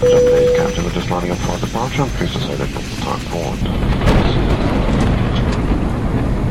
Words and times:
Captain, 0.00 0.18
Company 0.18 0.56
captain 0.56 0.90
just 0.92 1.10
lining 1.10 1.30
up 1.30 1.36
for 1.36 1.58
departure. 1.58 2.06
Please 2.16 2.32
decide 2.32 2.58
at 2.58 2.68
the 2.68 2.80
time 3.02 3.20
forward. 3.28 3.58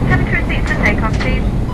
Have 0.07 0.21
a 0.21 0.23
receipt 0.31 0.68
to 0.68 0.75
take 0.84 1.02
off, 1.02 1.20
please. 1.20 1.69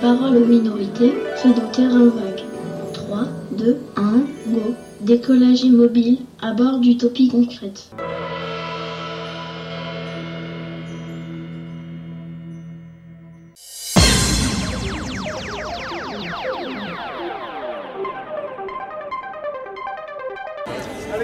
Parole 0.00 0.36
aux 0.36 0.46
minorités 0.46 1.12
fait 1.36 1.52
dans 1.52 1.68
terrain 1.70 2.06
vague. 2.06 2.44
3, 2.92 3.18
2, 3.52 3.76
1, 3.96 4.02
go. 4.48 4.74
Décollage 5.00 5.62
immobile 5.62 6.18
à 6.42 6.52
bord 6.52 6.78
d'Utopie 6.78 7.28
concrète. 7.28 7.90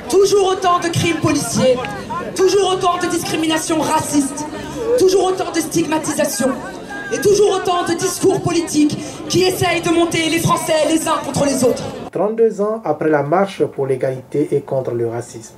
Toujours 0.08 0.48
autant 0.48 0.78
de 0.78 0.88
crimes 0.88 1.16
policiers, 1.20 1.76
toujours 2.36 2.72
autant 2.74 2.98
de 2.98 3.10
discriminations 3.10 3.80
racistes, 3.80 4.44
toujours 4.98 5.24
autant 5.24 5.50
de 5.50 5.60
stigmatisation 5.60 6.50
et 7.12 7.20
toujours 7.20 7.56
autant 7.56 7.84
de 7.86 7.94
discours 7.94 8.40
politiques 8.40 8.96
qui 9.28 9.42
essayent 9.42 9.82
de 9.82 9.90
monter 9.90 10.30
les 10.30 10.38
Français 10.38 10.88
les 10.88 11.06
uns 11.06 11.18
contre 11.24 11.44
les 11.44 11.62
autres. 11.62 11.84
32 12.10 12.60
ans 12.60 12.80
après 12.84 13.10
la 13.10 13.22
marche 13.22 13.64
pour 13.64 13.86
l'égalité 13.86 14.48
et 14.52 14.60
contre 14.62 14.92
le 14.92 15.08
racisme, 15.08 15.56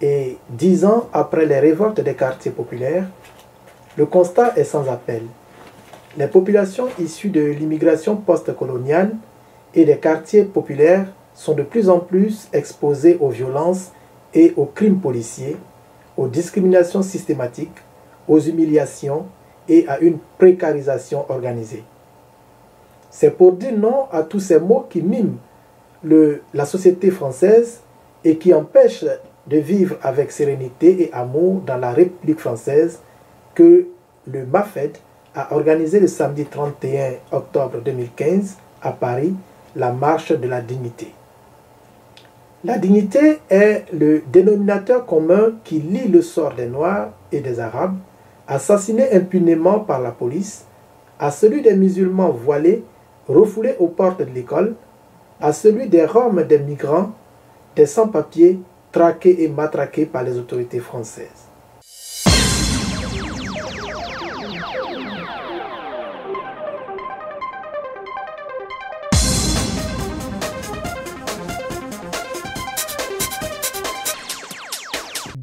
et 0.00 0.38
10 0.50 0.84
ans 0.84 1.08
après 1.12 1.46
les 1.46 1.58
révoltes 1.58 2.00
des 2.00 2.14
quartiers 2.14 2.50
populaires, 2.50 3.06
le 3.96 4.06
constat 4.06 4.54
est 4.56 4.64
sans 4.64 4.88
appel. 4.88 5.22
Les 6.16 6.26
populations 6.26 6.88
issues 6.98 7.30
de 7.30 7.42
l'immigration 7.42 8.16
post-coloniale 8.16 9.16
et 9.74 9.84
des 9.84 9.98
quartiers 9.98 10.44
populaires 10.44 11.06
sont 11.34 11.54
de 11.54 11.62
plus 11.62 11.88
en 11.88 11.98
plus 11.98 12.48
exposées 12.52 13.18
aux 13.20 13.28
violences 13.28 13.90
et 14.32 14.52
aux 14.56 14.66
crimes 14.66 15.00
policiers, 15.00 15.56
aux 16.16 16.28
discriminations 16.28 17.02
systématiques, 17.02 17.78
aux 18.28 18.38
humiliations 18.38 19.26
et 19.68 19.86
à 19.88 19.98
une 19.98 20.18
précarisation 20.38 21.24
organisée. 21.28 21.84
C'est 23.10 23.30
pour 23.30 23.52
dire 23.52 23.76
non 23.76 24.06
à 24.10 24.22
tous 24.22 24.40
ces 24.40 24.58
mots 24.58 24.86
qui 24.88 25.00
miment 25.02 25.38
le, 26.02 26.42
la 26.52 26.64
société 26.64 27.10
française 27.10 27.80
et 28.24 28.36
qui 28.36 28.52
empêchent 28.52 29.04
de 29.46 29.56
vivre 29.58 29.96
avec 30.02 30.32
sérénité 30.32 31.02
et 31.02 31.12
amour 31.12 31.60
dans 31.66 31.76
la 31.76 31.92
République 31.92 32.40
française 32.40 33.00
que 33.54 33.86
le 34.26 34.46
MAFED 34.46 34.98
a 35.34 35.54
organisé 35.54 36.00
le 36.00 36.06
samedi 36.06 36.44
31 36.46 37.12
octobre 37.32 37.78
2015 37.84 38.56
à 38.82 38.92
Paris 38.92 39.34
la 39.76 39.92
marche 39.92 40.32
de 40.32 40.46
la 40.48 40.60
dignité. 40.60 41.12
La 42.64 42.78
dignité 42.78 43.40
est 43.50 43.84
le 43.92 44.22
dénominateur 44.32 45.04
commun 45.04 45.52
qui 45.64 45.80
lie 45.80 46.08
le 46.08 46.22
sort 46.22 46.54
des 46.54 46.66
Noirs 46.66 47.10
et 47.30 47.40
des 47.40 47.60
Arabes, 47.60 47.96
assassinés 48.46 49.12
impunément 49.12 49.80
par 49.80 50.00
la 50.00 50.10
police, 50.10 50.64
à 51.18 51.30
celui 51.30 51.62
des 51.62 51.74
musulmans 51.74 52.30
voilés, 52.30 52.84
refoulés 53.28 53.76
aux 53.78 53.88
portes 53.88 54.20
de 54.20 54.24
l'école, 54.24 54.74
à 55.40 55.52
celui 55.52 55.88
des 55.88 56.04
Roms, 56.04 56.44
des 56.44 56.58
migrants, 56.58 57.12
des 57.76 57.86
sans-papiers, 57.86 58.60
traqués 58.92 59.42
et 59.44 59.48
matraqués 59.48 60.06
par 60.06 60.22
les 60.22 60.38
autorités 60.38 60.80
françaises. 60.80 61.43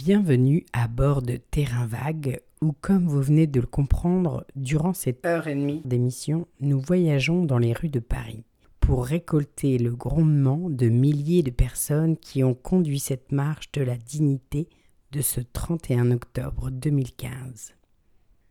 Bienvenue 0.03 0.65
à 0.73 0.87
bord 0.87 1.21
de 1.21 1.35
Terrain 1.37 1.85
Vague, 1.85 2.41
où 2.59 2.71
comme 2.81 3.05
vous 3.05 3.21
venez 3.21 3.45
de 3.45 3.59
le 3.59 3.67
comprendre, 3.67 4.47
durant 4.55 4.93
cette 4.93 5.23
heure 5.27 5.47
et 5.47 5.53
demie 5.53 5.83
d'émission, 5.85 6.47
nous 6.59 6.79
voyageons 6.79 7.45
dans 7.45 7.59
les 7.59 7.71
rues 7.71 7.89
de 7.89 7.99
Paris 7.99 8.43
pour 8.79 9.05
récolter 9.05 9.77
le 9.77 9.91
grondement 9.91 10.71
de 10.71 10.89
milliers 10.89 11.43
de 11.43 11.51
personnes 11.51 12.17
qui 12.17 12.43
ont 12.43 12.55
conduit 12.55 12.97
cette 12.99 13.31
marche 13.31 13.71
de 13.73 13.83
la 13.83 13.95
dignité 13.95 14.69
de 15.11 15.21
ce 15.21 15.39
31 15.39 16.09
octobre 16.09 16.71
2015. 16.71 17.75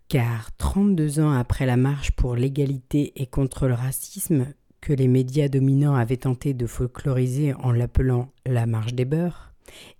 Car 0.06 0.54
32 0.56 1.18
ans 1.18 1.32
après 1.32 1.66
la 1.66 1.76
marche 1.76 2.12
pour 2.12 2.36
l'égalité 2.36 3.20
et 3.20 3.26
contre 3.26 3.66
le 3.66 3.74
racisme, 3.74 4.46
que 4.80 4.92
les 4.92 5.08
médias 5.08 5.48
dominants 5.48 5.96
avaient 5.96 6.16
tenté 6.16 6.54
de 6.54 6.68
folkloriser 6.68 7.54
en 7.54 7.72
l'appelant 7.72 8.30
la 8.46 8.66
marche 8.66 8.94
des 8.94 9.04
beurs, 9.04 9.49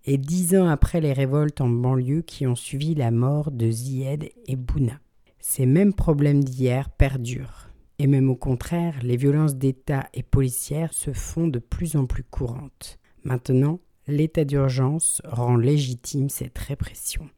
et 0.05 0.19
dix 0.19 0.57
ans 0.57 0.69
après 0.69 1.01
les 1.01 1.13
révoltes 1.13 1.61
en 1.61 1.69
banlieue 1.69 2.23
qui 2.23 2.47
ont 2.47 2.57
suivi 2.57 2.95
la 2.95 3.11
mort 3.11 3.51
de 3.51 3.71
Zied 3.71 4.33
et 4.47 4.57
Bouna. 4.57 5.01
Ces 5.39 5.67
mêmes 5.67 5.95
problèmes 5.95 6.45
d'hier 6.45 6.91
perdurent, 6.91 7.71
et 7.99 8.07
même 8.07 8.31
au 8.31 8.37
contraire, 8.37 8.95
les 9.03 9.17
violences 9.17 9.57
d'État 9.57 10.07
et 10.15 10.23
policières 10.23 10.93
se 10.93 11.13
font 11.13 11.49
de 11.49 11.59
plus 11.59 11.97
en 11.97 12.07
plus 12.07 12.25
courantes. 12.25 12.99
Maintenant, 13.25 13.81
l'état 14.07 14.45
d'urgence 14.45 15.23
rend 15.25 15.57
légitime 15.57 16.29
cette 16.29 16.59
répression. 16.59 17.29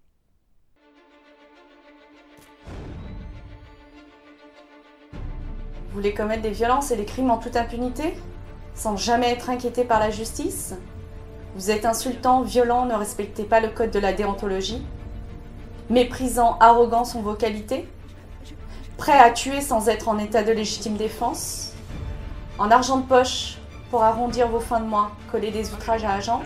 Vous 5.12 5.98
voulez 5.98 6.14
commettre 6.14 6.42
des 6.42 6.50
violences 6.50 6.90
et 6.90 6.96
des 6.96 7.04
crimes 7.04 7.30
en 7.30 7.38
toute 7.38 7.56
impunité 7.56 8.14
Sans 8.74 8.96
jamais 8.96 9.30
être 9.30 9.50
inquiété 9.50 9.84
par 9.84 10.00
la 10.00 10.10
justice? 10.10 10.74
Vous 11.54 11.70
êtes 11.70 11.84
insultant, 11.84 12.40
violent, 12.40 12.86
ne 12.86 12.94
respectez 12.94 13.44
pas 13.44 13.60
le 13.60 13.68
code 13.68 13.90
de 13.90 13.98
la 13.98 14.14
déontologie 14.14 14.82
Méprisant, 15.90 16.56
arrogant 16.60 17.04
sont 17.04 17.20
vos 17.20 17.34
qualités 17.34 17.86
Prêt 18.96 19.18
à 19.18 19.30
tuer 19.30 19.60
sans 19.60 19.90
être 19.90 20.08
en 20.08 20.18
état 20.18 20.42
de 20.42 20.52
légitime 20.52 20.96
défense 20.96 21.74
En 22.58 22.70
argent 22.70 22.96
de 22.96 23.06
poche 23.06 23.58
pour 23.90 24.02
arrondir 24.02 24.48
vos 24.48 24.60
fins 24.60 24.80
de 24.80 24.86
mois, 24.86 25.10
coller 25.30 25.50
des 25.50 25.74
outrages 25.74 26.04
à 26.04 26.12
agents 26.12 26.40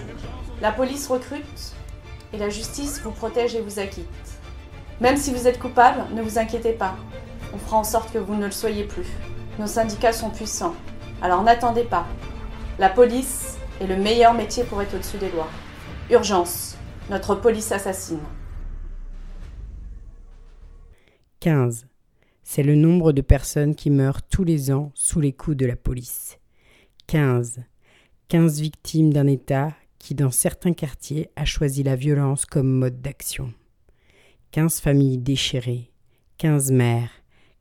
La 0.60 0.72
police 0.72 1.06
recrute 1.06 1.74
et 2.32 2.38
la 2.38 2.48
justice 2.48 3.00
vous 3.02 3.12
protège 3.12 3.54
et 3.54 3.60
vous 3.60 3.78
acquitte. 3.78 4.08
Même 5.00 5.16
si 5.16 5.32
vous 5.32 5.46
êtes 5.46 5.60
coupable, 5.60 6.02
ne 6.12 6.22
vous 6.22 6.38
inquiétez 6.40 6.72
pas. 6.72 6.96
On 7.54 7.58
fera 7.58 7.76
en 7.76 7.84
sorte 7.84 8.12
que 8.12 8.18
vous 8.18 8.34
ne 8.34 8.46
le 8.46 8.50
soyez 8.50 8.82
plus. 8.82 9.06
Nos 9.60 9.68
syndicats 9.68 10.12
sont 10.12 10.30
puissants. 10.30 10.74
Alors 11.22 11.44
n'attendez 11.44 11.84
pas. 11.84 12.06
La 12.80 12.88
police 12.88 13.56
est 13.80 13.86
le 13.86 13.96
meilleur 13.96 14.34
métier 14.34 14.64
pour 14.64 14.80
être 14.82 14.94
au-dessus 14.94 15.18
des 15.18 15.30
lois. 15.30 15.48
Urgence. 16.10 16.76
Notre 17.10 17.34
police 17.34 17.72
assassine. 17.72 18.20
15. 21.40 21.86
C'est 22.42 22.62
le 22.62 22.74
nombre 22.74 23.12
de 23.12 23.20
personnes 23.20 23.74
qui 23.74 23.90
meurent 23.90 24.22
tous 24.22 24.44
les 24.44 24.70
ans 24.70 24.92
sous 24.94 25.20
les 25.20 25.32
coups 25.32 25.56
de 25.56 25.66
la 25.66 25.76
police. 25.76 26.38
15. 27.08 27.60
15 28.28 28.60
victimes 28.60 29.12
d'un 29.12 29.26
État 29.26 29.72
qui, 29.98 30.14
dans 30.14 30.30
certains 30.30 30.72
quartiers, 30.72 31.30
a 31.36 31.44
choisi 31.44 31.82
la 31.82 31.96
violence 31.96 32.46
comme 32.46 32.70
mode 32.70 33.00
d'action. 33.02 33.52
15 34.52 34.80
familles 34.80 35.18
déchirées, 35.18 35.90
15 36.38 36.70
mères, 36.70 37.10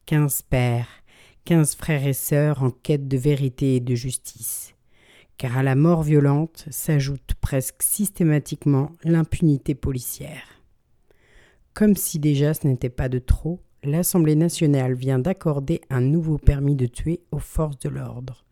15 0.06 0.44
pères, 0.44 0.88
15 1.46 1.76
frères 1.76 2.06
et 2.06 2.14
sœurs 2.14 2.64
en 2.64 2.70
quête 2.70 3.08
de 3.08 3.18
vérité 3.18 3.76
et 3.76 3.80
de 3.80 3.96
justice. 3.96 4.75
Car 5.38 5.58
à 5.58 5.64
la 5.64 5.76
mort 5.76 6.04
violente 6.04 6.66
s'ajoute 6.70 7.34
presque 7.42 7.84
systématiquement 7.84 8.92
l'impunité 9.04 9.76
policière. 9.76 10.62
Comme 11.74 11.96
si 11.96 12.20
déjà 12.20 12.54
ce 12.54 12.68
n'était 12.68 12.90
pas 12.90 13.10
de 13.10 13.20
trop, 13.20 13.62
l'Assemblée 13.84 14.36
nationale 14.36 14.94
vient 14.94 15.20
d'accorder 15.20 15.82
un 15.90 16.02
nouveau 16.02 16.38
permis 16.38 16.76
de 16.76 16.86
tuer 16.86 17.22
aux 17.32 17.40
forces 17.40 17.80
de 17.80 17.90
l'ordre. 17.90 18.46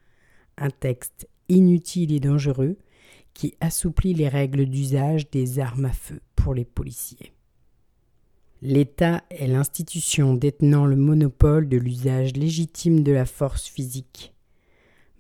Un 0.57 0.69
texte 0.69 1.27
inutile 1.50 2.12
et 2.12 2.19
dangereux 2.19 2.77
qui 3.33 3.56
assouplit 3.62 4.13
les 4.13 4.27
règles 4.27 4.65
d'usage 4.65 5.29
des 5.31 5.59
armes 5.59 5.86
à 5.86 5.94
feu 5.94 6.19
pour 6.36 6.53
les 6.53 6.65
policiers. 6.65 7.33
L'État 8.62 9.24
est 9.29 9.47
l'institution 9.47 10.36
détenant 10.36 10.86
le 10.86 10.95
monopole 10.95 11.68
de 11.68 11.77
l'usage 11.77 12.33
légitime 12.33 13.03
de 13.03 13.12
la 13.12 13.25
force 13.25 13.68
physique. 13.68 14.32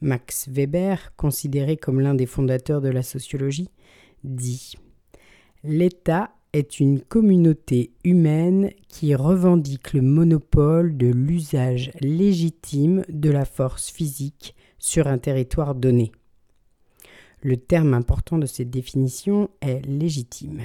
Max 0.03 0.49
Weber, 0.49 1.15
considéré 1.15 1.77
comme 1.77 2.01
l'un 2.01 2.13
des 2.13 2.25
fondateurs 2.25 2.81
de 2.81 2.89
la 2.89 3.03
sociologie, 3.03 3.69
dit 4.23 4.75
L'État 5.63 6.31
est 6.51 6.81
une 6.81 6.99
communauté 6.99 7.93
humaine 8.03 8.71
qui 8.89 9.15
revendique 9.15 9.93
le 9.93 10.01
monopole 10.01 10.97
de 10.97 11.07
l'usage 11.07 11.91
légitime 12.01 13.03
de 13.07 13.31
la 13.31 13.45
force 13.45 13.89
physique 13.89 14.55
sur 14.77 15.07
un 15.07 15.17
territoire 15.17 15.73
donné. 15.73 16.11
Le 17.41 17.55
terme 17.55 17.93
important 17.93 18.37
de 18.37 18.45
cette 18.45 18.69
définition 18.69 19.49
est 19.61 19.85
légitime. 19.85 20.63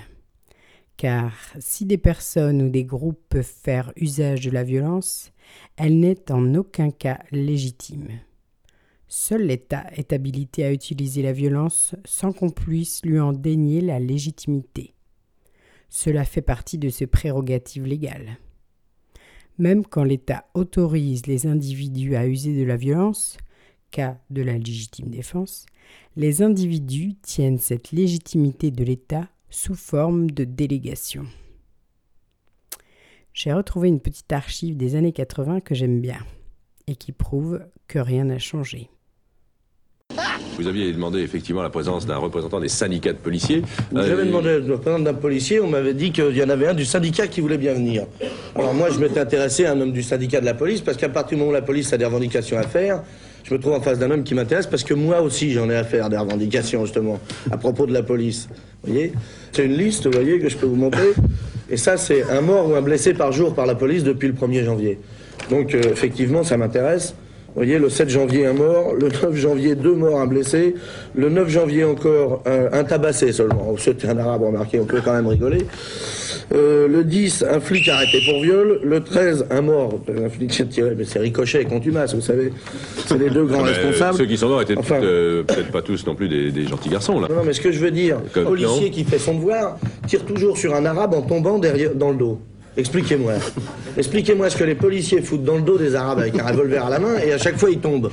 Car 0.96 1.32
si 1.60 1.86
des 1.86 1.96
personnes 1.96 2.60
ou 2.60 2.70
des 2.70 2.84
groupes 2.84 3.22
peuvent 3.28 3.44
faire 3.44 3.92
usage 3.94 4.40
de 4.40 4.50
la 4.50 4.64
violence, 4.64 5.32
elle 5.76 6.00
n'est 6.00 6.32
en 6.32 6.56
aucun 6.56 6.90
cas 6.90 7.20
légitime. 7.30 8.08
Seul 9.08 9.46
l'État 9.46 9.86
est 9.96 10.12
habilité 10.12 10.64
à 10.64 10.72
utiliser 10.72 11.22
la 11.22 11.32
violence 11.32 11.94
sans 12.04 12.32
qu'on 12.32 12.50
puisse 12.50 13.04
lui 13.04 13.18
en 13.18 13.32
dénier 13.32 13.80
la 13.80 13.98
légitimité. 13.98 14.94
Cela 15.88 16.24
fait 16.24 16.42
partie 16.42 16.76
de 16.76 16.90
ses 16.90 17.06
prérogatives 17.06 17.86
légales. 17.86 18.36
Même 19.56 19.84
quand 19.84 20.04
l'État 20.04 20.44
autorise 20.52 21.26
les 21.26 21.46
individus 21.46 22.16
à 22.16 22.26
user 22.26 22.54
de 22.58 22.64
la 22.64 22.76
violence, 22.76 23.38
cas 23.90 24.20
de 24.28 24.42
la 24.42 24.58
légitime 24.58 25.08
défense, 25.08 25.64
les 26.16 26.42
individus 26.42 27.14
tiennent 27.22 27.58
cette 27.58 27.92
légitimité 27.92 28.70
de 28.70 28.84
l'État 28.84 29.28
sous 29.48 29.74
forme 29.74 30.30
de 30.30 30.44
délégation. 30.44 31.24
J'ai 33.32 33.54
retrouvé 33.54 33.88
une 33.88 34.00
petite 34.00 34.32
archive 34.32 34.76
des 34.76 34.96
années 34.96 35.12
80 35.12 35.60
que 35.60 35.74
j'aime 35.74 36.02
bien 36.02 36.20
et 36.86 36.96
qui 36.96 37.12
prouve 37.12 37.64
que 37.86 37.98
rien 37.98 38.24
n'a 38.24 38.38
changé. 38.38 38.90
Vous 40.58 40.66
aviez 40.66 40.92
demandé 40.92 41.20
effectivement 41.20 41.62
la 41.62 41.70
présence 41.70 42.04
d'un 42.04 42.16
représentant 42.16 42.58
des 42.58 42.68
syndicats 42.68 43.12
de 43.12 43.18
policiers. 43.18 43.62
Euh, 43.94 44.04
J'avais 44.04 44.24
demandé 44.24 44.58
le 44.58 44.72
représentant 44.72 45.04
d'un 45.04 45.14
policier, 45.14 45.60
on 45.60 45.68
m'avait 45.68 45.94
dit 45.94 46.10
qu'il 46.10 46.36
y 46.36 46.42
en 46.42 46.48
avait 46.48 46.66
un 46.66 46.74
du 46.74 46.84
syndicat 46.84 47.28
qui 47.28 47.40
voulait 47.40 47.58
bien 47.58 47.74
venir. 47.74 48.06
Alors 48.56 48.74
moi, 48.74 48.88
je 48.90 48.98
m'étais 48.98 49.20
intéressé 49.20 49.66
à 49.66 49.72
un 49.72 49.80
homme 49.80 49.92
du 49.92 50.02
syndicat 50.02 50.40
de 50.40 50.46
la 50.46 50.54
police, 50.54 50.80
parce 50.80 50.96
qu'à 50.96 51.08
partir 51.08 51.36
du 51.36 51.40
moment 51.40 51.50
où 51.52 51.54
la 51.54 51.62
police 51.62 51.92
a 51.92 51.96
des 51.96 52.04
revendications 52.04 52.58
à 52.58 52.64
faire, 52.64 53.02
je 53.44 53.54
me 53.54 53.60
trouve 53.60 53.74
en 53.74 53.80
face 53.80 54.00
d'un 54.00 54.10
homme 54.10 54.24
qui 54.24 54.34
m'intéresse, 54.34 54.66
parce 54.66 54.82
que 54.82 54.94
moi 54.94 55.22
aussi, 55.22 55.52
j'en 55.52 55.70
ai 55.70 55.76
à 55.76 55.84
faire 55.84 56.10
des 56.10 56.16
revendications, 56.16 56.84
justement, 56.84 57.20
à 57.52 57.56
propos 57.56 57.86
de 57.86 57.92
la 57.92 58.02
police. 58.02 58.48
Vous 58.82 58.92
voyez? 58.92 59.12
C'est 59.52 59.64
une 59.64 59.76
liste, 59.76 60.06
vous 60.06 60.12
voyez, 60.12 60.40
que 60.40 60.48
je 60.48 60.56
peux 60.56 60.66
vous 60.66 60.74
montrer. 60.76 61.12
Et 61.70 61.76
ça, 61.76 61.96
c'est 61.96 62.24
un 62.30 62.40
mort 62.40 62.68
ou 62.68 62.74
un 62.74 62.82
blessé 62.82 63.14
par 63.14 63.30
jour 63.30 63.54
par 63.54 63.66
la 63.66 63.76
police 63.76 64.02
depuis 64.02 64.26
le 64.26 64.34
1er 64.34 64.64
janvier. 64.64 64.98
Donc, 65.50 65.72
euh, 65.74 65.82
effectivement, 65.92 66.42
ça 66.42 66.56
m'intéresse. 66.56 67.14
Vous 67.58 67.64
voyez, 67.64 67.80
le 67.80 67.88
7 67.88 68.08
janvier, 68.08 68.46
un 68.46 68.52
mort. 68.52 68.94
Le 68.94 69.08
9 69.08 69.34
janvier, 69.34 69.74
deux 69.74 69.96
morts, 69.96 70.20
un 70.20 70.28
blessé. 70.28 70.76
Le 71.16 71.28
9 71.28 71.48
janvier, 71.48 71.82
encore 71.82 72.40
un, 72.46 72.68
un 72.72 72.84
tabassé 72.84 73.32
seulement. 73.32 73.74
C'était 73.78 74.06
un 74.06 74.16
arabe, 74.16 74.42
remarqué, 74.44 74.78
on 74.78 74.84
peut 74.84 75.00
quand 75.04 75.12
même 75.12 75.26
rigoler. 75.26 75.66
Euh, 76.54 76.86
le 76.86 77.02
10, 77.02 77.44
un 77.50 77.58
flic 77.58 77.88
arrêté 77.88 78.20
pour 78.24 78.40
viol. 78.42 78.78
Le 78.84 79.00
13, 79.02 79.46
un 79.50 79.60
mort. 79.62 79.98
Un 80.24 80.28
flic 80.28 80.54
s'est 80.54 80.66
tiré, 80.66 80.94
mais 80.96 81.02
c'est 81.04 81.18
Ricochet 81.18 81.62
et 81.62 81.64
Contumace, 81.64 82.14
vous 82.14 82.20
savez. 82.20 82.52
C'est 83.08 83.18
les 83.18 83.28
deux 83.28 83.44
grands 83.44 83.64
mais 83.64 83.72
responsables. 83.72 84.18
Ceux 84.18 84.26
qui 84.26 84.36
sont 84.36 84.50
morts 84.50 84.62
étaient 84.62 84.78
Enfin- 84.78 85.02
euh, 85.02 85.42
peut-être 85.42 85.72
pas 85.72 85.82
tous 85.82 86.06
non 86.06 86.14
plus 86.14 86.28
des, 86.28 86.52
des 86.52 86.64
gentils 86.68 86.90
garçons, 86.90 87.18
là. 87.18 87.26
Non, 87.28 87.42
mais 87.44 87.54
ce 87.54 87.60
que 87.60 87.72
je 87.72 87.80
veux 87.80 87.90
dire, 87.90 88.18
un 88.36 88.44
policier 88.44 88.84
non. 88.84 88.90
qui 88.92 89.02
fait 89.02 89.18
son 89.18 89.34
devoir 89.34 89.78
tire 90.06 90.24
toujours 90.24 90.56
sur 90.56 90.76
un 90.76 90.86
arabe 90.86 91.12
en 91.12 91.22
tombant 91.22 91.58
derrière, 91.58 91.92
dans 91.96 92.10
le 92.12 92.16
dos. 92.18 92.38
Expliquez-moi. 92.78 93.34
Expliquez-moi 93.96 94.48
ce 94.50 94.56
que 94.56 94.62
les 94.62 94.76
policiers 94.76 95.20
foutent 95.20 95.42
dans 95.42 95.56
le 95.56 95.62
dos 95.62 95.76
des 95.78 95.96
arabes 95.96 96.20
avec 96.20 96.38
un 96.38 96.46
revolver 96.46 96.86
à 96.86 96.90
la 96.90 97.00
main 97.00 97.18
et 97.18 97.32
à 97.32 97.38
chaque 97.38 97.58
fois 97.58 97.70
ils 97.70 97.80
tombent. 97.80 98.08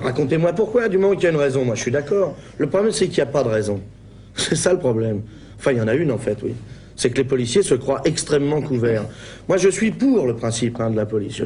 Racontez-moi 0.00 0.52
pourquoi, 0.52 0.88
du 0.88 0.98
moment 0.98 1.14
qu'il 1.14 1.24
y 1.24 1.26
a 1.28 1.30
une 1.30 1.36
raison. 1.36 1.64
Moi 1.64 1.76
je 1.76 1.82
suis 1.82 1.92
d'accord. 1.92 2.36
Le 2.58 2.66
problème 2.66 2.90
c'est 2.90 3.06
qu'il 3.06 3.22
n'y 3.22 3.28
a 3.28 3.32
pas 3.32 3.44
de 3.44 3.48
raison. 3.48 3.80
C'est 4.34 4.56
ça 4.56 4.72
le 4.72 4.80
problème. 4.80 5.22
Enfin, 5.58 5.72
il 5.72 5.78
y 5.78 5.80
en 5.80 5.86
a 5.86 5.94
une 5.94 6.10
en 6.10 6.18
fait, 6.18 6.38
oui. 6.42 6.54
C'est 6.96 7.10
que 7.10 7.18
les 7.18 7.24
policiers 7.24 7.62
se 7.62 7.74
croient 7.74 8.00
extrêmement 8.04 8.60
couverts. 8.60 9.04
Moi, 9.48 9.56
je 9.56 9.68
suis 9.70 9.90
pour 9.90 10.26
le 10.26 10.34
principe 10.34 10.80
hein, 10.80 10.90
de 10.90 10.96
la 10.96 11.06
police. 11.06 11.40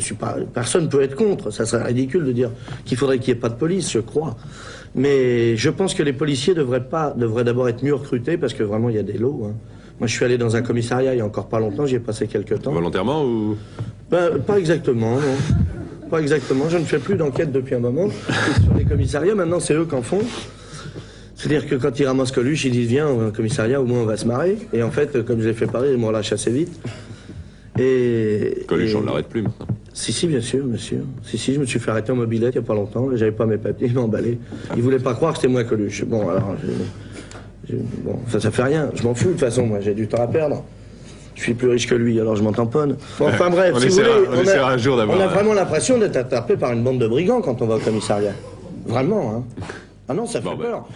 Personne 0.52 0.88
peut 0.88 1.00
être 1.02 1.14
contre. 1.14 1.52
Ça 1.52 1.64
serait 1.64 1.84
ridicule 1.84 2.24
de 2.24 2.32
dire 2.32 2.50
qu'il 2.84 2.96
faudrait 2.98 3.18
qu'il 3.20 3.32
n'y 3.32 3.38
ait 3.38 3.40
pas 3.40 3.50
de 3.50 3.54
police. 3.54 3.92
Je 3.92 4.00
crois. 4.00 4.36
Mais 4.96 5.56
je 5.56 5.70
pense 5.70 5.94
que 5.94 6.02
les 6.02 6.12
policiers 6.12 6.54
devraient 6.54 6.88
pas, 6.88 7.14
devraient 7.16 7.44
d'abord 7.44 7.68
être 7.68 7.84
mieux 7.84 7.94
recrutés 7.94 8.36
parce 8.36 8.52
que 8.54 8.64
vraiment 8.64 8.88
il 8.88 8.96
y 8.96 8.98
a 8.98 9.04
des 9.04 9.18
lots. 9.18 9.48
hein. 9.48 9.54
Moi, 10.00 10.08
je 10.08 10.12
suis 10.14 10.24
allé 10.24 10.38
dans 10.38 10.56
un 10.56 10.62
commissariat 10.62 11.14
il 11.14 11.18
y 11.18 11.20
a 11.20 11.24
encore 11.24 11.48
pas 11.48 11.60
longtemps. 11.60 11.86
J'y 11.86 11.94
ai 11.96 12.00
passé 12.00 12.26
quelques 12.26 12.60
temps. 12.62 12.72
Volontairement 12.72 13.24
ou? 13.24 13.56
Ben, 14.10 14.38
pas 14.44 14.58
exactement, 14.58 15.16
non. 15.16 16.08
Pas 16.10 16.20
exactement. 16.20 16.68
Je 16.68 16.78
ne 16.78 16.84
fais 16.84 16.98
plus 16.98 17.16
d'enquête 17.16 17.52
depuis 17.52 17.74
un 17.74 17.78
moment 17.80 18.08
sur 18.10 18.74
les 18.76 18.84
commissariats. 18.84 19.34
Maintenant, 19.34 19.60
c'est 19.60 19.74
eux 19.74 19.86
qui 19.86 19.94
en 19.94 20.02
font. 20.02 20.20
C'est-à-dire 21.36 21.66
que 21.68 21.74
quand 21.76 21.98
ils 21.98 22.06
ramassent 22.06 22.32
Coluche, 22.32 22.64
ils 22.64 22.70
disent 22.72 22.88
Viens 22.88 23.08
au 23.08 23.30
commissariat, 23.30 23.80
au 23.80 23.84
moins 23.84 24.00
on 24.00 24.04
va 24.04 24.16
se 24.16 24.26
marrer. 24.26 24.56
Et 24.72 24.82
en 24.82 24.90
fait, 24.90 25.24
comme 25.24 25.40
je 25.40 25.48
l'ai 25.48 25.54
fait 25.54 25.66
parler, 25.66 25.92
ils 25.92 25.98
me 25.98 26.06
relâchent 26.06 26.32
assez 26.32 26.50
vite. 26.50 26.78
Et. 27.78 28.64
Coluche, 28.68 28.92
et- 28.92 28.96
on 28.96 29.00
ne 29.00 29.06
l'arrête 29.06 29.28
plus 29.28 29.42
maintenant. 29.42 29.66
Si, 29.92 30.12
si, 30.12 30.26
bien 30.26 30.40
sûr, 30.40 30.64
sûr. 30.76 30.98
Si, 31.22 31.38
si, 31.38 31.54
je 31.54 31.60
me 31.60 31.66
suis 31.66 31.78
fait 31.78 31.90
arrêter 31.92 32.10
en 32.12 32.16
mobilette 32.16 32.54
il 32.54 32.58
n'y 32.58 32.64
a 32.64 32.66
pas 32.66 32.74
longtemps. 32.74 33.08
J'avais 33.14 33.30
pas 33.32 33.46
mes 33.46 33.58
papiers, 33.58 33.86
ils 33.88 33.94
m'ont 33.94 34.02
emballé. 34.04 34.38
Ils 34.76 34.82
voulaient 34.82 34.98
pas 34.98 35.14
croire 35.14 35.32
que 35.32 35.38
c'était 35.38 35.48
moi 35.52 35.62
Coluche. 35.64 36.04
Bon, 36.04 36.28
alors. 36.28 36.54
je- 36.62 36.68
bon, 37.72 38.18
ça, 38.30 38.40
ça 38.40 38.50
fait 38.50 38.62
rien. 38.62 38.90
Je 38.94 39.02
m'en 39.02 39.14
fous 39.14 39.26
de 39.26 39.30
toute 39.32 39.40
façon, 39.40 39.66
moi, 39.66 39.80
j'ai 39.80 39.94
du 39.94 40.06
temps 40.08 40.22
à 40.22 40.26
perdre. 40.26 40.64
Je 41.34 41.42
suis 41.42 41.54
plus 41.54 41.68
riche 41.68 41.88
que 41.88 41.94
lui, 41.96 42.20
alors 42.20 42.36
je 42.36 42.42
m'en 42.42 42.52
tamponne. 42.52 42.96
Bon, 43.18 43.26
enfin 43.28 43.50
bref, 43.50 43.72
On 43.74 43.80
si 43.80 43.88
vous 43.88 44.00
essaiera- 44.00 44.18
voulez, 44.20 44.38
on 44.38 44.42
essaiera 44.42 44.72
un 44.72 44.76
jour 44.78 44.96
d'avoir 44.96 45.18
on 45.18 45.20
a 45.20 45.26
vraiment 45.26 45.52
l'impression 45.54 45.98
d'être 45.98 46.16
attrapé 46.16 46.56
par 46.56 46.72
une 46.72 46.84
bande 46.84 47.00
de 47.00 47.08
brigands 47.08 47.40
quand 47.42 47.60
on 47.60 47.66
va 47.66 47.76
au 47.76 47.80
commissariat. 47.80 48.34
Vraiment, 48.86 49.34
hein. 49.34 49.44
Ah 50.08 50.14
non, 50.14 50.26
ça 50.26 50.40
fait 50.40 50.48
Bon, 50.48 50.54
ben. 50.56 50.62
peur. 50.62 50.88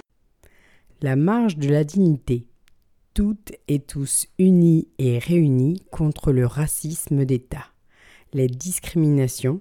La 1.03 1.17
marge 1.17 1.57
de 1.57 1.69
la 1.71 1.83
dignité. 1.85 2.47
Toutes 3.15 3.51
et 3.67 3.81
tous 3.81 4.27
unis 4.39 4.87
et 5.01 5.19
réunis 5.19 5.83
contre 5.91 6.31
le 6.31 6.47
racisme 6.47 7.25
d'État, 7.25 7.65
les 8.33 8.47
discriminations 8.47 9.61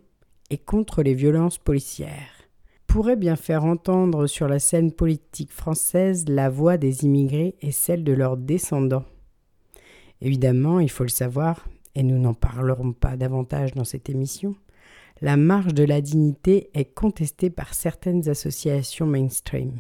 et 0.52 0.60
contre 0.60 1.02
les 1.02 1.16
violences 1.16 1.58
policières. 1.58 2.37
Pourrait 2.88 3.16
bien 3.16 3.36
faire 3.36 3.66
entendre 3.66 4.28
sur 4.28 4.48
la 4.48 4.60
scène 4.60 4.92
politique 4.92 5.52
française 5.52 6.26
la 6.28 6.50
voix 6.50 6.78
des 6.78 7.04
immigrés 7.04 7.56
et 7.62 7.72
celle 7.72 8.04
de 8.04 8.14
leurs 8.14 8.38
descendants. 8.38 9.06
Évidemment, 10.22 10.80
il 10.80 10.90
faut 10.90 11.04
le 11.04 11.10
savoir, 11.10 11.68
et 11.96 12.04
nous 12.04 12.18
n'en 12.18 12.34
parlerons 12.34 12.94
pas 12.94 13.18
davantage 13.18 13.74
dans 13.74 13.84
cette 13.84 14.10
émission, 14.10 14.56
la 15.22 15.38
marge 15.38 15.74
de 15.74 15.84
la 15.84 16.02
dignité 16.02 16.70
est 16.74 16.94
contestée 16.94 17.50
par 17.50 17.74
certaines 17.74 18.30
associations 18.30 19.06
mainstream, 19.06 19.80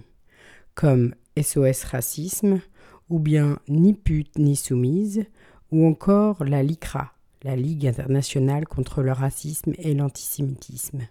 comme 0.75 1.15
SOS 1.41 1.83
Racisme, 1.85 2.61
ou 3.09 3.19
bien 3.19 3.59
Ni 3.67 3.93
pute 3.93 4.37
ni 4.37 4.55
soumise, 4.55 5.25
ou 5.71 5.87
encore 5.87 6.43
la 6.43 6.61
LICRA, 6.61 7.13
la 7.43 7.55
Ligue 7.55 7.87
internationale 7.87 8.67
contre 8.67 9.01
le 9.01 9.11
racisme 9.11 9.73
et 9.77 9.93
l'antisémitisme. 9.93 11.07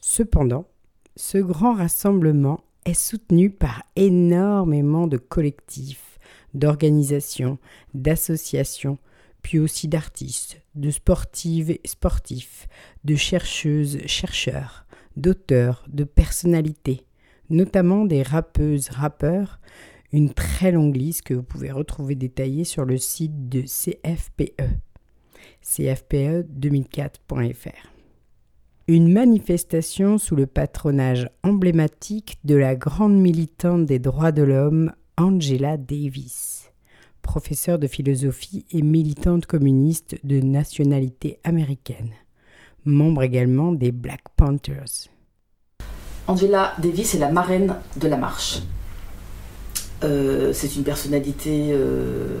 Cependant, 0.00 0.66
ce 1.16 1.38
grand 1.38 1.74
rassemblement 1.74 2.60
est 2.84 2.94
soutenu 2.94 3.50
par 3.50 3.82
énormément 3.96 5.06
de 5.06 5.16
collectifs, 5.16 6.18
d'organisations, 6.54 7.58
d'associations, 7.94 8.98
puis 9.42 9.58
aussi 9.58 9.88
d'artistes, 9.88 10.62
de 10.74 10.90
sportives 10.90 11.70
et 11.70 11.80
sportifs, 11.84 12.68
de 13.04 13.16
chercheuses, 13.16 13.98
chercheurs, 14.06 14.86
d'auteurs, 15.16 15.84
de 15.88 16.04
personnalités, 16.04 17.04
notamment 17.50 18.04
des 18.04 18.22
rappeuses, 18.22 18.90
rappeurs, 18.90 19.60
une 20.12 20.32
très 20.32 20.72
longue 20.72 20.96
liste 20.96 21.22
que 21.22 21.34
vous 21.34 21.42
pouvez 21.42 21.70
retrouver 21.70 22.14
détaillée 22.14 22.64
sur 22.64 22.84
le 22.84 22.96
site 22.96 23.48
de 23.48 23.62
CFPE, 23.62 24.62
cfpe2004.fr. 25.62 27.97
Une 28.90 29.12
manifestation 29.12 30.16
sous 30.16 30.34
le 30.34 30.46
patronage 30.46 31.28
emblématique 31.42 32.38
de 32.44 32.54
la 32.54 32.74
grande 32.74 33.18
militante 33.18 33.84
des 33.84 33.98
droits 33.98 34.32
de 34.32 34.42
l'homme 34.42 34.92
Angela 35.18 35.76
Davis, 35.76 36.70
professeure 37.20 37.78
de 37.78 37.86
philosophie 37.86 38.64
et 38.70 38.80
militante 38.80 39.44
communiste 39.44 40.16
de 40.24 40.40
nationalité 40.40 41.38
américaine, 41.44 42.12
membre 42.86 43.24
également 43.24 43.72
des 43.72 43.92
Black 43.92 44.22
Panthers. 44.38 45.10
Angela 46.26 46.72
Davis 46.78 47.14
est 47.14 47.18
la 47.18 47.30
marraine 47.30 47.74
de 47.98 48.08
la 48.08 48.16
marche. 48.16 48.62
Euh, 50.02 50.54
c'est 50.54 50.76
une 50.76 50.84
personnalité, 50.84 51.72
euh, 51.72 52.38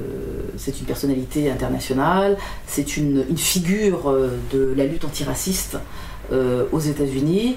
c'est 0.56 0.80
une 0.80 0.86
personnalité 0.86 1.50
internationale. 1.50 2.38
C'est 2.66 2.96
une, 2.96 3.36
figure 3.36 4.08
euh, 4.08 4.30
de 4.50 4.72
la 4.74 4.86
lutte 4.86 5.04
antiraciste 5.04 5.76
aux 6.30 6.80
États-Unis. 6.80 7.56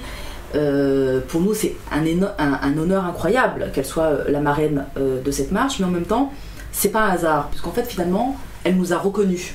Euh, 0.55 1.21
pour 1.27 1.41
nous, 1.41 1.53
c'est 1.53 1.75
un, 1.91 2.77
honneur 2.77 3.05
incroyable 3.05 3.71
qu'elle 3.73 3.85
soit 3.85 4.03
euh, 4.03 4.23
la 4.29 4.41
marraine 4.41 4.85
euh, 4.97 5.21
de 5.21 5.31
cette 5.31 5.51
marche, 5.51 5.79
mais 5.79 5.85
en 5.85 5.91
même 5.91 6.05
temps, 6.05 6.33
c'est 6.71 6.89
pas 6.89 7.05
un 7.05 7.09
hasard, 7.11 7.49
puisqu'en 7.49 7.71
fait, 7.71 7.83
finalement, 7.83 8.35
elle 8.63 8.75
nous 8.75 8.93
a 8.93 8.97
reconnus. 8.97 9.53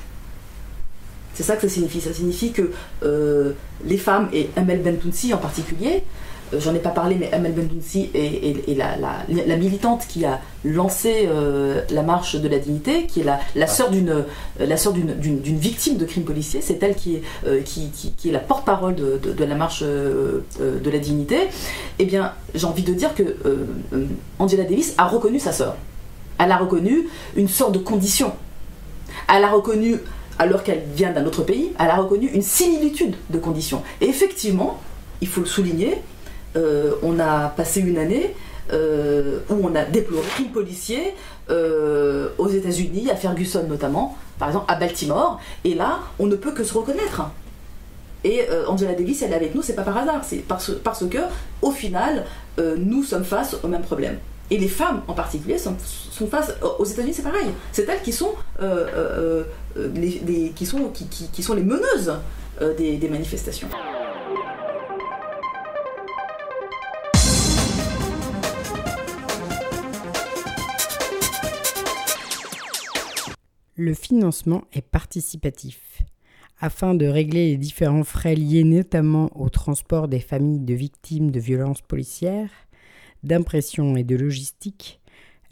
C'est 1.35 1.43
ça 1.43 1.57
que 1.57 1.63
ça 1.63 1.69
signifie. 1.69 2.01
Ça 2.01 2.15
signifie 2.15 2.53
que 2.53 2.71
euh, 3.03 3.53
les 3.85 3.99
femmes, 3.99 4.29
et 4.33 4.49
Amel 4.57 4.81
Bentounsi 4.81 5.35
en 5.35 5.39
particulier, 5.39 5.97
euh, 5.97 6.03
j'en 6.53 6.75
ai 6.75 6.79
pas 6.79 6.91
parlé, 6.91 7.17
mais 7.19 7.33
Amel 7.33 7.53
Bendounsi 7.53 8.11
est, 8.15 8.77
la, 8.77 9.57
militante 9.57 10.07
qui 10.09 10.25
a 10.25 10.41
lancé 10.65 11.27
euh, 11.27 11.83
la 11.91 12.03
marche 12.03 12.37
de 12.37 12.49
la 12.49 12.59
dignité, 12.59 13.07
qui 13.07 13.21
est 13.21 13.25
la, 13.25 13.41
la 13.55 13.67
sœur 13.67 13.91
d'une 13.91 14.25
la 14.59 14.77
sœur 14.77 14.93
d'une 14.93 15.59
victime 15.59 15.97
de 15.97 16.05
crimes 16.05 16.25
policiers. 16.25 16.61
C'est 16.61 16.83
elle 16.83 16.95
qui 16.95 17.17
est, 17.17 17.63
qui, 17.65 17.91
qui, 18.17 18.29
est 18.29 18.33
la 18.33 18.39
porte-parole 18.39 18.95
de, 18.95 19.19
de, 19.19 19.45
la 19.45 19.55
marche 19.55 19.83
de 19.83 20.43
la 20.61 20.99
dignité. 20.99 21.49
Eh 21.99 22.05
bien, 22.05 22.33
j'ai 22.55 22.67
envie 22.67 22.83
de 22.83 22.95
dire 22.95 23.15
que 23.15 23.37
Angela 24.39 24.65
Davis 24.65 24.95
a 24.99 25.07
reconnu 25.07 25.39
sa 25.39 25.53
sœur. 25.53 25.77
Elle 26.39 26.53
a 26.53 26.57
reconnu 26.57 27.09
une 27.37 27.49
sorte 27.49 27.73
de 27.73 27.79
condition. 27.79 28.33
Elle 29.29 29.45
a 29.45 29.51
reconnu 29.51 29.99
alors 30.39 30.63
qu'elle 30.63 30.83
vient 30.95 31.13
d'un 31.13 31.25
autre 31.25 31.43
pays, 31.43 31.73
elle 31.79 31.91
a 31.91 31.97
reconnu 31.97 32.29
une 32.29 32.43
similitude 32.43 33.17
de 33.31 33.39
conditions. 33.39 33.83
Et 34.01 34.09
effectivement, 34.09 34.79
il 35.21 35.29
faut 35.29 35.41
le 35.41 35.47
souligner, 35.47 36.03
euh, 36.57 36.93
on 37.03 37.19
a 37.19 37.49
passé 37.49 37.81
une 37.81 37.99
année 37.99 38.35
euh, 38.73 39.41
où 39.51 39.55
on 39.63 39.75
a 39.75 39.85
déploré 39.85 40.27
crimes 40.29 40.51
policiers 40.51 41.15
euh, 41.51 42.31
aux 42.39 42.49
États-Unis, 42.49 43.11
à 43.11 43.17
Ferguson 43.17 43.65
notamment, 43.69 44.17
par 44.39 44.49
exemple 44.49 44.65
à 44.69 44.77
Baltimore, 44.77 45.41
et 45.65 45.75
là, 45.75 45.99
on 46.19 46.27
ne 46.27 46.37
peut 46.37 46.53
que 46.53 46.65
se 46.65 46.75
reconnaître. 46.75 47.23
Et 48.25 48.41
Angela 48.67 48.95
Davis, 48.95 49.23
elle 49.23 49.31
est 49.33 49.37
avec 49.37 49.55
nous, 49.55 49.63
c'est 49.63 49.75
pas 49.75 49.85
par 49.85 49.97
hasard, 49.99 50.25
c'est 50.25 50.39
parce, 50.39 50.73
que, 51.09 51.19
au 51.63 51.71
final, 51.71 52.25
nous 52.59 53.05
sommes 53.05 53.23
face 53.23 53.57
au 53.63 53.69
même 53.69 53.83
problème. 53.83 54.19
Et 54.51 54.59
les 54.59 54.67
femmes 54.67 55.03
en 55.07 55.13
particulier 55.13 55.59
sont, 55.59 55.77
face. 56.29 56.53
Aux 56.81 56.85
États-Unis, 56.85 57.15
c'est 57.15 57.23
pareil. 57.23 57.47
C'est 57.71 57.89
elles 57.89 58.03
qui, 58.03 58.13
sont 58.13 58.35
les 61.55 61.63
meneuses 61.63 62.15
des 62.77 63.09
manifestations. 63.09 63.69
Le 73.79 73.93
financement 73.93 74.65
est 74.73 74.81
participatif. 74.81 76.01
Afin 76.61 76.95
de 76.95 77.05
régler 77.05 77.51
les 77.51 77.57
différents 77.59 78.05
frais 78.05 78.35
liés 78.35 78.65
notamment 78.65 79.31
au 79.39 79.51
transport 79.51 80.09
des 80.09 80.21
familles 80.21 80.65
de 80.65 80.73
victimes 80.73 81.31
de 81.31 81.39
violences 81.39 81.83
policières, 81.83 82.49
d'impression 83.23 83.95
et 83.99 84.03
de 84.03 84.17
logistique, 84.17 85.03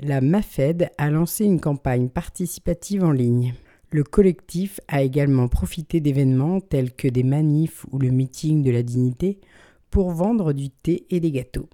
la 0.00 0.22
MAFED 0.22 0.88
a 0.96 1.10
lancé 1.10 1.44
une 1.44 1.60
campagne 1.60 2.08
participative 2.08 3.04
en 3.04 3.10
ligne. 3.10 3.52
Le 3.90 4.04
collectif 4.04 4.80
a 4.88 5.02
également 5.02 5.48
profité 5.48 6.00
d'événements 6.00 6.62
tels 6.62 6.94
que 6.94 7.08
des 7.08 7.24
manifs 7.24 7.84
ou 7.92 7.98
le 7.98 8.10
meeting 8.10 8.62
de 8.62 8.70
la 8.70 8.82
dignité 8.82 9.38
pour 9.90 10.12
vendre 10.12 10.54
du 10.54 10.70
thé 10.70 11.04
et 11.10 11.20
des 11.20 11.30
gâteaux. 11.30 11.68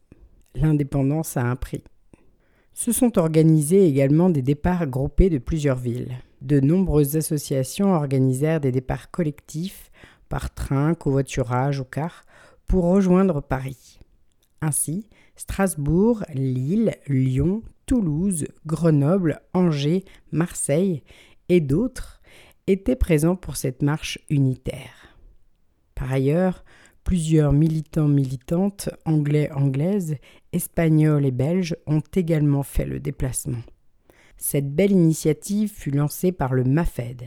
L'indépendance 0.57 1.37
a 1.37 1.45
un 1.45 1.55
prix. 1.55 1.85
Se 2.75 2.91
sont 2.91 3.19
organisés 3.19 3.87
également 3.87 4.31
des 4.31 4.43
départs 4.43 4.89
groupés 4.89 5.31
de 5.31 5.39
plusieurs 5.39 5.79
villes 5.79 6.19
de 6.43 6.61
nombreuses 6.61 7.17
associations 7.17 7.93
organisèrent 7.93 8.61
des 8.61 8.73
départs 8.73 9.11
collectifs 9.11 9.91
par 10.29 10.55
train, 10.55 10.95
covoiturage 10.95 11.81
ou 11.81 11.85
car 11.85 12.25
pour 12.67 12.85
rejoindre 12.85 13.41
Paris. 13.41 13.99
Ainsi, 14.63 15.09
Strasbourg, 15.37 16.25
Lille, 16.33 16.95
Lyon, 17.09 17.63
Toulouse, 17.87 18.47
Grenoble, 18.67 19.41
Angers, 19.55 20.05
Marseille 20.33 21.03
et 21.49 21.61
d'autres 21.61 22.21
étaient 22.67 22.97
présents 22.97 23.37
pour 23.37 23.57
cette 23.57 23.83
marche 23.83 24.19
unitaire. 24.29 25.17
Par 25.95 26.13
ailleurs, 26.13 26.65
plusieurs 27.05 27.53
militants 27.53 28.09
militantes 28.09 28.91
anglais 29.05 29.51
anglaises, 29.53 30.17
espagnols 30.53 31.27
et 31.27 31.33
belges 31.33 31.77
ont 31.87 32.03
également 32.15 32.63
fait 32.63 32.87
le 32.87 33.01
déplacement. 33.01 33.63
Cette 34.43 34.75
belle 34.75 34.93
initiative 34.93 35.71
fut 35.71 35.91
lancée 35.91 36.33
par 36.33 36.55
le 36.55 36.65
MAFED, 36.65 37.25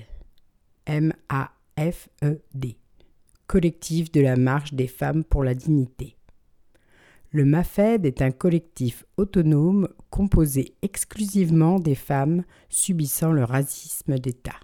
M-A-F-E-D, 0.87 2.77
collectif 3.45 4.11
de 4.11 4.19
la 4.19 4.35
marche 4.35 4.73
des 4.73 4.87
femmes 4.87 5.23
pour 5.23 5.43
la 5.43 5.53
dignité. 5.53 6.17
Le 7.29 7.45
MAFED 7.45 8.07
est 8.07 8.23
un 8.23 8.31
collectif 8.31 9.05
autonome 9.17 9.89
composé 10.09 10.73
exclusivement 10.81 11.79
des 11.79 11.93
femmes 11.93 12.43
subissant 12.67 13.31
le 13.31 13.43
racisme 13.43 14.17
d'État. 14.17 14.59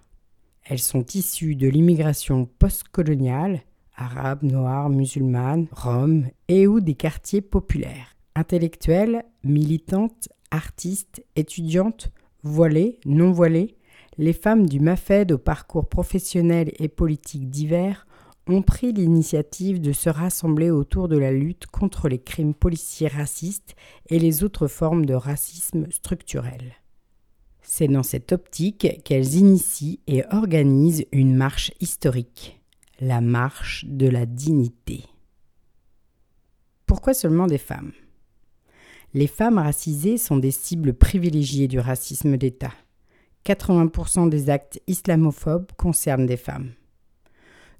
Elles 0.63 0.79
sont 0.79 1.05
issues 1.13 1.55
de 1.55 1.67
l'immigration 1.67 2.47
postcoloniale, 2.57 3.61
arabe, 3.95 4.41
noire, 4.41 4.89
musulmane, 4.89 5.67
rome 5.71 6.25
et 6.47 6.65
ou 6.65 6.79
des 6.79 6.95
quartiers 6.95 7.41
populaires. 7.41 8.17
Intellectuelles, 8.33 9.23
militantes, 9.43 10.29
artistes, 10.49 11.23
étudiantes 11.35 12.11
Voilées, 12.43 12.99
non 13.05 13.31
voilées, 13.31 13.75
les 14.17 14.33
femmes 14.33 14.67
du 14.67 14.79
MAFED 14.79 15.31
au 15.31 15.37
parcours 15.37 15.87
professionnel 15.87 16.71
et 16.79 16.87
politique 16.87 17.49
divers 17.49 18.05
ont 18.47 18.61
pris 18.61 18.91
l'initiative 18.91 19.79
de 19.79 19.91
se 19.91 20.09
rassembler 20.09 20.71
autour 20.71 21.07
de 21.07 21.17
la 21.17 21.31
lutte 21.31 21.67
contre 21.67 22.09
les 22.09 22.19
crimes 22.19 22.53
policiers 22.53 23.07
racistes 23.07 23.75
et 24.09 24.19
les 24.19 24.43
autres 24.43 24.67
formes 24.67 25.05
de 25.05 25.13
racisme 25.13 25.89
structurel. 25.91 26.75
C'est 27.61 27.87
dans 27.87 28.03
cette 28.03 28.31
optique 28.31 29.03
qu'elles 29.03 29.35
initient 29.35 29.99
et 30.07 30.23
organisent 30.31 31.05
une 31.11 31.35
marche 31.35 31.71
historique, 31.79 32.59
la 32.99 33.21
marche 33.21 33.85
de 33.87 34.07
la 34.07 34.25
dignité. 34.25 35.03
Pourquoi 36.85 37.13
seulement 37.13 37.45
des 37.45 37.59
femmes? 37.59 37.91
Les 39.13 39.27
femmes 39.27 39.57
racisées 39.57 40.17
sont 40.17 40.37
des 40.37 40.51
cibles 40.51 40.93
privilégiées 40.93 41.67
du 41.67 41.79
racisme 41.79 42.37
d'État. 42.37 42.73
80% 43.45 44.29
des 44.29 44.49
actes 44.49 44.79
islamophobes 44.87 45.71
concernent 45.77 46.25
des 46.25 46.37
femmes. 46.37 46.71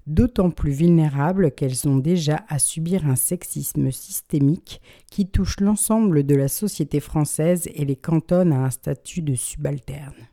D'autant 0.06 0.50
plus 0.50 0.72
vulnérables 0.72 1.52
qu'elles 1.52 1.86
ont 1.86 1.98
déjà 1.98 2.44
à 2.48 2.58
subir 2.58 3.06
un 3.06 3.14
sexisme 3.14 3.92
systémique 3.92 4.80
qui 5.10 5.26
touche 5.26 5.60
l'ensemble 5.60 6.24
de 6.24 6.34
la 6.34 6.48
société 6.48 6.98
française 6.98 7.68
et 7.74 7.84
les 7.84 7.96
cantonne 7.96 8.52
à 8.52 8.64
un 8.64 8.70
statut 8.70 9.22
de 9.22 9.34
subalterne. 9.34 10.28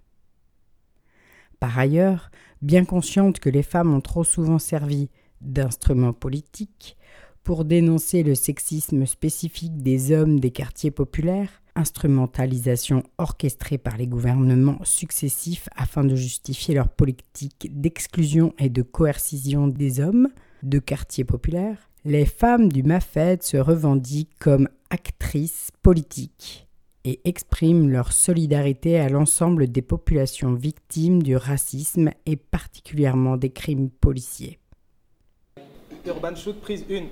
Par 1.60 1.78
ailleurs, 1.78 2.32
bien 2.62 2.86
conscientes 2.86 3.40
que 3.40 3.50
les 3.50 3.64
femmes 3.64 3.94
ont 3.94 4.02
trop 4.02 4.24
souvent 4.24 4.60
servi 4.60 5.10
d'instruments 5.42 6.14
politiques, 6.14 6.97
pour 7.48 7.64
dénoncer 7.64 8.24
le 8.24 8.36
sexisme 8.36 9.06
spécifique 9.06 9.78
des 9.78 10.12
hommes 10.12 10.38
des 10.38 10.52
quartiers 10.52 10.92
populaires, 10.92 11.64
instrumentalisation 11.76 13.04
orchestrée 13.18 13.78
par 13.78 13.96
les 13.96 14.06
gouvernements 14.06 14.84
successifs 14.84 15.70
afin 15.74 16.04
de 16.04 16.14
justifier 16.14 16.76
leur 16.76 16.90
politique 16.90 17.70
d'exclusion 17.72 18.54
et 18.60 18.68
de 18.68 18.82
coercition 18.82 19.70
des 19.70 20.02
hommes 20.02 20.28
de 20.62 20.80
quartiers 20.80 21.24
populaires, 21.24 21.90
les 22.04 22.26
femmes 22.26 22.70
du 22.70 22.84
MAFED 22.84 23.42
se 23.42 23.56
revendiquent 23.56 24.38
comme 24.40 24.68
actrices 24.90 25.70
politiques 25.82 26.68
et 27.06 27.22
expriment 27.24 27.90
leur 27.90 28.12
solidarité 28.12 29.00
à 29.00 29.08
l'ensemble 29.08 29.72
des 29.72 29.82
populations 29.82 30.54
victimes 30.54 31.24
du 31.24 31.38
racisme 31.38 32.10
et 32.26 32.36
particulièrement 32.36 33.38
des 33.38 33.52
crimes 33.52 33.90
policiers. 33.90 34.60
Urban 36.06 36.36
Shoot, 36.36 36.60
prise 36.60 36.84
1. 36.92 37.04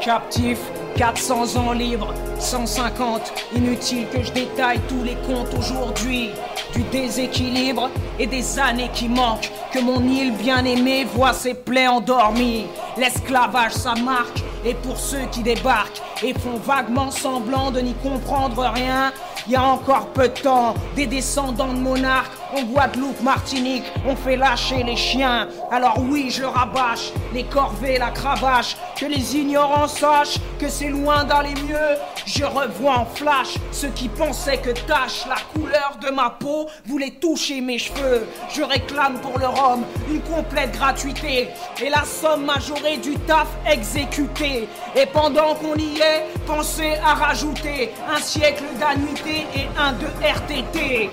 Captif, 0.00 0.58
400 0.96 1.56
ans 1.56 1.72
libres, 1.72 2.12
150. 2.38 3.32
Inutile 3.54 4.06
que 4.12 4.22
je 4.22 4.32
détaille 4.32 4.80
tous 4.88 5.02
les 5.02 5.16
comptes 5.26 5.54
aujourd'hui. 5.58 6.30
Du 6.74 6.82
déséquilibre 6.84 7.90
et 8.18 8.26
des 8.26 8.58
années 8.58 8.90
qui 8.92 9.08
manquent. 9.08 9.50
Que 9.72 9.80
mon 9.80 10.02
île 10.02 10.32
bien-aimée 10.32 11.04
voit 11.04 11.32
ses 11.32 11.54
plaies 11.54 11.88
endormies. 11.88 12.66
L'esclavage, 12.96 13.72
ça 13.72 13.94
marque. 13.94 14.42
Et 14.64 14.74
pour 14.74 14.96
ceux 14.96 15.26
qui 15.30 15.42
débarquent 15.42 16.02
et 16.22 16.34
font 16.34 16.58
vaguement 16.58 17.10
semblant 17.10 17.70
de 17.70 17.80
n'y 17.80 17.94
comprendre 17.94 18.62
rien, 18.74 19.12
il 19.46 19.52
y 19.52 19.56
a 19.56 19.62
encore 19.62 20.08
peu 20.08 20.28
de 20.28 20.40
temps, 20.40 20.74
des 20.96 21.06
descendants 21.06 21.72
de 21.72 21.78
monarques 21.78 22.32
en 22.56 22.62
Guadeloupe, 22.62 23.20
Martinique, 23.22 23.84
on 24.06 24.16
fait 24.16 24.36
lâcher 24.36 24.82
les 24.82 24.96
chiens. 24.96 25.48
Alors 25.70 25.98
oui, 25.98 26.30
je 26.30 26.42
rabâche 26.42 27.12
les 27.34 27.44
corvées, 27.44 27.98
la 27.98 28.10
cravache, 28.10 28.76
que 28.98 29.06
les 29.06 29.36
ignorants 29.36 29.88
sachent 29.88 30.38
que 30.58 30.68
c'est 30.68 30.88
loin 30.88 31.24
d'aller 31.24 31.54
mieux. 31.68 31.98
Je 32.24 32.44
revois 32.44 32.98
en 32.98 33.04
flash 33.04 33.54
ceux 33.72 33.90
qui 33.90 34.08
pensaient 34.08 34.58
que 34.58 34.70
tâche 34.70 35.26
la 35.28 35.36
couleur 35.52 35.98
de 36.00 36.10
ma 36.10 36.30
peau 36.30 36.66
voulait 36.86 37.10
toucher 37.10 37.60
mes 37.60 37.78
cheveux. 37.78 38.26
Je 38.54 38.62
réclame 38.62 39.20
pour 39.20 39.38
le 39.38 39.46
rhum 39.46 39.84
une 40.10 40.22
complète 40.22 40.72
gratuité 40.72 41.48
et 41.82 41.90
la 41.90 42.04
somme 42.04 42.46
majorée 42.46 42.96
du 42.96 43.16
taf 43.20 43.48
exécuté. 43.70 44.68
Et 44.94 45.06
pendant 45.06 45.54
qu'on 45.56 45.76
y 45.76 45.98
est, 45.98 46.24
pensez 46.46 46.94
à 47.04 47.14
rajouter 47.14 47.90
un 48.08 48.20
siècle 48.20 48.64
d'annuité 48.80 49.46
et 49.54 49.68
un 49.78 49.92
de 49.92 50.06
RTT. 50.24 51.10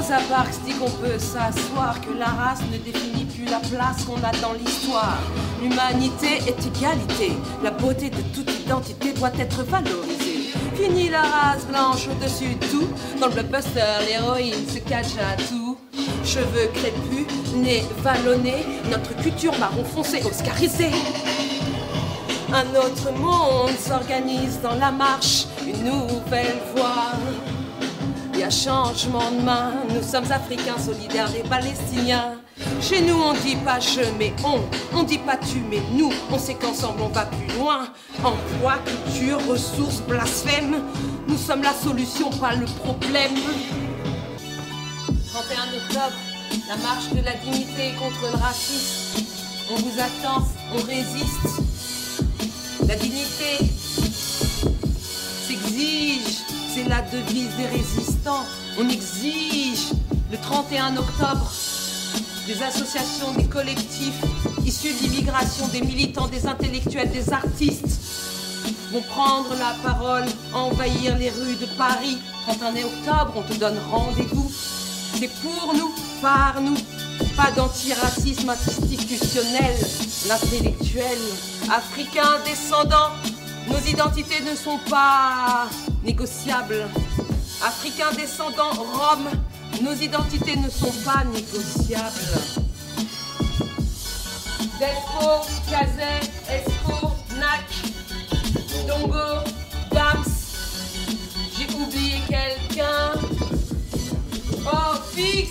Rosa 0.00 0.16
dit 0.64 0.72
qu'on 0.72 0.90
peut 0.90 1.18
s'asseoir, 1.18 2.00
que 2.00 2.16
la 2.18 2.24
race 2.24 2.60
ne 2.72 2.78
définit 2.78 3.26
plus 3.26 3.44
la 3.44 3.58
place 3.58 4.04
qu'on 4.06 4.16
a 4.16 4.32
dans 4.40 4.54
l'histoire. 4.54 5.18
L'humanité 5.60 6.40
est 6.46 6.66
égalité, 6.66 7.32
la 7.62 7.70
beauté 7.70 8.08
de 8.08 8.22
toute 8.34 8.50
identité 8.60 9.12
doit 9.12 9.32
être 9.38 9.62
valorisée. 9.64 10.52
Fini 10.74 11.10
la 11.10 11.20
race 11.20 11.66
blanche 11.66 12.08
au-dessus 12.08 12.54
de 12.54 12.66
tout, 12.66 12.88
dans 13.20 13.26
le 13.26 13.34
blockbuster, 13.34 14.06
l'héroïne 14.06 14.66
se 14.72 14.78
cache 14.78 15.18
à 15.18 15.36
tout. 15.36 15.76
Cheveux 16.24 16.70
crépus, 16.72 17.26
nez 17.56 17.84
vallonné, 17.98 18.64
notre 18.90 19.14
culture 19.16 19.56
marron 19.58 19.84
foncé 19.84 20.22
oscarisée. 20.24 20.92
Un 22.54 22.70
autre 22.74 23.12
monde 23.12 23.76
s'organise 23.78 24.60
dans 24.62 24.76
la 24.76 24.90
marche, 24.90 25.44
une 25.66 25.84
nouvelle 25.84 26.56
voie. 26.74 27.12
Y 28.40 28.50
changement 28.50 29.30
de 29.32 29.42
main, 29.42 29.74
nous 29.90 30.02
sommes 30.02 30.32
africains 30.32 30.78
solidaires 30.78 31.30
des 31.30 31.46
Palestiniens. 31.46 32.36
Chez 32.80 33.02
nous 33.02 33.14
on 33.14 33.34
dit 33.34 33.56
pas 33.56 33.78
je 33.80 34.00
mais 34.18 34.32
on, 34.42 34.60
on 34.96 35.02
dit 35.02 35.18
pas 35.18 35.36
tu 35.36 35.58
mais 35.68 35.82
nous, 35.92 36.10
on 36.32 36.38
sait 36.38 36.54
qu'ensemble 36.54 37.02
on 37.02 37.08
va 37.08 37.26
plus 37.26 37.58
loin. 37.58 37.88
Emploi, 38.24 38.78
culture, 38.86 39.46
ressources, 39.46 40.00
blasphème, 40.08 40.76
nous 41.28 41.36
sommes 41.36 41.62
la 41.62 41.74
solution, 41.74 42.30
pas 42.30 42.54
le 42.54 42.64
problème. 42.64 43.34
31 45.34 45.76
octobre, 45.76 46.16
la 46.66 46.76
marche 46.78 47.10
de 47.10 47.22
la 47.22 47.34
dignité 47.34 47.92
contre 47.98 48.22
le 48.32 48.38
racisme. 48.38 49.22
On 49.70 49.74
vous 49.74 50.00
attend, 50.00 50.48
on 50.72 50.78
résiste. 50.86 51.60
La 52.88 52.94
dignité 52.94 53.66
s'exige, 55.46 56.38
c'est 56.72 56.88
la 56.88 57.02
devise 57.02 57.50
des 57.56 57.66
résistants. 57.66 58.44
On 58.78 58.88
exige 58.88 59.92
le 60.30 60.38
31 60.38 60.96
octobre 60.96 61.50
des 62.46 62.62
associations, 62.62 63.32
des 63.36 63.44
collectifs 63.44 64.20
issus 64.64 64.92
de 64.92 65.08
l'immigration, 65.08 65.66
des 65.68 65.80
militants, 65.80 66.28
des 66.28 66.46
intellectuels, 66.46 67.10
des 67.10 67.32
artistes 67.32 67.98
vont 68.92 69.02
prendre 69.02 69.50
la 69.56 69.74
parole, 69.88 70.24
envahir 70.52 71.16
les 71.16 71.30
rues 71.30 71.56
de 71.60 71.66
Paris. 71.78 72.18
31 72.46 72.84
octobre, 72.84 73.32
on 73.36 73.42
te 73.42 73.54
donne 73.58 73.78
rendez-vous. 73.90 74.50
C'est 75.18 75.30
pour 75.42 75.74
nous, 75.74 75.92
par 76.20 76.60
nous, 76.60 76.76
pas 77.36 77.50
d'antiracisme 77.52 78.50
institutionnel, 78.50 79.76
l'intellectuel, 80.28 81.18
africain, 81.70 82.38
descendant. 82.44 83.10
Nos 83.70 83.78
identités 83.88 84.42
ne 84.42 84.56
sont 84.56 84.78
pas 84.90 85.68
négociables. 86.02 86.88
Africains, 87.64 88.12
descendants, 88.16 88.72
Rome, 88.72 89.30
nos 89.82 89.94
identités 89.94 90.56
ne 90.56 90.68
sont 90.68 90.92
pas 91.04 91.22
négociables. 91.24 92.10
Despo, 94.80 95.46
Kazé, 95.70 96.20
Esco, 96.50 97.12
Nak, 97.38 97.68
Dongo, 98.88 99.44
Bams. 99.92 100.24
J'ai 101.56 101.72
oublié 101.74 102.20
quelqu'un. 102.28 103.12
Oh, 104.66 104.96
Fix, 105.14 105.50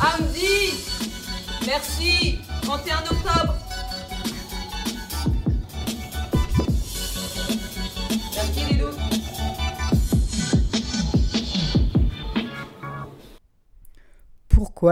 Amdi, 0.00 0.74
merci. 1.66 2.38
31 2.62 2.98
octobre. 3.10 3.63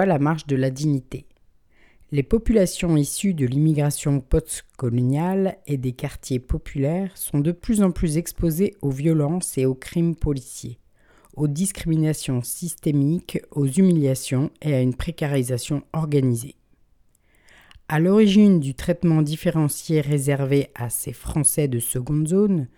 La 0.00 0.18
marche 0.18 0.46
de 0.46 0.56
la 0.56 0.70
dignité 0.70 1.26
Les 2.12 2.22
populations 2.22 2.96
issues 2.96 3.34
de 3.34 3.44
l'immigration 3.44 4.20
postcoloniale 4.20 5.58
et 5.66 5.76
des 5.76 5.92
quartiers 5.92 6.40
populaires 6.40 7.14
sont 7.14 7.40
de 7.40 7.52
plus 7.52 7.82
en 7.82 7.90
plus 7.90 8.16
exposées 8.16 8.74
aux 8.80 8.90
violences 8.90 9.58
et 9.58 9.66
aux 9.66 9.74
crimes 9.74 10.16
policiers, 10.16 10.78
aux 11.36 11.46
discriminations 11.46 12.42
systémiques, 12.42 13.42
aux 13.50 13.66
humiliations 13.66 14.50
et 14.62 14.74
à 14.74 14.80
une 14.80 14.94
précarisation 14.94 15.82
organisée. 15.92 16.56
À 17.88 18.00
l'origine 18.00 18.60
du 18.60 18.74
traitement 18.74 19.20
différencié 19.20 20.00
réservé 20.00 20.70
à 20.74 20.88
ces 20.88 21.12
Français 21.12 21.68
de 21.68 21.78
seconde 21.78 22.28
zone, 22.28 22.68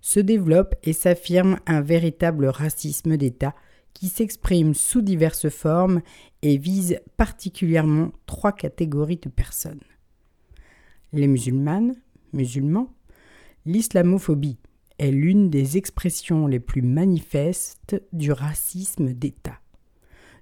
se 0.00 0.18
développe 0.18 0.74
et 0.82 0.92
s'affirme 0.92 1.60
un 1.66 1.80
véritable 1.80 2.46
racisme 2.46 3.16
d'État 3.16 3.54
qui 3.94 4.08
s'exprime 4.08 4.74
sous 4.74 5.00
diverses 5.00 5.48
formes 5.48 6.02
et 6.42 6.58
vise 6.58 6.98
particulièrement 7.16 8.12
trois 8.26 8.52
catégories 8.52 9.20
de 9.22 9.30
personnes. 9.30 9.80
Les 11.12 11.28
musulmanes, 11.28 11.94
musulmans, 12.32 12.92
l'islamophobie 13.64 14.58
est 14.98 15.10
l'une 15.10 15.48
des 15.48 15.76
expressions 15.76 16.46
les 16.46 16.60
plus 16.60 16.82
manifestes 16.82 18.00
du 18.12 18.32
racisme 18.32 19.12
d'État. 19.12 19.60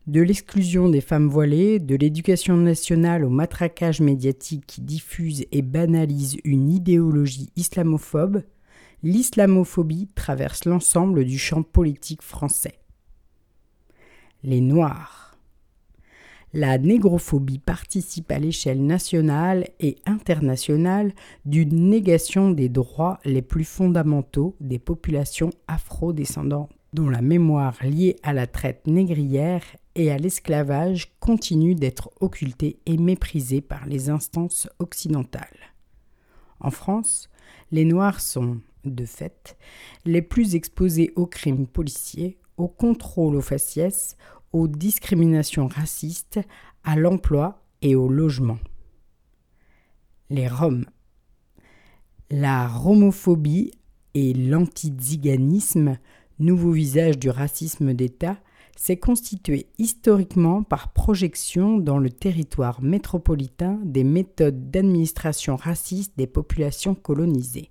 De 0.08 0.20
l'exclusion 0.20 0.88
des 0.88 1.00
femmes 1.00 1.28
voilées, 1.28 1.78
de 1.78 1.94
l'éducation 1.94 2.56
nationale 2.56 3.24
au 3.24 3.30
matraquage 3.30 4.00
médiatique 4.00 4.66
qui 4.66 4.80
diffuse 4.80 5.44
et 5.52 5.62
banalise 5.62 6.38
une 6.42 6.70
idéologie 6.70 7.50
islamophobe, 7.54 8.42
l'islamophobie 9.04 10.08
traverse 10.14 10.64
l'ensemble 10.64 11.24
du 11.24 11.38
champ 11.38 11.62
politique 11.62 12.22
français. 12.22 12.81
Les 14.44 14.60
Noirs. 14.60 15.36
La 16.52 16.76
négrophobie 16.76 17.60
participe 17.60 18.32
à 18.32 18.40
l'échelle 18.40 18.84
nationale 18.84 19.68
et 19.78 19.96
internationale 20.04 21.12
d'une 21.46 21.88
négation 21.88 22.50
des 22.50 22.68
droits 22.68 23.20
les 23.24 23.40
plus 23.40 23.64
fondamentaux 23.64 24.56
des 24.60 24.80
populations 24.80 25.50
afro-descendantes, 25.68 26.70
dont 26.92 27.08
la 27.08 27.22
mémoire 27.22 27.76
liée 27.82 28.16
à 28.24 28.32
la 28.32 28.48
traite 28.48 28.86
négrière 28.86 29.62
et 29.94 30.10
à 30.10 30.18
l'esclavage 30.18 31.12
continue 31.20 31.76
d'être 31.76 32.10
occultée 32.20 32.80
et 32.84 32.98
méprisée 32.98 33.60
par 33.60 33.86
les 33.86 34.10
instances 34.10 34.68
occidentales. 34.78 35.72
En 36.58 36.70
France, 36.70 37.30
les 37.70 37.84
Noirs 37.84 38.20
sont, 38.20 38.58
de 38.84 39.04
fait, 39.04 39.56
les 40.04 40.20
plus 40.20 40.54
exposés 40.56 41.12
aux 41.16 41.26
crimes 41.26 41.66
policiers, 41.66 42.38
au 42.62 42.68
contrôle 42.68 43.34
aux 43.34 43.42
faciès, 43.42 44.16
aux 44.52 44.68
discriminations 44.68 45.66
racistes, 45.66 46.38
à 46.84 46.94
l'emploi 46.94 47.64
et 47.80 47.96
au 47.96 48.08
logement. 48.08 48.58
Les 50.30 50.46
Roms. 50.46 50.86
La 52.30 52.68
romophobie 52.68 53.72
et 54.14 54.32
l'antiziganisme, 54.32 55.98
nouveau 56.38 56.70
visage 56.70 57.18
du 57.18 57.30
racisme 57.30 57.94
d'État, 57.94 58.38
s'est 58.76 58.96
constitué 58.96 59.66
historiquement 59.78 60.62
par 60.62 60.92
projection 60.92 61.78
dans 61.78 61.98
le 61.98 62.10
territoire 62.10 62.80
métropolitain 62.80 63.80
des 63.84 64.04
méthodes 64.04 64.70
d'administration 64.70 65.56
raciste 65.56 66.16
des 66.16 66.28
populations 66.28 66.94
colonisées. 66.94 67.70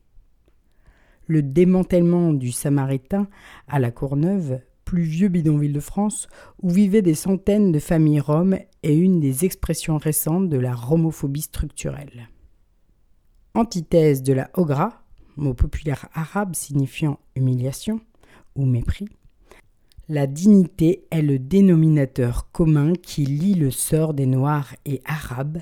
Le 1.28 1.42
démantèlement 1.42 2.34
du 2.34 2.52
Samaritain 2.52 3.30
à 3.68 3.80
la 3.80 3.90
Courneuve, 3.90 4.60
vieux 5.00 5.30
bidonville 5.30 5.74
de 5.74 5.80
France, 5.80 6.28
où 6.62 6.70
vivaient 6.70 7.02
des 7.02 7.16
centaines 7.16 7.72
de 7.72 7.80
familles 7.80 8.20
roms, 8.20 8.58
est 8.84 8.96
une 8.96 9.20
des 9.20 9.46
expressions 9.46 9.98
récentes 9.98 10.50
de 10.50 10.58
la 10.58 10.74
romophobie 10.74 11.42
structurelle. 11.42 12.30
Antithèse 13.54 14.24
de 14.24 14.34
la 14.34 14.50
Ogra, 14.54 15.04
mot 15.38 15.54
populaire 15.54 16.10
arabe 16.14 16.56
signifiant 16.56 17.20
humiliation 17.36 18.02
ou 18.56 18.66
mépris, 18.66 19.08
la 20.10 20.28
dignité 20.28 21.06
est 21.10 21.22
le 21.22 21.40
dénominateur 21.40 22.52
commun 22.52 22.94
qui 22.94 23.26
lie 23.26 23.54
le 23.54 23.72
sort 23.72 24.14
des 24.14 24.26
Noirs 24.26 24.76
et 24.86 25.02
Arabes, 25.06 25.60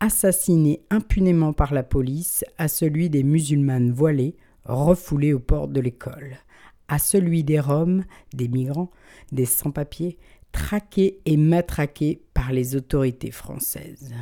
assassinés 0.00 0.82
impunément 0.90 1.52
par 1.52 1.72
la 1.72 1.84
police, 1.84 2.44
à 2.58 2.66
celui 2.66 3.10
des 3.10 3.22
musulmanes 3.22 3.92
voilées, 3.92 4.34
refoulées 4.64 5.32
aux 5.32 5.38
portes 5.38 5.72
de 5.72 5.80
l'école, 5.80 6.38
à 6.92 6.98
celui 6.98 7.42
des 7.42 7.58
Roms, 7.58 8.04
des 8.34 8.48
migrants, 8.48 8.90
des 9.32 9.46
sans-papiers, 9.46 10.18
traqués 10.52 11.20
et 11.24 11.38
matraqués 11.38 12.20
par 12.34 12.52
les 12.52 12.76
autorités 12.76 13.30
françaises. 13.30 14.12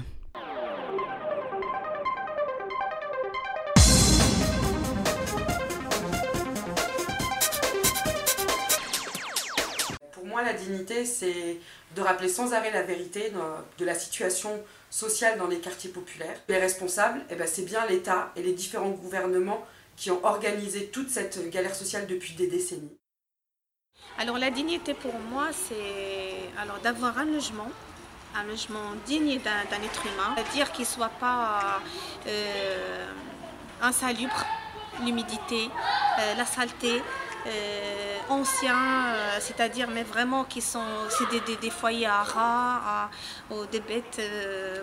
Pour 10.13 10.27
moi, 10.27 10.45
la 10.45 10.53
dignité, 10.53 11.05
c'est 11.05 11.57
de 11.97 12.01
rappeler 12.03 12.29
sans 12.29 12.53
arrêt 12.53 12.71
la 12.73 12.85
vérité 12.85 13.33
de 13.79 13.85
la 13.85 13.95
situation 13.97 14.51
sociale 14.91 15.41
dans 15.41 15.49
les 15.49 15.59
quartiers 15.59 15.91
populaires. 15.91 16.41
Les 16.49 16.59
responsables, 16.59 17.21
eh 17.31 17.35
ben, 17.35 17.49
c'est 17.49 17.65
bien 17.65 17.85
l'État 17.89 18.33
et 18.37 18.45
les 18.45 18.53
différents 18.53 18.91
gouvernements 18.91 19.67
qui 20.01 20.11
ont 20.11 20.25
organisé 20.25 20.87
toute 20.87 21.11
cette 21.11 21.51
galère 21.51 21.75
sociale 21.75 22.07
depuis 22.07 22.33
des 22.33 22.47
décennies. 22.47 22.97
Alors 24.17 24.39
la 24.39 24.51
dignité 24.51 24.95
pour 24.95 25.13
moi, 25.31 25.49
c'est 25.53 26.83
d'avoir 26.83 27.19
un 27.19 27.27
logement, 27.27 27.71
un 28.35 28.45
logement 28.45 28.95
digne 29.05 29.39
d'un 29.41 29.83
être 29.85 30.07
humain, 30.07 30.35
c'est-à-dire 30.37 30.73
qu'il 30.73 30.87
ne 30.87 30.91
soit 30.97 31.13
pas 31.21 31.83
euh, 32.27 33.13
insalubre, 33.83 34.43
l'humidité, 35.05 35.69
euh, 36.19 36.35
la 36.35 36.47
saleté. 36.47 37.03
Euh, 37.47 38.10
anciens, 38.31 39.15
c'est-à-dire 39.41 39.89
mais 39.91 40.03
vraiment 40.03 40.45
qui 40.45 40.61
sont 40.61 40.85
c'est 41.09 41.61
des, 41.61 41.71
foyers 41.71 42.07
à 42.07 42.23
rats, 42.23 43.11
ou 43.51 43.67
des 43.67 43.81
bêtes, 43.81 44.21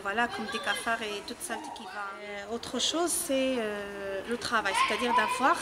voilà 0.04 0.28
comme 0.28 0.46
des 0.52 0.60
cafards 0.60 1.02
et 1.02 1.24
toute 1.26 1.42
saleté 1.42 1.70
qui 1.76 1.84
va. 1.84 2.54
autre 2.54 2.80
chose, 2.80 3.10
c'est 3.10 3.58
le 4.30 4.38
travail, 4.38 4.74
c'est-à-dire 4.88 5.14
d'avoir 5.16 5.58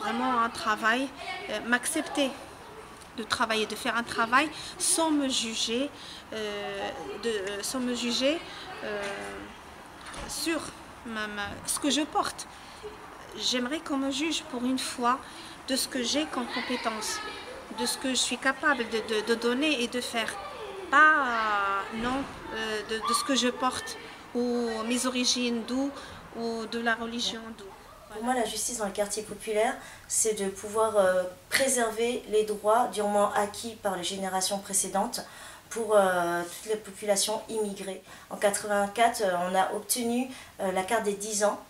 vraiment 0.00 0.42
un 0.42 0.50
travail, 0.50 1.08
m'accepter, 1.66 2.30
de 3.16 3.22
travailler, 3.22 3.66
de 3.66 3.74
faire 3.74 3.96
un 3.96 4.02
travail 4.02 4.48
sans 4.78 5.10
me 5.10 5.28
juger, 5.28 5.90
euh, 6.32 6.90
euh, 7.24 7.58
sans 7.62 7.80
me 7.80 7.94
juger 7.94 8.38
euh, 8.84 9.02
sur 10.28 10.60
ce 11.66 11.78
que 11.78 11.90
je 11.90 12.02
porte. 12.02 12.46
J'aimerais 13.38 13.80
qu'on 13.80 13.98
me 13.98 14.10
juge 14.10 14.42
pour 14.50 14.64
une 14.64 14.78
fois 14.78 15.18
de 15.68 15.76
ce 15.76 15.88
que 15.88 16.02
j'ai 16.02 16.26
comme 16.26 16.46
compétence, 16.46 17.18
de 17.78 17.86
ce 17.86 17.98
que 17.98 18.10
je 18.10 18.14
suis 18.14 18.38
capable 18.38 18.84
de, 18.88 19.34
donner 19.34 19.82
et 19.82 19.88
de 19.88 20.00
faire. 20.00 20.34
Pas 20.90 21.82
non 21.94 22.22
de, 22.52 22.94
de, 22.94 23.14
ce 23.14 23.24
que 23.24 23.34
je 23.34 23.48
porte 23.48 23.96
ou 24.34 24.68
mes 24.86 25.06
origines 25.06 25.62
d'où 25.66 25.90
ou 26.38 26.66
de 26.66 26.78
la 26.78 26.94
religion 26.94 27.40
d'où. 27.58 27.64
Pour 28.16 28.24
moi, 28.24 28.34
la 28.34 28.46
justice 28.46 28.78
dans 28.78 28.86
le 28.86 28.92
quartier 28.92 29.22
populaire, 29.22 29.74
c'est 30.08 30.34
de 30.42 30.48
pouvoir 30.48 30.96
euh, 30.96 31.24
préserver 31.50 32.22
les 32.30 32.44
droits 32.44 32.88
durement 32.88 33.30
acquis 33.34 33.74
par 33.82 33.94
les 33.94 34.04
générations 34.04 34.58
précédentes 34.58 35.20
pour 35.68 35.94
euh, 35.94 36.42
toutes 36.42 36.72
les 36.72 36.78
populations 36.78 37.42
immigrées. 37.50 38.02
En 38.30 38.36
84, 38.36 39.20
euh, 39.20 39.32
on 39.50 39.54
a 39.54 39.70
obtenu 39.74 40.30
la 40.58 40.82
carte 40.82 41.04
des 41.04 41.12
10 41.12 41.44
ans, 41.44 41.60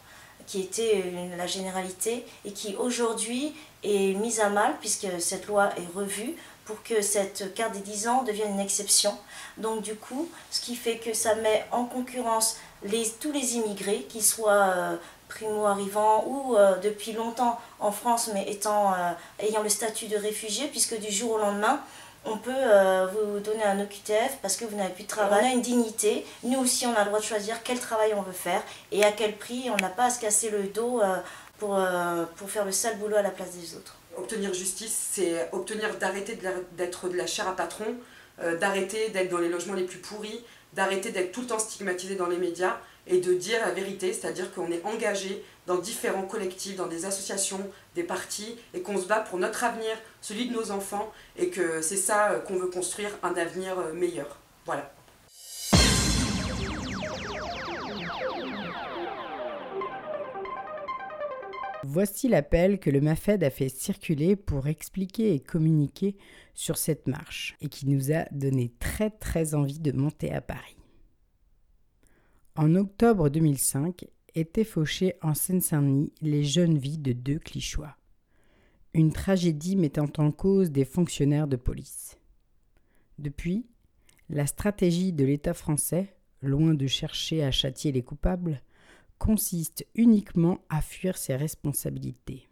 qui 0.47 0.61
était 0.61 1.13
la 1.37 1.49
généralité, 1.49 2.25
et 2.45 2.53
qui 2.53 2.77
aujourd'hui 2.77 3.53
est 3.87 4.15
mise 4.15 4.41
à 4.41 4.49
mal, 4.49 4.75
puisque 4.81 5.09
cette 5.21 5.47
loi 5.47 5.71
est 5.77 5.97
revue, 5.97 6.35
pour 6.65 6.83
que 6.83 7.01
cette 7.01 7.55
carte 7.55 7.73
des 7.75 7.81
10 7.81 8.09
ans 8.09 8.23
devienne 8.25 8.53
une 8.53 8.61
exception. 8.61 9.17
Donc 9.57 9.83
du 9.83 9.95
coup, 9.95 10.29
ce 10.51 10.61
qui 10.61 10.75
fait 10.75 10.97
que 10.97 11.13
ça 11.15 11.37
met 11.37 11.65
en 11.71 11.85
concurrence 11.85 12.57
les, 12.83 13.09
tous 13.21 13.31
les 13.31 13.55
immigrés, 13.55 14.07
qu'ils 14.09 14.25
soient 14.25 14.99
primo-arrivants 15.29 16.25
ou 16.27 16.57
euh, 16.57 16.77
depuis 16.79 17.13
longtemps 17.13 17.59
en 17.81 17.91
France 17.91 18.31
mais 18.33 18.51
étant, 18.51 18.93
euh, 18.93 19.13
ayant 19.41 19.63
le 19.63 19.69
statut 19.69 20.07
de 20.07 20.17
réfugié 20.17 20.69
puisque 20.69 20.99
du 20.99 21.11
jour 21.11 21.33
au 21.33 21.39
lendemain 21.39 21.81
on 22.25 22.39
peut 22.39 22.51
euh, 22.53 23.07
vous 23.07 23.39
donner 23.39 23.63
un 23.63 23.79
OQTF 23.81 24.39
parce 24.43 24.57
que 24.57 24.65
vous 24.65 24.77
n'avez 24.77 24.93
plus 24.93 25.05
de 25.05 25.09
travail. 25.09 25.45
On 25.45 25.49
a 25.49 25.53
une 25.53 25.61
dignité, 25.61 26.27
nous 26.43 26.59
aussi 26.59 26.85
on 26.85 26.95
a 26.95 27.01
le 27.01 27.07
droit 27.07 27.21
de 27.21 27.25
choisir 27.25 27.63
quel 27.63 27.79
travail 27.79 28.15
on 28.17 28.23
veut 28.23 28.33
faire 28.33 28.61
et 28.91 29.05
à 29.05 29.13
quel 29.13 29.37
prix, 29.37 29.71
on 29.71 29.77
n'a 29.77 29.91
pas 29.91 30.07
à 30.07 30.11
se 30.11 30.19
casser 30.19 30.51
le 30.51 30.65
dos 30.65 31.01
pour, 31.59 31.79
pour 32.37 32.51
faire 32.51 32.65
le 32.65 32.73
sale 32.73 32.99
boulot 32.99 33.17
à 33.17 33.23
la 33.23 33.31
place 33.31 33.53
des 33.53 33.77
autres. 33.77 33.97
Obtenir 34.17 34.53
justice, 34.55 35.09
c'est 35.13 35.49
obtenir 35.53 35.97
d'arrêter 35.99 36.39
d'être 36.77 37.09
de 37.09 37.17
la 37.17 37.27
chair 37.27 37.49
à 37.49 37.55
patron, 37.57 37.97
d'arrêter 38.61 39.11
d'être 39.11 39.31
dans 39.31 39.39
les 39.39 39.49
logements 39.49 39.75
les 39.75 39.85
plus 39.85 39.99
pourris, 39.99 40.45
d'arrêter 40.73 41.11
d'être 41.11 41.33
tout 41.33 41.43
le 41.43 41.47
temps 41.47 41.59
stigmatisé 41.59 42.15
dans 42.15 42.27
les 42.27 42.39
médias 42.39 42.79
et 43.07 43.19
de 43.19 43.35
dire 43.35 43.61
la 43.61 43.73
vérité, 43.73 44.13
c'est-à-dire 44.13 44.53
qu'on 44.53 44.71
est 44.71 44.85
engagé 44.85 45.45
dans 45.67 45.79
différents 45.79 46.27
collectifs, 46.27 46.77
dans 46.77 46.87
des 46.87 47.05
associations, 47.05 47.71
des 47.95 48.03
partis, 48.03 48.57
et 48.75 48.83
qu'on 48.83 48.99
se 48.99 49.07
bat 49.07 49.21
pour 49.21 49.39
notre 49.39 49.65
avenir, 49.65 49.97
celui 50.21 50.49
de 50.49 50.55
nos 50.55 50.71
enfants, 50.71 51.13
et 51.37 51.51
que 51.51 51.83
c'est 51.83 51.97
ça 51.97 52.33
euh, 52.33 52.39
qu'on 52.41 52.57
veut 52.57 52.69
construire, 52.69 53.11
un 53.23 53.35
avenir 53.35 53.79
euh, 53.79 53.93
meilleur. 53.93 54.39
Voilà. 54.65 54.93
Voici 61.85 62.29
l'appel 62.29 62.79
que 62.81 62.91
le 62.91 63.01
MAFED 63.01 63.45
a 63.45 63.51
fait 63.51 63.69
circuler 63.69 64.35
pour 64.35 64.67
expliquer 64.67 65.35
et 65.35 65.41
communiquer 65.41 66.17
sur 66.55 66.79
cette 66.79 67.07
marche 67.07 67.57
et 67.61 67.69
qui 67.69 67.87
nous 67.87 68.13
a 68.13 68.25
donné 68.33 68.73
très 68.79 69.11
très 69.11 69.55
envie 69.55 69.79
de 69.79 69.93
monter 69.93 70.33
à 70.33 70.41
Paris. 70.41 70.77
En 72.57 72.75
octobre 72.75 73.29
2005 73.29 74.07
étaient 74.35 74.65
fauchées 74.65 75.15
en 75.23 75.35
Seine-Saint-Denis 75.35 76.13
les 76.23 76.45
jeunes 76.45 76.79
vies 76.79 76.99
de 76.99 77.13
deux 77.13 77.39
Clichois. 77.39 77.97
Une 78.95 79.13
tragédie 79.13 79.77
mettant 79.77 80.11
en 80.17 80.31
cause 80.33 80.71
des 80.71 80.87
fonctionnaires 80.87 81.49
de 81.49 81.57
police. 81.57 82.19
Depuis, 83.19 83.67
la 84.31 84.47
stratégie 84.47 85.13
de 85.13 85.25
l'État 85.25 85.55
français, 85.55 86.17
loin 86.41 86.75
de 86.75 86.87
chercher 86.87 87.45
à 87.45 87.51
châtier 87.51 87.93
les 87.93 88.03
coupables, 88.03 88.63
consiste 89.19 89.87
uniquement 89.95 90.59
à 90.69 90.83
fuir 90.83 91.17
ses 91.17 91.37
responsabilités. 91.37 92.49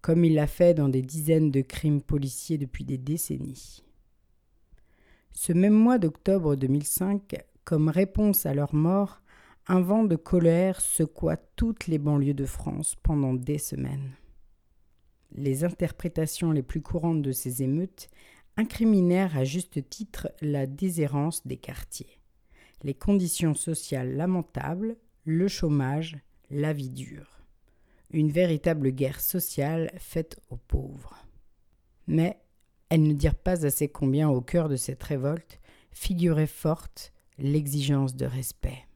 Comme 0.00 0.24
il 0.24 0.34
l'a 0.34 0.46
fait 0.46 0.74
dans 0.74 0.88
des 0.88 1.02
dizaines 1.02 1.50
de 1.50 1.60
crimes 1.60 2.02
policiers 2.02 2.58
depuis 2.58 2.84
des 2.84 2.98
décennies. 2.98 3.82
Ce 5.32 5.52
même 5.52 5.74
mois 5.74 5.98
d'octobre 5.98 6.56
2005 6.56 7.36
comme 7.64 7.90
réponse 7.90 8.46
à 8.46 8.54
leur 8.54 8.74
mort, 8.74 9.20
un 9.66 9.80
vent 9.80 10.04
de 10.04 10.16
colère 10.16 10.80
secoua 10.80 11.36
toutes 11.36 11.86
les 11.86 11.98
banlieues 11.98 12.32
de 12.32 12.46
France 12.46 12.96
pendant 13.02 13.34
des 13.34 13.58
semaines. 13.58 14.12
Les 15.32 15.64
interprétations 15.64 16.50
les 16.50 16.62
plus 16.62 16.80
courantes 16.80 17.20
de 17.20 17.32
ces 17.32 17.62
émeutes 17.62 18.08
incriminèrent 18.56 19.36
à 19.36 19.44
juste 19.44 19.86
titre 19.90 20.30
la 20.40 20.66
déshérence 20.66 21.46
des 21.46 21.58
quartiers, 21.58 22.18
les 22.82 22.94
conditions 22.94 23.54
sociales 23.54 24.16
lamentables, 24.16 24.96
le 25.28 25.46
chômage, 25.46 26.16
la 26.50 26.72
vie 26.72 26.88
dure. 26.88 27.42
Une 28.10 28.30
véritable 28.30 28.92
guerre 28.92 29.20
sociale 29.20 29.92
faite 29.98 30.40
aux 30.48 30.56
pauvres. 30.56 31.22
Mais 32.06 32.40
elles 32.88 33.02
ne 33.02 33.12
dirent 33.12 33.34
pas 33.34 33.66
assez 33.66 33.88
combien 33.88 34.30
au 34.30 34.40
cœur 34.40 34.70
de 34.70 34.76
cette 34.76 35.02
révolte 35.02 35.60
figurait 35.90 36.46
forte 36.46 37.12
l'exigence 37.36 38.16
de 38.16 38.24
respect. 38.24 38.86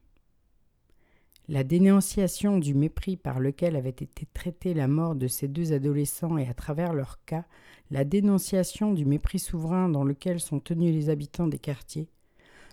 La 1.49 1.63
dénonciation 1.63 2.57
du 2.57 2.73
mépris 2.73 3.15
par 3.15 3.39
lequel 3.39 3.75
avait 3.75 3.89
été 3.89 4.25
traitée 4.33 4.73
la 4.73 4.87
mort 4.87 5.13
de 5.13 5.27
ces 5.27 5.47
deux 5.47 5.71
adolescents 5.71 6.39
et 6.39 6.47
à 6.47 6.55
travers 6.55 6.93
leur 6.93 7.23
cas, 7.25 7.45
la 7.91 8.05
dénonciation 8.05 8.91
du 8.91 9.05
mépris 9.05 9.37
souverain 9.37 9.87
dans 9.87 10.03
lequel 10.03 10.39
sont 10.39 10.59
tenus 10.59 10.95
les 10.95 11.09
habitants 11.11 11.47
des 11.47 11.59
quartiers, 11.59 12.09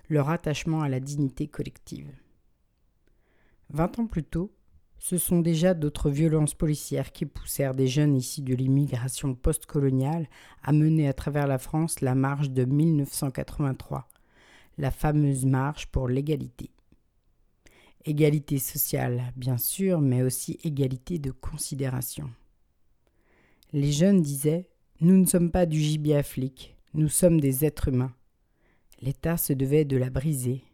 leur 0.08 0.30
attachement 0.30 0.80
à 0.80 0.88
la 0.88 0.98
dignité 0.98 1.46
collective. 1.46 2.10
Vingt 3.72 3.98
ans 3.98 4.06
plus 4.06 4.24
tôt, 4.24 4.52
ce 4.98 5.16
sont 5.16 5.40
déjà 5.40 5.74
d'autres 5.74 6.10
violences 6.10 6.54
policières 6.54 7.12
qui 7.12 7.24
poussèrent 7.24 7.74
des 7.74 7.86
jeunes 7.86 8.16
issus 8.16 8.42
de 8.42 8.54
l'immigration 8.54 9.34
postcoloniale 9.34 10.28
à 10.62 10.72
mener 10.72 11.08
à 11.08 11.12
travers 11.12 11.46
la 11.46 11.58
France 11.58 12.00
la 12.00 12.14
marche 12.14 12.50
de 12.50 12.64
1983, 12.64 14.08
la 14.76 14.90
fameuse 14.90 15.46
marche 15.46 15.86
pour 15.86 16.08
l'égalité. 16.08 16.70
Égalité 18.04 18.58
sociale, 18.58 19.32
bien 19.36 19.58
sûr, 19.58 20.00
mais 20.00 20.22
aussi 20.22 20.58
égalité 20.64 21.18
de 21.18 21.30
considération. 21.30 22.30
Les 23.72 23.92
jeunes 23.92 24.20
disaient 24.20 24.68
Nous 25.00 25.16
ne 25.16 25.26
sommes 25.26 25.50
pas 25.50 25.66
du 25.66 25.78
gibier 25.78 26.16
à 26.16 26.22
nous 26.92 27.08
sommes 27.08 27.40
des 27.40 27.64
êtres 27.64 27.88
humains. 27.88 28.12
L'État 29.00 29.36
se 29.36 29.52
devait 29.52 29.84
de 29.84 29.96
la 29.96 30.10
briser. 30.10 30.64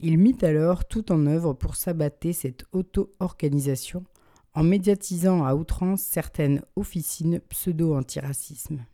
Il 0.00 0.18
mit 0.18 0.36
alors 0.42 0.86
tout 0.86 1.10
en 1.10 1.26
œuvre 1.26 1.54
pour 1.54 1.74
s'abattre 1.74 2.32
cette 2.32 2.64
auto-organisation 2.72 4.04
en 4.52 4.62
médiatisant 4.62 5.44
à 5.44 5.54
outrance 5.54 6.02
certaines 6.02 6.62
officines 6.76 7.40
pseudo-antiracisme. 7.40 8.84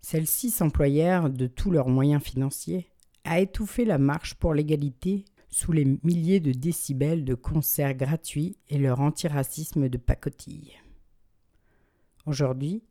Celles-ci 0.00 0.50
s'employèrent 0.50 1.30
de 1.30 1.46
tous 1.46 1.70
leurs 1.70 1.88
moyens 1.88 2.22
financiers 2.22 2.90
a 3.24 3.40
étouffé 3.40 3.84
la 3.84 3.98
marche 3.98 4.34
pour 4.34 4.54
l'égalité 4.54 5.24
sous 5.48 5.72
les 5.72 5.84
milliers 6.02 6.40
de 6.40 6.52
décibels 6.52 7.24
de 7.24 7.34
concerts 7.34 7.94
gratuits 7.94 8.56
et 8.68 8.78
leur 8.78 9.00
antiracisme 9.00 9.88
de 9.88 9.98
pacotille. 9.98 10.72
Aujourd'hui, 12.26 12.82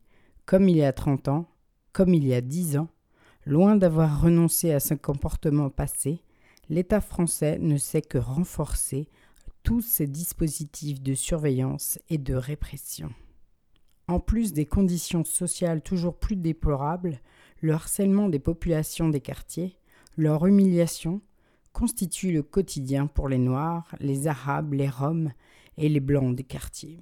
comme 0.46 0.68
il 0.68 0.76
y 0.76 0.84
a 0.84 0.92
30 0.92 1.28
ans, 1.28 1.48
comme 1.92 2.14
il 2.14 2.26
y 2.26 2.34
a 2.34 2.40
10 2.40 2.76
ans, 2.76 2.88
loin 3.46 3.76
d'avoir 3.76 4.20
renoncé 4.20 4.72
à 4.72 4.80
ce 4.80 4.94
comportement 4.94 5.70
passé, 5.70 6.22
l'État 6.70 7.00
français 7.00 7.58
ne 7.58 7.76
sait 7.76 8.00
que 8.00 8.16
renforcer 8.16 9.08
tous 9.64 9.82
ces 9.82 10.06
dispositifs 10.06 11.02
de 11.02 11.14
surveillance 11.14 11.98
et 12.08 12.16
de 12.16 12.34
répression. 12.34 13.10
En 14.08 14.20
plus 14.20 14.52
des 14.52 14.66
conditions 14.66 15.24
sociales 15.24 15.82
toujours 15.82 16.18
plus 16.18 16.36
déplorables, 16.36 17.20
le 17.60 17.72
harcèlement 17.72 18.28
des 18.28 18.38
populations 18.38 19.08
des 19.08 19.20
quartiers, 19.20 19.76
leur 20.16 20.46
humiliation 20.46 21.20
constitue 21.72 22.32
le 22.32 22.42
quotidien 22.42 23.06
pour 23.06 23.28
les 23.28 23.38
Noirs, 23.38 23.94
les 24.00 24.28
Arabes, 24.28 24.72
les 24.72 24.88
Roms 24.88 25.32
et 25.76 25.88
les 25.88 26.00
Blancs 26.00 26.34
des 26.34 26.44
quartiers. 26.44 27.00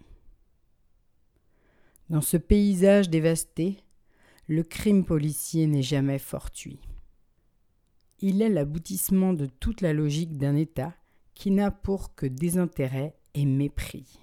Dans 2.08 2.22
ce 2.22 2.38
paysage 2.38 3.10
dévasté, 3.10 3.76
Le 4.46 4.62
crime 4.62 5.04
policier 5.04 5.66
n'est 5.66 5.82
jamais 5.82 6.18
fortuit. 6.18 6.87
Il 8.20 8.42
est 8.42 8.48
l'aboutissement 8.48 9.32
de 9.32 9.46
toute 9.46 9.80
la 9.80 9.92
logique 9.92 10.36
d'un 10.36 10.56
État 10.56 10.92
qui 11.34 11.52
n'a 11.52 11.70
pour 11.70 12.16
que 12.16 12.26
désintérêt 12.26 13.16
et 13.34 13.44
mépris. 13.44 14.18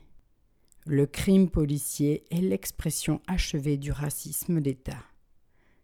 Le 0.86 1.06
crime 1.06 1.50
policier 1.50 2.26
est 2.30 2.42
l'expression 2.42 3.22
achevée 3.26 3.78
du 3.78 3.94
racisme 3.94 4.60
d'État. 4.60 5.02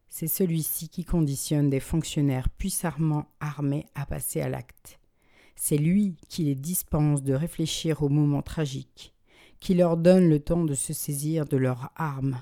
C'est 0.10 0.28
celui-ci 0.28 0.90
qui 0.90 1.06
conditionne 1.06 1.70
des 1.70 1.80
fonctionnaires 1.80 2.50
puissamment 2.50 3.28
armés 3.40 3.86
à 3.96 4.06
passer 4.06 4.42
à 4.42 4.50
l'acte. 4.50 5.00
C'est 5.56 5.78
lui 5.78 6.18
qui 6.28 6.44
les 6.44 6.56
dispense 6.56 7.24
de 7.24 7.34
réfléchir 7.34 8.04
aux 8.04 8.10
moments 8.10 8.42
tragiques, 8.42 9.14
qui 9.62 9.74
leur 9.74 9.96
donne 9.96 10.28
le 10.28 10.42
temps 10.42 10.66
de 10.66 10.74
se 10.74 10.92
saisir 10.92 11.46
de 11.46 11.56
leurs 11.56 11.92
armes, 11.96 12.42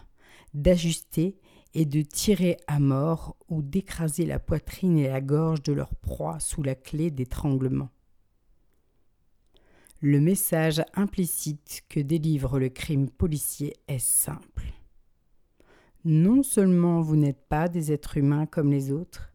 d'ajuster 0.55 1.38
et 1.73 1.86
de 1.86 2.01
tirer 2.01 2.58
à 2.67 2.79
mort 2.79 3.36
ou 3.47 3.62
d'écraser 3.62 4.25
la 4.25 4.39
poitrine 4.39 4.97
et 4.97 5.08
la 5.08 5.21
gorge 5.21 5.62
de 5.63 5.73
leur 5.73 5.95
proie 5.95 6.39
sous 6.39 6.63
la 6.63 6.75
clé 6.75 7.12
d'étranglement. 7.12 7.89
Le 10.01 10.19
message 10.19 10.82
implicite 10.93 11.84
que 11.89 11.99
délivre 11.99 12.58
le 12.58 12.69
crime 12.69 13.10
policier 13.10 13.75
est 13.88 13.99
simple. 13.99 14.63
Non 16.05 16.41
seulement 16.43 17.01
vous 17.01 17.17
n'êtes 17.17 17.47
pas 17.49 17.67
des 17.67 17.91
êtres 17.91 18.17
humains 18.17 18.45
comme 18.45 18.71
les 18.71 18.91
autres, 18.91 19.34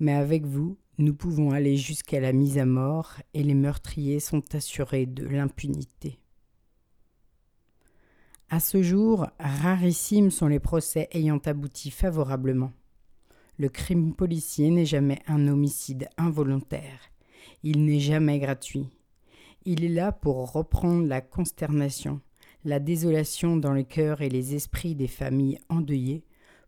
mais 0.00 0.14
avec 0.14 0.46
vous, 0.46 0.78
nous 0.96 1.14
pouvons 1.14 1.50
aller 1.50 1.76
jusqu'à 1.76 2.20
la 2.20 2.32
mise 2.32 2.58
à 2.58 2.64
mort 2.64 3.16
et 3.34 3.42
les 3.42 3.54
meurtriers 3.54 4.18
sont 4.18 4.54
assurés 4.54 5.06
de 5.06 5.26
l'impunité. 5.26 6.18
À 8.50 8.60
ce 8.60 8.82
jour, 8.82 9.26
rarissimes 9.38 10.30
sont 10.30 10.46
les 10.46 10.58
procès 10.58 11.08
ayant 11.12 11.36
abouti 11.36 11.90
favorablement. 11.90 12.72
Le 13.58 13.68
crime 13.68 14.14
policier 14.14 14.70
n'est 14.70 14.86
jamais 14.86 15.20
un 15.26 15.48
homicide 15.48 16.08
involontaire. 16.16 16.98
Il 17.62 17.84
n'est 17.84 18.00
jamais 18.00 18.38
gratuit. 18.38 18.88
Il 19.66 19.84
est 19.84 19.90
là 19.90 20.12
pour 20.12 20.50
reprendre 20.50 21.06
la 21.06 21.20
consternation, 21.20 22.22
la 22.64 22.80
désolation 22.80 23.58
dans 23.58 23.74
les 23.74 23.84
cœurs 23.84 24.22
et 24.22 24.30
les 24.30 24.54
esprits 24.54 24.94
des 24.94 25.08
familles 25.08 25.58
endeuillées, 25.68 26.24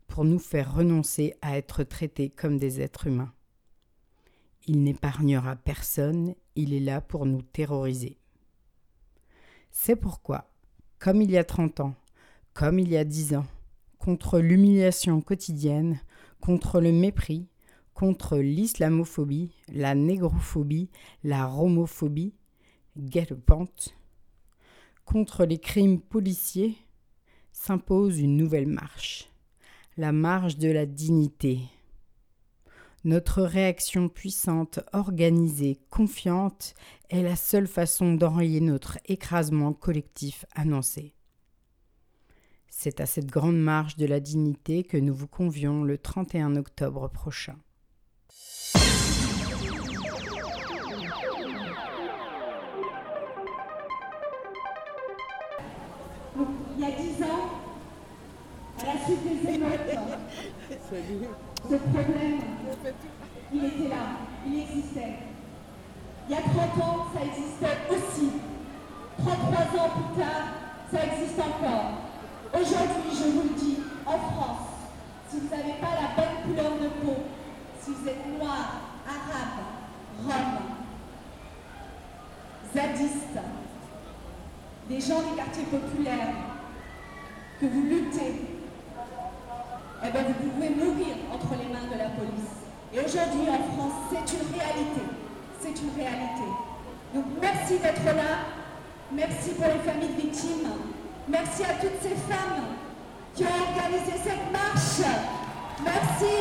pour 0.06 0.26
nous 0.26 0.38
faire 0.38 0.74
renoncer 0.74 1.34
à 1.40 1.56
être 1.56 1.82
traités 1.84 2.28
comme 2.28 2.58
des 2.58 2.82
êtres 2.82 3.06
humains. 3.06 3.32
Il 4.66 4.82
n'épargnera 4.82 5.56
personne, 5.56 6.34
il 6.56 6.74
est 6.74 6.80
là 6.80 7.00
pour 7.00 7.24
nous 7.24 7.40
terroriser. 7.40 8.18
C'est 9.70 9.96
pourquoi, 9.96 10.49
comme 11.00 11.22
il 11.22 11.30
y 11.30 11.38
a 11.38 11.44
trente 11.44 11.80
ans, 11.80 11.94
comme 12.52 12.78
il 12.78 12.90
y 12.90 12.96
a 12.98 13.04
dix 13.04 13.34
ans, 13.34 13.46
contre 13.98 14.38
l'humiliation 14.38 15.22
quotidienne, 15.22 15.98
contre 16.40 16.78
le 16.78 16.92
mépris, 16.92 17.48
contre 17.94 18.36
l'islamophobie, 18.36 19.50
la 19.72 19.94
négrophobie, 19.94 20.90
la 21.24 21.46
romophobie, 21.46 22.34
galopante, 22.98 23.96
contre 25.06 25.46
les 25.46 25.58
crimes 25.58 26.00
policiers, 26.00 26.76
s'impose 27.50 28.20
une 28.20 28.36
nouvelle 28.36 28.68
marche, 28.68 29.30
la 29.96 30.12
marche 30.12 30.58
de 30.58 30.70
la 30.70 30.84
dignité. 30.84 31.60
Notre 33.04 33.40
réaction 33.40 34.10
puissante, 34.10 34.80
organisée, 34.92 35.80
confiante 35.88 36.74
est 37.08 37.22
la 37.22 37.34
seule 37.34 37.66
façon 37.66 38.12
d'enrayer 38.12 38.60
notre 38.60 38.98
écrasement 39.06 39.72
collectif 39.72 40.44
annoncé. 40.54 41.14
C'est 42.68 43.00
à 43.00 43.06
cette 43.06 43.30
grande 43.30 43.58
marche 43.58 43.96
de 43.96 44.04
la 44.04 44.20
dignité 44.20 44.84
que 44.84 44.98
nous 44.98 45.14
vous 45.14 45.26
convions 45.26 45.82
le 45.82 45.96
31 45.96 46.56
octobre 46.56 47.08
prochain. 47.08 47.56
il 56.76 56.80
y 56.80 56.84
a 56.84 56.90
dix 56.96 57.22
ans, 57.22 57.50
à 58.80 58.86
la 58.86 59.04
suite 59.04 59.22
des 59.22 59.54
émeutes, 59.54 59.80
ce 61.68 61.74
problème, 61.76 62.40
il 63.52 63.64
était 63.64 63.88
là, 63.88 64.04
il 64.46 64.60
existait. 64.60 65.14
Il 66.28 66.34
y 66.34 66.38
a 66.38 66.42
30 66.42 66.84
ans, 66.84 67.06
ça 67.14 67.20
existait 67.24 67.78
aussi. 67.90 68.30
33 69.18 69.80
ans 69.80 69.90
plus 69.90 70.22
tard, 70.22 70.44
ça 70.90 70.98
existe 71.04 71.38
encore. 71.38 71.92
Aujourd'hui, 72.54 73.10
je 73.12 73.30
vous 73.30 73.42
le 73.42 73.54
dis, 73.58 73.78
en 74.06 74.18
France, 74.18 74.68
si 75.28 75.40
vous 75.40 75.48
n'avez 75.48 75.74
pas 75.80 75.94
la 76.00 76.22
bonne 76.22 76.42
couleur 76.44 76.72
de 76.80 76.88
peau, 77.04 77.16
si 77.80 77.90
vous 77.90 78.08
êtes 78.08 78.38
noir, 78.38 78.82
arabe, 79.06 79.64
rome, 80.24 80.70
zadiste, 82.74 83.38
des 84.88 85.00
gens 85.00 85.20
des 85.22 85.36
quartiers 85.36 85.64
populaires, 85.64 86.34
que 87.60 87.66
vous 87.66 87.82
luttez, 87.82 88.59
eh 90.02 90.10
bien 90.10 90.22
vous 90.22 90.50
pouvez 90.50 90.70
mourir 90.70 91.14
entre 91.32 91.52
les 91.58 91.68
mains 91.68 91.86
de 91.92 91.98
la 91.98 92.08
police. 92.16 92.56
Et 92.92 93.00
aujourd'hui 93.00 93.48
en 93.48 93.62
France, 93.74 94.08
c'est 94.10 94.26
une 94.32 94.48
réalité. 94.58 95.02
C'est 95.60 95.76
une 95.82 95.92
réalité. 95.96 96.48
Donc 97.14 97.24
merci 97.40 97.78
d'être 97.78 98.04
là. 98.04 98.48
Merci 99.12 99.50
pour 99.50 99.66
les 99.66 99.80
familles 99.84 100.16
victimes. 100.16 100.70
Merci 101.28 101.64
à 101.64 101.74
toutes 101.74 102.00
ces 102.00 102.16
femmes 102.30 102.76
qui 103.34 103.44
ont 103.44 103.46
organisé 103.46 104.12
cette 104.24 104.52
marche. 104.52 105.06
Merci. 105.84 106.34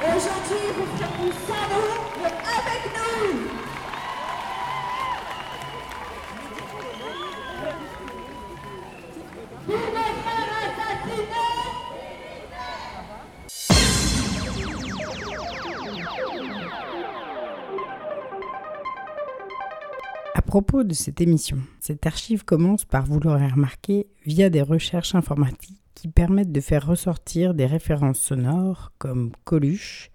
Aujourd'hui, 0.00 0.64
vous 0.76 0.86
nous, 0.86 2.22
mais 2.22 2.28
avec 2.28 2.82
nous. 2.94 3.65
Propos 20.46 20.84
de 20.84 20.94
cette 20.94 21.20
émission, 21.20 21.58
cette 21.80 22.06
archive 22.06 22.44
commence 22.44 22.84
par, 22.86 23.04
vous 23.04 23.20
l'aurez 23.20 23.48
remarqué, 23.48 24.06
via 24.24 24.48
des 24.48 24.62
recherches 24.62 25.14
informatiques 25.14 25.82
qui 25.94 26.08
permettent 26.08 26.52
de 26.52 26.60
faire 26.60 26.86
ressortir 26.86 27.52
des 27.52 27.66
références 27.66 28.20
sonores 28.20 28.92
comme 28.98 29.32
Coluche, 29.44 30.10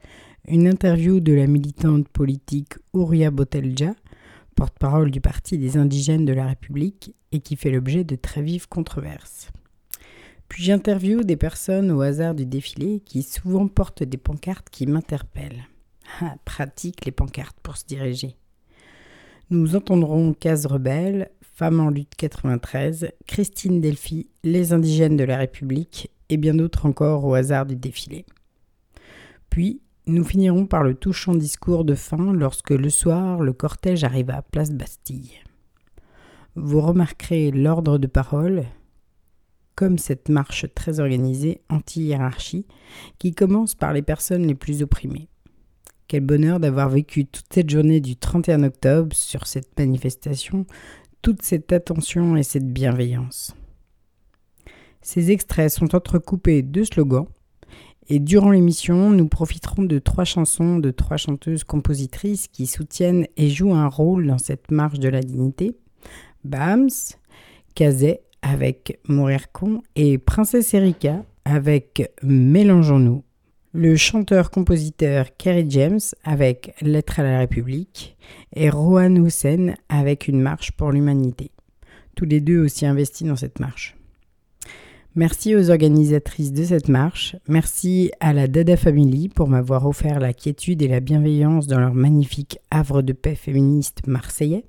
une 0.47 0.67
interview 0.67 1.19
de 1.19 1.33
la 1.33 1.47
militante 1.47 2.07
politique 2.07 2.75
Ouria 2.93 3.29
Botelja, 3.29 3.93
porte-parole 4.55 5.11
du 5.11 5.21
Parti 5.21 5.57
des 5.57 5.77
indigènes 5.77 6.25
de 6.25 6.33
la 6.33 6.47
République 6.47 7.13
et 7.31 7.41
qui 7.41 7.55
fait 7.55 7.71
l'objet 7.71 8.03
de 8.03 8.15
très 8.15 8.41
vives 8.41 8.67
controverses. 8.67 9.49
Puis 10.47 10.63
j'interviewe 10.63 11.23
des 11.23 11.37
personnes 11.37 11.91
au 11.91 12.01
hasard 12.01 12.35
du 12.35 12.45
défilé 12.45 13.01
qui 13.05 13.23
souvent 13.23 13.67
portent 13.67 14.03
des 14.03 14.17
pancartes 14.17 14.69
qui 14.69 14.87
m'interpellent. 14.87 15.67
Ah, 16.21 16.35
pratique 16.45 17.05
les 17.05 17.11
pancartes 17.11 17.57
pour 17.61 17.77
se 17.77 17.85
diriger. 17.85 18.35
Nous 19.51 19.75
entendrons 19.75 20.33
Case 20.33 20.65
Rebelle, 20.65 21.29
Femmes 21.41 21.81
en 21.81 21.89
lutte 21.89 22.15
93, 22.15 23.09
Christine 23.27 23.81
Delphi, 23.81 24.29
Les 24.45 24.71
indigènes 24.71 25.17
de 25.17 25.25
la 25.25 25.35
République 25.35 26.09
et 26.29 26.37
bien 26.37 26.53
d'autres 26.53 26.85
encore 26.85 27.25
au 27.25 27.33
hasard 27.33 27.65
du 27.65 27.75
défilé. 27.75 28.25
Puis, 29.49 29.81
nous 30.07 30.23
finirons 30.23 30.67
par 30.67 30.83
le 30.83 30.93
touchant 30.93 31.35
discours 31.35 31.83
de 31.83 31.95
fin 31.95 32.31
lorsque 32.31 32.69
le 32.69 32.89
soir 32.89 33.41
le 33.41 33.51
cortège 33.51 34.05
arriva 34.05 34.37
à 34.37 34.41
Place 34.41 34.71
Bastille. 34.71 35.33
Vous 36.55 36.79
remarquerez 36.79 37.51
l'ordre 37.51 37.97
de 37.97 38.07
parole, 38.07 38.63
comme 39.75 39.97
cette 39.97 40.29
marche 40.29 40.65
très 40.73 41.01
organisée 41.01 41.59
anti-hiérarchie 41.67 42.67
qui 43.19 43.33
commence 43.33 43.75
par 43.75 43.91
les 43.91 44.01
personnes 44.01 44.47
les 44.47 44.55
plus 44.55 44.81
opprimées. 44.81 45.27
Quel 46.11 46.25
bonheur 46.25 46.59
d'avoir 46.59 46.89
vécu 46.89 47.25
toute 47.25 47.45
cette 47.53 47.69
journée 47.69 48.01
du 48.01 48.17
31 48.17 48.63
octobre 48.63 49.15
sur 49.15 49.47
cette 49.47 49.79
manifestation, 49.79 50.65
toute 51.21 51.41
cette 51.41 51.71
attention 51.71 52.35
et 52.35 52.43
cette 52.43 52.67
bienveillance. 52.67 53.55
Ces 55.01 55.31
extraits 55.31 55.71
sont 55.71 55.95
entrecoupés 55.95 56.63
de 56.63 56.83
slogans 56.83 57.27
et 58.09 58.19
durant 58.19 58.51
l'émission, 58.51 59.09
nous 59.11 59.29
profiterons 59.29 59.83
de 59.83 59.99
trois 59.99 60.25
chansons 60.25 60.79
de 60.79 60.91
trois 60.91 61.15
chanteuses 61.15 61.63
compositrices 61.63 62.49
qui 62.49 62.67
soutiennent 62.67 63.25
et 63.37 63.49
jouent 63.49 63.75
un 63.75 63.87
rôle 63.87 64.27
dans 64.27 64.37
cette 64.37 64.69
marche 64.69 64.99
de 64.99 65.07
la 65.07 65.21
dignité. 65.21 65.77
Bams, 66.43 66.89
Kazé 67.73 68.19
avec 68.41 68.99
Mourir 69.07 69.53
con 69.53 69.81
et 69.95 70.17
Princesse 70.17 70.73
Erika 70.73 71.23
avec 71.45 72.11
Mélangeons-nous. 72.21 73.23
Le 73.73 73.95
chanteur-compositeur 73.95 75.27
Kerry 75.37 75.65
James 75.69 76.01
avec 76.25 76.75
Lettre 76.81 77.21
à 77.21 77.23
la 77.23 77.39
République 77.39 78.17
et 78.53 78.69
Rohan 78.69 79.15
Hussein 79.15 79.75
avec 79.87 80.27
Une 80.27 80.41
marche 80.41 80.73
pour 80.73 80.91
l'humanité. 80.91 81.51
Tous 82.13 82.25
les 82.25 82.41
deux 82.41 82.61
aussi 82.61 82.85
investis 82.85 83.25
dans 83.25 83.37
cette 83.37 83.61
marche. 83.61 83.95
Merci 85.15 85.55
aux 85.55 85.69
organisatrices 85.69 86.51
de 86.51 86.65
cette 86.65 86.89
marche, 86.89 87.37
merci 87.47 88.11
à 88.19 88.33
la 88.33 88.49
Dada 88.49 88.75
Family 88.75 89.29
pour 89.29 89.47
m'avoir 89.47 89.85
offert 89.85 90.19
la 90.19 90.33
quiétude 90.33 90.81
et 90.81 90.89
la 90.89 90.99
bienveillance 90.99 91.65
dans 91.65 91.79
leur 91.79 91.93
magnifique 91.93 92.59
havre 92.71 93.01
de 93.01 93.13
paix 93.13 93.35
féministe 93.35 94.05
marseillais, 94.05 94.65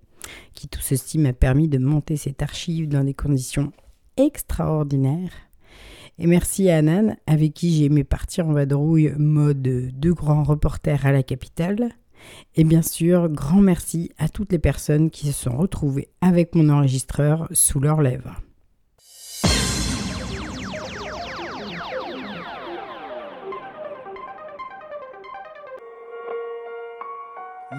qui 0.54 0.68
tout 0.68 0.80
ceci 0.80 1.18
m'a 1.18 1.32
permis 1.32 1.66
de 1.66 1.78
monter 1.78 2.16
cette 2.16 2.40
archive 2.40 2.88
dans 2.88 3.02
des 3.02 3.14
conditions 3.14 3.72
extraordinaires. 4.16 5.32
Et 6.18 6.26
merci 6.26 6.68
à 6.68 6.76
Anan, 6.76 7.16
avec 7.26 7.54
qui 7.54 7.72
j'ai 7.72 7.86
aimé 7.86 8.04
partir 8.04 8.46
en 8.46 8.52
vadrouille 8.52 9.12
mode 9.16 9.62
deux 9.62 10.12
grands 10.12 10.42
reporters 10.44 11.06
à 11.06 11.12
la 11.12 11.22
capitale. 11.22 11.90
Et 12.54 12.64
bien 12.64 12.82
sûr, 12.82 13.28
grand 13.28 13.60
merci 13.60 14.12
à 14.18 14.28
toutes 14.28 14.52
les 14.52 14.58
personnes 14.58 15.10
qui 15.10 15.26
se 15.28 15.32
sont 15.32 15.56
retrouvées 15.56 16.10
avec 16.20 16.54
mon 16.54 16.68
enregistreur 16.68 17.48
sous 17.52 17.80
leurs 17.80 18.02
lèvres. 18.02 18.40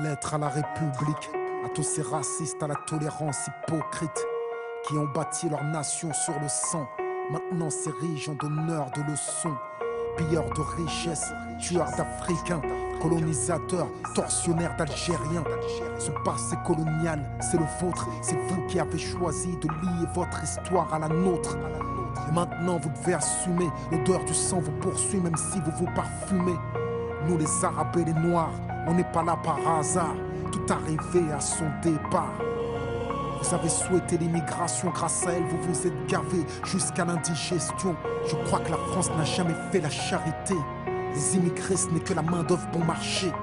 Lettre 0.02 0.34
à 0.34 0.38
la 0.40 0.50
République, 0.50 1.30
à 1.64 1.70
tous 1.70 1.84
ces 1.84 2.02
racistes, 2.02 2.62
à 2.62 2.68
la 2.68 2.76
tolérance 2.88 3.48
hypocrite, 3.48 4.26
qui 4.88 4.94
ont 4.96 5.08
bâti 5.14 5.48
leur 5.48 5.64
nation 5.64 6.12
sur 6.14 6.34
le 6.42 6.50
sang, 6.50 6.88
maintenant 7.32 7.70
s'érigeant 7.70 8.36
d'honneur 8.36 8.90
de 8.96 9.12
leçons. 9.12 9.56
Pilleurs 10.18 10.50
de 10.54 10.62
richesses, 10.82 11.32
tueurs 11.60 11.90
d'Africains, 11.98 12.62
colonisateurs, 13.02 13.88
tortionnaires 14.14 14.76
d'Algériens. 14.78 15.44
Ce 15.98 16.12
passé 16.24 16.56
colonial, 16.66 17.24
c'est 17.40 17.58
le 17.58 17.66
vôtre, 17.82 18.08
c'est 18.22 18.38
vous 18.48 18.62
qui 18.68 18.80
avez 18.80 19.00
choisi 19.00 19.58
de 19.58 19.68
lier 19.68 20.08
votre 20.14 20.44
histoire 20.44 20.94
à 20.94 21.00
la 21.00 21.08
nôtre. 21.08 21.58
Et 22.30 22.32
maintenant 22.32 22.78
vous 22.78 22.90
devez 22.90 23.16
assumer, 23.16 23.70
l'odeur 23.92 24.24
du 24.26 24.34
sang 24.34 24.60
vous 24.60 24.72
poursuit 24.74 25.20
même 25.20 25.36
si 25.36 25.60
vous 25.62 25.72
vous 25.80 25.92
parfumez. 25.96 26.58
Nous 27.28 27.38
les 27.38 27.66
Arabes 27.66 27.98
et 27.98 28.06
les 28.06 28.14
Noirs, 28.14 28.54
on 28.88 28.94
n'est 28.94 29.12
pas 29.12 29.24
là 29.24 29.38
par 29.44 29.58
hasard, 29.80 30.16
tout 30.52 30.66
arrivé 30.72 31.32
à 31.32 31.40
son 31.40 31.66
départ. 31.82 32.38
Vous 33.44 33.54
avez 33.54 33.68
souhaité 33.68 34.18
l'immigration, 34.18 34.90
grâce 34.92 35.28
à 35.28 35.34
elle, 35.34 35.44
vous 35.44 35.58
vous 35.62 35.88
êtes 35.88 36.06
gavé 36.08 36.46
jusqu'à 36.64 37.04
l'indigestion. 37.04 37.94
Je 38.26 38.36
crois 38.46 38.60
que 38.60 38.72
la 38.72 38.78
France 38.78 39.10
n'a 39.18 39.26
jamais 39.26 39.56
fait 39.70 39.82
la 39.82 39.90
charité. 39.90 40.56
Les 41.14 41.36
immigrés, 41.36 41.76
ce 41.76 41.90
n'est 41.90 42.00
que 42.00 42.14
la 42.14 42.22
main-d'œuvre 42.22 42.66
bon 42.72 42.86
marché. 42.86 43.34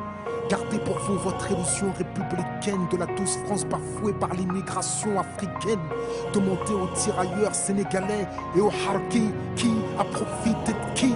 Gardez 0.49 0.79
pour 0.79 0.99
vous 1.01 1.19
votre 1.19 1.53
illusion 1.53 1.93
républicaine 1.99 2.89
de 2.91 2.97
la 2.97 3.05
douce 3.05 3.37
France 3.45 3.67
bafouée 3.67 4.15
par 4.15 4.33
l'immigration 4.33 5.21
africaine. 5.21 5.81
Demandez 6.33 6.73
aux 6.73 6.89
tirailleurs 6.95 7.55
sénégalais 7.55 8.27
et 8.57 8.61
aux 8.63 8.73
harkis 8.89 9.31
qui 9.55 9.71
a 9.99 10.05
profité 10.05 10.73
de 10.73 10.95
qui 10.95 11.15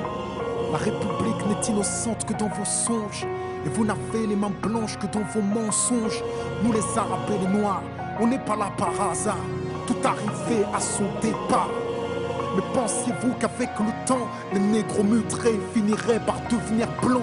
La 0.73 0.79
République 0.79 1.47
n'est 1.49 1.73
innocente 1.73 2.27
que 2.27 2.35
dans 2.35 2.49
vos 2.49 2.67
songes. 2.67 3.27
Et 3.65 3.71
vous 3.71 3.87
n'avez 3.87 4.27
les 4.27 4.37
mains 4.37 4.53
blanches 4.63 4.99
que 4.99 5.07
dans 5.07 5.25
vos 5.33 5.41
mensonges. 5.41 6.23
Nous 6.63 6.73
les 6.73 6.99
Arabes 6.99 7.31
et 7.31 7.47
les 7.47 7.59
Noirs, 7.59 7.83
on 8.21 8.27
n'est 8.27 8.39
pas 8.39 8.57
là 8.57 8.71
par 8.77 9.11
hasard. 9.11 9.37
Tout 9.87 9.97
arrivé 10.05 10.65
à 10.75 10.81
son 10.81 11.05
départ. 11.21 11.71
Mais 12.57 12.63
pensiez-vous 12.73 13.35
qu'avec 13.35 13.71
le 13.79 14.07
temps, 14.07 14.29
les 14.53 14.61
négros 14.61 15.03
mutrés 15.03 15.59
finiraient 15.75 16.21
par 16.21 16.41
devenir 16.51 16.89
blancs 17.03 17.23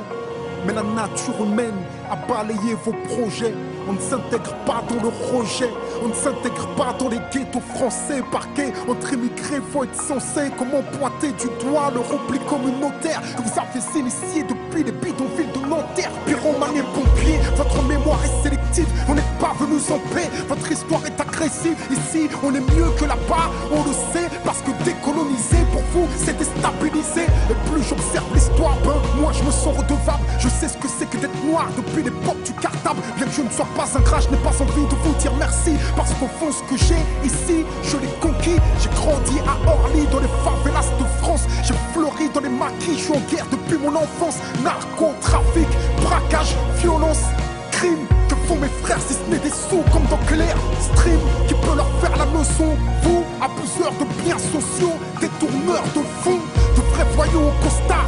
Mais 0.66 0.74
la 0.74 0.84
nature 0.84 1.44
humaine 1.44 1.82
a 2.10 2.16
balayé 2.16 2.76
vos 2.84 2.94
projets. 3.08 3.56
On 3.88 3.94
ne 3.94 4.00
s'intègre 4.00 4.54
pas 4.65 4.84
dans 4.88 5.02
le 5.02 5.10
rejet, 5.10 5.70
on 6.04 6.10
ne 6.10 6.13
s'intègre 6.13 6.67
pas 6.76 6.94
dans 6.98 7.10
les 7.10 7.20
ghettos 7.34 7.62
français 7.76 8.22
parqués. 8.32 8.72
Entre 8.88 9.13
immigrés, 9.13 9.62
faut 9.72 9.84
être 9.84 9.96
censé 9.96 10.52
comment 10.58 10.82
pointer 10.98 11.32
du 11.32 11.48
doigt 11.65 11.91
le 11.94 12.00
repli 12.00 12.39
communautaire 12.48 13.22
que 13.36 13.41
vous 13.41 13.60
avez 13.60 14.00
initié 14.00 14.44
depuis 14.44 14.84
les 14.84 14.91
bidonvilles 14.91 15.52
de 15.54 15.67
Nanterre. 15.67 16.12
Pyromane 16.26 16.78
et 16.78 16.84
pompier, 16.94 17.39
votre 17.56 17.82
mémoire 17.84 18.20
est 18.24 18.44
sélective, 18.44 18.88
on 19.10 19.15
n'est 19.15 19.32
pas 19.39 19.54
venus 19.60 19.89
en 19.89 20.00
paix, 20.13 20.30
votre 20.48 20.72
histoire 20.72 21.06
est 21.06 21.20
agressive. 21.20 21.76
Ici, 21.91 22.30
on 22.44 22.54
est 22.54 22.60
mieux 22.60 22.91
que 22.98 23.06
là-bas, 23.06 23.50
on 23.72 23.84
le 23.84 23.94
sait, 24.13 24.30
parce 24.46 24.62
que 24.62 24.72
décoloniser 24.84 25.65
pour 25.72 25.82
vous, 25.94 26.08
c'est 26.17 26.38
déstabiliser. 26.38 27.26
Et 27.50 27.70
plus 27.70 27.84
j'observe 27.84 28.34
l'histoire, 28.34 28.78
ben, 28.84 28.96
moi 29.20 29.32
je 29.34 29.44
me 29.44 29.52
sens 29.52 29.76
redevable. 29.76 30.24
Je 30.39 30.48
sais 30.48 30.67
ce 30.67 30.78
que 30.78 30.88
c'est 30.88 31.10
que 31.10 31.17
d'être 31.17 31.44
noir 31.46 31.67
depuis 31.76 32.04
l'époque 32.04 32.41
du 32.44 32.54
cartable. 32.54 33.02
Bien 33.17 33.26
que 33.26 33.32
je 33.32 33.41
ne 33.41 33.50
sois 33.50 33.67
pas 33.76 33.88
un 33.96 34.02
gras, 34.02 34.20
je 34.20 34.30
n'ai 34.30 34.38
pas 34.38 34.50
envie 34.50 34.86
de 34.86 34.96
vous 35.04 35.14
dire 35.20 35.34
merci. 35.38 35.74
Parce 35.96 36.14
qu'au 36.14 36.28
fond, 36.40 36.52
ce 36.52 36.64
que 36.70 36.78
j'ai 36.78 37.02
ici, 37.26 37.66
je 37.84 37.98
l'ai 37.98 38.12
conquis. 38.20 38.58
J'ai 38.82 38.90
grandi 38.90 39.40
à 39.48 39.70
Orly, 39.70 40.06
dans 40.12 40.20
les 40.20 40.34
favelas 40.44 40.90
de 41.00 41.06
France. 41.22 41.46
J'ai 41.64 41.74
fleuri 41.94 42.30
dans 42.34 42.42
les 42.42 42.50
maquis, 42.50 42.98
je 42.98 43.04
suis 43.04 43.14
en 43.14 43.22
guerre 43.32 43.48
depuis 43.52 43.78
mon 43.78 43.96
enfance. 43.96 44.38
Narcotrafic, 44.64 45.68
braquage, 46.02 46.56
violence, 46.78 47.24
crime. 47.72 48.06
Que 48.30 48.36
font 48.48 48.56
mes 48.56 48.70
frères 48.84 49.02
si 49.06 49.14
ce 49.14 49.30
n'est 49.30 49.40
des 49.40 49.50
sous 49.50 49.84
comme 49.92 50.06
dans 50.10 50.24
Claire 50.26 50.56
Stream 50.80 51.20
qui 51.48 51.54
peut 51.54 51.76
leur 51.76 51.90
faire 52.00 52.16
la 52.16 52.26
leçon 52.26 52.78
Vous, 53.04 53.26
abuseurs 53.42 53.92
de 54.00 54.06
biens 54.24 54.38
sociaux, 54.38 54.96
détourneurs 55.20 55.84
de 55.96 56.02
fonds, 56.24 56.40
de 56.76 56.82
vrais 56.94 57.08
voyous 57.14 57.48
au 57.50 57.64
costard, 57.64 58.08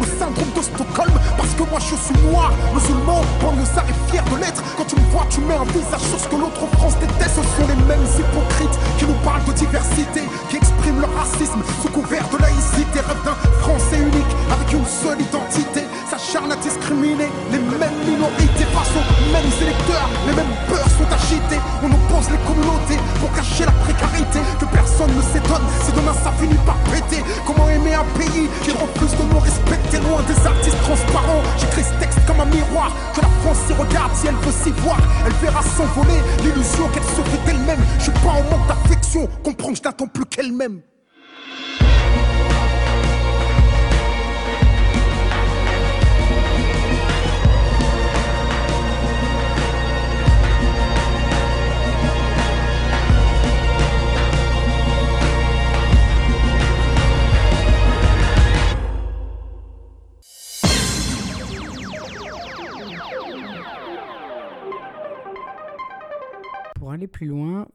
le 0.01 0.07
syndrome 0.07 0.51
de 0.55 0.61
Stockholm. 0.61 1.13
Parce 1.37 1.53
que 1.53 1.63
moi 1.63 1.79
je 1.79 1.95
suis 1.95 2.17
noir, 2.29 2.51
musulman, 2.73 3.21
banlieusard 3.41 3.85
et 3.87 4.11
fier 4.11 4.23
de 4.25 4.37
l'être. 4.41 4.61
Quand 4.77 4.85
tu 4.85 4.95
me 4.95 5.05
vois, 5.11 5.25
tu 5.29 5.41
mets 5.41 5.55
un 5.55 5.69
visage 5.71 6.05
sur 6.09 6.19
ce 6.19 6.27
que 6.27 6.35
l'autre 6.35 6.65
France 6.77 6.97
déteste. 6.99 7.37
Ce 7.37 7.43
sont 7.55 7.67
les 7.67 7.79
mêmes 7.87 8.07
hypocrites 8.17 8.77
qui 8.97 9.05
nous 9.05 9.19
parlent 9.23 9.45
de 9.45 9.53
diversité, 9.53 10.21
qui 10.49 10.57
expriment 10.57 11.01
leur 11.01 11.13
racisme 11.15 11.61
sous 11.81 11.89
couvert 11.89 12.27
de 12.29 12.37
laïcité. 12.37 12.99
Rêve 12.99 13.23
d'un 13.25 13.37
français 13.61 13.99
unique 13.99 14.33
avec 14.51 14.73
une 14.73 14.85
seule 14.85 15.21
identité. 15.21 15.85
S'acharne 16.09 16.51
à 16.51 16.55
discriminer 16.57 17.29
les 17.51 17.59
mêmes 17.81 17.99
minorités 18.05 18.69
face 18.69 18.93
aux 18.93 19.05
mêmes 19.33 19.53
électeurs. 19.61 20.09
Les 20.27 20.35
mêmes 20.37 20.55
peurs 20.69 20.91
sont 20.93 21.09
agitées. 21.09 21.61
On 21.81 21.89
oppose 21.89 22.29
les 22.29 22.41
communautés 22.45 23.01
pour 23.19 23.33
cacher 23.33 23.65
la 23.65 23.75
précarité. 23.81 24.39
Que 24.59 24.65
personne 24.65 25.09
ne 25.09 25.21
s'étonne 25.21 25.65
si 25.81 25.91
demain 25.91 26.13
ça 26.13 26.31
finit 26.37 26.61
par 26.65 26.77
péter. 26.93 27.25
Comment 27.45 27.67
aimer 27.69 27.95
un 27.95 28.05
pays 28.17 28.45
qui 28.61 28.71
refuse 28.71 29.17
de 29.17 29.25
nous 29.33 29.39
respecter 29.39 29.97
loin 30.05 30.21
des 30.29 30.37
artistes 30.45 30.81
transparents? 30.85 31.41
J'écris 31.57 31.85
ce 31.89 31.95
texte 31.99 32.21
comme 32.27 32.39
un 32.39 32.49
miroir. 32.53 32.93
Que 33.15 33.21
la 33.21 33.31
France 33.41 33.65
s'y 33.65 33.73
regarde 33.73 34.13
si 34.13 34.27
elle 34.27 34.39
veut 34.45 34.53
s'y 34.53 34.71
voir. 34.85 34.99
Elle 35.25 35.37
verra 35.41 35.61
s'envoler 35.63 36.21
l'illusion 36.45 36.85
qu'elle 36.93 37.09
se 37.09 37.21
fait 37.25 37.41
d'elle-même. 37.45 37.81
Je 37.97 38.03
suis 38.03 38.17
pas 38.21 38.37
en 38.37 38.43
manque 38.45 38.67
d'affection. 38.69 39.27
Comprends 39.43 39.71
que 39.73 39.77
je 39.77 39.83
n'attends 39.83 40.07
plus 40.07 40.25
qu'elle-même. 40.25 40.81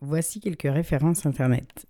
Voici 0.01 0.41
quelques 0.41 0.63
références 0.63 1.27
Internet. 1.27 1.87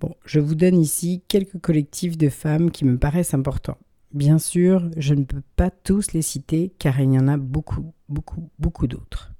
Bon, 0.00 0.14
je 0.24 0.40
vous 0.40 0.54
donne 0.54 0.80
ici 0.80 1.22
quelques 1.28 1.60
collectifs 1.60 2.16
de 2.16 2.28
femmes 2.28 2.70
qui 2.70 2.84
me 2.84 2.98
paraissent 2.98 3.34
importants. 3.34 3.78
Bien 4.12 4.38
sûr, 4.38 4.90
je 4.96 5.14
ne 5.14 5.24
peux 5.24 5.42
pas 5.56 5.70
tous 5.70 6.12
les 6.12 6.22
citer 6.22 6.72
car 6.78 7.00
il 7.00 7.12
y 7.12 7.18
en 7.18 7.28
a 7.28 7.36
beaucoup, 7.36 7.92
beaucoup, 8.08 8.50
beaucoup 8.58 8.86
d'autres. 8.86 9.32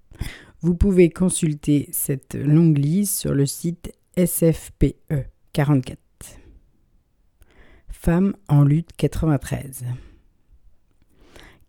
Vous 0.61 0.75
pouvez 0.75 1.11
consulter 1.11 1.89
cette 1.93 2.35
longue 2.35 2.79
liste 2.79 3.19
sur 3.19 3.35
le 3.35 3.47
site 3.47 3.93
SFPE 4.17 5.27
44. 5.53 5.99
Femmes 7.89 8.35
en 8.49 8.63
lutte 8.63 8.91
93. 8.97 9.85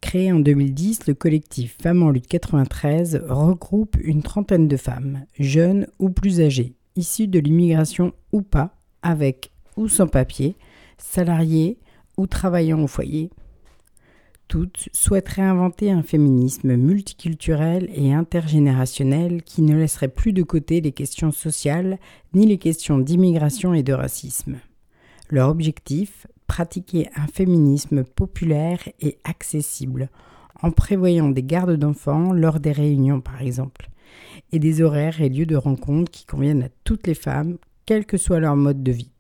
Créé 0.01 0.31
en 0.33 0.39
2010, 0.39 1.07
le 1.07 1.13
collectif 1.13 1.77
Femmes 1.81 2.03
en 2.03 2.09
lutte 2.09 2.27
93 2.27 3.21
regroupe 3.29 3.95
une 4.01 4.23
trentaine 4.23 4.67
de 4.67 4.75
femmes, 4.75 5.25
jeunes 5.39 5.87
ou 5.99 6.09
plus 6.09 6.41
âgées, 6.41 6.73
issues 6.95 7.27
de 7.27 7.39
l'immigration 7.39 8.11
ou 8.31 8.41
pas, 8.41 8.75
avec 9.03 9.51
ou 9.77 9.87
sans 9.87 10.07
papier, 10.07 10.55
salariées 10.97 11.77
ou 12.17 12.27
travaillant 12.27 12.81
au 12.81 12.87
foyer. 12.87 13.29
Toutes 14.47 14.89
souhaitent 14.91 15.29
réinventer 15.29 15.91
un 15.91 16.03
féminisme 16.03 16.75
multiculturel 16.75 17.89
et 17.93 18.11
intergénérationnel 18.11 19.43
qui 19.43 19.61
ne 19.61 19.77
laisserait 19.77 20.09
plus 20.09 20.33
de 20.33 20.43
côté 20.43 20.81
les 20.81 20.91
questions 20.91 21.31
sociales 21.31 21.99
ni 22.33 22.45
les 22.45 22.57
questions 22.57 22.97
d'immigration 22.97 23.73
et 23.73 23.83
de 23.83 23.93
racisme. 23.93 24.57
Leur 25.29 25.47
objectif 25.47 26.27
pratiquer 26.51 27.09
un 27.15 27.27
féminisme 27.27 28.03
populaire 28.03 28.81
et 28.99 29.17
accessible, 29.23 30.09
en 30.61 30.69
prévoyant 30.69 31.29
des 31.29 31.43
gardes 31.43 31.77
d'enfants 31.77 32.33
lors 32.33 32.59
des 32.59 32.73
réunions 32.73 33.21
par 33.21 33.41
exemple, 33.41 33.89
et 34.51 34.59
des 34.59 34.81
horaires 34.81 35.21
et 35.21 35.29
lieux 35.29 35.45
de 35.45 35.55
rencontre 35.55 36.11
qui 36.11 36.25
conviennent 36.25 36.63
à 36.63 36.69
toutes 36.83 37.07
les 37.07 37.13
femmes, 37.13 37.57
quel 37.85 38.05
que 38.05 38.17
soit 38.17 38.41
leur 38.41 38.57
mode 38.57 38.83
de 38.83 38.91
vie. 38.91 39.13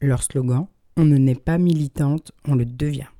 Leur 0.00 0.22
slogan 0.22 0.66
On 0.96 1.04
ne 1.04 1.18
naît 1.18 1.34
pas 1.34 1.58
militante, 1.58 2.32
on 2.46 2.54
le 2.54 2.64
devient. 2.64 3.10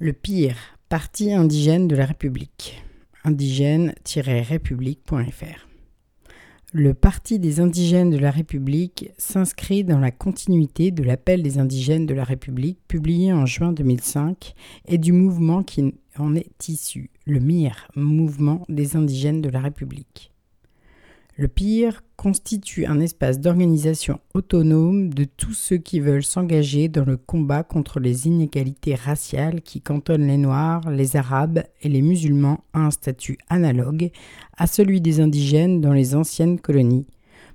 Le 0.00 0.12
pire, 0.12 0.56
Parti 0.88 1.32
indigène 1.32 1.86
de 1.86 1.94
la 1.94 2.06
République. 2.06 2.82
indigène-république.fr 3.22 5.71
le 6.74 6.94
Parti 6.94 7.38
des 7.38 7.60
indigènes 7.60 8.08
de 8.08 8.16
la 8.16 8.30
République 8.30 9.10
s'inscrit 9.18 9.84
dans 9.84 9.98
la 9.98 10.10
continuité 10.10 10.90
de 10.90 11.02
l'appel 11.02 11.42
des 11.42 11.58
indigènes 11.58 12.06
de 12.06 12.14
la 12.14 12.24
République 12.24 12.78
publié 12.88 13.30
en 13.30 13.44
juin 13.44 13.72
2005 13.72 14.54
et 14.88 14.96
du 14.96 15.12
mouvement 15.12 15.62
qui 15.62 15.94
en 16.16 16.34
est 16.34 16.68
issu, 16.68 17.10
le 17.26 17.40
MIR, 17.40 17.88
Mouvement 17.94 18.64
des 18.70 18.96
indigènes 18.96 19.42
de 19.42 19.50
la 19.50 19.60
République. 19.60 20.31
Le 21.38 21.48
pire 21.48 22.02
constitue 22.16 22.84
un 22.84 23.00
espace 23.00 23.40
d'organisation 23.40 24.20
autonome 24.34 25.14
de 25.14 25.24
tous 25.24 25.54
ceux 25.54 25.78
qui 25.78 25.98
veulent 25.98 26.24
s'engager 26.24 26.88
dans 26.88 27.06
le 27.06 27.16
combat 27.16 27.62
contre 27.62 28.00
les 28.00 28.26
inégalités 28.26 28.94
raciales 28.94 29.62
qui 29.62 29.80
cantonnent 29.80 30.26
les 30.26 30.36
Noirs, 30.36 30.90
les 30.90 31.16
Arabes 31.16 31.62
et 31.80 31.88
les 31.88 32.02
musulmans 32.02 32.62
à 32.74 32.80
un 32.80 32.90
statut 32.90 33.38
analogue 33.48 34.10
à 34.58 34.66
celui 34.66 35.00
des 35.00 35.20
indigènes 35.20 35.80
dans 35.80 35.94
les 35.94 36.14
anciennes 36.14 36.60
colonies. 36.60 37.06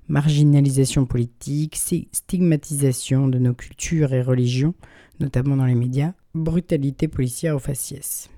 Marginalisation 0.08 1.06
politique, 1.06 1.76
stigmatisation 1.76 3.28
de 3.28 3.38
nos 3.38 3.54
cultures 3.54 4.12
et 4.12 4.24
religions, 4.24 4.74
notamment 5.20 5.56
dans 5.56 5.66
les 5.66 5.76
médias, 5.76 6.14
brutalité 6.34 7.08
policière 7.08 7.56
au 7.56 7.60
faciès. 7.60 8.30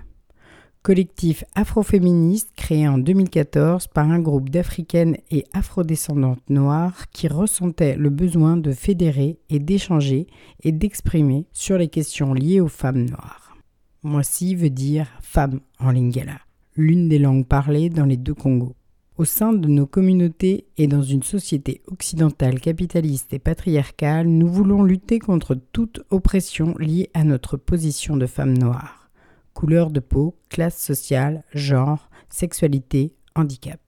Collectif 0.82 1.44
afroféministe 1.56 2.52
créé 2.54 2.86
en 2.86 2.98
2014 2.98 3.88
par 3.88 4.10
un 4.10 4.20
groupe 4.20 4.48
d'africaines 4.48 5.16
et 5.32 5.44
afrodescendantes 5.52 6.48
noires 6.50 7.10
qui 7.10 7.26
ressentaient 7.26 7.96
le 7.96 8.10
besoin 8.10 8.56
de 8.56 8.70
fédérer 8.70 9.40
et 9.50 9.58
d'échanger 9.58 10.28
et 10.62 10.70
d'exprimer 10.70 11.46
sur 11.52 11.78
les 11.78 11.88
questions 11.88 12.32
liées 12.32 12.60
aux 12.60 12.68
femmes 12.68 13.04
noires. 13.04 13.56
Moissy 14.04 14.54
veut 14.54 14.70
dire 14.70 15.08
femme 15.20 15.60
en 15.80 15.90
lingala, 15.90 16.38
l'une 16.76 17.08
des 17.08 17.18
langues 17.18 17.46
parlées 17.46 17.88
dans 17.88 18.06
les 18.06 18.18
deux 18.18 18.34
Congos. 18.34 18.76
Au 19.16 19.24
sein 19.24 19.52
de 19.52 19.68
nos 19.68 19.86
communautés 19.86 20.66
et 20.76 20.88
dans 20.88 21.02
une 21.02 21.22
société 21.22 21.82
occidentale 21.86 22.58
capitaliste 22.58 23.32
et 23.32 23.38
patriarcale, 23.38 24.26
nous 24.26 24.48
voulons 24.48 24.82
lutter 24.82 25.20
contre 25.20 25.54
toute 25.54 26.02
oppression 26.10 26.74
liée 26.78 27.10
à 27.14 27.22
notre 27.22 27.56
position 27.56 28.16
de 28.16 28.26
femme 28.26 28.58
noire. 28.58 29.08
Couleur 29.52 29.92
de 29.92 30.00
peau, 30.00 30.34
classe 30.48 30.82
sociale, 30.82 31.44
genre, 31.54 32.10
sexualité, 32.28 33.14
handicap. 33.36 33.78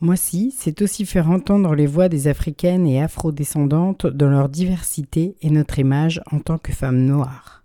Moi-ci, 0.00 0.54
c'est 0.54 0.82
aussi 0.82 1.06
faire 1.06 1.30
entendre 1.30 1.74
les 1.74 1.86
voix 1.86 2.10
des 2.10 2.28
africaines 2.28 2.86
et 2.86 3.00
afrodescendantes 3.00 4.06
dans 4.06 4.28
leur 4.28 4.50
diversité 4.50 5.36
et 5.40 5.48
notre 5.48 5.78
image 5.78 6.20
en 6.30 6.40
tant 6.40 6.58
que 6.58 6.72
femmes 6.72 7.02
noires 7.06 7.57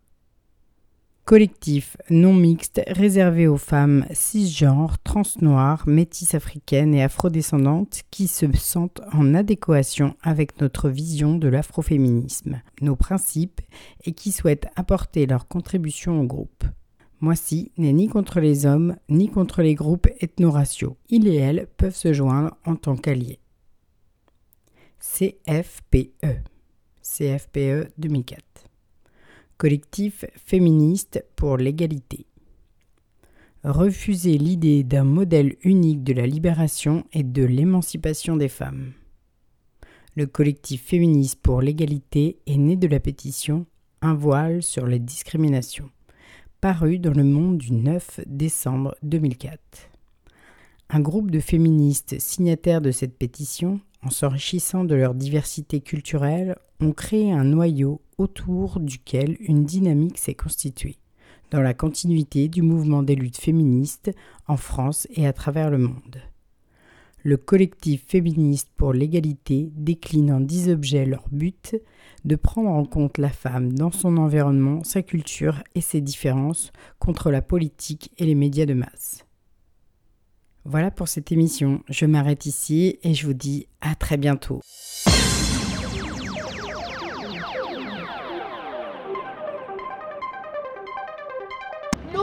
collectif 1.26 1.96
non 2.10 2.34
mixte 2.34 2.82
réservé 2.88 3.48
aux 3.48 3.58
femmes 3.58 4.06
cisgenres, 4.12 5.00
transnoires, 5.00 5.88
métisses 5.88 6.36
africaines 6.36 6.94
et 6.94 7.04
afrodescendantes 7.04 8.02
qui 8.12 8.28
se 8.28 8.46
sentent 8.54 9.02
en 9.14 9.34
adéquation 9.34 10.16
avec 10.22 10.60
notre 10.60 10.90
vision 10.90 11.38
de 11.38 11.48
l'afroféminisme, 11.48 12.62
nos 12.82 12.96
principes 12.96 13.62
et 14.04 14.14
qui 14.14 14.32
souhaitent 14.32 14.68
apporter 14.76 15.26
leur 15.26 15.48
contribution 15.48 16.20
au 16.20 16.26
groupe. 16.26 16.66
Moissy 17.22 17.72
n'est 17.78 17.94
ni 17.94 18.10
contre 18.10 18.42
les 18.42 18.66
hommes 18.66 18.98
ni 19.08 19.30
contre 19.30 19.62
les 19.62 19.76
groupes 19.76 20.10
ethno-raciaux. 20.20 20.98
Ils 21.10 21.28
et 21.30 21.36
elles 21.36 21.68
peuvent 21.78 21.96
se 21.96 22.12
joindre 22.12 22.58
en 22.66 22.76
tant 22.76 22.98
qu'alliés. 22.98 23.40
CFPE 25.00 26.42
CFPE 27.02 27.92
2004 27.98 28.63
collectif 29.64 30.26
féministe 30.46 31.24
pour 31.38 31.56
l'égalité. 31.56 32.26
Refuser 33.64 34.38
l'idée 34.38 34.84
d'un 34.84 35.06
modèle 35.06 35.56
unique 35.64 36.04
de 36.04 36.12
la 36.12 36.28
libération 36.28 37.06
et 37.14 37.24
de 37.24 37.46
l'émancipation 37.46 38.36
des 38.36 38.50
femmes. 38.50 38.92
Le 40.18 40.26
collectif 40.26 40.84
féministe 40.84 41.40
pour 41.42 41.62
l'égalité 41.62 42.40
est 42.46 42.58
né 42.58 42.76
de 42.76 42.90
la 42.90 43.00
pétition 43.00 43.66
Un 44.02 44.16
voile 44.16 44.64
sur 44.64 44.86
les 44.86 45.00
discriminations, 45.00 45.90
parue 46.60 47.00
dans 47.00 47.14
le 47.14 47.24
monde 47.24 47.58
du 47.58 47.72
9 47.72 48.20
décembre 48.26 48.98
2004. 49.02 49.62
Un 50.90 51.00
groupe 51.00 51.32
de 51.32 51.40
féministes 51.40 52.20
signataires 52.20 52.82
de 52.82 52.92
cette 52.92 53.18
pétition, 53.18 53.80
en 54.02 54.10
s'enrichissant 54.10 54.84
de 54.84 54.96
leur 54.96 55.16
diversité 55.16 55.80
culturelle, 55.80 56.58
ont 56.82 56.92
créé 56.92 57.32
un 57.32 57.46
noyau 57.46 58.02
autour 58.18 58.80
duquel 58.80 59.38
une 59.40 59.66
dynamique 59.66 60.18
s'est 60.18 60.34
constituée, 60.34 60.98
dans 61.52 61.62
la 61.62 61.74
continuité 61.74 62.48
du 62.48 62.62
mouvement 62.62 63.04
des 63.04 63.16
luttes 63.16 63.40
féministes 63.40 64.12
en 64.48 64.58
France 64.58 65.08
et 65.12 65.28
à 65.28 65.34
travers 65.34 65.70
le 65.70 65.78
monde. 65.78 66.22
Le 67.26 67.38
collectif 67.38 68.04
féministe 68.06 68.70
pour 68.76 68.92
l'égalité 68.92 69.72
décline 69.76 70.32
en 70.34 70.42
dix 70.42 70.70
objets 70.70 71.06
leur 71.06 71.24
but 71.32 71.78
de 72.26 72.36
prendre 72.36 72.70
en 72.70 72.84
compte 72.84 73.18
la 73.18 73.30
femme 73.30 73.72
dans 73.72 73.92
son 73.92 74.18
environnement, 74.18 74.84
sa 74.84 75.02
culture 75.02 75.64
et 75.74 75.82
ses 75.82 76.02
différences 76.02 76.74
contre 77.00 77.32
la 77.32 77.42
politique 77.42 78.12
et 78.18 78.26
les 78.26 78.36
médias 78.36 78.66
de 78.66 78.74
masse. 78.74 79.26
Voilà 80.66 80.92
pour 80.92 81.08
cette 81.08 81.32
émission, 81.32 81.82
je 81.90 82.06
m'arrête 82.06 82.46
ici 82.46 82.98
et 83.04 83.14
je 83.14 83.26
vous 83.26 83.34
dis 83.34 83.68
à 83.82 83.96
très 83.96 84.18
bientôt. 84.18 84.62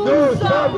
Nous 0.01 0.39
sommes 0.39 0.73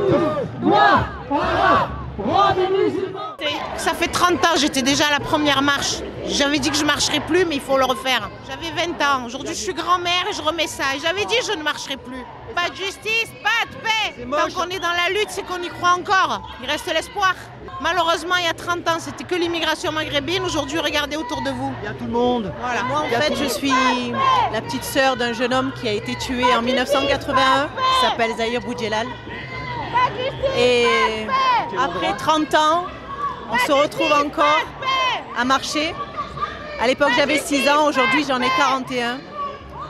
tous 0.60 0.66
noirs, 0.66 1.08
arabes, 1.30 2.56
des 2.56 2.68
musulmans. 2.68 3.36
Ça 3.76 3.94
fait 3.94 4.08
30 4.08 4.44
ans, 4.44 4.56
j'étais 4.56 4.82
déjà 4.82 5.06
à 5.06 5.10
la 5.12 5.20
première 5.20 5.62
marche. 5.62 5.98
J'avais 6.26 6.58
dit 6.58 6.70
que 6.70 6.76
je 6.76 6.84
marcherais 6.84 7.20
plus, 7.20 7.44
mais 7.44 7.56
il 7.56 7.60
faut 7.60 7.78
le 7.78 7.84
refaire. 7.84 8.28
J'avais 8.48 8.70
20 8.70 9.02
ans. 9.02 9.26
Aujourd'hui, 9.26 9.54
je 9.54 9.60
suis 9.60 9.74
grand-mère 9.74 10.24
et 10.30 10.32
je 10.32 10.42
remets 10.42 10.66
ça. 10.66 10.84
Et 10.96 11.00
j'avais 11.00 11.24
dit 11.24 11.36
que 11.36 11.44
je 11.44 11.58
ne 11.58 11.62
marcherai 11.62 11.96
plus. 11.96 12.24
Pas 12.54 12.68
de 12.70 12.76
justice, 12.76 13.30
pas 13.42 13.66
de 13.70 13.76
paix. 13.82 14.26
Tant 14.30 14.52
qu'on 14.54 14.68
est 14.68 14.78
dans 14.78 14.92
la 14.92 15.08
lutte, 15.10 15.30
c'est 15.30 15.42
qu'on 15.42 15.62
y 15.62 15.68
croit 15.68 15.94
encore. 15.98 16.42
Il 16.62 16.70
reste 16.70 16.86
l'espoir. 16.92 17.34
Malheureusement, 17.82 18.36
il 18.36 18.44
y 18.44 18.48
a 18.48 18.54
30 18.54 18.88
ans, 18.88 18.98
c'était 19.00 19.24
que 19.24 19.34
l'immigration 19.34 19.90
maghrébine. 19.90 20.44
Aujourd'hui, 20.44 20.78
regardez 20.78 21.16
autour 21.16 21.42
de 21.42 21.50
vous. 21.50 21.72
Il 21.82 21.86
y 21.86 21.88
a 21.88 21.94
tout 21.94 22.04
le 22.04 22.12
monde. 22.12 22.52
Voilà. 22.60 22.84
Moi, 22.84 23.00
en 23.00 23.20
fait, 23.20 23.34
je 23.34 23.44
suis 23.46 23.72
la 24.52 24.60
petite 24.60 24.84
sœur 24.84 25.16
d'un 25.16 25.32
jeune 25.32 25.52
homme 25.52 25.72
qui 25.80 25.88
a 25.88 25.92
été 25.92 26.14
tué 26.16 26.44
en 26.54 26.62
1981, 26.62 27.68
qui 27.68 28.06
s'appelle 28.06 28.36
Zahir 28.36 28.60
Boudjelal. 28.60 29.06
Et 30.56 30.86
après 31.78 32.16
30 32.16 32.54
ans, 32.54 32.86
on 33.50 33.58
se 33.58 33.72
retrouve 33.72 34.12
encore 34.12 34.62
à 35.36 35.44
marcher. 35.44 35.92
À 36.80 36.86
l'époque, 36.86 37.10
j'avais 37.16 37.38
6 37.38 37.68
ans, 37.68 37.88
aujourd'hui, 37.88 38.24
j'en 38.26 38.40
ai 38.40 38.50
41. 38.56 39.18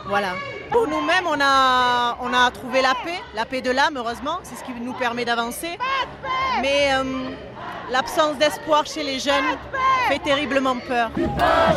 Voilà. 0.06 0.28
Pour 0.72 0.88
nous-mêmes, 0.88 1.26
on 1.26 1.38
a, 1.40 2.16
on 2.22 2.32
a 2.32 2.50
trouvé 2.50 2.80
la 2.80 2.94
paix, 3.04 3.20
la 3.34 3.44
paix 3.44 3.60
de 3.60 3.70
l'âme, 3.70 3.96
heureusement, 3.96 4.38
c'est 4.42 4.56
ce 4.56 4.64
qui 4.64 4.72
nous 4.72 4.94
permet 4.94 5.24
d'avancer. 5.24 5.78
Mais 6.62 6.94
euh, 6.94 7.04
l'absence 7.90 8.36
d'espoir 8.38 8.86
chez 8.86 9.02
les 9.02 9.18
jeunes 9.18 9.44
fait 10.08 10.18
terriblement 10.18 10.76
peur. 10.88 11.10
Je 11.16 11.22
suis 11.22 11.30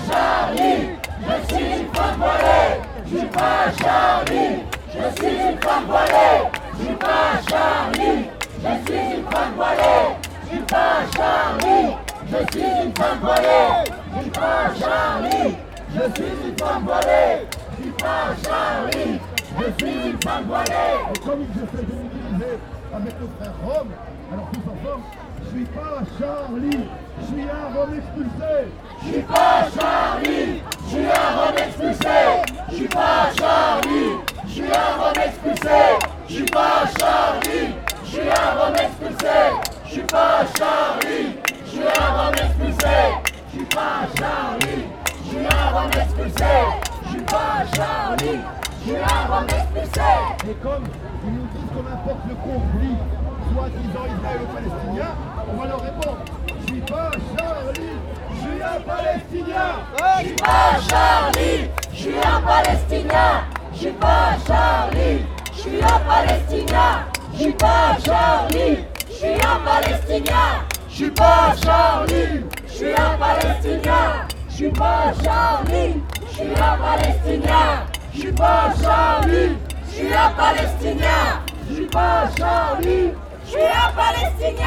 Charlie, 0.10 0.90
je 1.20 1.56
suis 1.56 1.66
une 1.66 1.94
femme 1.94 2.18
voilée. 2.18 2.82
Je 3.06 3.18
suis 3.18 3.28
pas 3.28 3.72
Charlie, 3.82 4.64
je 4.88 5.22
suis 5.22 5.36
une 5.36 5.62
femme 5.62 5.86
voilée. 5.86 6.50
Je 6.78 6.86
suis 6.86 6.96
pas 6.96 7.50
Charlie, 7.50 8.26
je 8.64 8.92
suis 8.92 9.16
une 9.18 9.26
femme 9.30 9.54
voilée. 9.56 10.16
Je 10.44 10.50
suis 10.50 10.66
pas 10.66 11.04
Charlie, 11.16 11.96
je 12.32 12.52
suis 12.52 12.86
une 12.86 12.96
femme 12.96 13.20
voilée. 13.22 13.96
Je 14.16 14.80
Charlie, 14.80 15.56
je 15.94 16.14
suis 16.16 16.48
une 16.48 16.58
femme 16.58 16.84
voilée. 16.86 17.45
Je 18.06 18.12
suis 18.12 18.44
pas 18.44 18.50
Charlie, 18.50 19.20
je 19.58 19.86
suis 19.86 20.10
une 20.12 20.22
femme 20.22 20.44
voilée. 20.46 20.72
Et 21.10 21.20
comme 21.20 21.42
il 21.42 21.48
j'essaie 21.56 21.86
de 21.86 21.94
m'utiliser 21.94 22.60
avec 22.94 23.14
le 23.20 23.28
frère 23.40 23.54
Rome, 23.64 23.90
alors 24.32 24.50
tous 24.54 24.60
ensemble, 24.60 25.04
je 25.42 25.50
suis 25.50 25.66
pas 25.66 25.98
Charlie, 26.20 26.80
je 27.20 27.26
suis 27.26 27.42
un 27.42 27.76
Rome. 27.76 28.02
Je 29.02 29.12
suis 29.12 29.22
pas 29.22 29.68
Charlie, 29.80 30.62
je 30.84 30.90
suis 30.90 31.06
un 31.06 31.30
Rome 31.36 31.58
expulsé. 31.58 32.18
Je 32.70 32.76
suis 32.76 32.88
pas 32.88 33.32
Charlie, 33.40 34.12
je 34.46 34.52
suis 34.52 34.64
un 34.66 35.02
Rome 35.02 35.22
expulsé. 35.26 35.80
Je 36.28 36.34
suis 36.34 36.46
pas 36.46 36.86
Charlie, 37.00 37.74
je 38.04 38.10
suis 38.10 38.22
un 38.22 38.52
Rome 38.60 38.76
expulsé. 38.76 39.38
Je 39.84 39.92
suis 39.92 40.02
pas 40.02 40.46
Charlie, 40.58 41.36
je 41.66 41.70
suis 41.72 41.82
un 41.82 42.12
Rome 42.14 42.36
expulsé. 42.36 42.98
Je 43.48 43.58
suis 43.58 43.66
pas 43.66 44.06
Charlie, 44.20 44.86
je 45.24 45.30
suis 45.30 45.46
un 45.48 45.70
Rome 45.72 45.92
expulsé. 45.92 46.85
Je 47.26 47.32
suis 47.32 47.38
pas 47.38 47.66
Charlie, 47.76 48.40
je 48.80 48.90
suis 48.90 48.98
un 48.98 49.34
Rome 49.34 49.48
expulsé. 49.50 50.02
Et 50.48 50.54
comme 50.62 50.84
ils 51.26 51.34
nous 51.34 51.48
disent 51.54 51.70
qu'on 51.74 51.92
importe 51.92 52.28
le 52.30 52.36
conflit, 52.36 52.96
soi-disant 53.52 54.06
israélo-palestinien, 54.16 55.16
on 55.52 55.58
va 55.60 55.68
leur 55.68 55.82
répondre 55.82 56.18
Je 56.60 56.66
suis 56.68 56.82
pas 56.82 57.12
Charlie, 57.38 57.98
je 58.30 58.36
suis 58.42 58.62
un 58.62 58.80
Palestinien. 58.82 59.72
Je 59.98 60.26
suis 60.26 60.36
pas 60.36 60.80
Charlie, 60.88 61.70
je 61.92 61.98
suis 61.98 62.16
un 62.18 62.42
Palestinien. 62.42 63.44
Je 63.74 63.78
suis 63.80 63.92
pas 63.92 64.38
Charlie, 64.46 65.26
je 65.52 65.60
suis 65.60 65.84
un 65.84 66.00
Palestinien. 66.08 67.06
Je 67.34 67.38
suis 67.38 67.52
pas 67.54 67.98
Charlie, 68.06 68.78
je 69.10 69.14
suis 69.14 69.34
un 69.34 69.60
Palestinien. 69.66 70.34
Je 70.90 70.96
suis 70.96 71.12
pas 71.12 71.56
Charlie, 71.64 72.44
je 72.68 72.74
suis 72.74 72.94
un 72.94 73.18
Palestinien. 73.18 74.28
Je 74.48 74.56
suis 74.56 74.70
pas 74.70 75.12
Charlie, 75.22 76.02
je 76.38 76.44
suis 76.44 76.52
un 76.52 76.78
Palestinien. 76.78 77.86
Je 78.14 78.20
suis 78.20 78.32
pas 78.32 78.74
Charlie, 78.82 79.58
je 79.88 79.94
suis 79.94 80.14
un 80.14 80.30
Palestinien. 80.32 81.42
Je 81.70 81.74
suis 81.76 81.86
pas 81.86 82.30
Charlie, 82.38 83.12
je 83.46 83.52
suis 83.52 83.62
un 83.62 83.92
Palestinien. 83.96 84.66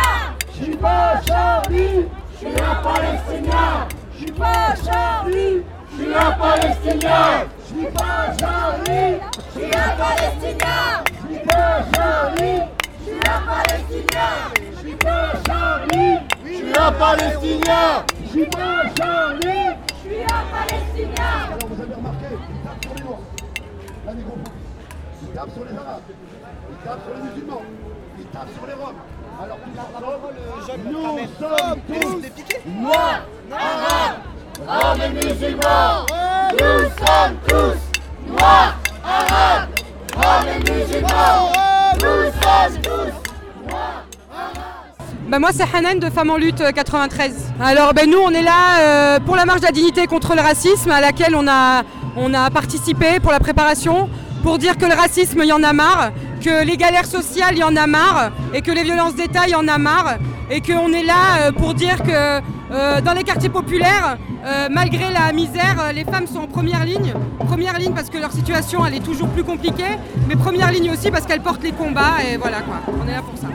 Je 0.50 0.64
suis 0.64 0.76
pas 0.76 1.20
Charlie, 1.26 2.06
je 2.32 2.38
suis 2.38 2.48
un 2.48 2.74
Palestinien. 2.82 3.88
Je 4.12 4.18
suis 4.18 4.32
pas 4.32 4.74
Charlie, 4.84 5.62
je 5.92 6.02
suis 6.02 6.14
un 6.14 6.32
Palestinien. 6.32 7.46
Je 7.60 7.74
suis 7.74 7.86
pas 7.86 8.36
Charlie, 8.38 9.20
je 9.54 9.60
suis 9.60 9.76
un 9.76 9.90
Palestinien. 9.96 11.04
Je 11.20 11.34
suis 11.34 11.46
pas 11.46 11.84
Charlie, 11.94 12.62
je 12.98 13.04
suis 13.04 13.20
un 13.20 13.40
Palestinien. 13.46 14.32
Je 14.54 14.78
suis 14.78 14.96
pas 14.96 15.32
Charlie, 15.46 16.18
je 16.44 16.54
suis 16.54 16.78
un 16.78 16.92
Palestinien. 16.92 18.04
Je 18.24 18.28
suis 18.30 18.46
pas 18.46 18.82
Charlie, 18.96 19.76
Alors 20.10 21.58
vous 21.68 21.82
avez 21.82 21.94
remarqué, 21.94 22.26
il 22.32 22.60
tape 22.64 22.82
sur 22.82 22.94
les 22.94 23.02
Noirs, 23.02 23.18
la 24.06 24.14
négrophobe. 24.14 24.48
Il 25.20 25.28
tape 25.34 25.50
sur 25.52 25.64
les 25.64 25.76
Arabes, 25.76 26.02
il 26.70 26.76
tape 26.78 27.00
sur 27.04 27.14
les 27.14 27.22
musulmans, 27.30 27.62
il 28.18 28.24
tape 28.26 28.48
sur 28.54 28.66
les 28.66 28.72
Roms. 28.72 28.94
Alors 29.40 29.58
tous 29.58 29.78
ensemble, 29.78 30.32
nous 30.86 31.18
sommes 31.38 31.80
tous 31.86 32.22
noirs, 32.66 33.22
arabes, 33.52 34.20
roms 34.66 35.02
et 35.02 35.10
musulmans. 35.10 36.06
Nous 36.52 36.80
sommes 36.88 37.36
tous 37.46 37.78
noirs, 38.32 38.74
arabes, 39.04 39.68
roms 40.16 40.48
et 40.48 40.58
musulmans. 40.70 41.52
Nous 42.00 42.24
sommes 42.40 42.80
tous 42.82 42.90
noirs. 42.90 43.27
Bah 45.28 45.38
moi 45.38 45.50
c'est 45.52 45.64
Hanan 45.74 45.98
de 45.98 46.08
Femmes 46.08 46.30
en 46.30 46.38
lutte 46.38 46.62
euh, 46.62 46.72
93. 46.72 47.52
Alors 47.60 47.92
ben 47.92 48.10
nous 48.10 48.18
on 48.18 48.30
est 48.30 48.42
là 48.42 48.78
euh, 48.80 49.20
pour 49.20 49.36
la 49.36 49.44
marche 49.44 49.60
de 49.60 49.66
la 49.66 49.72
dignité 49.72 50.06
contre 50.06 50.34
le 50.34 50.40
racisme 50.40 50.90
à 50.90 51.02
laquelle 51.02 51.34
on 51.36 51.46
a, 51.46 51.82
on 52.16 52.32
a 52.32 52.48
participé 52.50 53.20
pour 53.20 53.30
la 53.30 53.38
préparation 53.38 54.08
pour 54.42 54.56
dire 54.56 54.78
que 54.78 54.86
le 54.86 54.94
racisme 54.94 55.40
il 55.42 55.48
y 55.48 55.52
en 55.52 55.62
a 55.62 55.74
marre, 55.74 56.12
que 56.42 56.64
les 56.64 56.78
galères 56.78 57.04
sociales 57.04 57.52
il 57.52 57.58
y 57.58 57.64
en 57.64 57.76
a 57.76 57.86
marre 57.86 58.30
et 58.54 58.62
que 58.62 58.70
les 58.70 58.84
violences 58.84 59.16
d'État 59.16 59.42
il 59.46 59.50
y 59.50 59.54
en 59.54 59.68
a 59.68 59.76
marre 59.76 60.16
et 60.50 60.62
qu'on 60.62 60.94
est 60.94 61.02
là 61.02 61.40
euh, 61.42 61.52
pour 61.52 61.74
dire 61.74 62.02
que 62.02 62.40
euh, 62.70 63.00
dans 63.00 63.12
les 63.12 63.24
quartiers 63.24 63.48
populaires, 63.48 64.18
euh, 64.44 64.68
malgré 64.70 65.10
la 65.10 65.32
misère, 65.32 65.76
euh, 65.80 65.92
les 65.92 66.04
femmes 66.04 66.26
sont 66.26 66.40
en 66.40 66.46
première 66.46 66.84
ligne. 66.84 67.12
Première 67.38 67.78
ligne 67.78 67.92
parce 67.92 68.10
que 68.10 68.18
leur 68.18 68.32
situation 68.32 68.84
elle 68.86 68.94
est 68.94 69.04
toujours 69.04 69.28
plus 69.28 69.44
compliquée, 69.44 69.98
mais 70.26 70.36
première 70.36 70.70
ligne 70.70 70.90
aussi 70.90 71.10
parce 71.10 71.26
qu'elles 71.26 71.42
portent 71.42 71.62
les 71.62 71.72
combats 71.72 72.16
et 72.26 72.36
voilà 72.36 72.60
quoi, 72.62 72.76
on 72.88 73.06
est 73.08 73.12
là 73.12 73.22
pour 73.22 73.38
ça. 73.38 73.48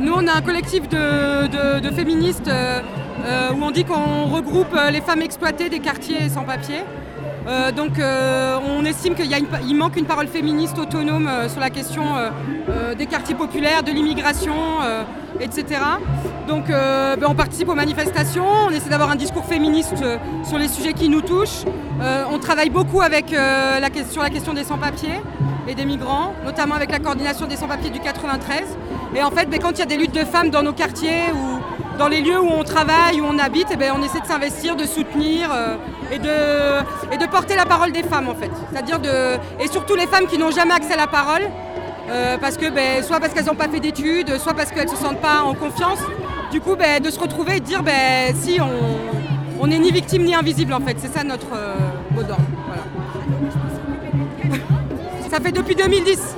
Nous, 0.00 0.12
on 0.12 0.26
a 0.26 0.34
un 0.34 0.42
collectif 0.42 0.88
de, 0.88 1.90
féministes 1.94 2.48
euh, 2.48 2.80
euh, 3.24 3.50
où 3.52 3.62
on 3.62 3.70
dit 3.70 3.84
qu'on 3.84 4.26
regroupe 4.26 4.74
euh, 4.74 4.90
les 4.90 5.00
femmes 5.00 5.22
exploitées 5.22 5.70
des 5.70 5.78
quartiers 5.78 6.28
sans 6.28 6.44
papier. 6.44 6.80
Donc, 7.76 7.92
on 8.00 8.84
estime 8.84 9.14
qu'il 9.14 9.76
manque 9.76 9.96
une 9.96 10.04
parole 10.04 10.26
féministe 10.26 10.76
autonome 10.80 11.30
sur 11.48 11.60
la 11.60 11.70
question 11.70 12.02
des 12.98 13.06
quartiers 13.06 13.36
populaires, 13.36 13.84
de 13.84 13.92
l'immigration, 13.92 14.52
etc. 15.38 15.80
Donc, 16.48 16.66
ben, 16.66 17.24
on 17.28 17.36
participe 17.36 17.68
aux 17.68 17.76
manifestations, 17.76 18.48
on 18.66 18.70
essaie 18.70 18.90
d'avoir 18.90 19.10
un 19.12 19.14
discours 19.14 19.44
féministe 19.44 19.94
sur 20.42 20.58
les 20.58 20.66
sujets 20.66 20.92
qui 20.92 21.08
nous 21.08 21.20
touchent. 21.20 21.64
On 22.32 22.38
travaille 22.40 22.70
beaucoup 22.70 23.00
avec, 23.00 23.26
sur 24.10 24.22
la 24.22 24.30
question 24.30 24.52
des 24.52 24.64
sans-papiers 24.64 25.20
et 25.68 25.74
des 25.74 25.84
migrants, 25.84 26.32
notamment 26.44 26.74
avec 26.74 26.90
la 26.90 26.98
coordination 26.98 27.46
des 27.46 27.56
sans-papiers 27.56 27.90
du 27.90 28.00
93. 28.00 28.64
Et 29.14 29.22
en 29.22 29.30
fait, 29.30 29.48
ben, 29.48 29.58
quand 29.60 29.70
il 29.72 29.78
y 29.78 29.82
a 29.82 29.86
des 29.86 29.96
luttes 29.96 30.14
de 30.14 30.24
femmes 30.24 30.50
dans 30.50 30.62
nos 30.62 30.72
quartiers 30.72 31.32
ou 31.34 31.98
dans 31.98 32.08
les 32.08 32.20
lieux 32.20 32.38
où 32.40 32.48
on 32.50 32.62
travaille, 32.64 33.20
où 33.20 33.24
on 33.24 33.38
habite, 33.38 33.68
eh 33.72 33.76
ben, 33.76 33.92
on 33.96 34.02
essaie 34.02 34.20
de 34.20 34.26
s'investir, 34.26 34.76
de 34.76 34.84
soutenir 34.84 35.50
euh, 35.52 35.76
et, 36.12 36.18
de, 36.18 37.14
et 37.14 37.18
de 37.18 37.26
porter 37.26 37.56
la 37.56 37.64
parole 37.64 37.92
des 37.92 38.02
femmes 38.02 38.28
en 38.28 38.34
fait. 38.34 38.50
C'est-à-dire 38.70 38.98
de. 38.98 39.36
Et 39.62 39.68
surtout 39.68 39.94
les 39.96 40.06
femmes 40.06 40.26
qui 40.26 40.38
n'ont 40.38 40.50
jamais 40.50 40.74
accès 40.74 40.94
à 40.94 40.98
la 40.98 41.06
parole. 41.06 41.42
euh, 42.08 42.36
parce 42.38 42.56
que 42.56 42.70
ben, 42.70 43.02
soit 43.02 43.18
parce 43.18 43.32
qu'elles 43.34 43.46
n'ont 43.46 43.56
pas 43.56 43.68
fait 43.68 43.80
d'études, 43.80 44.38
soit 44.38 44.54
parce 44.54 44.70
qu'elles 44.70 44.84
ne 44.84 44.90
se 44.90 44.96
sentent 44.96 45.20
pas 45.20 45.42
en 45.42 45.54
confiance. 45.54 45.98
Du 46.52 46.60
coup, 46.60 46.76
ben, 46.76 47.02
de 47.02 47.10
se 47.10 47.18
retrouver 47.18 47.56
et 47.56 47.60
de 47.60 47.64
dire 47.64 47.82
ben, 47.82 48.34
si 48.36 48.60
on 48.60 49.16
on 49.58 49.66
n'est 49.68 49.78
ni 49.78 49.90
victime 49.90 50.22
ni 50.24 50.34
invisible 50.34 50.72
en 50.74 50.80
fait. 50.80 50.96
C'est 50.98 51.12
ça 51.12 51.24
notre 51.24 51.46
euh, 51.54 51.74
mot 52.14 52.22
d'ordre. 52.22 52.42
Ça 55.36 55.42
fait 55.42 55.52
depuis 55.52 55.74
2010. 55.74 56.34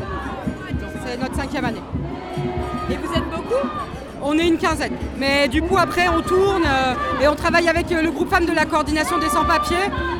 C'est 1.06 1.20
notre 1.20 1.36
cinquième 1.36 1.64
année. 1.64 1.82
Et 2.90 2.96
vous 2.96 3.12
êtes 3.14 3.30
beaucoup? 3.30 3.68
On 4.24 4.36
est 4.36 4.48
une 4.48 4.58
quinzaine. 4.58 4.94
Mais 5.20 5.46
du 5.46 5.62
coup, 5.62 5.76
après, 5.78 6.08
on 6.08 6.20
tourne 6.20 6.64
euh, 6.66 7.22
et 7.22 7.28
on 7.28 7.36
travaille 7.36 7.68
avec 7.68 7.92
euh, 7.92 8.02
le 8.02 8.10
groupe 8.10 8.28
femmes 8.28 8.46
de 8.46 8.52
la 8.52 8.64
coordination 8.64 9.18
des 9.18 9.28
sans-papiers, 9.28 9.76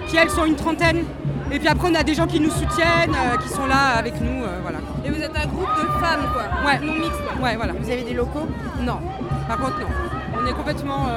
qui 0.07 0.17
elles 0.17 0.31
sont 0.31 0.45
une 0.45 0.55
trentaine. 0.55 1.03
Et 1.51 1.59
puis 1.59 1.67
après, 1.67 1.89
on 1.91 1.95
a 1.97 2.05
des 2.05 2.15
gens 2.15 2.29
qui 2.29 2.39
nous 2.39 2.53
soutiennent, 2.53 3.17
euh, 3.17 3.37
qui 3.43 3.49
sont 3.49 3.67
là 3.67 3.97
avec 3.97 4.21
nous. 4.21 4.45
voilà. 4.63 4.79
Et 5.05 5.11
vous 5.11 5.21
êtes 5.21 5.37
un 5.37 5.47
groupe 5.49 5.75
de 5.77 5.89
femmes, 5.99 6.29
quoi 6.33 6.45
Ouais. 6.65 6.79
Non 6.79 6.93
mixte. 6.93 7.19
Ouais, 7.43 7.57
voilà. 7.57 7.73
Vous 7.73 7.91
avez 7.91 8.03
des 8.03 8.15
locaux? 8.15 8.47
Non. 8.81 9.01
Par 9.49 9.59
contre, 9.59 9.81
non. 9.81 9.87
On 10.41 10.47
est 10.47 10.53
complètement 10.53 11.09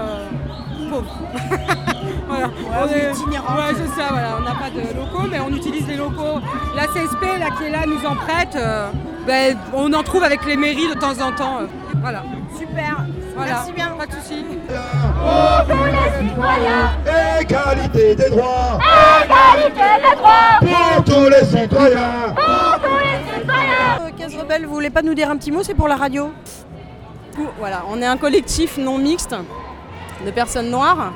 pauvres. 0.89 1.16
voilà. 2.32 2.49
on 2.84 2.88
est. 2.88 3.09
Ouais, 3.09 3.75
c'est 3.75 4.01
ça, 4.01 4.07
voilà. 4.09 4.38
On 4.39 4.41
n'a 4.43 4.55
pas 4.55 4.69
de 4.69 4.82
locaux, 4.97 5.27
mais 5.29 5.39
on 5.39 5.49
utilise 5.55 5.88
les 5.88 5.95
locaux. 5.97 6.39
La 6.75 6.88
CSP, 6.88 7.21
là, 7.39 7.47
qui 7.57 7.63
est 7.65 7.69
là, 7.69 7.79
nous 7.86 8.05
en 8.07 8.15
prête. 8.15 8.55
euh, 8.55 8.89
ben, 9.27 9.57
on 9.73 9.91
en 9.93 10.03
trouve 10.03 10.23
avec 10.23 10.45
les 10.45 10.55
mairies 10.57 10.88
de 10.88 10.93
temps 10.99 11.19
en 11.21 11.32
temps. 11.32 11.59
euh, 11.61 11.67
voilà. 12.01 12.23
Super. 12.57 13.05
Voilà. 13.36 13.51
Merci 13.53 13.71
bien. 13.73 13.89
Pas 13.97 14.05
de 14.05 14.11
soucis. 14.13 14.43
Pour 14.43 15.67
tous 15.67 15.84
les 15.86 16.27
citoyens, 16.29 16.91
Égalité 17.39 18.15
des 18.15 18.29
droits 18.29 18.79
égalité 19.23 19.88
des 20.03 20.15
droits. 20.15 20.59
pour 20.61 21.03
tous 21.03 21.29
les 21.29 21.45
citoyens. 21.45 22.34
Pour 22.36 22.79
tous 22.82 22.97
les 22.99 23.39
citoyens. 23.39 23.99
Euh, 24.01 24.09
Case 24.17 24.36
Rebelle, 24.36 24.65
vous 24.65 24.73
voulez 24.73 24.89
pas 24.89 25.01
nous 25.01 25.13
dire 25.13 25.29
un 25.29 25.38
petit 25.38 25.51
mot 25.51 25.63
C'est 25.63 25.73
pour 25.75 25.88
la 25.88 25.95
radio? 25.95 26.32
Voilà, 27.59 27.84
on 27.89 28.01
est 28.01 28.05
un 28.05 28.17
collectif 28.17 28.77
non 28.77 28.97
mixte 28.97 29.36
de 30.25 30.32
personnes 30.32 30.69
noires. 30.69 31.13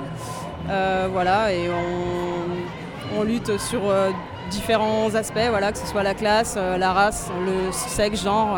Euh, 0.69 1.07
voilà, 1.11 1.53
et 1.53 1.69
on, 1.69 3.19
on 3.19 3.23
lutte 3.23 3.57
sur 3.59 3.81
euh, 3.89 4.09
différents 4.49 5.13
aspects, 5.13 5.47
voilà, 5.49 5.71
que 5.71 5.77
ce 5.77 5.85
soit 5.85 6.03
la 6.03 6.13
classe, 6.13 6.55
euh, 6.57 6.77
la 6.77 6.91
race, 6.91 7.29
le 7.45 7.71
sexe, 7.71 8.23
genre, 8.23 8.57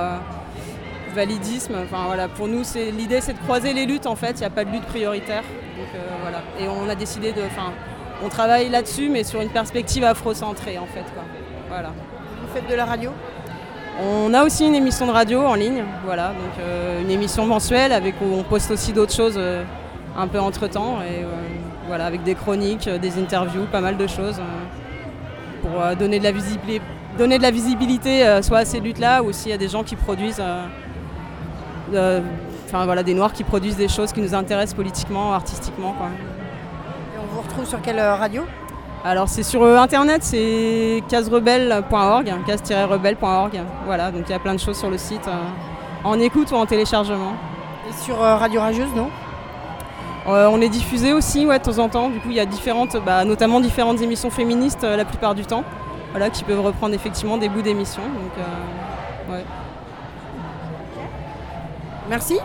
validisme. 1.13 1.75
Enfin 1.83 2.03
voilà, 2.05 2.27
pour 2.27 2.47
nous, 2.47 2.63
c'est 2.63 2.91
l'idée, 2.91 3.21
c'est 3.21 3.33
de 3.33 3.39
croiser 3.39 3.73
les 3.73 3.85
luttes 3.85 4.05
en 4.05 4.15
fait. 4.15 4.31
Il 4.31 4.39
n'y 4.39 4.45
a 4.45 4.49
pas 4.49 4.63
de 4.63 4.71
lutte 4.71 4.85
prioritaire. 4.85 5.43
Donc 5.77 5.87
euh, 5.95 5.99
voilà, 6.21 6.39
et 6.59 6.67
on 6.69 6.89
a 6.89 6.95
décidé 6.95 7.31
de, 7.33 7.41
enfin, 7.41 7.71
on 8.23 8.29
travaille 8.29 8.69
là-dessus, 8.69 9.09
mais 9.09 9.23
sur 9.23 9.41
une 9.41 9.49
perspective 9.49 10.03
afrocentrée 10.03 10.77
en 10.77 10.85
fait, 10.85 11.05
quoi. 11.13 11.23
Voilà. 11.69 11.89
Vous 12.41 12.47
faites 12.53 12.69
de 12.69 12.75
la 12.75 12.85
radio? 12.85 13.11
On 13.99 14.33
a 14.33 14.43
aussi 14.43 14.65
une 14.65 14.75
émission 14.75 15.07
de 15.07 15.11
radio 15.11 15.41
en 15.41 15.55
ligne, 15.55 15.83
voilà, 16.05 16.27
donc 16.27 16.59
euh, 16.59 17.01
une 17.01 17.09
émission 17.09 17.47
mensuelle 17.47 17.91
avec 17.91 18.15
où 18.21 18.25
on 18.31 18.43
poste 18.43 18.69
aussi 18.69 18.93
d'autres 18.93 19.13
choses 19.13 19.37
euh, 19.37 19.63
un 20.15 20.27
peu 20.27 20.39
entre 20.39 20.67
temps 20.67 20.99
et 21.01 21.23
voilà 21.88 22.05
avec 22.05 22.23
des 22.23 22.35
chroniques, 22.35 22.88
euh, 22.88 22.97
des 22.97 23.17
interviews, 23.19 23.65
pas 23.71 23.81
mal 23.81 23.97
de 23.97 24.07
choses 24.07 24.39
euh, 24.39 25.61
pour 25.61 25.81
euh, 25.81 25.95
donner 25.95 26.19
de 26.19 26.23
la 26.23 26.31
visibilité, 26.31 26.81
donner 27.17 27.38
de 27.38 27.43
la 27.43 27.51
visibilité 27.51 28.41
soit 28.43 28.59
à 28.59 28.65
ces 28.65 28.79
luttes-là 28.79 29.23
ou 29.23 29.27
aussi 29.27 29.51
à 29.51 29.57
des 29.57 29.67
gens 29.67 29.83
qui 29.83 29.95
produisent, 29.95 30.43
enfin 31.91 32.85
voilà, 32.85 33.01
des 33.01 33.15
noirs 33.15 33.33
qui 33.33 33.43
produisent 33.43 33.77
des 33.77 33.88
choses 33.88 34.13
qui 34.13 34.21
nous 34.21 34.35
intéressent 34.35 34.75
politiquement, 34.75 35.33
artistiquement, 35.33 35.93
quoi. 35.93 36.07
Et 36.07 37.19
on 37.19 37.33
vous 37.33 37.41
retrouve 37.41 37.65
sur 37.65 37.81
quelle 37.81 37.99
radio? 37.99 38.43
Alors 39.03 39.29
c'est 39.29 39.43
sur 39.43 39.63
internet, 39.63 40.23
c'est 40.23 41.01
caserebelle.org, 41.07 42.33
case-rebelle.org. 42.45 43.61
Voilà, 43.85 44.11
donc 44.11 44.23
il 44.27 44.31
y 44.31 44.35
a 44.35 44.39
plein 44.39 44.53
de 44.53 44.59
choses 44.59 44.77
sur 44.77 44.89
le 44.89 44.97
site, 44.97 45.27
euh, 45.27 45.43
en 46.03 46.19
écoute 46.19 46.51
ou 46.51 46.55
en 46.55 46.65
téléchargement. 46.65 47.33
Et 47.89 47.93
sur 48.03 48.21
euh, 48.21 48.35
Radio 48.35 48.59
Rageuse, 48.59 48.93
non? 48.95 49.09
Euh, 50.28 50.49
on 50.51 50.59
est 50.59 50.69
diffusé 50.69 51.13
aussi 51.13 51.45
ouais, 51.45 51.57
de 51.59 51.63
temps 51.63 51.80
en 51.80 51.88
temps. 51.89 52.09
Du 52.09 52.19
coup, 52.19 52.30
il 52.30 52.36
y 52.36 52.39
a 52.39 52.45
différentes, 52.45 52.97
bah, 53.05 53.23
notamment 53.23 53.61
différentes 53.61 54.01
émissions 54.01 54.30
féministes 54.30 54.84
euh, 54.84 54.97
la 54.97 55.05
plupart 55.05 55.36
du 55.36 55.45
temps, 55.45 55.63
voilà, 56.11 56.30
qui 56.30 56.43
peuvent 56.43 56.59
reprendre 56.59 56.93
effectivement 56.93 57.38
des 57.38 57.47
bouts 57.47 57.61
d'émissions. 57.61 58.01
Euh, 58.38 59.34
ouais. 59.34 59.45
Merci. 62.09 62.39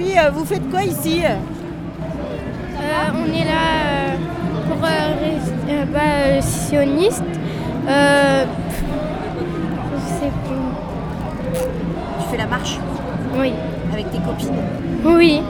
Filles, 0.00 0.18
euh, 0.18 0.30
vous 0.30 0.44
faites 0.44 0.68
quoi 0.70 0.82
ici? 0.82 1.22
Euh, 1.24 1.36
on 3.14 3.26
est 3.26 3.44
là 3.44 3.60
euh, 3.84 4.16
pour 4.68 4.84
euh, 4.84 4.88
rester- 5.22 5.72
euh, 5.72 5.84
bah, 5.92 6.00
euh, 6.26 6.40
sioniste. 6.40 7.22
Euh, 7.88 8.44
je 9.94 10.08
sais 10.24 10.32
plus. 10.44 11.60
Tu 12.20 12.28
fais 12.30 12.36
la 12.38 12.46
marche? 12.46 12.78
Oui. 13.36 13.52
Avec 13.92 14.10
tes 14.10 14.18
copines? 14.18 14.54
Oui. 15.04 15.42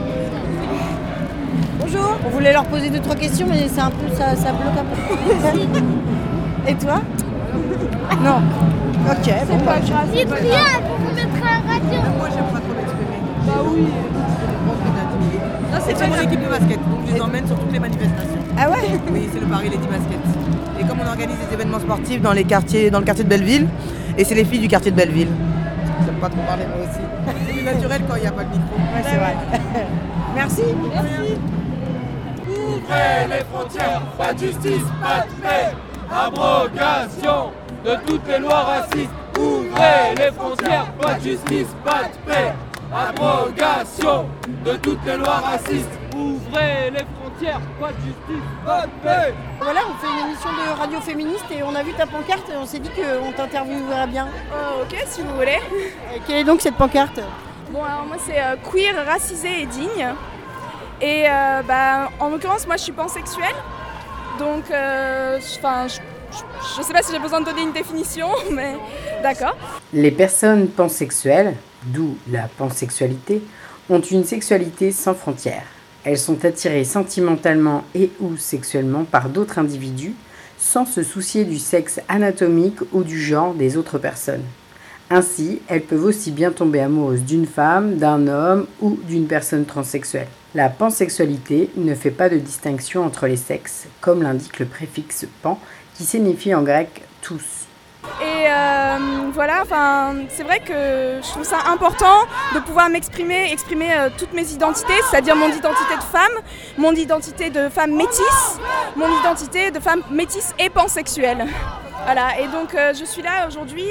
Bonjour. 1.79 2.17
On 2.25 2.29
voulait 2.29 2.53
leur 2.53 2.65
poser 2.65 2.89
deux 2.89 2.99
trois 2.99 3.15
questions, 3.15 3.47
mais 3.49 3.67
c'est 3.67 3.81
un 3.81 3.89
peu 3.91 4.07
ça, 4.15 4.35
ça 4.35 4.51
bloque 4.51 4.77
un 4.77 4.85
peu. 4.85 5.69
Et 6.69 6.75
toi? 6.75 7.01
Non. 8.23 8.41
Ok. 9.09 9.33
bon, 9.47 9.57
bah, 9.65 9.73
Dites 10.13 10.29
rien 10.31 10.81
pour 10.85 10.97
vous 10.97 11.15
mettre 11.15 11.37
à 11.37 11.67
la 11.67 11.73
radio. 11.73 11.99
Moi, 12.17 12.27
j'aime 12.33 12.45
pas 12.53 12.59
trop 12.59 12.75
m'exprimer. 12.75 13.19
Bah 13.47 13.53
oui. 13.73 13.87
C'est 15.79 15.93
pas 15.97 16.07
mon 16.07 16.21
équipe 16.21 16.41
de 16.41 16.49
basket, 16.49 16.79
donc 16.89 16.99
je 17.07 17.13
les 17.13 17.21
emmène 17.21 17.47
sur 17.47 17.57
toutes 17.57 17.71
les 17.71 17.79
manifestations. 17.79 18.39
Ah 18.57 18.69
ouais 18.69 18.99
Oui, 19.11 19.29
c'est 19.31 19.39
le 19.39 19.45
Paris 19.47 19.69
Lady 19.69 19.87
Basket. 19.87 20.19
Et 20.79 20.83
comme 20.83 20.99
on 20.99 21.07
organise 21.07 21.37
des 21.37 21.53
événements 21.53 21.79
sportifs 21.79 22.21
dans, 22.21 22.33
les 22.33 22.43
quartiers, 22.43 22.91
dans 22.91 22.99
le 22.99 23.05
quartier 23.05 23.23
de 23.23 23.29
Belleville, 23.29 23.67
et 24.17 24.23
c'est 24.23 24.35
les 24.35 24.45
filles 24.45 24.59
du 24.59 24.67
quartier 24.67 24.91
de 24.91 24.95
Belleville. 24.97 25.29
J'aime 26.05 26.15
pas 26.15 26.29
trop 26.29 26.41
parler 26.41 26.65
moi 26.65 26.85
aussi. 26.85 27.01
C'est 27.45 27.53
plus 27.53 27.63
naturel 27.63 28.01
quand 28.07 28.15
il 28.15 28.21
n'y 28.21 28.27
a 28.27 28.31
pas 28.31 28.43
de 28.43 28.49
micro. 28.49 28.75
Ouais, 28.75 29.03
c'est 29.03 29.17
vrai. 29.17 29.35
Merci. 30.35 30.63
Merci. 30.93 31.37
Ouvrez 32.49 33.27
les 33.29 33.43
frontières, 33.45 34.01
pas 34.17 34.33
de 34.33 34.39
justice, 34.39 34.83
pas 35.01 35.25
de 35.25 35.41
paix. 35.41 35.75
Abrogation 36.11 37.51
de 37.85 37.95
toutes 38.05 38.27
les 38.27 38.39
lois 38.39 38.63
racistes. 38.63 39.09
Ouvrez 39.39 40.15
les 40.17 40.31
frontières, 40.31 40.91
pas 40.99 41.13
de 41.13 41.21
justice, 41.21 41.67
pas 41.85 42.03
de 42.03 42.31
paix. 42.31 42.53
Abrogation 42.93 44.25
de 44.65 44.73
toutes 44.77 45.03
les 45.05 45.15
lois 45.17 45.37
racistes. 45.39 45.89
Ouvrez 46.15 46.91
les 46.91 47.05
frontières, 47.19 47.61
pas 47.79 47.87
de 47.89 47.95
justice, 48.01 48.47
pas 48.65 48.81
de 48.81 48.91
paix. 49.01 49.33
Voilà, 49.61 49.79
on 49.89 49.93
fait 50.05 50.11
une 50.11 50.27
émission 50.27 50.49
de 50.49 50.79
radio 50.79 50.99
féministe 50.99 51.45
et 51.57 51.63
on 51.63 51.73
a 51.73 51.83
vu 51.83 51.93
ta 51.93 52.05
pancarte 52.05 52.49
et 52.53 52.57
on 52.57 52.65
s'est 52.65 52.79
dit 52.79 52.89
qu'on 52.89 53.31
t'interviewerait 53.31 54.07
bien. 54.07 54.27
ok, 54.81 54.95
si 55.07 55.21
vous 55.21 55.33
voulez. 55.35 55.59
quelle 56.27 56.37
est 56.37 56.43
donc 56.43 56.61
cette 56.61 56.75
pancarte? 56.75 57.19
Bon, 57.71 57.81
alors 57.83 58.05
moi 58.05 58.17
c'est 58.25 58.37
euh, 58.37 58.55
queer, 58.69 58.93
racisé 59.05 59.61
et 59.61 59.65
digne. 59.65 60.07
Et 60.99 61.23
euh, 61.29 61.61
bah, 61.65 62.09
en 62.19 62.29
l'occurrence, 62.29 62.67
moi 62.67 62.75
je 62.75 62.83
suis 62.83 62.91
pansexuelle. 62.91 63.55
Donc, 64.37 64.69
euh, 64.69 65.39
je- 65.39 65.57
enfin, 65.59 65.87
je, 65.87 65.95
je- 65.95 66.77
je 66.77 66.81
sais 66.81 66.93
pas 66.93 67.01
si 67.01 67.11
j'ai 67.13 67.19
besoin 67.19 67.39
de 67.39 67.45
donner 67.45 67.61
une 67.61 67.71
définition, 67.71 68.27
mais 68.51 68.75
d'accord. 69.23 69.55
Les 69.93 70.11
personnes 70.11 70.67
pansexuelles, 70.67 71.55
d'où 71.85 72.15
la 72.29 72.47
pansexualité, 72.57 73.41
ont 73.89 74.01
une 74.01 74.23
sexualité 74.23 74.91
sans 74.91 75.13
frontières. 75.13 75.65
Elles 76.03 76.17
sont 76.17 76.45
attirées 76.45 76.83
sentimentalement 76.83 77.83
et 77.93 78.11
ou 78.19 78.37
sexuellement 78.37 79.03
par 79.03 79.29
d'autres 79.29 79.59
individus 79.59 80.15
sans 80.57 80.85
se 80.85 81.03
soucier 81.03 81.43
du 81.43 81.57
sexe 81.57 81.99
anatomique 82.07 82.79
ou 82.91 83.03
du 83.03 83.19
genre 83.19 83.53
des 83.53 83.77
autres 83.77 83.97
personnes. 83.97 84.43
Ainsi, 85.09 85.59
elles 85.67 85.81
peuvent 85.81 86.05
aussi 86.05 86.31
bien 86.31 86.51
tomber 86.51 86.79
amoureuses 86.79 87.23
d'une 87.23 87.47
femme, 87.47 87.97
d'un 87.97 88.27
homme 88.27 88.67
ou 88.79 88.97
d'une 89.07 89.27
personne 89.27 89.65
transsexuelle. 89.65 90.27
La 90.55 90.69
pansexualité 90.69 91.69
ne 91.75 91.95
fait 91.95 92.11
pas 92.11 92.29
de 92.29 92.37
distinction 92.37 93.03
entre 93.03 93.27
les 93.27 93.37
sexes, 93.37 93.87
comme 93.99 94.21
l'indique 94.21 94.59
le 94.59 94.65
préfixe 94.65 95.25
pan, 95.41 95.59
qui 95.95 96.05
signifie 96.05 96.53
en 96.53 96.61
grec 96.61 97.03
tous. 97.21 97.60
Et 98.21 98.45
euh, 98.47 98.97
voilà, 99.33 99.63
c'est 100.29 100.43
vrai 100.43 100.59
que 100.59 101.19
je 101.23 101.27
trouve 101.29 101.43
ça 101.43 101.57
important 101.71 102.25
de 102.53 102.59
pouvoir 102.59 102.89
m'exprimer, 102.89 103.51
exprimer 103.51 103.89
euh, 103.93 104.09
toutes 104.17 104.33
mes 104.33 104.47
identités, 104.51 104.93
c'est-à-dire 105.09 105.35
mon 105.35 105.47
identité 105.49 105.95
de 105.95 106.01
femme, 106.03 106.31
mon 106.77 106.91
identité 106.93 107.49
de 107.49 107.69
femme 107.69 107.91
métisse, 107.95 108.59
mon 108.95 109.07
identité 109.19 109.71
de 109.71 109.79
femme 109.79 110.01
métisse 110.09 110.53
et 110.59 110.69
pansexuelle. 110.69 111.45
Voilà, 112.05 112.39
et 112.39 112.47
donc 112.47 112.73
euh, 112.73 112.93
je 112.99 113.05
suis 113.05 113.21
là 113.21 113.47
aujourd'hui 113.47 113.85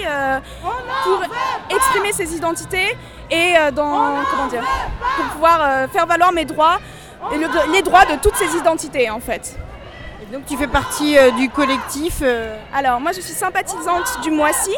pour 1.05 1.23
exprimer 1.71 2.13
ces 2.13 2.35
identités 2.35 2.97
et 3.31 3.55
dans, 3.73 4.17
comment 4.31 4.47
dire, 4.49 4.65
pour 5.17 5.25
pouvoir 5.27 5.89
faire 5.93 6.07
valoir 6.07 6.33
mes 6.33 6.45
droits 6.45 6.79
et 7.33 7.39
le- 7.39 7.73
les 7.73 7.83
droits 7.83 8.05
de 8.07 8.17
toutes 8.17 8.35
ces 8.35 8.57
identités 8.57 9.09
en 9.11 9.21
fait. 9.21 9.57
Donc 10.33 10.47
tu 10.47 10.57
fais 10.57 10.68
partie 10.68 11.18
euh, 11.18 11.33
du 11.33 11.49
collectif 11.51 12.20
euh, 12.22 12.57
Alors 12.72 13.01
moi 13.01 13.11
je 13.12 13.20
suis 13.20 13.33
sympathisante 13.33 14.20
du 14.22 14.31
Moissy 14.31 14.70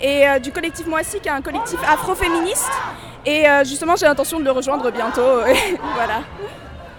et 0.00 0.26
euh, 0.28 0.38
du 0.40 0.50
collectif 0.50 0.86
Moissy 0.86 1.20
qui 1.20 1.28
est 1.28 1.32
un 1.32 1.42
collectif 1.42 1.78
afroféministe 1.88 2.70
et 3.24 3.48
euh, 3.48 3.62
justement 3.64 3.94
j'ai 3.94 4.06
l'intention 4.06 4.40
de 4.40 4.44
le 4.44 4.50
rejoindre 4.50 4.90
bientôt. 4.90 5.20
voilà. 5.94 6.22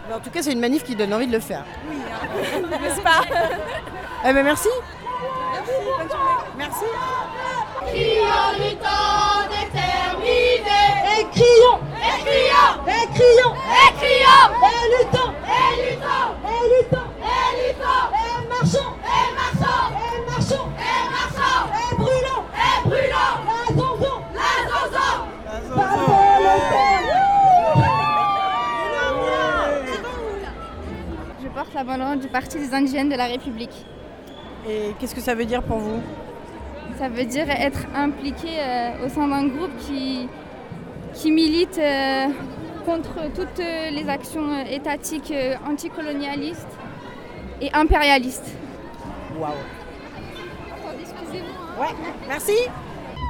mais 0.07 0.15
en 0.15 0.19
tout 0.19 0.29
cas, 0.29 0.41
c'est 0.41 0.53
une 0.53 0.59
manif 0.61 0.83
qui 0.83 0.95
donne 0.95 1.13
envie 1.13 1.27
de 1.27 1.33
le 1.33 1.39
faire. 1.39 1.65
N'est-ce 2.81 3.01
pas? 3.01 3.21
Eh 4.25 4.33
ben 4.33 4.43
merci. 4.43 4.69
Merci, 5.53 5.71
bonne 5.97 6.09
journée. 6.09 6.31
Merci. 6.57 6.85
Crions 7.87 8.69
du 8.69 8.75
temps 8.77 9.49
déterminé. 9.49 10.61
Et 11.19 11.23
crions 11.31 11.70
des 32.71 32.75
indigènes 32.77 33.09
de 33.09 33.15
la 33.15 33.25
République. 33.25 33.85
Et 34.67 34.93
qu'est-ce 34.99 35.15
que 35.15 35.21
ça 35.21 35.35
veut 35.35 35.45
dire 35.45 35.63
pour 35.63 35.77
vous 35.77 35.99
Ça 36.97 37.09
veut 37.09 37.25
dire 37.25 37.49
être 37.49 37.85
impliqué 37.95 38.47
euh, 38.59 39.05
au 39.05 39.09
sein 39.09 39.27
d'un 39.27 39.47
groupe 39.47 39.75
qui, 39.79 40.27
qui 41.13 41.31
milite 41.31 41.77
euh, 41.77 42.27
contre 42.85 43.31
toutes 43.35 43.59
euh, 43.59 43.89
les 43.89 44.07
actions 44.07 44.63
étatiques 44.65 45.33
anticolonialistes 45.67 46.77
et 47.61 47.69
impérialistes. 47.73 48.51
Waouh 49.39 49.53
Excusez-moi. 51.01 51.87
Ouais, 51.87 51.95
merci 52.27 52.53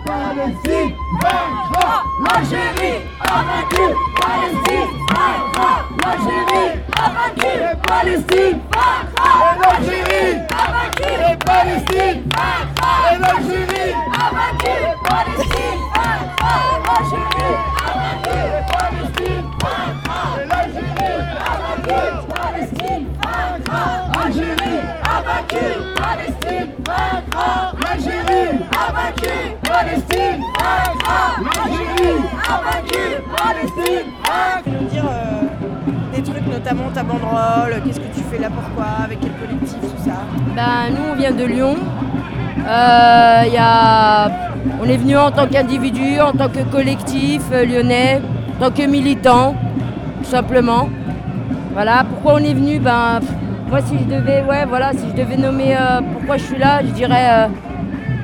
Palestine 0.05 0.95
vaincra 1.21 2.03
L'Algérie 2.23 3.01
a 3.19 3.43
vaincu 3.43 3.85
Palestine 4.19 4.91
vaincra 5.09 5.71
L'Algérie 6.01 6.83
a 6.97 7.09
vaincu 7.09 7.51
Palestine 7.87 8.59
vaincra 8.71 9.31
L'Algérie 9.61 10.47
a 10.49 10.71
vaincu 10.71 11.09
Palestine 11.45 12.21
vaincra 12.35 12.91
L'Algérie 13.19 13.93
a 14.13 14.31
vaincu 14.33 14.73
Palestine 15.03 15.81
vaincra 15.95 16.53
L'Algérie 16.85 17.55
a 17.77 17.93
vaincu 18.01 18.37
Palestine 18.71 19.45
vaincra 19.61 20.19
L'Algérie 20.49 21.19
a 21.39 21.55
vaincu 21.61 21.99
Palestine 22.33 23.05
vaincra 23.21 23.83
Algérie 24.23 24.70
a 25.51 25.59
vaincu 25.59 25.91
Palestine 25.95 26.69
vaincra 26.85 27.73
L'Algérie 27.83 28.59
Palestine 29.63 30.43
vaincra 30.59 31.21
L'Algérie 31.43 32.21
a 32.47 32.61
vaincu 32.63 33.03
Palestine 33.35 34.07
vaincra 34.23 34.61
nous 34.65 34.87
dire 34.89 35.05
euh, 35.05 36.15
des 36.15 36.21
trucs, 36.21 36.47
notamment 36.47 36.89
ta 36.93 37.03
banderole, 37.03 37.81
qu'est-ce 37.85 37.99
que 37.99 38.13
tu 38.13 38.21
fais 38.29 38.39
là, 38.39 38.49
pourquoi, 38.49 39.05
avec 39.05 39.19
quel 39.19 39.31
collectif, 39.31 39.79
tout 39.79 40.03
ça? 40.03 40.17
Ben, 40.55 40.91
nous, 40.91 41.11
on 41.11 41.15
vient 41.15 41.31
de 41.31 41.45
Lyon. 41.45 41.75
Euh, 42.67 43.43
y 43.47 43.57
a... 43.57 44.29
On 44.81 44.85
est 44.85 44.97
venu 44.97 45.17
en 45.17 45.31
tant 45.31 45.47
qu'individu, 45.47 46.19
en 46.19 46.33
tant 46.33 46.49
que 46.49 46.63
collectif 46.71 47.41
euh, 47.51 47.65
lyonnais, 47.65 48.21
en 48.55 48.65
tant 48.65 48.71
que 48.71 48.85
militant, 48.87 49.55
tout 50.19 50.29
simplement. 50.29 50.89
Voilà, 51.73 52.03
pourquoi 52.07 52.33
on 52.35 52.43
est 52.43 52.53
venu? 52.53 52.79
Ben, 52.79 53.19
Moi, 53.71 53.79
si 53.85 53.97
je 53.97 54.03
devais, 54.03 54.41
ouais, 54.41 54.65
voilà, 54.67 54.91
si 54.91 54.99
je 55.07 55.15
devais 55.15 55.37
nommer 55.37 55.73
euh, 55.73 56.01
pourquoi 56.11 56.35
je 56.35 56.43
suis 56.43 56.57
là, 56.57 56.81
je 56.81 56.87
dirais, 56.87 57.25
euh, 57.29 57.47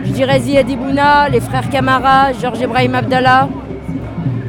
je 0.03 1.31
les 1.31 1.39
frères 1.39 1.69
Camara, 1.69 2.33
Georges 2.33 2.59
Ibrahim 2.59 2.95
Abdallah. 2.95 3.47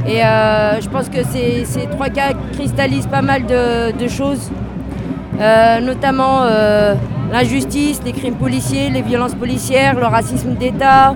Et 0.08 0.24
euh, 0.24 0.80
je 0.80 0.88
pense 0.88 1.08
que 1.08 1.22
ces, 1.22 1.86
trois 1.92 2.08
cas 2.08 2.32
cristallisent 2.52 3.06
pas 3.06 3.22
mal 3.22 3.46
de, 3.46 3.96
de 3.96 4.08
choses, 4.08 4.50
notamment 5.82 6.42
l'injustice, 7.30 8.00
les 8.04 8.12
crimes 8.12 8.34
policiers, 8.34 8.90
les 8.90 9.02
violences 9.02 9.36
policières, 9.36 9.94
le 9.94 10.06
racisme 10.06 10.54
d'État, 10.54 11.14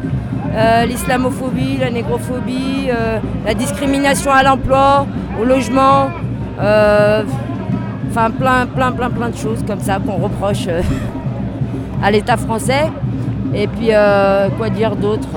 l'islamophobie, 0.87 1.79
la 1.81 1.91
négrophobie, 1.91 2.89
la 3.45 3.55
discrimination 3.55 4.31
à 4.31 4.45
l'emploi, 4.45 5.09
au 5.41 5.45
logement. 5.45 6.11
Enfin, 8.15 8.31
plein, 8.31 8.67
plein, 8.67 8.93
plein, 8.93 9.09
plein 9.09 9.31
de 9.31 9.37
choses 9.37 9.65
comme 9.67 9.81
ça 9.81 9.99
qu'on 9.99 10.17
reproche 10.17 10.67
euh, 10.69 10.83
à 12.03 12.11
l'État 12.11 12.37
français. 12.37 12.91
Et 13.55 13.67
puis, 13.67 13.89
euh, 13.91 14.51
quoi 14.59 14.69
dire 14.69 14.95
d'autre? 14.97 15.31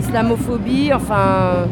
Islamophobie, 0.00 0.90
enfin. 0.92 1.68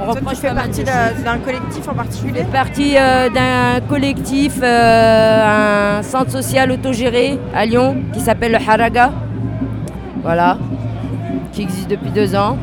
On 0.00 0.08
reproche 0.08 0.34
tu 0.34 0.40
fais 0.42 0.54
partie 0.54 0.84
d'un 0.84 1.38
collectif 1.38 1.88
en 1.88 1.94
particulier? 1.94 2.44
Partie 2.52 2.96
euh, 2.96 3.28
d'un 3.28 3.80
collectif, 3.88 4.62
un 4.62 6.00
centre 6.04 6.30
social 6.30 6.70
autogéré 6.70 7.40
à 7.52 7.66
Lyon 7.66 7.96
qui 8.12 8.20
s'appelle 8.20 8.52
le 8.52 8.58
Haraga. 8.58 9.10
Voilà, 10.22 10.58
qui 11.52 11.62
existe 11.62 11.90
depuis 11.90 12.10
deux 12.10 12.36
ans. 12.36 12.56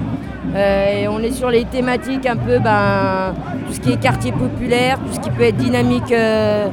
Et 0.56 1.10
on 1.10 1.20
est 1.20 1.32
sur 1.32 1.50
les 1.50 1.66
thématiques 1.66 2.26
un 2.26 2.38
peu, 2.38 2.60
ben, 2.60 3.34
tout 3.66 3.74
ce 3.74 3.80
qui 3.80 3.92
est 3.92 3.98
quartier 3.98 4.32
populaire, 4.32 5.00
tout 5.00 5.14
ce 5.14 5.20
qui 5.20 5.30
peut 5.30 5.44
être 5.44 5.58
dynamique 5.58 6.12
euh, 6.12 6.68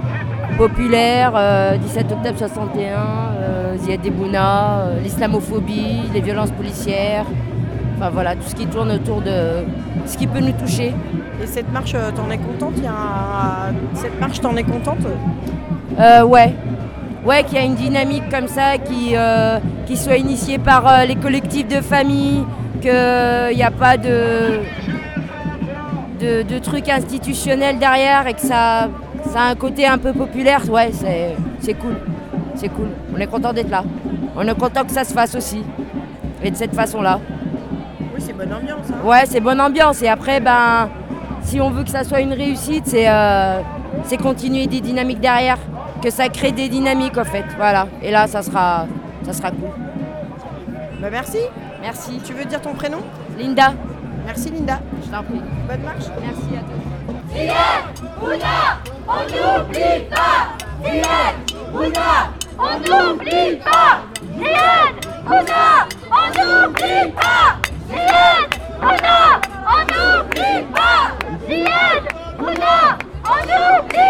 populaire, 0.59 1.32
17 1.80 2.07
euh, 2.11 2.14
octobre 2.14 2.38
61, 2.38 3.78
Ziad 3.78 4.03
Debouna, 4.03 4.86
l'islamophobie, 5.03 6.03
les 6.12 6.20
violences 6.20 6.51
policières. 6.51 7.26
Enfin 7.97 8.11
voilà, 8.11 8.34
tout 8.34 8.49
ce 8.49 8.55
qui 8.55 8.66
tourne 8.66 8.90
autour 8.93 9.22
de 9.22 9.64
ce 10.07 10.16
qui 10.18 10.26
peut 10.26 10.40
nous 10.40 10.53
toucher. 10.53 10.93
Et 11.43 11.47
cette 11.47 11.72
marche, 11.72 11.93
t'en 11.93 12.30
es 12.30 12.38
contente? 12.38 12.74
Il 12.76 12.84
y 12.84 12.86
a 12.86 13.72
Cette 13.95 14.20
marche, 14.20 14.40
t'en 14.40 14.57
es 14.57 14.64
contente? 14.64 14.99
Ouais. 15.99 16.55
Ouais, 17.24 17.45
qu'il 17.45 17.55
y 17.55 17.59
a 17.59 17.64
une 17.64 17.76
dynamique 17.76 18.28
comme 18.30 18.49
ça 18.49 18.78
qui, 18.78 19.14
qui 19.86 19.97
soit 19.97 20.16
initiée 20.16 20.59
par 20.59 21.07
les 21.07 21.16
collectifs 21.16 21.68
de 21.68 21.80
famille, 21.80 22.45
qu'il 22.80 23.57
n'y 23.57 23.62
a 23.62 23.70
pas 23.70 23.97
de, 23.97 24.61
de, 26.22 26.58
trucs 26.58 26.88
institutionnels 26.88 27.78
derrière 27.78 28.26
et 28.26 28.34
que 28.34 28.40
ça, 28.40 28.88
ça 29.30 29.40
a 29.40 29.50
un 29.50 29.54
côté 29.54 29.86
un 29.86 29.98
peu 29.98 30.12
populaire, 30.12 30.68
ouais, 30.70 30.90
c'est 30.92 31.74
cool. 31.74 31.96
C'est 32.54 32.68
cool. 32.68 32.88
On 33.14 33.18
est 33.18 33.26
content 33.26 33.52
d'être 33.52 33.70
là. 33.70 33.82
On 34.36 34.46
est 34.46 34.58
content 34.58 34.84
que 34.84 34.92
ça 34.92 35.04
se 35.04 35.12
fasse 35.12 35.34
aussi. 35.34 35.62
Et 36.42 36.50
de 36.50 36.56
cette 36.56 36.74
façon-là. 36.74 37.18
Oui, 38.14 38.20
c'est 38.20 38.32
bonne 38.32 38.52
ambiance. 38.52 38.86
Hein. 38.90 39.06
Ouais, 39.06 39.24
c'est 39.26 39.40
bonne 39.40 39.60
ambiance. 39.60 40.02
Et 40.02 40.08
après, 40.08 40.40
ben, 40.40 40.88
si 41.42 41.60
on 41.60 41.70
veut 41.70 41.82
que 41.84 41.90
ça 41.90 42.04
soit 42.04 42.20
une 42.20 42.32
réussite, 42.32 42.86
c'est 42.86 43.08
euh, 43.08 43.60
continuer 44.22 44.66
des 44.66 44.80
dynamiques 44.80 45.20
derrière. 45.20 45.58
Que 46.02 46.10
ça 46.10 46.28
crée 46.28 46.52
des 46.52 46.68
dynamiques, 46.68 47.16
en 47.16 47.24
fait. 47.24 47.44
Voilà. 47.56 47.86
Et 48.02 48.10
là, 48.10 48.26
ça 48.26 48.42
sera, 48.42 48.86
ça 49.24 49.32
sera 49.32 49.50
cool. 49.50 49.70
Bah, 51.00 51.08
merci. 51.10 51.38
Merci. 51.80 52.20
Tu 52.24 52.32
veux 52.32 52.44
dire 52.44 52.60
ton 52.60 52.74
prénom? 52.74 52.98
Linda. 53.38 53.72
Merci 54.24 54.50
Linda. 54.50 54.80
Je 55.04 55.10
t'en 55.10 55.22
prie. 55.22 55.40
Bonne 55.68 55.82
marche. 55.82 56.04
Merci 56.20 56.56
à 56.56 56.60
toi. 56.60 56.78
Zied, 57.32 57.52
Bouna, 58.20 58.78
on 59.08 59.22
n'oublie 59.30 60.06
pas 60.10 60.56
on 60.84 60.90
n'oublie 61.58 61.96
pas 61.96 62.32
on 62.58 62.74
n'oublie 62.78 63.58
pas 63.66 63.88
on 66.10 66.26
n'oublie 66.36 67.08
pas 67.14 67.58
on 69.66 69.80
n'oublie 69.90 70.62
pas 70.70 71.08
on 71.14 71.66
n'oublie 73.42 74.02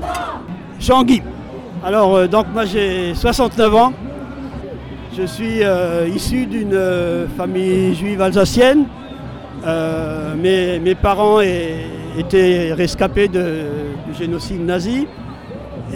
pas 0.00 0.38
Jean-Guy. 0.80 1.22
Alors, 1.84 2.16
euh, 2.16 2.26
donc 2.26 2.46
moi 2.52 2.64
j'ai 2.64 3.14
69 3.14 3.74
ans. 3.74 3.92
Je 5.16 5.24
suis 5.24 5.62
euh, 5.62 6.08
issu 6.12 6.46
d'une 6.46 6.74
euh, 6.74 7.26
famille 7.36 7.94
juive 7.94 8.20
alsacienne. 8.20 8.84
Mes, 10.36 10.94
parents 11.00 11.40
étaient 11.40 12.72
rescapés 12.72 13.28
du 13.28 13.40
génocide 14.18 14.64
nazi. 14.64 15.06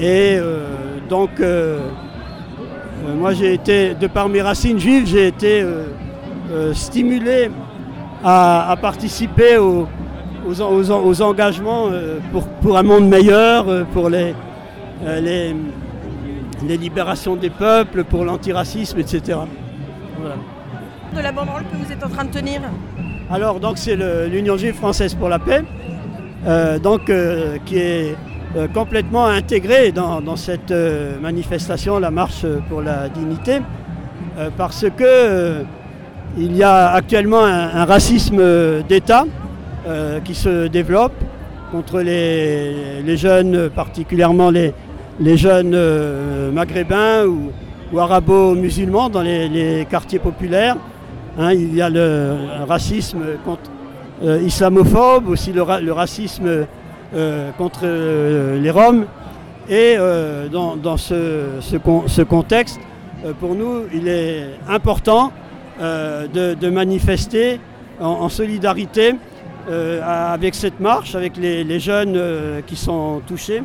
Et 0.00 0.36
donc, 1.08 1.30
moi 3.18 3.32
j'ai 3.34 3.54
été, 3.54 3.94
de 3.94 4.06
par 4.08 4.28
mes 4.28 4.42
racines 4.42 4.80
juives, 4.80 5.06
j'ai 5.06 5.28
été 5.28 5.64
stimulé 6.74 7.50
à, 8.24 8.76
participer 8.80 9.58
au, 9.58 9.86
aux, 10.46 11.22
engagements 11.22 11.88
euh, 11.90 12.18
pour, 12.62 12.76
un 12.76 12.82
monde 12.82 13.08
meilleur, 13.08 13.86
pour 13.92 14.08
euh, 14.12 14.32
les, 15.04 15.54
les, 16.66 16.76
libérations 16.76 17.36
des 17.36 17.50
peuples, 17.50 18.04
pour 18.04 18.24
l'antiracisme, 18.24 18.98
etc. 18.98 19.38
De 21.14 21.20
la 21.20 21.32
banderole 21.32 21.64
que 21.70 21.76
vous 21.76 21.92
êtes 21.92 22.04
en 22.04 22.08
train 22.08 22.24
de 22.24 22.30
tenir 22.30 22.60
Alors, 23.30 23.60
donc, 23.60 23.78
c'est 23.78 23.96
l'Union 24.28 24.56
juive 24.56 24.74
française 24.74 25.14
pour 25.14 25.28
la 25.28 25.38
paix, 25.38 25.62
donc, 26.82 27.10
qui 27.66 27.78
est 27.78 28.16
complètement 28.74 29.26
intégrée 29.26 29.92
dans, 29.92 30.36
cette 30.36 30.72
manifestation, 31.20 31.98
la 31.98 32.10
marche 32.10 32.46
pour 32.68 32.82
la 32.82 33.08
dignité, 33.08 33.60
parce 34.56 34.86
que 34.96 35.64
il 36.38 36.56
y 36.56 36.62
a 36.62 36.92
actuellement 36.92 37.44
un 37.44 37.84
racisme 37.84 38.82
d'État 38.88 39.26
euh, 39.86 40.20
qui 40.20 40.34
se 40.34 40.68
développe 40.68 41.12
contre 41.70 42.00
les, 42.00 43.16
jeunes, 43.16 43.68
particulièrement 43.70 44.50
les, 44.50 44.72
jeunes 45.36 45.72
euh, 45.74 46.50
maghrébins 46.52 47.26
ou, 47.26 47.98
arabo-musulmans 47.98 49.10
dans 49.10 49.20
les, 49.20 49.86
quartiers 49.90 50.18
populaires. 50.18 50.76
Hein, 51.38 51.52
il 51.52 51.74
y 51.74 51.82
a 51.82 51.90
le 51.90 52.36
racisme 52.66 53.22
contre, 53.44 53.70
euh, 54.24 54.40
islamophobe, 54.42 55.28
aussi 55.28 55.52
le, 55.52 55.62
racisme 55.92 56.66
contre 57.58 57.86
les 57.86 58.70
Roms. 58.70 59.04
Et 59.68 59.96
dans, 60.50 60.96
ce, 60.96 62.22
contexte, 62.22 62.80
pour 63.40 63.54
nous, 63.54 63.82
il 63.92 64.08
est 64.08 64.46
important 64.68 65.30
de, 65.78 66.70
manifester 66.70 67.60
en 68.00 68.28
solidarité 68.30 69.14
euh, 69.70 70.00
avec 70.02 70.56
cette 70.56 70.80
marche, 70.80 71.14
avec 71.14 71.36
les, 71.36 71.78
jeunes 71.78 72.16
euh, 72.16 72.62
qui 72.66 72.74
sont 72.74 73.22
touchés, 73.28 73.62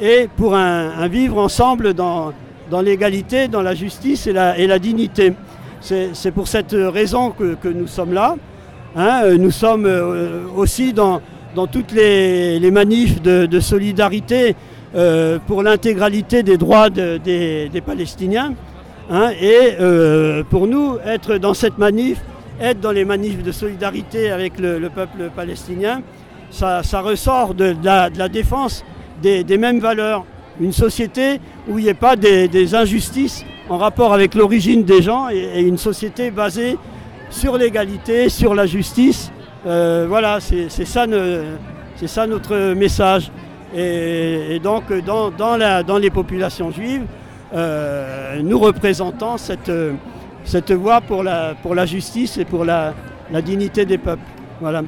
et 0.00 0.28
pour 0.36 0.54
un, 0.54 1.08
vivre 1.08 1.38
ensemble 1.38 1.94
dans, 1.94 2.32
l'égalité, 2.82 3.48
dans 3.48 3.62
la 3.62 3.74
justice 3.74 4.26
et 4.26 4.32
la, 4.32 4.78
dignité. 4.78 5.34
C'est 5.80 6.30
pour 6.32 6.48
cette 6.48 6.72
raison 6.72 7.30
que, 7.30 7.68
nous 7.68 7.86
sommes 7.86 8.12
là. 8.12 8.36
Hein. 8.96 9.36
nous 9.38 9.52
sommes 9.52 9.86
euh, 9.86 10.42
aussi 10.56 10.92
dans, 10.92 11.20
toutes 11.70 11.92
les, 11.92 12.70
manifs 12.70 13.22
de, 13.22 13.60
solidarité 13.60 14.56
pour 15.46 15.62
l'intégralité 15.62 16.42
des 16.42 16.56
droits 16.56 16.90
des, 16.90 17.82
Palestiniens. 17.84 18.54
Hein. 19.10 19.30
et 19.40 19.76
pour 20.50 20.66
nous, 20.66 20.98
être 21.04 21.36
dans 21.36 21.54
cette 21.54 21.78
manif, 21.78 22.20
être 22.60 22.80
dans 22.80 22.92
les 22.92 23.04
manifs 23.04 23.42
de 23.42 23.52
solidarité 23.52 24.30
avec 24.30 24.58
le, 24.58 24.88
peuple 24.90 25.30
palestinien, 25.34 26.02
ça, 26.50 26.82
ressort 27.00 27.54
de, 27.54 27.74
la, 27.82 28.10
défense 28.28 28.84
des, 29.20 29.58
mêmes 29.58 29.80
valeurs. 29.80 30.24
Une 30.60 30.72
société 30.72 31.40
où 31.68 31.78
il 31.78 31.84
n'y 31.84 31.90
ait 31.90 31.94
pas 31.94 32.16
des, 32.16 32.74
injustices 32.74 33.44
en 33.68 33.78
rapport 33.78 34.12
avec 34.12 34.34
l'origine 34.34 34.82
des 34.84 35.00
gens 35.02 35.28
et, 35.30 35.60
une 35.60 35.78
société 35.78 36.30
basée 36.30 36.76
sur 37.30 37.56
l'égalité, 37.56 38.28
sur 38.28 38.54
la 38.54 38.66
justice. 38.66 39.30
Euh, 39.66 40.06
voilà, 40.08 40.38
c'est 40.40 40.84
ça, 40.84 41.06
notre 41.06 42.74
message. 42.74 43.30
Et, 43.74 44.60
donc 44.62 44.92
dans, 45.06 45.98
les 45.98 46.10
populations 46.10 46.70
juives, 46.70 47.04
euh, 47.54 48.40
nous 48.42 48.58
représentons 48.58 49.36
cette 49.38 50.72
voie 50.72 51.00
pour 51.00 51.22
la, 51.22 51.86
justice 51.86 52.36
et 52.38 52.44
pour 52.44 52.64
la, 52.64 52.94
la 53.30 53.40
dignité 53.40 53.84
des 53.84 53.98
peuples. 53.98 54.20
Voilà. 54.60 54.82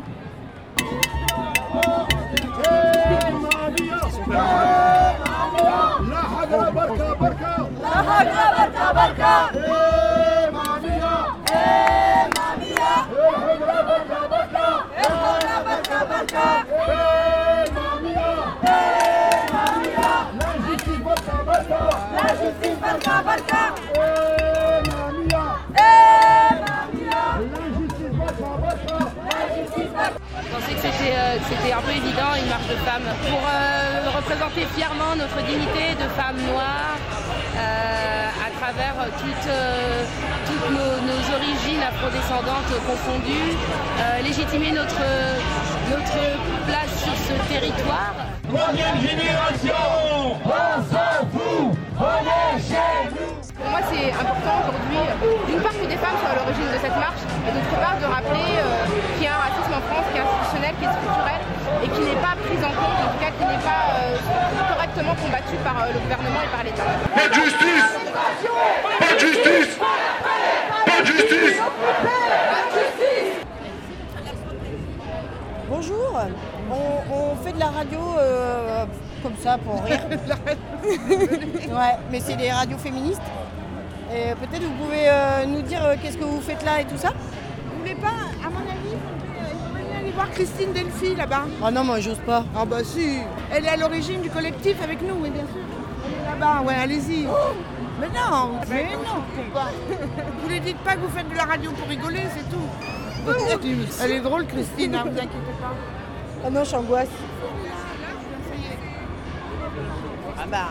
Barca. 8.92 9.52
Je 29.64 30.31
pensais 30.52 30.74
que 30.74 30.82
c'était 30.84 31.16
euh, 31.16 31.38
que 31.38 31.46
c'était 31.48 31.72
un 31.72 31.80
peu 31.80 31.92
évident 31.92 32.30
une 32.36 32.48
marche 32.48 32.68
de 32.68 32.76
femmes 32.84 33.08
pour 33.24 33.40
euh, 33.40 34.10
représenter 34.16 34.66
fièrement 34.76 35.16
notre 35.16 35.40
dignité 35.48 35.96
de 35.96 36.06
femmes 36.12 36.40
noires 36.52 37.00
euh, 37.56 38.46
à 38.46 38.48
travers 38.60 38.94
toutes, 39.18 39.48
euh, 39.48 40.04
toutes 40.46 40.68
nos, 40.76 40.92
nos 41.08 41.22
origines 41.36 41.82
afrodescendantes 41.82 42.72
confondues, 42.86 43.56
euh, 43.56 44.22
légitimer 44.22 44.72
notre, 44.72 45.04
notre 45.88 46.20
place 46.68 46.92
sur 47.00 47.16
ce 47.16 47.34
territoire. 47.48 48.14
Troisième 48.52 49.00
génération, 49.00 49.82
on 50.44 50.76
s'en 50.92 51.14
fout, 51.32 51.72
on 51.98 52.20
est 52.28 52.60
chez 52.60 53.08
nous. 53.08 53.32
Pour 53.56 53.70
moi, 53.70 53.80
c'est 53.90 54.10
important 54.12 54.54
aujourd'hui, 54.68 55.00
d'une 55.48 55.60
part, 55.62 55.72
que 55.72 55.86
des 55.86 55.96
femmes 55.96 56.18
soient 56.20 56.32
à 56.32 56.36
l'origine 56.36 56.68
de 56.68 56.80
cette 56.82 56.96
marche, 56.96 57.22
et 57.48 57.52
d'autre 57.52 57.76
part, 57.80 57.96
de 58.00 58.06
rappeler 58.06 58.48
et 61.82 61.88
qui 61.88 62.00
n'est 62.00 62.20
pas 62.20 62.36
pris 62.36 62.58
en 62.58 62.72
compte, 62.78 62.98
en 63.02 63.12
tout 63.12 63.20
cas 63.20 63.30
qui 63.38 63.44
n'est 63.44 63.62
pas 63.62 63.82
euh, 63.96 64.16
correctement 64.74 65.14
combattu 65.14 65.56
par 65.64 65.82
euh, 65.82 65.92
le 65.92 65.98
gouvernement 66.00 66.42
et 66.44 66.50
par 66.54 66.64
l'État. 66.64 66.84
Pas 67.14 67.28
de 67.28 67.34
justice 67.34 67.88
Pas 68.98 69.14
de 69.14 69.18
justice 69.20 69.78
Pas 70.86 71.00
de 71.00 71.06
justice 71.06 71.60
Bonjour, 75.68 76.20
on, 76.70 77.12
on 77.14 77.36
fait 77.44 77.52
de 77.52 77.58
la 77.58 77.66
radio 77.70 77.98
euh, 78.18 78.84
comme 79.22 79.36
ça 79.42 79.58
pour 79.58 79.82
rire. 79.84 80.00
ouais, 80.82 81.96
mais 82.10 82.20
c'est 82.20 82.36
des 82.36 82.50
radios 82.52 82.78
féministes. 82.78 83.22
Et 84.14 84.34
peut-être 84.34 84.62
vous 84.62 84.84
pouvez 84.84 85.08
euh, 85.08 85.46
nous 85.46 85.62
dire 85.62 85.82
euh, 85.84 85.94
qu'est-ce 86.00 86.18
que 86.18 86.24
vous 86.24 86.40
faites 86.40 86.62
là 86.64 86.80
et 86.80 86.84
tout 86.84 86.98
ça 86.98 87.12
Vous 87.70 87.78
voulez 87.78 87.94
pas, 87.94 88.28
à 88.46 88.50
mon 88.50 88.61
voir 90.14 90.30
Christine 90.30 90.72
Delphi 90.72 91.14
là-bas. 91.14 91.44
Ah 91.62 91.70
non, 91.70 91.84
moi 91.84 92.00
j'ose 92.00 92.20
pas. 92.26 92.44
Ah 92.56 92.64
bah 92.64 92.84
si, 92.84 93.18
elle 93.52 93.64
est 93.64 93.68
à 93.68 93.76
l'origine 93.76 94.20
du 94.20 94.30
collectif 94.30 94.82
avec 94.82 95.02
nous, 95.02 95.14
oui 95.20 95.30
bien 95.30 95.42
sûr. 95.42 95.62
Elle 96.06 96.20
est 96.22 96.30
là-bas, 96.30 96.62
ouais, 96.62 96.74
allez-y. 96.74 97.26
mais 98.00 98.08
non, 98.08 98.52
mais 98.68 98.84
non, 98.96 99.22
pourquoi 99.34 99.70
Vous 100.42 100.50
ne 100.50 100.58
dites 100.58 100.78
pas 100.78 100.94
que 100.94 101.00
vous 101.00 101.16
faites 101.16 101.28
de 101.28 101.36
la 101.36 101.44
radio 101.44 101.70
pour 101.72 101.88
rigoler, 101.88 102.22
c'est 102.36 102.48
tout. 102.50 102.68
Elle 104.02 104.12
est 104.12 104.20
drôle 104.20 104.46
Christine, 104.46 104.94
hein, 104.94 105.04
vous 105.04 105.10
inquiétez 105.16 105.54
pas. 105.60 105.74
Ah 106.44 106.50
non, 106.50 106.64
j'angoisse. 106.64 107.08
Ah 110.38 110.46
bah. 110.50 110.68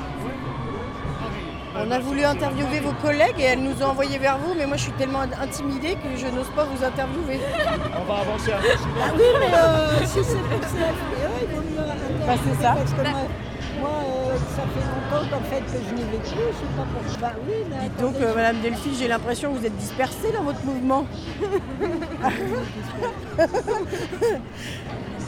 On 1.74 1.90
a 1.90 2.00
voulu 2.00 2.24
interviewer 2.26 2.80
vos 2.82 2.92
collègues 3.02 3.40
et 3.40 3.44
elles 3.44 3.64
nous 3.64 3.82
ont 3.82 3.88
envoyés 3.92 4.18
vers 4.18 4.38
vous, 4.38 4.54
mais 4.58 4.66
moi 4.66 4.76
je 4.78 4.84
suis 4.84 4.92
tellement 4.94 5.22
intimidée 5.22 5.96
que 5.96 6.18
je 6.18 6.28
n'ose 6.28 6.50
pas 6.56 6.66
vous 6.66 6.84
interviewer. 6.84 7.40
On 8.00 8.04
va 8.12 8.20
avancer 8.20 8.52
un 8.52 8.58
peu. 8.62 8.68
Ah 9.02 9.12
oui, 9.16 9.24
mais 9.40 9.54
euh, 9.56 10.06
si 10.06 10.20
c'est 10.24 10.38
pour 10.38 10.64
ça, 10.64 10.90
il 11.42 11.56
vaut 11.56 11.62
mieux 11.62 11.80
interviewer 11.80 12.26
Bah, 12.28 12.34
c'est 12.46 12.62
ça. 12.62 12.74
Parce 12.78 12.92
que 12.92 13.02
moi, 13.02 13.22
moi, 13.80 13.90
euh, 14.04 14.38
ça 14.56 14.64
fait 14.64 14.86
longtemps 14.86 15.26
qu'en 15.32 15.44
fait 15.50 15.62
que 15.62 15.80
je 15.90 15.94
n'y 15.96 16.02
vais 16.02 16.18
plus, 16.18 16.30
je 16.30 16.58
sais 16.60 16.74
pas 16.76 16.86
pourquoi. 16.94 17.30
Bah 17.30 17.34
oui, 17.48 17.56
mais 17.70 17.88
Dites 17.88 18.00
donc, 18.02 18.16
euh, 18.22 18.36
Madame 18.36 18.60
Delphi, 18.62 18.94
j'ai 19.00 19.08
l'impression 19.08 19.54
que 19.54 19.60
vous 19.60 19.66
êtes 19.66 19.78
dispersée 19.78 20.32
dans 20.34 20.44
votre 20.44 20.64
mouvement. 20.66 21.06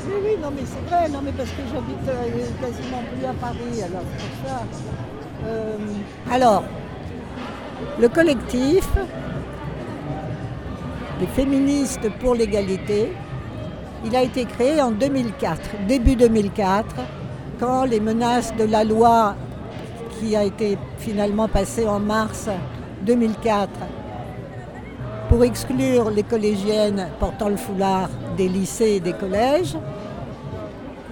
Oui, 0.05 0.13
oui, 0.21 0.31
non, 0.41 0.51
mais 0.53 0.63
c'est 0.65 0.89
vrai, 0.93 1.07
non, 1.07 1.21
mais 1.23 1.31
parce 1.31 1.49
que 1.49 1.61
j'habite 1.71 2.07
euh, 2.09 2.45
quasiment 2.61 3.01
plus 3.15 3.25
à 3.25 3.33
Paris, 3.33 3.81
alors 3.81 4.03
c'est 4.17 4.27
pour 4.27 4.49
ça. 4.49 4.65
Euh, 5.45 5.77
alors, 6.31 6.63
le 7.99 8.09
collectif, 8.09 8.87
les 11.19 11.27
féministes 11.27 12.09
pour 12.19 12.35
l'égalité, 12.35 13.13
il 14.05 14.15
a 14.15 14.23
été 14.23 14.45
créé 14.45 14.81
en 14.81 14.91
2004, 14.91 15.59
début 15.87 16.15
2004, 16.15 16.95
quand 17.59 17.85
les 17.85 17.99
menaces 17.99 18.53
de 18.55 18.65
la 18.65 18.83
loi 18.83 19.35
qui 20.19 20.35
a 20.35 20.43
été 20.43 20.77
finalement 20.97 21.47
passée 21.47 21.87
en 21.87 21.99
mars 21.99 22.49
2004 23.03 23.69
pour 25.29 25.43
exclure 25.43 26.09
les 26.09 26.23
collégiennes 26.23 27.07
portant 27.19 27.49
le 27.49 27.57
foulard 27.57 28.09
des 28.37 28.47
lycées 28.47 28.95
et 28.95 28.99
des 28.99 29.13
collèges 29.13 29.75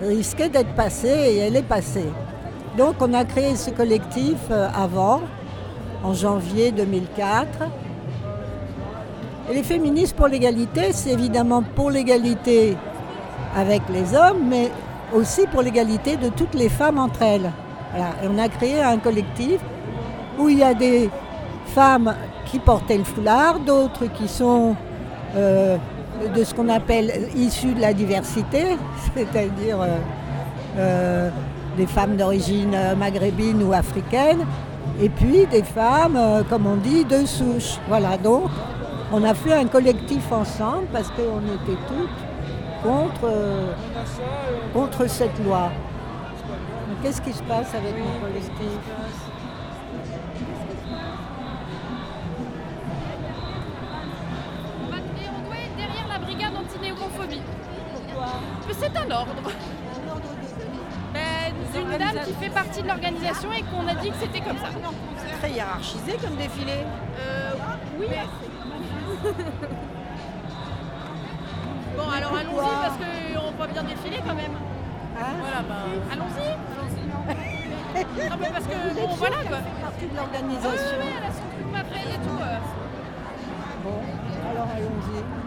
risquait 0.02 0.50
d'être 0.50 0.74
passée 0.74 1.08
et 1.08 1.38
elle 1.38 1.56
est 1.56 1.64
passée. 1.64 2.10
Donc 2.78 2.96
on 3.02 3.14
a 3.14 3.26
créé 3.26 3.56
ce 3.56 3.70
collectif 3.72 4.38
euh, 4.50 4.68
avant, 4.74 5.22
en 6.04 6.14
janvier 6.14 6.72
2004. 6.72 7.48
Et 9.50 9.56
les 9.56 9.64
féministes 9.64 10.16
pour 10.16 10.28
l'égalité, 10.28 10.94
c'est 10.94 11.12
évidemment 11.12 11.64
pour 11.76 11.92
l'égalité 11.92 12.78
avec 13.56 13.82
les 13.92 14.16
hommes, 14.16 14.48
mais 14.48 14.72
aussi 15.14 15.46
pour 15.48 15.62
l'égalité 15.62 16.16
de 16.16 16.30
toutes 16.30 16.56
les 16.56 16.70
femmes 16.70 16.98
entre 16.98 17.22
elles. 17.22 17.52
On 18.24 18.38
a 18.38 18.48
créé 18.48 18.82
un 18.82 18.98
collectif 18.98 19.60
où 20.40 20.48
il 20.48 20.60
y 20.60 20.64
a 20.64 20.74
des 20.74 21.10
femmes 21.68 22.16
qui 22.46 22.60
portaient 22.60 22.98
le 22.98 23.04
foulard, 23.04 23.60
d'autres 23.60 24.06
qui 24.06 24.30
sont 24.30 24.76
euh, 25.36 25.78
de 26.34 26.44
ce 26.44 26.54
qu'on 26.54 26.70
appelle 26.70 27.12
issues 27.36 27.74
de 27.74 27.82
la 27.82 27.94
diversité, 27.94 28.78
c'est-à-dire 29.16 29.78
euh, 30.78 31.30
des 31.78 31.86
femmes 31.86 32.18
d'origine 32.18 32.74
euh, 32.76 32.96
maghrébine 32.96 33.64
ou 33.64 33.74
africaine, 33.74 34.46
et 35.02 35.10
puis 35.10 35.46
des 35.48 35.64
femmes, 35.64 36.16
euh, 36.18 36.44
comme 36.44 36.66
on 36.68 36.76
dit, 36.76 37.06
de 37.06 37.26
souche. 37.26 37.78
Voilà, 37.88 38.18
donc 38.18 38.50
on 39.12 39.24
a 39.24 39.34
fait 39.34 39.54
un 39.54 39.66
collectif 39.66 40.32
ensemble 40.32 40.88
parce 40.92 41.10
qu'on 41.10 41.40
était 41.40 41.80
toutes 41.88 42.10
contre, 42.84 43.26
euh, 43.26 43.74
contre 44.74 45.08
cette 45.10 45.44
loi. 45.44 45.72
Qu'est-ce 47.02 47.22
qui 47.22 47.34
se 47.34 47.44
passe 47.44 47.74
avec 47.74 47.96
mon 47.98 48.20
collectif? 48.20 48.52
Et 55.18 55.28
on 55.28 55.42
doit 55.48 55.56
derrière 55.78 56.08
la 56.08 56.20
brigade 56.20 56.54
anti-néomophobie. 56.56 57.42
Pourquoi 57.94 58.28
C'est 58.72 58.98
un 58.98 59.12
ordre. 59.12 59.52
D'une 61.74 61.98
dame 61.98 62.20
qui 62.26 62.34
fait 62.34 62.50
partie 62.50 62.82
de 62.82 62.88
l'organisation 62.88 63.52
et 63.52 63.62
qu'on 63.64 63.88
a 63.88 63.96
dit 63.96 64.10
que 64.12 64.18
c'était 64.20 64.42
comme 64.42 64.58
ça. 64.58 64.68
Très 65.40 65.52
hiérarchisé 65.52 66.18
comme 66.24 66.36
défilé. 66.36 66.74
Euh, 67.20 67.52
oui. 68.00 68.08
bon, 71.98 72.10
alors 72.16 72.34
allons-y 72.36 72.76
parce 72.82 72.98
qu'on 72.98 73.52
va 73.52 73.68
bien 73.68 73.84
défiler 73.84 74.20
quand 74.28 74.36
même. 74.36 74.56
voilà, 75.16 75.62
bah, 75.68 75.86
allons-y. 76.12 76.50
non, 78.30 78.36
mais 78.40 78.50
parce 78.50 78.66
que, 78.66 78.94
bon, 78.96 79.08
voilà 79.16 79.36
quoi. 79.48 79.58
partie 79.82 80.06
de 80.08 80.16
l'organisation. 80.16 80.98
oui, 81.00 81.08
elle 81.18 81.24
a 81.26 81.32
son 81.32 81.48
truc 81.52 81.66
et 82.06 82.20
tout. 82.28 82.40
euh. 82.42 82.58
Bon, 83.84 84.00
alors 84.52 84.68
allons-y. 84.76 85.41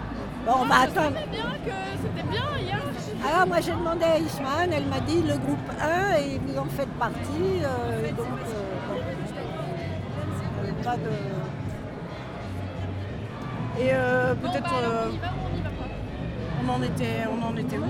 Bon, 0.46 0.52
on 0.62 0.64
va 0.66 0.74
Ah, 0.78 0.82
attendre. 0.82 1.10
Je 1.10 1.14
savais 1.14 1.30
bien 1.30 1.50
que 1.64 1.72
c'était 2.02 2.28
bien 2.28 2.42
hier. 2.60 2.80
Alors 3.26 3.46
moi 3.46 3.56
j'ai 3.60 3.72
demandé 3.72 4.04
à 4.04 4.18
Isman, 4.18 4.70
elle 4.72 4.86
m'a 4.86 5.00
dit 5.00 5.22
le 5.22 5.36
groupe 5.38 5.70
1 5.80 6.16
et 6.18 6.38
vous 6.46 6.58
en 6.58 6.66
faites 6.66 6.92
partie. 6.98 7.62
euh, 7.62 8.10
donc 8.10 8.26
euh, 8.26 8.52
bon. 8.88 8.98
Euh, 10.62 10.82
pas 10.84 10.96
de. 10.96 11.10
Et 13.82 13.90
euh, 13.92 14.34
peut-être. 14.34 14.74
euh, 14.82 15.08
on 16.66 16.72
en 16.72 16.82
était. 16.82 17.26
On 17.32 17.42
en 17.46 17.56
était 17.56 17.78
où? 17.78 17.84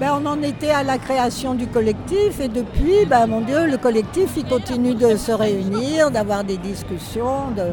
Ben, 0.00 0.18
on 0.20 0.26
en 0.26 0.42
était 0.42 0.70
à 0.70 0.82
la 0.82 0.96
création 0.98 1.54
du 1.54 1.66
collectif 1.66 2.40
et 2.40 2.48
depuis, 2.48 3.04
ben, 3.06 3.26
mon 3.26 3.42
Dieu, 3.42 3.66
le 3.66 3.76
collectif 3.76 4.30
il 4.36 4.44
continue 4.46 4.94
de 4.94 5.14
se 5.16 5.30
réunir, 5.32 6.10
d'avoir 6.10 6.42
des 6.44 6.56
discussions, 6.56 7.50
de, 7.54 7.72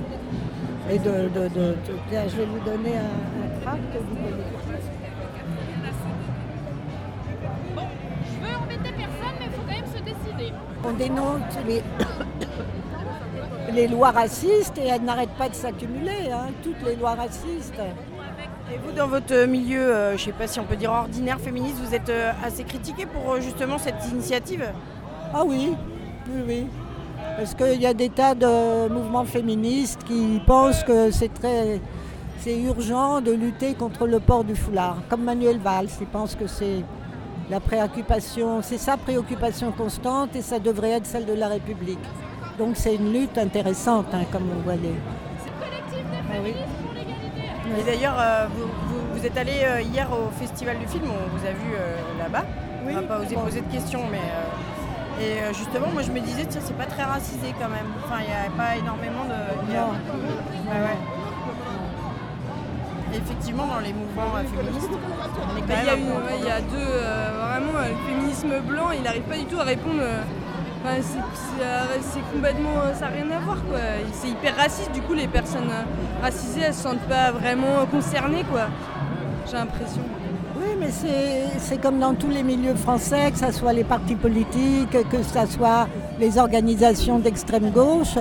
et 0.93 0.99
de, 0.99 1.29
de- 1.33 1.47
de- 1.47 1.75
je 2.11 2.35
vais 2.37 2.45
vous 2.45 2.59
donner 2.65 2.97
un, 2.97 3.48
Je 3.61 3.67
veux 8.39 8.55
embêter 8.55 8.91
personne, 8.91 9.35
mais 9.39 9.45
il 9.45 9.51
faut 9.51 9.61
quand 9.61 9.73
même 9.73 9.85
se 9.85 10.01
décider. 10.03 10.53
On 10.83 10.93
dénonce 10.93 11.57
les, 11.67 11.83
les 13.73 13.87
lois 13.87 14.11
racistes 14.11 14.77
et 14.77 14.87
elles 14.87 15.03
n'arrêtent 15.03 15.37
pas 15.37 15.49
de 15.49 15.55
s'accumuler, 15.55 16.31
hein, 16.31 16.47
toutes 16.63 16.81
les 16.85 16.95
lois 16.95 17.15
racistes. 17.15 17.81
Et 18.71 18.77
vous, 18.77 18.91
dans 18.91 19.07
votre 19.07 19.45
milieu, 19.45 19.81
euh, 19.81 20.09
je 20.11 20.21
ne 20.21 20.25
sais 20.25 20.31
pas 20.31 20.47
si 20.47 20.59
on 20.59 20.63
peut 20.63 20.75
dire 20.75 20.91
ordinaire 20.91 21.39
féministe, 21.39 21.77
vous 21.83 21.95
êtes 21.95 22.09
euh, 22.09 22.31
assez 22.43 22.63
critiqué 22.63 23.07
pour 23.07 23.33
euh, 23.33 23.41
justement 23.41 23.79
cette 23.79 24.05
initiative? 24.11 24.63
Ah 25.33 25.43
oui, 25.43 25.73
oui, 26.27 26.41
oui. 26.47 26.67
Parce 27.35 27.55
qu'il 27.55 27.81
y 27.81 27.87
a 27.87 27.93
des 27.93 28.09
tas 28.09 28.35
de 28.35 28.89
mouvements 28.89 29.25
féministes 29.25 30.03
qui 30.03 30.39
pensent 30.45 30.83
que 30.83 31.09
c'est 31.09 31.33
très 31.33 31.79
c'est 32.39 32.57
urgent 32.59 33.21
de 33.21 33.31
lutter 33.31 33.73
contre 33.73 34.07
le 34.07 34.19
port 34.19 34.43
du 34.43 34.55
foulard. 34.55 34.97
Comme 35.09 35.23
Manuel 35.23 35.57
Valls, 35.59 35.87
il 35.99 36.07
pense 36.07 36.35
que 36.35 36.47
c'est 36.47 36.83
la 37.49 37.59
préoccupation, 37.59 38.61
c'est 38.61 38.77
sa 38.77 38.97
préoccupation 38.97 39.71
constante 39.71 40.35
et 40.35 40.41
ça 40.41 40.59
devrait 40.59 40.91
être 40.91 41.05
celle 41.05 41.25
de 41.25 41.33
la 41.33 41.47
République. 41.47 41.99
Donc 42.57 42.75
c'est 42.75 42.95
une 42.95 43.11
lutte 43.13 43.37
intéressante, 43.37 44.07
hein, 44.13 44.23
comme 44.31 44.43
on 44.57 44.61
voit 44.63 44.75
les. 44.75 44.93
Ah 46.31 46.35
oui. 46.43 46.53
Et 47.79 47.83
d'ailleurs, 47.83 48.15
euh, 48.19 48.47
vous, 48.55 48.63
vous- 48.65 49.05
vous 49.19 49.25
êtes 49.25 49.37
allé 49.37 49.51
euh, 49.63 49.81
hier 49.81 50.07
au 50.11 50.29
Festival 50.39 50.77
du 50.79 50.87
film, 50.87 51.05
on 51.05 51.37
vous 51.37 51.45
a 51.45 51.51
vu 51.51 51.73
euh, 51.73 51.95
là-bas. 52.19 52.45
Oui. 52.85 52.93
On 52.97 53.01
va 53.01 53.07
pas 53.07 53.19
oser 53.19 53.35
Bon. 53.35 53.41
poser 53.41 53.61
de 53.61 53.71
questions, 53.71 54.01
mais. 54.11 54.17
euh, 54.17 55.21
et 55.21 55.53
justement, 55.53 55.87
moi 55.93 56.01
je 56.01 56.11
me 56.11 56.19
disais, 56.21 56.45
tiens, 56.45 56.61
c'est 56.63 56.77
pas 56.77 56.85
très 56.85 57.03
racisé 57.03 57.53
quand 57.59 57.67
même. 57.69 57.87
Enfin, 58.05 58.21
il 58.21 58.27
n'y 58.27 58.33
a 58.33 58.49
pas 58.55 58.75
énormément 58.77 59.25
de. 59.25 59.35
il 59.67 59.73
y 59.73 59.77
a- 59.77 59.81
Non. 59.81 59.93
Ouais, 60.71 60.97
Effectivement, 63.13 63.65
dans 63.65 63.79
les 63.79 63.93
mouvements 63.93 64.35
euh, 64.37 64.43
féministes, 64.43 64.89
on 64.91 65.57
est 65.57 65.61
quand 65.61 65.67
Bah, 65.67 65.75
même 65.75 65.83
Il 65.83 65.85
y, 65.85 65.89
a 65.89 65.93
un 65.93 65.97
une- 65.97 66.05
peu 66.05 66.11
en 66.13 66.25
ouais, 66.25 66.37
il 66.39 66.45
y 66.45 66.51
a 66.51 66.61
deux, 66.61 66.77
euh, 66.77 67.29
vraiment, 67.49 67.79
euh, 67.79 67.89
le 67.89 67.95
féminisme 68.07 68.59
blanc, 68.67 68.91
il 68.95 69.01
n'arrive 69.03 69.23
pas 69.23 69.37
du 69.37 69.45
tout 69.45 69.59
à 69.59 69.63
répondre. 69.63 69.99
euh, 70.01 70.21
enfin, 70.83 70.95
c'est- 71.01 71.63
euh, 71.63 72.31
complètement, 72.33 72.69
ça 72.93 73.05
n'a 73.07 73.11
rien 73.11 73.25
à 73.35 73.39
voir 73.39 73.57
quoi. 73.65 73.79
C'est 74.13 74.29
hyper 74.29 74.55
raciste, 74.55 74.91
du 74.93 75.01
coup 75.01 75.13
les 75.13 75.27
personnes 75.27 75.69
racisées 76.21 76.61
elles 76.67 76.73
se 76.73 76.83
sentent 76.83 77.07
pas 77.09 77.31
vraiment 77.31 77.85
concernées 77.91 78.43
quoi. 78.49 78.67
J'ai 79.47 79.57
l'impression. 79.57 80.01
Oui, 80.57 80.75
mais 80.79 80.89
c'est 80.91 81.57
c'est 81.59 81.81
comme 81.81 81.99
dans 81.99 82.13
tous 82.13 82.29
les 82.29 82.43
milieux 82.43 82.75
français, 82.75 83.31
que 83.31 83.37
ce 83.39 83.51
soit 83.51 83.73
les 83.73 83.83
partis 83.83 84.15
politiques, 84.15 84.91
que 85.09 85.23
ce 85.23 85.45
soit 85.57 85.87
les 86.19 86.37
organisations 86.37 87.17
d'extrême 87.19 87.71
gauche. 87.71 88.17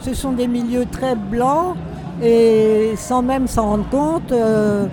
Ce 0.00 0.14
sont 0.14 0.32
des 0.32 0.48
milieux 0.48 0.86
très 0.86 1.14
blancs 1.14 1.76
et 2.20 2.92
sans 2.96 3.22
même 3.22 3.46
s'en 3.46 3.70
rendre 3.70 3.88
compte, 3.88 4.32
euh, 4.32 4.86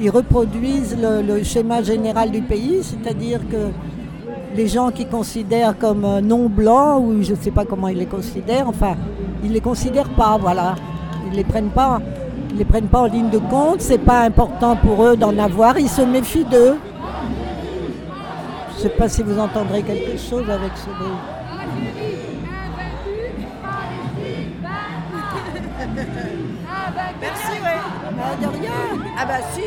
ils 0.00 0.10
reproduisent 0.10 0.96
le, 1.00 1.42
schéma 1.42 1.82
général 1.82 2.30
du 2.30 2.42
pays, 2.42 2.80
c'est-à-dire 2.82 3.40
que 3.48 3.68
les 4.56 4.68
gens 4.68 4.90
qui 4.90 5.06
considèrent 5.06 5.78
comme 5.78 6.04
euh, 6.04 6.20
non 6.20 6.48
blancs, 6.48 7.02
ou 7.04 7.22
je 7.22 7.32
ne 7.32 7.36
sais 7.36 7.50
pas 7.50 7.64
comment 7.64 7.88
ils 7.88 7.98
les 7.98 8.06
considèrent, 8.06 8.68
enfin, 8.68 8.94
ils 9.42 9.48
ne 9.48 9.54
les 9.54 9.60
considèrent 9.60 10.10
pas, 10.10 10.38
voilà. 10.40 10.74
Ils 11.26 11.32
ne 11.32 11.36
les 11.36 11.44
prennent 11.44 11.70
pas. 11.70 12.00
Ils 12.50 12.58
les 12.58 12.64
prennent 12.64 12.88
pas 12.88 13.00
en 13.00 13.06
ligne 13.06 13.30
de 13.30 13.38
compte, 13.38 13.80
c'est 13.80 13.98
pas 13.98 14.20
important 14.20 14.76
pour 14.76 15.04
eux 15.04 15.16
d'en 15.16 15.36
avoir, 15.38 15.78
ils 15.78 15.88
se 15.88 16.02
méfient 16.02 16.44
d'eux. 16.44 16.76
Je 18.72 18.76
ne 18.76 18.82
sais 18.82 18.88
pas 18.90 19.08
si 19.08 19.22
vous 19.22 19.38
entendrez 19.38 19.82
quelque 19.82 20.18
chose 20.18 20.50
avec 20.50 20.72
ce 20.76 20.86
bruit. 20.86 21.41
Ah, 28.32 28.36
de 28.40 28.46
rien. 28.46 28.72
Ah 29.18 29.26
bah 29.26 29.40
si. 29.52 29.60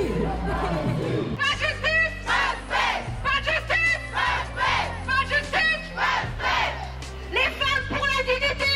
Les 7.32 7.50
femmes 7.60 7.86
pour 7.90 8.06
la 8.08 8.24
dignité. 8.24 8.74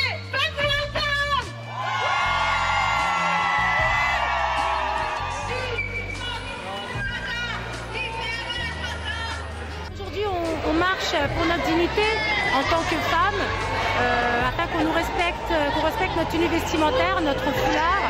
Aujourd'hui, 9.94 10.24
on, 10.28 10.70
on 10.70 10.74
marche 10.74 11.16
pour 11.36 11.46
notre 11.46 11.66
dignité 11.66 12.08
en 12.56 12.64
tant 12.70 12.84
que 12.90 12.96
femme, 13.10 13.40
euh, 14.02 14.29
qu'on 14.80 14.86
nous 14.86 14.94
respecte, 14.94 15.52
euh, 15.52 15.70
qu'on 15.72 15.82
respecte 15.86 16.16
notre 16.16 16.32
tenue 16.32 16.48
vestimentaire, 16.48 17.20
notre 17.22 17.44
foulard, 17.52 18.08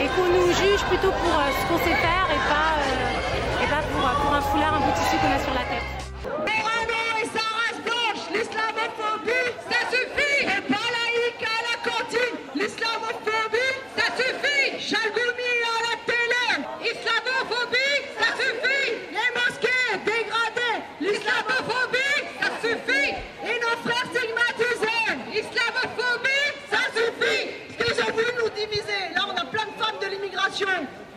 et 0.00 0.06
qu'on 0.12 0.28
nous 0.28 0.48
juge 0.52 0.82
plutôt 0.88 1.10
pour 1.10 1.34
euh, 1.40 1.48
ce 1.56 1.62
qu'on 1.68 1.78
sait 1.78 1.96
faire 1.96 2.28
et 2.28 2.42
pas, 2.52 2.76
euh, 2.84 3.64
et 3.64 3.66
pas 3.72 3.82
pour, 3.92 4.04
pour 4.20 4.34
un 4.34 4.42
foulard, 4.42 4.74
un 4.74 4.80
bout 4.80 4.92
de 4.92 4.98
tissu 5.00 5.16
qu'on 5.16 5.32
a 5.32 5.40
sur 5.40 5.54
la 5.56 5.64
tête. 5.72 5.88
Morano 6.24 7.00
et 7.22 7.28
sa 7.32 7.44
race 7.56 7.80
blanche, 7.80 8.22
l'islamophobie, 8.34 9.48
ça 9.70 9.80
suffit 9.88 10.44
Et 10.44 10.60
pas 10.68 10.88
laïque 10.96 11.44
à 11.48 11.58
la 11.68 11.76
cantine, 11.80 12.36
l'islamophobie, 12.60 13.72
ça 13.96 14.06
suffit 14.20 14.68
Chalgoumi 14.78 15.52
à 15.64 15.76
la 15.88 15.94
télé, 16.04 16.46
islamophobie, 16.92 17.96
ça 18.20 18.28
suffit 18.36 18.90
Les 19.16 19.30
mosquées 19.32 19.88
dégradées, 20.04 20.78
l'islamophobie, 21.00 22.20
ça 22.40 22.48
suffit 22.60 23.10
Et 23.48 23.56
nos 23.64 23.76
frères 23.84 24.06
stigmatisés, 24.12 25.10
islamophobie, 25.40 26.46
ça 26.70 26.82
suffit 26.94 27.42
Parce 27.78 27.92
qu'ils 27.92 28.04
ont 28.04 28.12
voulu 28.12 28.30
nous 28.38 28.50
diviser. 28.50 29.02
Là, 29.14 29.22
on 29.26 29.36
a 29.36 29.44
plein 29.46 29.66
de 29.66 29.74
femmes 29.82 29.98
de 30.00 30.06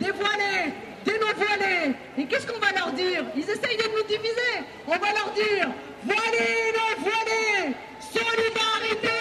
des 0.00 0.10
voilées, 0.10 0.74
des 1.04 1.18
non-voilées. 1.18 1.94
Et 2.18 2.24
qu'est-ce 2.26 2.46
qu'on 2.46 2.58
va 2.58 2.72
leur 2.76 2.92
dire? 2.92 3.24
Ils 3.34 3.42
essayent 3.42 3.76
de 3.76 3.88
nous 3.96 4.02
diviser. 4.02 4.64
On 4.86 4.92
va 4.92 5.12
leur 5.12 5.30
dire 5.34 5.68
voilées, 6.04 6.72
non-voilées, 6.76 7.74
solidarité, 8.00 9.16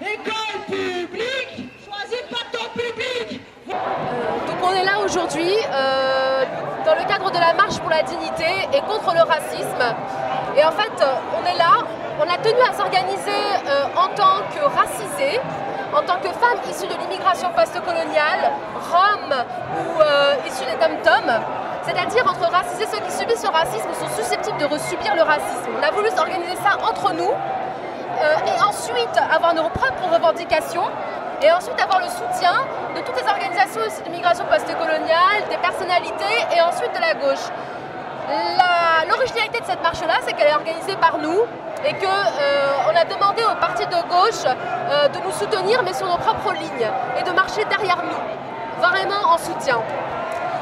école 0.00 0.60
publique, 0.66 1.70
choisis 1.84 2.22
pas 2.30 2.44
ton 2.52 2.68
public. 2.78 3.40
Donc 3.66 4.58
on 4.62 4.72
est 4.74 4.84
là 4.84 4.98
aujourd'hui 5.04 5.54
euh, 5.72 6.44
dans 6.84 6.94
le 6.94 7.08
cadre 7.08 7.30
de 7.30 7.38
la 7.38 7.54
marche 7.54 7.78
pour 7.78 7.90
la 7.90 8.02
dignité 8.02 8.68
et 8.72 8.80
contre 8.80 9.14
le 9.14 9.22
racisme. 9.22 9.94
Et 10.56 10.64
en 10.64 10.72
fait, 10.72 11.02
euh, 11.02 11.14
on 11.40 11.46
est 11.46 11.58
là, 11.58 11.84
on 12.18 12.28
a 12.28 12.38
tenu 12.38 12.60
à 12.60 12.72
s'organiser 12.72 13.30
euh, 13.66 13.84
en 13.96 14.08
tant 14.14 14.42
que 14.54 14.64
racisés, 14.64 15.40
en 15.94 16.02
tant 16.02 16.18
que 16.20 16.28
femmes 16.28 16.60
issues 16.68 16.86
de 16.86 16.98
l'immigration 17.00 17.48
post-coloniale, 17.54 18.50
roms 18.90 19.34
ou 19.34 20.00
euh, 20.00 20.34
issues 20.46 20.64
des 20.64 20.76
dom 21.04 21.40
c'est-à-dire 21.86 22.26
entre 22.26 22.50
racisés, 22.50 22.86
ceux 22.90 22.98
qui 22.98 23.12
subissent 23.12 23.44
le 23.44 23.50
racisme 23.50 23.88
sont 23.94 24.08
susceptibles 24.20 24.58
de 24.58 24.66
resubir 24.66 25.14
le 25.14 25.22
racisme. 25.22 25.70
On 25.78 25.82
a 25.82 25.90
voulu 25.92 26.10
s'organiser 26.10 26.56
ça 26.56 26.76
entre 26.82 27.12
nous 27.14 27.30
euh, 27.30 28.34
et 28.46 28.60
ensuite 28.60 29.16
avoir 29.30 29.54
nos 29.54 29.68
propres 29.68 30.12
revendications 30.12 30.90
et 31.42 31.52
ensuite 31.52 31.80
avoir 31.80 32.00
le 32.00 32.08
soutien 32.08 32.54
de 32.96 33.00
toutes 33.02 33.22
les 33.22 33.28
organisations 33.28 33.82
de 34.04 34.10
migration 34.10 34.44
post-coloniale, 34.46 35.46
des 35.48 35.58
personnalités 35.58 36.36
et 36.56 36.60
ensuite 36.60 36.92
de 36.92 37.00
la 37.00 37.14
gauche. 37.14 37.46
L'originalité 39.08 39.60
de 39.60 39.66
cette 39.66 39.82
marche-là, 39.82 40.14
c'est 40.26 40.32
qu'elle 40.32 40.48
est 40.48 40.54
organisée 40.54 40.96
par 40.96 41.18
nous 41.18 41.42
et 41.86 41.94
qu'on 41.94 42.96
a 42.96 43.04
demandé 43.04 43.42
aux 43.44 43.60
partis 43.60 43.86
de 43.86 44.08
gauche 44.08 44.44
euh, 44.46 45.08
de 45.08 45.18
nous 45.24 45.30
soutenir 45.30 45.82
mais 45.84 45.94
sur 45.94 46.06
nos 46.06 46.18
propres 46.18 46.52
lignes 46.52 46.90
et 47.18 47.22
de 47.22 47.30
marcher 47.30 47.64
derrière 47.64 48.02
nous, 48.02 48.82
vraiment 48.82 49.32
en 49.32 49.38
soutien. 49.38 49.80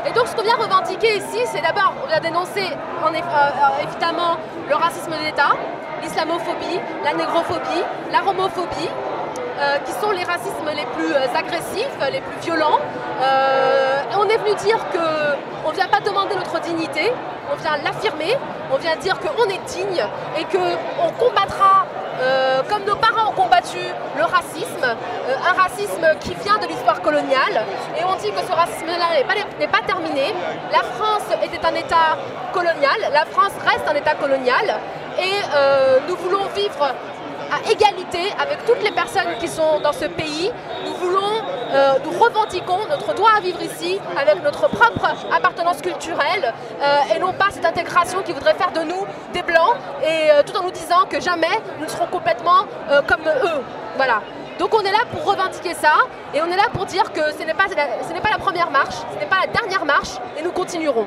Et 0.07 0.13
donc 0.13 0.27
ce 0.29 0.37
qu'on 0.37 0.43
vient 0.43 0.57
revendiquer 0.57 1.17
ici, 1.17 1.41
c'est 1.47 1.63
d'abord, 1.63 1.95
on 2.05 2.07
vient 2.07 2.21
dénoncer 2.21 2.69
en 3.03 3.13
euh, 3.13 3.17
euh, 3.17 3.83
évidemment 3.89 4.37
le 4.69 4.75
racisme 4.75 5.13
d'État, 5.25 5.53
l'islamophobie, 6.03 6.79
la 7.03 7.15
négrophobie, 7.15 7.85
la 8.13 8.21
romophobie, 8.21 8.91
euh, 9.57 9.79
qui 9.87 9.93
sont 9.93 10.11
les 10.11 10.25
racismes 10.25 10.69
les 10.75 10.85
plus 10.97 11.13
euh, 11.13 11.39
agressifs, 11.39 11.97
les 12.11 12.21
plus 12.21 12.41
violents. 12.43 12.81
Euh, 13.23 14.01
on 14.19 14.29
est 14.29 14.37
venu 14.39 14.53
dire 14.57 14.79
qu'on 14.91 15.71
ne 15.71 15.75
vient 15.77 15.87
pas 15.87 16.01
demander 16.01 16.35
notre 16.35 16.61
dignité, 16.61 17.13
on 17.53 17.55
vient 17.55 17.77
l'affirmer, 17.85 18.37
on 18.73 18.79
vient 18.79 18.97
dire 18.97 19.17
qu'on 19.21 19.45
est 19.45 19.61
digne 19.69 20.03
et 20.37 20.45
qu'on 20.45 21.25
combattra 21.25 21.87
comme 22.69 22.85
nos 22.85 22.95
parents 22.95 23.31
ont 23.31 23.35
combattu 23.35 23.79
le 24.17 24.23
racisme, 24.23 24.87
un 24.87 25.63
racisme 25.63 26.07
qui 26.21 26.33
vient 26.43 26.59
de 26.59 26.67
l'histoire 26.67 27.03
coloniale, 27.03 27.67
et 27.99 28.05
on 28.05 28.15
dit 28.15 28.31
que 28.31 28.39
ce 28.39 28.53
racisme-là 28.53 29.21
n'est 29.59 29.67
pas, 29.67 29.81
terminé. 29.85 30.33
La 30.71 30.79
France 30.79 31.27
était 31.43 31.67
un 31.67 31.75
État 31.75 32.17
colonial, 32.53 32.97
la 33.13 33.25
France 33.27 33.53
reste 33.67 33.83
un 33.89 33.97
État 33.97 34.15
colonial, 34.15 34.79
et 35.19 35.35
nous 36.09 36.17
voulons 36.17 36.47
vivre 36.55 36.95
égalité 37.71 38.33
avec 38.41 38.65
toutes 38.67 38.83
les 38.83 38.91
personnes 38.91 39.37
qui 39.41 39.49
sont 39.49 39.81
dans 39.81 39.93
ce 39.93 40.07
pays. 40.07 40.51
Nous 40.85 40.95
voulons, 40.95 41.33
euh, 41.73 41.95
nous 42.05 42.19
revendiquons 42.19 42.81
notre 42.89 43.15
droit 43.15 43.31
à 43.37 43.41
vivre 43.41 43.61
ici 43.63 43.99
avec 44.21 44.43
notre 44.43 44.69
propre 44.69 45.07
appartenance 45.33 45.81
culturelle 45.81 46.53
euh, 46.81 47.15
et 47.15 47.19
non 47.19 47.33
pas 47.33 47.47
cette 47.51 47.65
intégration 47.67 48.23
qui 48.23 48.33
voudrait 48.33 48.55
faire 48.55 48.73
de 48.73 48.81
nous 48.81 49.07
des 49.33 49.43
blancs 49.43 49.75
et 50.03 50.31
euh, 50.31 50.43
tout 50.43 50.57
en 50.57 50.63
nous 50.63 50.71
disant 50.71 51.05
que 51.09 51.21
jamais 51.21 51.49
nous 51.79 51.85
ne 51.85 51.91
serons 51.91 52.07
complètement 52.07 52.67
comme 53.09 53.23
eux. 53.27 53.63
Voilà. 53.97 54.21
Donc 54.59 54.73
on 54.75 54.81
est 54.81 54.93
là 54.93 54.99
pour 55.13 55.25
revendiquer 55.25 55.75
ça 55.75 55.95
et 56.33 56.41
on 56.41 56.47
est 56.47 56.57
là 56.57 56.69
pour 56.73 56.87
dire 56.87 57.13
que 57.13 57.33
ce 57.33 57.43
n'est 57.45 57.55
pas, 57.55 57.67
la- 57.77 58.21
pas 58.21 58.31
la 58.31 58.39
première 58.39 58.71
marche, 58.71 58.95
ce 59.15 59.19
n'est 59.19 59.27
pas 59.27 59.41
la 59.41 59.53
dernière 59.53 59.85
marche 59.85 60.11
et 60.39 60.43
nous 60.43 60.53
continuerons. 60.53 61.07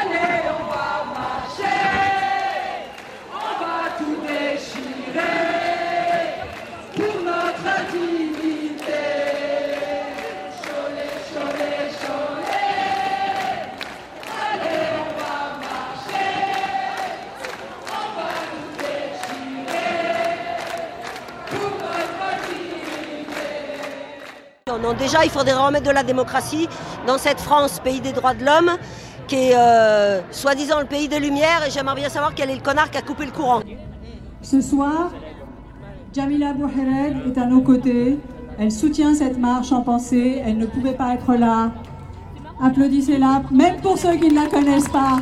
Allez, 0.00 0.42
Non, 24.88 24.92
déjà, 24.92 25.24
il 25.24 25.30
faudrait 25.30 25.54
remettre 25.54 25.86
de 25.86 25.90
la 25.90 26.02
démocratie 26.02 26.68
dans 27.06 27.18
cette 27.18 27.40
France, 27.40 27.80
pays 27.80 28.00
des 28.00 28.12
droits 28.12 28.34
de 28.34 28.44
l'homme, 28.44 28.76
qui 29.26 29.50
est 29.50 29.56
euh, 29.56 30.20
soi-disant 30.30 30.80
le 30.80 30.86
pays 30.86 31.08
des 31.08 31.18
Lumières, 31.18 31.66
et 31.66 31.70
j'aimerais 31.70 31.96
bien 31.96 32.08
savoir 32.08 32.32
quel 32.34 32.48
est 32.48 32.54
le 32.54 32.62
connard 32.62 32.90
qui 32.90 32.96
a 32.96 33.02
coupé 33.02 33.26
le 33.26 33.32
courant. 33.32 33.62
Ce 34.42 34.60
soir, 34.60 35.10
Jamila 36.14 36.52
Bouhired 36.52 37.16
est 37.26 37.38
à 37.38 37.46
nos 37.46 37.60
côtés. 37.60 38.18
Elle 38.58 38.70
soutient 38.70 39.14
cette 39.14 39.38
marche 39.38 39.72
en 39.72 39.82
pensée. 39.82 40.40
Elle 40.44 40.58
ne 40.58 40.66
pouvait 40.66 40.94
pas 40.94 41.14
être 41.14 41.34
là. 41.34 41.72
Applaudissez-la, 42.60 43.42
même 43.50 43.80
pour 43.80 43.98
ceux 43.98 44.16
qui 44.16 44.28
ne 44.28 44.34
la 44.34 44.46
connaissent 44.46 44.88
pas. 44.88 45.20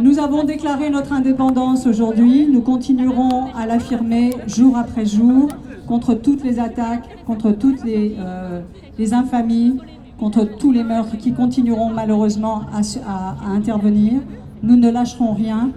Nous 0.00 0.18
avons 0.18 0.42
déclaré 0.42 0.90
notre 0.90 1.12
indépendance 1.12 1.86
aujourd'hui. 1.86 2.48
Nous 2.50 2.62
continuerons 2.62 3.52
à 3.54 3.66
l'affirmer 3.66 4.34
jour 4.46 4.76
après 4.76 5.06
jour 5.06 5.48
contre 5.86 6.14
toutes 6.14 6.42
les 6.42 6.58
attaques, 6.58 7.24
contre 7.26 7.52
toutes 7.52 7.84
les, 7.84 8.16
euh, 8.18 8.62
les 8.98 9.14
infamies, 9.14 9.78
contre 10.22 10.44
tous 10.44 10.70
les 10.70 10.84
meurtres 10.84 11.18
qui 11.18 11.32
continueront 11.32 11.90
malheureusement 11.90 12.62
à, 12.72 13.34
intervenir. 13.52 14.20
Nous 14.62 14.76
ne 14.76 14.88
lâcherons 14.88 15.34
rien. 15.34 15.70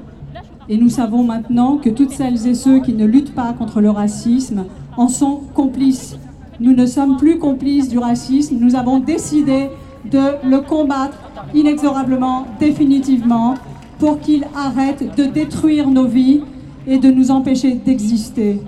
Et 0.70 0.78
nous 0.78 0.89
savons 0.89 1.24
maintenant 1.24 1.78
que 1.78 1.89
toutes 1.89 2.12
celles 2.12 2.46
et 2.46 2.54
ceux 2.54 2.80
qui 2.80 2.93
ne 2.93 3.06
luttent 3.06 3.34
pas 3.34 3.54
contre 3.54 3.82
le 3.82 3.89
racisme 3.89 4.66
en 4.98 5.08
sont 5.08 5.41
complices. 5.56 6.20
Nous 6.60 6.74
ne 6.76 6.86
sommes 6.86 7.18
plus 7.18 7.39
complices 7.39 7.89
du 7.89 7.98
racisme. 7.98 8.58
Nous 8.60 8.76
avons 8.76 9.00
décidé 9.00 9.72
de 10.12 10.48
le 10.48 10.60
combattre 10.60 11.18
inexorablement, 11.56 12.46
définitivement, 12.60 13.56
pour 13.98 14.20
qu'il 14.20 14.46
arrête 14.56 15.18
de 15.18 15.24
détruire 15.24 15.89
nos 15.89 16.06
vies 16.06 16.41
et 16.86 17.00
de 17.00 17.10
nous 17.10 17.32
empêcher 17.32 17.74
d'exister. 17.74 18.62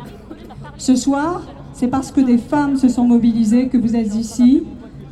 Ce 0.79 0.95
soir, 0.95 1.43
c'est 1.73 1.87
parce 1.87 2.11
que 2.11 2.21
des 2.21 2.39
femmes 2.39 2.77
se 2.77 2.89
sont 2.89 3.03
mobilisées 3.03 3.67
que 3.67 3.77
vous 3.77 3.95
êtes 3.95 4.15
ici. 4.15 4.63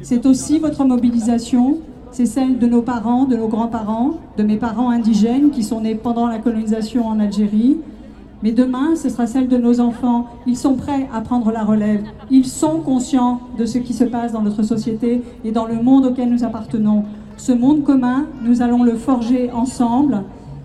C'est 0.07 0.27
aussi 0.27 0.59
votre 0.59 0.85
mobilisation, 0.85 1.79
c'est 2.11 2.27
celle 2.27 2.59
de 2.59 2.67
nos 2.67 2.83
parents, 2.83 3.25
de 3.25 3.35
nos 3.35 3.47
grands-parents, 3.47 4.19
de 4.37 4.43
mes 4.43 4.57
parents 4.57 4.91
indigènes 4.91 5.49
qui 5.49 5.63
sont 5.63 5.81
nés 5.81 5.95
pendant 5.95 6.27
la 6.27 6.37
colonisation 6.37 7.07
en 7.07 7.19
Algérie. 7.19 7.77
Mais 8.43 8.51
demain, 8.51 8.95
ce 8.95 9.09
sera 9.09 9.25
celle 9.25 9.47
de 9.47 9.57
nos 9.57 9.79
enfants. 9.79 10.27
Ils 10.45 10.57
sont 10.57 10.75
prêts 10.75 11.09
à 11.11 11.21
prendre 11.21 11.51
la 11.51 11.63
relève. 11.63 12.03
Ils 12.29 12.45
sont 12.45 12.81
conscients 12.81 13.39
de 13.57 13.65
ce 13.65 13.79
qui 13.79 13.93
se 13.93 14.03
passe 14.03 14.31
dans 14.31 14.43
notre 14.43 14.61
société 14.61 15.23
et 15.43 15.51
dans 15.51 15.65
le 15.65 15.81
monde 15.81 16.05
auquel 16.05 16.29
nous 16.29 16.43
appartenons. 16.43 17.05
Ce 17.37 17.51
monde 17.51 17.83
commun, 17.83 18.27
nous 18.43 18.61
allons 18.61 18.83
le 18.83 18.93
forger 18.93 19.49
ensemble 19.51 20.21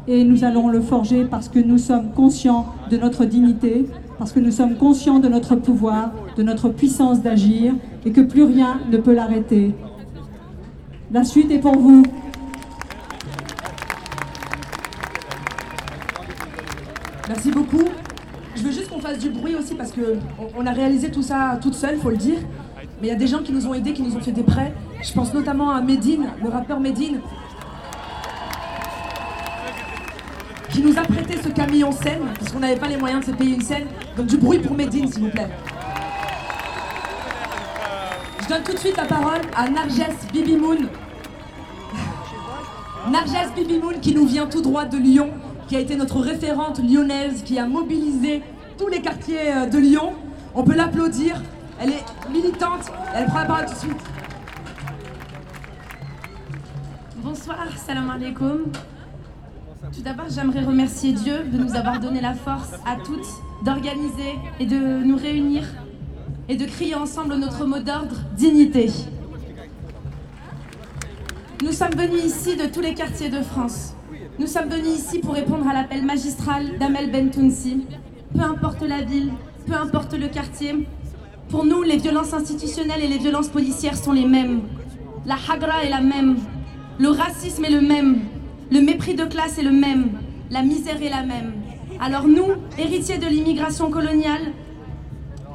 et 0.07 0.23
nous 0.23 0.45
allons 0.45 0.69
le 0.69 0.83
forger 0.83 1.25
parce 1.25 1.49
que 1.49 1.61
nous 1.61 1.79
sommes 1.79 2.11
conscients 2.15 2.67
de 2.91 2.99
notre 2.99 3.25
dignité, 3.25 3.87
parce 4.19 4.33
que 4.33 4.41
nous 4.41 4.51
sommes 4.51 4.75
conscients 4.75 5.19
de 5.19 5.29
notre 5.29 5.55
pouvoir, 5.55 6.11
de 6.41 6.43
notre 6.43 6.71
puissance 6.71 7.21
d'agir 7.21 7.75
et 8.07 8.13
que 8.13 8.23
plus 8.23 8.45
rien 8.45 8.81
ne 8.91 8.97
peut 8.97 9.13
l'arrêter. 9.13 9.75
La 11.13 11.23
suite 11.23 11.51
est 11.51 11.59
pour 11.59 11.77
vous. 11.79 12.03
Merci 17.29 17.51
beaucoup. 17.51 17.85
Je 18.57 18.63
veux 18.63 18.73
juste 18.73 18.89
qu'on 18.89 19.01
fasse 19.01 19.19
du 19.19 19.29
bruit 19.29 19.55
aussi 19.55 19.75
parce 19.75 19.93
que 19.93 20.17
on- 20.59 20.67
a 20.67 20.71
réalisé 20.73 21.11
tout 21.11 21.23
ça 21.23 21.59
toute 21.61 21.75
seule, 21.75 21.99
faut 21.99 22.11
le 22.11 22.17
dire. 22.17 22.39
Mais 23.01 23.09
il 23.09 23.11
y 23.11 23.13
a 23.13 23.17
des 23.17 23.27
gens 23.27 23.41
qui 23.43 23.53
nous 23.53 23.67
ont 23.67 23.75
aidés, 23.75 23.93
qui 23.93 24.03
nous 24.03 24.17
ont 24.17 24.21
fait 24.21 24.33
des 24.33 24.43
prêts. 24.43 24.73
Je 25.03 25.13
pense 25.13 25.33
notamment 25.35 25.71
à 25.71 25.83
Medine, 25.83 26.27
le 26.43 26.49
rappeur 26.49 26.81
Medine, 26.81 27.21
qui 30.71 30.81
nous 30.83 30.97
a 30.99 31.03
prêté 31.03 31.37
ce 31.43 31.49
camion 31.51 31.93
scène 31.93 32.21
parce 32.39 32.51
qu'on 32.53 32.61
n'avait 32.61 32.77
pas 32.81 32.89
les 32.89 32.97
moyens 32.97 33.27
de 33.27 33.31
se 33.33 33.37
payer 33.37 33.55
une 33.57 33.63
scène. 33.63 33.85
Donc 34.17 34.27
du 34.27 34.39
bruit 34.39 34.59
pour 34.59 34.75
Medine, 34.75 35.07
s'il 35.11 35.23
vous 35.25 35.31
plaît. 35.31 35.49
Je 38.51 38.57
donne 38.57 38.65
tout 38.65 38.73
de 38.73 38.79
suite 38.79 38.97
la 38.97 39.05
parole 39.05 39.43
à 39.55 39.71
Narges 39.71 40.03
Bibimoun. 40.33 40.89
Narges 43.09 43.55
Bibimoun 43.55 44.01
qui 44.01 44.13
nous 44.13 44.27
vient 44.27 44.47
tout 44.47 44.61
droit 44.61 44.85
de 44.87 44.99
Lyon, 44.99 45.31
qui 45.69 45.77
a 45.77 45.79
été 45.79 45.95
notre 45.95 46.19
référente 46.19 46.81
lyonnaise, 46.81 47.45
qui 47.45 47.61
a 47.61 47.67
mobilisé 47.67 48.43
tous 48.77 48.89
les 48.89 49.01
quartiers 49.01 49.53
euh, 49.53 49.67
de 49.67 49.79
Lyon. 49.79 50.15
On 50.53 50.65
peut 50.65 50.75
l'applaudir. 50.75 51.41
Elle 51.81 51.91
est 51.91 52.05
militante. 52.29 52.91
Elle 53.15 53.27
prend 53.27 53.39
la 53.39 53.45
parole 53.45 53.67
tout 53.67 53.75
de 53.75 53.79
suite. 53.79 54.03
Bonsoir, 57.19 57.69
salam 57.87 58.11
alaikum. 58.11 58.65
Tout 59.95 60.03
d'abord, 60.03 60.27
j'aimerais 60.29 60.65
remercier 60.65 61.13
Dieu 61.13 61.45
de 61.45 61.57
nous 61.57 61.77
avoir 61.77 62.01
donné 62.01 62.21
la 62.21 62.35
force 62.35 62.73
à 62.85 62.97
toutes 62.97 63.29
d'organiser 63.65 64.35
et 64.59 64.67
de 64.67 65.05
nous 65.05 65.17
réunir 65.17 65.63
et 66.51 66.57
de 66.57 66.67
crier 66.67 66.97
ensemble 66.97 67.37
notre 67.37 67.65
mot 67.65 67.79
d'ordre 67.79 68.17
dignité. 68.37 68.91
Nous 71.63 71.71
sommes 71.71 71.95
venus 71.97 72.25
ici 72.25 72.57
de 72.57 72.67
tous 72.67 72.81
les 72.81 72.93
quartiers 72.93 73.29
de 73.29 73.41
France. 73.41 73.95
Nous 74.37 74.49
sommes 74.49 74.69
venus 74.69 74.99
ici 74.99 75.21
pour 75.21 75.35
répondre 75.35 75.69
à 75.69 75.73
l'appel 75.73 76.05
magistral 76.05 76.77
d'Amel 76.81 77.13
Bentounsi. 77.13 77.87
Peu 78.35 78.43
importe 78.43 78.83
la 78.83 79.03
ville, 79.03 79.33
peu 79.65 79.75
importe 79.75 80.15
le 80.15 80.27
quartier, 80.27 80.75
pour 81.51 81.65
nous, 81.65 81.83
les 81.83 81.99
violences 81.99 82.35
institutionnelles 82.35 83.03
et 83.03 83.09
les 83.09 83.19
violences 83.19 83.49
policières 83.49 83.97
sont 83.97 84.13
les 84.13 84.27
mêmes. 84.27 84.63
La 85.27 85.37
hagra 85.49 85.85
est 85.85 85.91
la 85.91 86.01
même. 86.01 86.37
Le 86.99 87.11
racisme 87.11 87.65
est 87.65 87.71
le 87.71 87.81
même. 87.81 88.23
Le 88.73 88.81
mépris 88.81 89.15
de 89.15 89.25
classe 89.25 89.59
est 89.59 89.63
le 89.63 89.73
même. 89.73 90.11
La 90.51 90.63
misère 90.63 91.01
est 91.01 91.11
la 91.11 91.23
même. 91.23 91.53
Alors 92.01 92.27
nous, 92.27 92.55
héritiers 92.77 93.19
de 93.19 93.27
l'immigration 93.27 93.91
coloniale, 93.91 94.53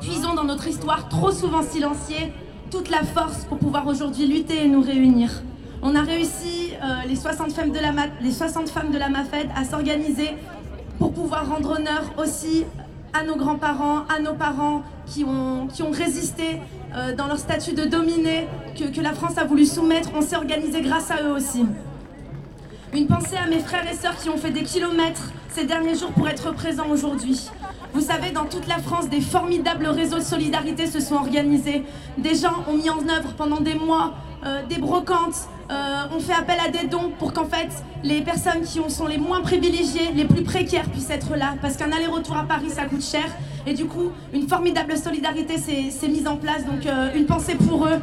puisons 0.02 0.34
dans 0.34 0.44
notre 0.44 0.68
histoire 0.68 1.10
trop 1.10 1.32
souvent 1.32 1.64
silenciée 1.64 2.34
toute 2.72 2.90
la 2.90 3.04
force 3.04 3.46
pour 3.46 3.58
pouvoir 3.58 3.88
aujourd'hui 3.88 4.28
lutter 4.28 4.64
et 4.64 4.68
nous 4.68 4.82
réunir. 4.82 5.44
On 5.82 5.96
a 5.96 6.02
réussi, 6.02 6.74
euh, 6.84 7.08
les, 7.08 7.16
60 7.16 7.52
femmes 7.52 7.72
de 7.72 7.80
la 7.80 7.92
les 8.22 8.32
60 8.32 8.70
femmes 8.70 8.92
de 8.92 8.98
la 8.98 9.10
MAFED, 9.10 9.48
à 9.56 9.64
s'organiser 9.66 10.32
pour 10.98 11.14
pouvoir 11.14 11.48
rendre 11.48 11.78
honneur 11.78 12.04
aussi 12.18 12.66
à 13.14 13.24
nos 13.24 13.36
grands-parents, 13.36 14.06
à 14.14 14.20
nos 14.20 14.34
parents 14.34 14.84
qui 15.06 15.24
ont, 15.24 15.68
qui 15.68 15.84
résisté 15.84 16.60
euh, 16.96 17.16
dans 17.16 17.28
leur 17.28 17.38
statut 17.38 17.74
de 17.74 17.86
dominé 17.86 18.48
que, 18.78 18.86
que 18.86 19.02
la 19.02 19.14
France 19.14 19.38
a 19.38 19.46
voulu 19.46 19.66
soumettre. 19.66 20.10
On 20.16 20.22
s'est 20.22 20.36
organisé 20.36 20.82
grâce 20.82 21.12
à 21.12 21.22
eux 21.24 21.32
aussi. 21.32 21.66
Une 22.94 23.08
pensée 23.08 23.38
à 23.38 23.48
mes 23.48 23.60
frères 23.60 23.90
et 23.90 23.96
sœurs 23.96 24.16
qui 24.18 24.30
ont 24.30 24.38
fait 24.38 24.52
des 24.52 24.64
kilomètres 24.64 25.32
ces 25.50 25.66
derniers 25.66 25.96
jours 25.96 26.12
pour 26.12 26.28
être 26.28 26.54
présents 26.54 26.90
aujourd'hui. 26.90 27.50
Vous 27.96 28.02
savez, 28.02 28.32
dans 28.32 28.44
toute 28.44 28.68
la 28.68 28.80
France, 28.80 29.08
des 29.08 29.22
formidables 29.22 29.88
réseaux 29.88 30.18
de 30.18 30.24
solidarité 30.24 30.86
se 30.86 31.00
sont 31.00 31.16
organisés. 31.16 31.84
Des 32.18 32.36
gens 32.36 32.66
ont 32.70 32.74
mis 32.76 32.90
en 32.90 33.00
œuvre 33.08 33.32
pendant 33.38 33.62
des 33.62 33.76
mois 33.76 34.12
euh, 34.46 34.62
des 34.68 34.76
brocantes, 34.80 35.48
euh, 35.72 36.16
ont 36.16 36.20
fait 36.20 36.34
appel 36.34 36.58
à 36.64 36.70
des 36.70 36.88
dons 36.88 37.10
pour 37.18 37.32
qu'en 37.32 37.46
fait 37.46 37.70
les 38.04 38.22
personnes 38.22 38.62
qui 38.64 38.80
ont- 38.82 38.90
sont 38.90 39.08
les 39.08 39.18
moins 39.18 39.40
privilégiées, 39.42 40.12
les 40.14 40.26
plus 40.26 40.44
précaires 40.44 40.90
puissent 40.90 41.10
être 41.10 41.36
là. 41.38 41.54
Parce 41.62 41.78
qu'un 41.78 41.92
aller-retour 41.94 42.36
à 42.38 42.44
Paris, 42.44 42.70
ça 42.70 42.84
coûte 42.84 43.02
cher. 43.04 43.24
Et 43.66 43.74
du 43.74 43.86
coup, 43.86 44.12
une 44.34 44.48
formidable 44.48 44.98
solidarité 44.98 45.58
s'est 45.58 45.90
s'est 45.90 46.10
mise 46.10 46.28
en 46.28 46.36
place. 46.36 46.66
Donc 46.66 46.86
euh, 46.86 47.10
une 47.16 47.26
pensée 47.26 47.56
pour 47.56 47.88
eux. 47.88 48.00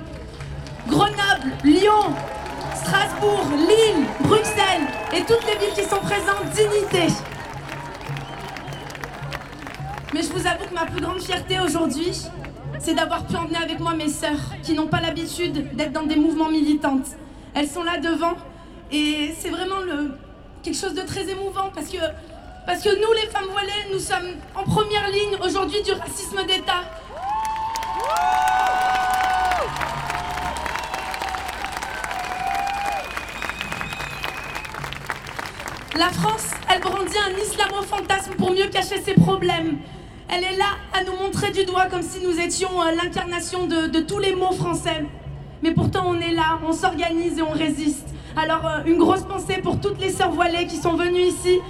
Grenoble, 0.89 1.49
Lyon, 1.65 2.03
Strasbourg, 2.75 3.45
Lille, 3.69 4.07
Bruxelles 4.25 4.87
et 5.15 5.21
toutes 5.21 5.45
les 5.47 5.59
villes 5.61 5.75
qui 5.77 5.85
sont 5.85 6.01
présentes, 6.01 6.49
dignité. 6.57 7.13
Mais 10.15 10.23
je 10.23 10.29
vous 10.29 10.47
avoue 10.47 10.67
que 10.69 10.75
ma 10.75 10.85
plus 10.85 11.01
grande 11.01 11.23
fierté 11.23 11.59
aujourd'hui, 11.59 12.13
c'est 12.79 12.93
d'avoir 12.93 13.27
pu 13.27 13.35
emmener 13.35 13.57
avec 13.57 13.81
moi 13.81 13.95
mes 13.95 14.09
sœurs 14.11 14.53
qui 14.63 14.75
n'ont 14.75 14.87
pas 14.87 15.01
l'habitude 15.01 15.75
d'être 15.75 15.93
dans 15.93 16.03
des 16.03 16.17
mouvements 16.17 16.51
militantes. 16.51 17.07
Elles 17.55 17.69
sont 17.69 17.83
là 17.83 17.97
devant 17.97 18.35
et 18.91 19.35
c'est 19.39 19.49
vraiment 19.49 19.79
le, 19.79 20.13
quelque 20.63 20.77
chose 20.77 20.93
de 20.93 21.01
très 21.01 21.31
émouvant 21.31 21.71
parce 21.75 21.89
que, 21.89 21.97
parce 22.67 22.83
que 22.83 22.91
nous, 22.91 23.13
les 23.15 23.27
femmes 23.31 23.49
voilées, 23.51 23.73
nous 23.91 23.99
sommes 23.99 24.37
en 24.55 24.65
première 24.65 25.09
ligne 25.09 25.39
aujourd'hui 25.43 25.81
du 25.83 25.93
racisme 25.93 26.45
d'État. 26.47 26.83
La 35.97 36.09
France, 36.11 36.51
elle 36.69 36.81
brandit 36.81 37.17
un 37.17 37.39
islamo-fantasme 37.39 38.35
pour 38.35 38.51
mieux 38.51 38.67
cacher 38.67 39.01
ses 39.01 39.15
problèmes. 39.15 39.79
Elle 40.35 40.45
est 40.45 40.57
là 40.57 40.79
à 40.95 41.05
nous 41.05 41.13
montrer 41.13 41.51
du 41.51 41.67
doigt 41.67 41.89
comme 41.91 42.01
si 42.01 42.19
nous 42.27 42.41
étions 42.41 42.81
euh, 42.81 42.93
l'incarnation 42.93 43.67
de, 43.67 44.01
tous 44.01 44.19
les 44.19 44.35
mots 44.35 44.53
français. 44.53 45.05
Mais 45.63 45.73
pourtant, 45.73 46.05
on 46.07 46.19
est 46.19 46.33
là, 46.33 46.59
on 46.67 46.73
s'organise 46.73 47.39
et 47.39 47.43
on 47.43 47.51
résiste. 47.51 48.09
Alors, 48.35 48.65
euh, 48.65 48.79
une 48.87 48.97
grosse 48.97 49.25
pensée 49.25 49.59
pour 49.63 49.79
toutes 49.79 50.01
les 50.01 50.09
sœurs 50.09 50.31
voilées 50.31 50.67
qui 50.67 50.79
sont 50.79 50.95
venues 50.95 51.21
ici, 51.21 51.61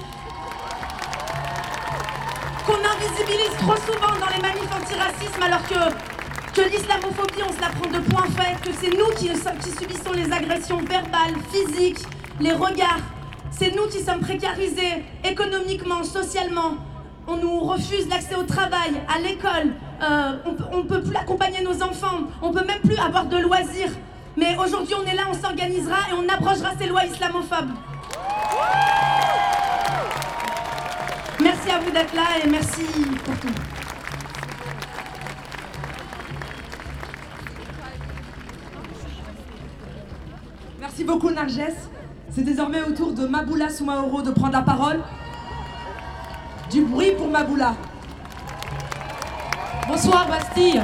qu'on 2.64 2.74
invisibilise 2.74 3.50
trop 3.58 3.74
souvent 3.74 4.14
dans 4.20 4.32
les 4.32 4.40
manifs 4.40 4.70
antiracisme, 4.80 5.42
alors 5.42 5.66
que, 5.66 6.60
l'islamophobie, 6.62 7.42
on 7.44 7.52
se 7.52 7.60
la 7.60 7.68
prend 7.70 7.90
de 7.90 7.98
point 8.10 8.26
fait, 8.36 8.60
que 8.60 8.72
c'est 8.80 8.96
nous 8.96 9.10
qui 9.16 9.28
subissons 9.76 10.12
les 10.14 10.32
agressions 10.32 10.78
verbales, 10.78 11.34
physiques, 11.50 12.04
les 12.38 12.52
regards. 12.52 13.02
C'est 13.50 13.74
nous 13.74 13.88
qui 13.88 13.98
sommes 13.98 14.20
précarisés 14.20 15.02
économiquement, 15.24 16.04
socialement. 16.04 16.76
On 17.26 17.36
nous 17.36 17.60
refuse 17.60 18.08
l'accès 18.08 18.34
au 18.34 18.42
travail, 18.42 19.00
à 19.08 19.18
l'école, 19.20 19.72
euh, 20.02 20.32
on 20.72 20.78
ne 20.78 20.82
peut 20.82 21.02
plus 21.02 21.16
accompagner 21.16 21.62
nos 21.62 21.82
enfants, 21.82 22.20
on 22.40 22.50
ne 22.50 22.58
peut 22.58 22.66
même 22.66 22.80
plus 22.80 22.98
avoir 22.98 23.26
de 23.26 23.36
loisirs. 23.36 23.92
Mais 24.36 24.56
aujourd'hui, 24.58 24.94
on 24.94 25.06
est 25.06 25.14
là, 25.14 25.24
on 25.30 25.34
s'organisera 25.34 25.96
et 26.10 26.14
on 26.14 26.28
abrogera 26.28 26.70
ces 26.78 26.86
lois 26.86 27.04
islamophobes. 27.04 27.70
Merci 31.40 31.70
à 31.70 31.78
vous 31.80 31.90
d'être 31.90 32.14
là 32.14 32.22
et 32.42 32.48
merci 32.48 32.82
pour 33.24 33.36
tout. 33.38 33.54
Merci 40.80 41.04
beaucoup 41.04 41.30
Narges. 41.30 41.60
C'est 42.30 42.42
désormais 42.42 42.82
au 42.82 42.92
tour 42.92 43.12
de 43.12 43.26
Maboula 43.26 43.68
Soumaoro 43.68 44.22
de 44.22 44.30
prendre 44.30 44.54
la 44.54 44.62
parole. 44.62 45.00
Du 46.72 46.80
bruit 46.80 47.12
pour 47.18 47.28
Maboula. 47.28 47.74
Bonsoir 49.86 50.26
Bastille. 50.26 50.80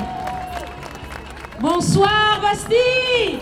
Bonsoir 1.58 2.40
Bastille. 2.42 3.38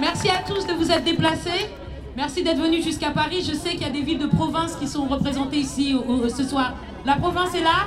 Merci 0.00 0.30
à 0.30 0.42
tous 0.44 0.66
de 0.66 0.72
vous 0.72 0.90
être 0.90 1.04
déplacés. 1.04 1.70
Merci 2.16 2.42
d'être 2.42 2.58
venus 2.60 2.82
jusqu'à 2.84 3.10
Paris. 3.10 3.44
Je 3.48 3.54
sais 3.54 3.70
qu'il 3.70 3.82
y 3.82 3.84
a 3.84 3.90
des 3.90 4.00
villes 4.00 4.18
de 4.18 4.26
province 4.26 4.74
qui 4.74 4.88
sont 4.88 5.04
représentées 5.04 5.58
ici 5.58 5.96
ce 6.36 6.42
soir. 6.42 6.74
La 7.04 7.14
province 7.14 7.54
est 7.54 7.62
là 7.62 7.86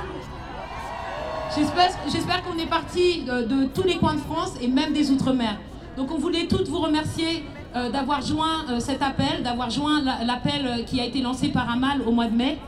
J'espère 1.54 2.42
qu'on 2.44 2.58
est 2.58 2.68
parti 2.68 3.24
de, 3.24 3.42
de, 3.42 3.66
tous 3.66 3.82
les 3.82 3.96
coins 3.96 4.14
de 4.14 4.20
France 4.20 4.54
et 4.62 4.68
même 4.68 4.94
des 4.94 5.10
Outre-mer. 5.10 5.58
Donc 5.98 6.10
on 6.12 6.18
voulait 6.18 6.46
toutes 6.46 6.68
vous 6.68 6.78
remercier 6.78 7.44
euh, 7.78 7.90
d'avoir 7.90 8.22
joint 8.22 8.64
euh, 8.70 8.80
cet 8.80 9.02
appel, 9.02 9.42
d'avoir 9.42 9.70
joint 9.70 10.02
l'appel 10.24 10.66
euh, 10.66 10.82
qui 10.84 11.00
a 11.00 11.04
été 11.04 11.20
lancé 11.20 11.48
par 11.48 11.70
Amal 11.70 12.02
au 12.06 12.12
mois 12.12 12.26
de 12.26 12.34
mai. 12.34 12.58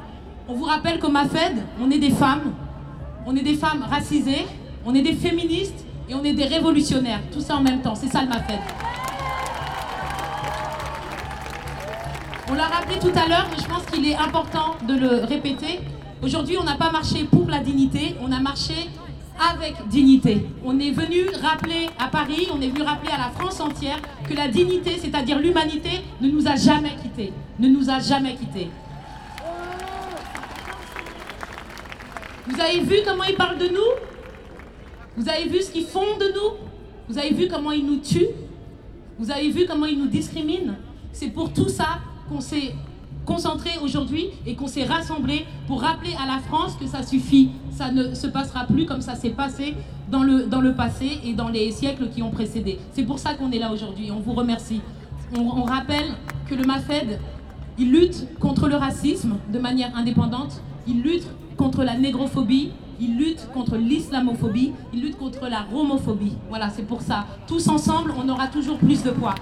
On 0.48 0.54
vous 0.54 0.64
rappelle 0.64 0.98
qu'au 0.98 1.10
MAFED, 1.10 1.56
on 1.80 1.90
est 1.90 1.98
des 1.98 2.10
femmes, 2.10 2.52
on 3.26 3.34
est 3.34 3.42
des 3.42 3.54
femmes 3.54 3.84
racisées, 3.88 4.46
on 4.84 4.94
est 4.94 5.02
des 5.02 5.14
féministes 5.14 5.84
et 6.08 6.14
on 6.14 6.22
est 6.22 6.32
des 6.32 6.44
révolutionnaires. 6.44 7.20
Tout 7.32 7.40
ça 7.40 7.56
en 7.56 7.62
même 7.62 7.80
temps, 7.80 7.94
c'est 7.94 8.08
ça 8.08 8.22
le 8.22 8.28
MAFED. 8.28 8.58
On 12.50 12.54
l'a 12.54 12.66
rappelé 12.66 12.98
tout 12.98 13.12
à 13.16 13.28
l'heure, 13.28 13.46
mais 13.50 13.62
je 13.62 13.68
pense 13.68 13.86
qu'il 13.86 14.06
est 14.06 14.16
important 14.16 14.76
de 14.86 14.94
le 14.94 15.24
répéter. 15.24 15.80
Aujourd'hui, 16.22 16.56
on 16.60 16.64
n'a 16.64 16.76
pas 16.76 16.90
marché 16.90 17.24
pour 17.24 17.48
la 17.48 17.60
dignité, 17.60 18.16
on 18.20 18.30
a 18.32 18.40
marché 18.40 18.90
avec 19.40 19.88
dignité. 19.88 20.46
On 20.64 20.78
est 20.78 20.90
venu 20.90 21.26
rappeler 21.42 21.88
à 21.98 22.08
Paris, 22.08 22.48
on 22.52 22.60
est 22.60 22.68
venu 22.68 22.82
rappeler 22.82 23.10
à 23.10 23.18
la 23.18 23.30
France 23.30 23.58
entière 23.60 23.98
que 24.28 24.34
la 24.34 24.48
dignité, 24.48 24.98
c'est-à-dire 24.98 25.38
l'humanité, 25.38 26.02
ne 26.20 26.28
nous 26.28 26.46
a 26.46 26.56
jamais 26.56 26.94
quittés. 27.02 27.32
Ne 27.58 27.68
nous 27.68 27.88
a 27.88 27.98
jamais 27.98 28.34
quittés. 28.34 28.68
Vous 32.46 32.60
avez 32.60 32.80
vu 32.80 32.96
comment 33.06 33.24
ils 33.24 33.36
parlent 33.36 33.58
de 33.58 33.68
nous? 33.68 33.90
Vous 35.16 35.28
avez 35.28 35.48
vu 35.48 35.62
ce 35.62 35.70
qu'ils 35.70 35.86
font 35.86 36.18
de 36.18 36.26
nous? 36.34 36.56
Vous 37.08 37.18
avez 37.18 37.32
vu 37.32 37.48
comment 37.48 37.72
ils 37.72 37.86
nous 37.86 37.98
tuent? 37.98 38.28
Vous 39.18 39.30
avez 39.30 39.50
vu 39.50 39.66
comment 39.66 39.86
ils 39.86 39.98
nous 39.98 40.08
discriminent? 40.08 40.74
C'est 41.12 41.30
pour 41.30 41.52
tout 41.52 41.68
ça 41.68 42.00
qu'on 42.28 42.40
s'est 42.40 42.74
concentré 43.24 43.70
aujourd'hui 43.82 44.26
et 44.46 44.54
qu'on 44.54 44.66
s'est 44.66 44.84
rassemblé 44.84 45.46
pour 45.66 45.82
rappeler 45.82 46.12
à 46.22 46.26
la 46.26 46.38
France 46.40 46.76
que 46.80 46.86
ça 46.86 47.02
suffit. 47.02 47.50
Ça 47.70 47.90
ne 47.90 48.14
se 48.14 48.26
passera 48.26 48.64
plus 48.64 48.86
comme 48.86 49.00
ça 49.00 49.14
s'est 49.14 49.30
passé 49.30 49.74
dans 50.10 50.22
le, 50.22 50.44
dans 50.44 50.60
le 50.60 50.74
passé 50.74 51.20
et 51.24 51.32
dans 51.34 51.48
les 51.48 51.70
siècles 51.70 52.08
qui 52.08 52.22
ont 52.22 52.30
précédé. 52.30 52.78
C'est 52.92 53.04
pour 53.04 53.18
ça 53.18 53.34
qu'on 53.34 53.50
est 53.52 53.58
là 53.58 53.72
aujourd'hui. 53.72 54.10
On 54.10 54.20
vous 54.20 54.32
remercie. 54.32 54.80
On, 55.36 55.40
on, 55.42 55.64
rappelle 55.64 56.14
que 56.48 56.54
le 56.54 56.64
MAFED, 56.64 57.20
il 57.78 57.92
lutte 57.92 58.26
contre 58.40 58.68
le 58.68 58.76
racisme 58.76 59.36
de 59.52 59.58
manière 59.58 59.96
indépendante. 59.96 60.60
Il 60.86 61.02
lutte 61.02 61.26
contre 61.56 61.84
la 61.84 61.96
négrophobie. 61.96 62.72
Il 63.00 63.16
lutte 63.16 63.48
contre 63.54 63.76
l'islamophobie. 63.76 64.72
Il 64.92 65.02
lutte 65.02 65.16
contre 65.16 65.48
la 65.48 65.60
romophobie. 65.60 66.34
Voilà, 66.48 66.68
c'est 66.70 66.86
pour 66.86 67.00
ça. 67.00 67.26
Tous 67.46 67.68
ensemble, 67.68 68.12
on 68.18 68.28
aura 68.28 68.48
toujours 68.48 68.78
plus 68.78 69.02
de 69.02 69.10
poids. 69.10 69.34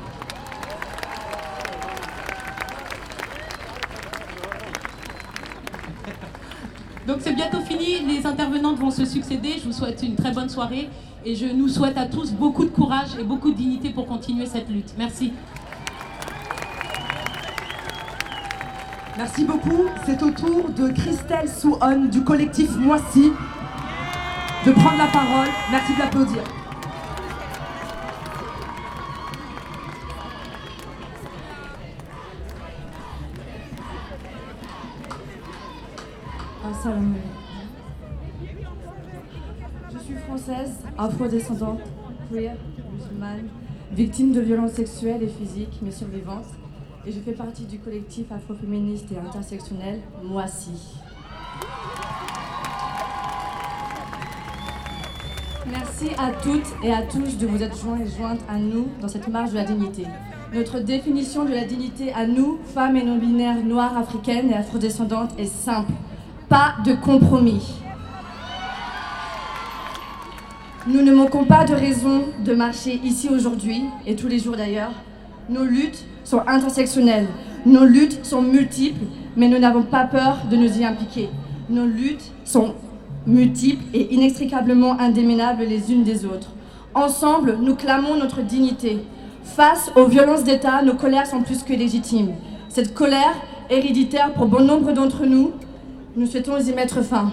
Donc 7.09 7.21
c'est 7.23 7.33
bientôt 7.33 7.63
fini, 7.63 8.01
les 8.07 8.27
intervenantes 8.27 8.79
vont 8.79 8.91
se 8.91 9.07
succéder. 9.07 9.55
Je 9.59 9.65
vous 9.65 9.73
souhaite 9.73 10.03
une 10.03 10.15
très 10.15 10.31
bonne 10.31 10.51
soirée 10.51 10.91
et 11.25 11.35
je 11.35 11.47
nous 11.47 11.67
souhaite 11.67 11.97
à 11.97 12.05
tous 12.05 12.33
beaucoup 12.33 12.67
de 12.67 12.71
courage 12.71 13.17
et 13.19 13.25
beaucoup 13.25 13.51
de 13.51 13.57
dignité 13.57 13.89
pour 13.89 14.07
continuer 14.07 14.45
cette 14.45 14.69
lutte. 14.69 14.93
Merci. 14.99 15.33
Merci 19.17 19.45
beaucoup. 19.47 19.87
C'est 20.05 20.23
au 20.23 20.31
tour 20.33 20.69
de 20.69 20.91
Christelle 20.91 21.49
Souhon 21.49 22.05
du 22.13 22.23
collectif 22.23 22.77
Moissy 22.77 23.33
de 24.67 24.73
prendre 24.73 24.99
la 24.99 25.07
parole. 25.07 25.49
Merci 25.71 25.95
de 25.95 25.99
l'applaudir. 26.01 26.58
Je 39.93 39.99
suis 39.99 40.15
française, 40.27 40.79
afro-descendante, 40.97 41.81
queer, 42.31 42.57
musulmane, 42.95 43.49
victime 43.93 44.33
de 44.33 44.41
violences 44.41 44.73
sexuelles 44.73 45.23
et 45.23 45.29
physiques, 45.29 45.81
mais 45.83 45.91
survivante. 45.91 46.47
Et 47.07 47.13
je 47.13 47.21
fais 47.21 47.33
partie 47.33 47.67
du 47.67 47.79
collectif 47.79 48.33
afroféministe 48.33 49.13
et 49.13 49.19
intersectionnel 49.19 50.01
Moissy. 50.25 50.99
Merci 55.71 56.09
à 56.19 56.33
toutes 56.43 56.75
et 56.83 56.93
à 56.93 57.03
tous 57.03 57.37
de 57.37 57.47
vous 57.47 57.63
être 57.63 57.79
joints 57.79 58.01
et 58.01 58.09
jointes 58.09 58.41
à 58.49 58.57
nous 58.59 58.89
dans 59.03 59.09
cette 59.09 59.29
marche 59.29 59.51
de 59.51 59.57
la 59.57 59.65
dignité. 59.65 60.05
Notre 60.55 60.81
définition 60.81 61.45
de 61.45 61.51
la 61.51 61.65
dignité 61.65 62.13
à 62.15 62.27
nous, 62.27 62.59
femmes 62.75 62.97
et 62.97 63.05
non-binaires 63.05 63.63
noires, 63.63 63.99
africaines 63.99 64.51
et 64.51 64.55
afrodescendantes, 64.55 65.39
est 65.39 65.45
simple 65.45 65.93
pas 66.49 66.77
de 66.85 66.95
compromis. 66.95 67.75
Nous 70.87 71.03
ne 71.03 71.13
manquons 71.13 71.45
pas 71.45 71.65
de 71.65 71.75
raison 71.75 72.25
de 72.43 72.55
marcher 72.55 73.01
ici 73.05 73.29
aujourd'hui, 73.29 73.83
et 74.07 74.17
tous 74.17 74.29
les 74.29 74.39
jours 74.39 74.57
d'ailleurs. 74.57 74.93
Nos 75.51 75.65
luttes 75.65 76.07
sont 76.25 76.41
intersectionnelles, 76.47 77.27
nos 77.67 77.85
luttes 77.85 78.25
sont 78.25 78.41
multiples, 78.41 79.05
mais 79.37 79.49
nous 79.49 79.59
n'avons 79.59 79.83
pas 79.83 80.05
peur 80.05 80.39
de 80.51 80.57
nous 80.57 80.79
y 80.79 80.85
impliquer. 80.85 81.29
Nos 81.69 81.87
luttes 81.87 82.33
sont 82.45 82.75
multiples 83.27 83.85
et 83.93 84.15
inextricablement 84.15 84.99
indéminables 84.99 85.65
les 85.65 85.93
unes 85.93 86.05
des 86.05 86.25
autres. 86.25 86.53
Ensemble, 86.95 87.59
nous 87.61 87.75
clamons 87.75 88.17
notre 88.17 88.41
dignité. 88.41 88.99
Face 89.43 89.91
aux 89.97 90.07
violences 90.07 90.45
d'État, 90.45 90.83
nos 90.83 90.95
colères 90.95 91.27
sont 91.27 91.43
plus 91.43 91.63
que 91.63 91.75
légitimes. 91.75 92.33
Cette 92.71 92.95
colère, 92.95 93.35
héréditaire 93.69 94.33
pour 94.33 94.47
bon 94.47 94.65
nombre 94.65 94.93
d'entre 94.93 95.27
nous, 95.27 95.53
nous 96.19 96.27
souhaitons 96.27 96.59
y 96.59 96.73
mettre 96.73 97.01
fin. 97.03 97.31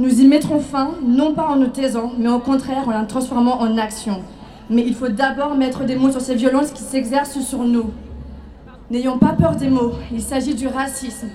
Nous 0.00 0.20
y 0.20 0.26
mettrons 0.26 0.58
fin, 0.58 0.90
non 1.06 1.34
pas 1.34 1.46
en 1.46 1.54
nous 1.54 1.68
taisant, 1.68 2.10
mais 2.18 2.28
au 2.28 2.40
contraire 2.40 2.88
en 2.88 2.90
la 2.90 3.04
transformant 3.04 3.60
en 3.60 3.78
action. 3.78 4.22
Mais 4.68 4.82
il 4.84 4.92
faut 4.92 5.08
d'abord 5.08 5.54
mettre 5.54 5.84
des 5.84 5.94
mots 5.94 6.10
sur 6.10 6.20
ces 6.20 6.34
violences 6.34 6.72
qui 6.72 6.82
s'exercent 6.82 7.38
sur 7.42 7.62
nous. 7.62 7.92
N'ayons 8.90 9.18
pas 9.18 9.34
peur 9.34 9.54
des 9.54 9.68
mots. 9.68 9.92
Il 10.10 10.20
s'agit 10.20 10.56
du 10.56 10.66
racisme, 10.66 11.28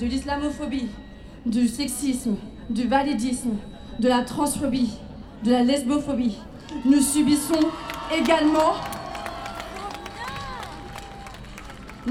de 0.00 0.06
l'islamophobie, 0.06 0.88
du 1.46 1.68
sexisme, 1.68 2.34
du 2.68 2.88
validisme, 2.88 3.52
de 4.00 4.08
la 4.08 4.22
transphobie, 4.22 4.98
de 5.44 5.52
la 5.52 5.62
lesbophobie. 5.62 6.36
Nous 6.84 7.00
subissons 7.00 7.60
également 8.12 8.74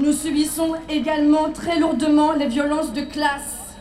nous 0.00 0.12
subissons 0.12 0.72
également 0.88 1.50
très 1.52 1.78
lourdement 1.78 2.32
les 2.32 2.46
violences 2.46 2.92
de 2.92 3.02
classe. 3.02 3.76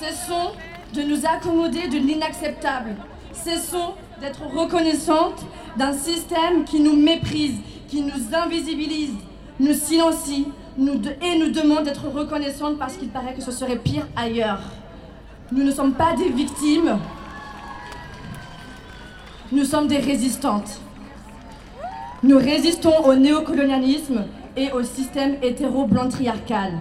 Cessons 0.00 0.50
de 0.92 1.02
nous 1.02 1.24
accommoder 1.24 1.88
de 1.88 1.98
l'inacceptable. 1.98 2.96
Cessons 3.32 3.94
d'être 4.20 4.42
reconnaissantes 4.42 5.44
d'un 5.76 5.92
système 5.92 6.64
qui 6.64 6.80
nous 6.80 6.96
méprise, 6.96 7.58
qui 7.88 8.02
nous 8.02 8.34
invisibilise, 8.34 9.14
nous 9.60 9.74
silencie 9.74 10.48
et 10.78 11.38
nous 11.38 11.50
demande 11.50 11.84
d'être 11.84 12.08
reconnaissantes 12.08 12.78
parce 12.78 12.96
qu'il 12.96 13.08
paraît 13.08 13.34
que 13.34 13.42
ce 13.42 13.52
serait 13.52 13.76
pire 13.76 14.06
ailleurs. 14.16 14.62
Nous 15.52 15.62
ne 15.62 15.70
sommes 15.70 15.94
pas 15.94 16.14
des 16.16 16.28
victimes, 16.28 16.98
nous 19.52 19.64
sommes 19.64 19.86
des 19.86 19.98
résistantes. 19.98 20.80
Nous 22.22 22.38
résistons 22.38 23.04
au 23.04 23.14
néocolonialisme 23.14 24.24
et 24.56 24.72
au 24.72 24.82
système 24.82 25.36
hétéro-blanc-triarcal. 25.42 26.80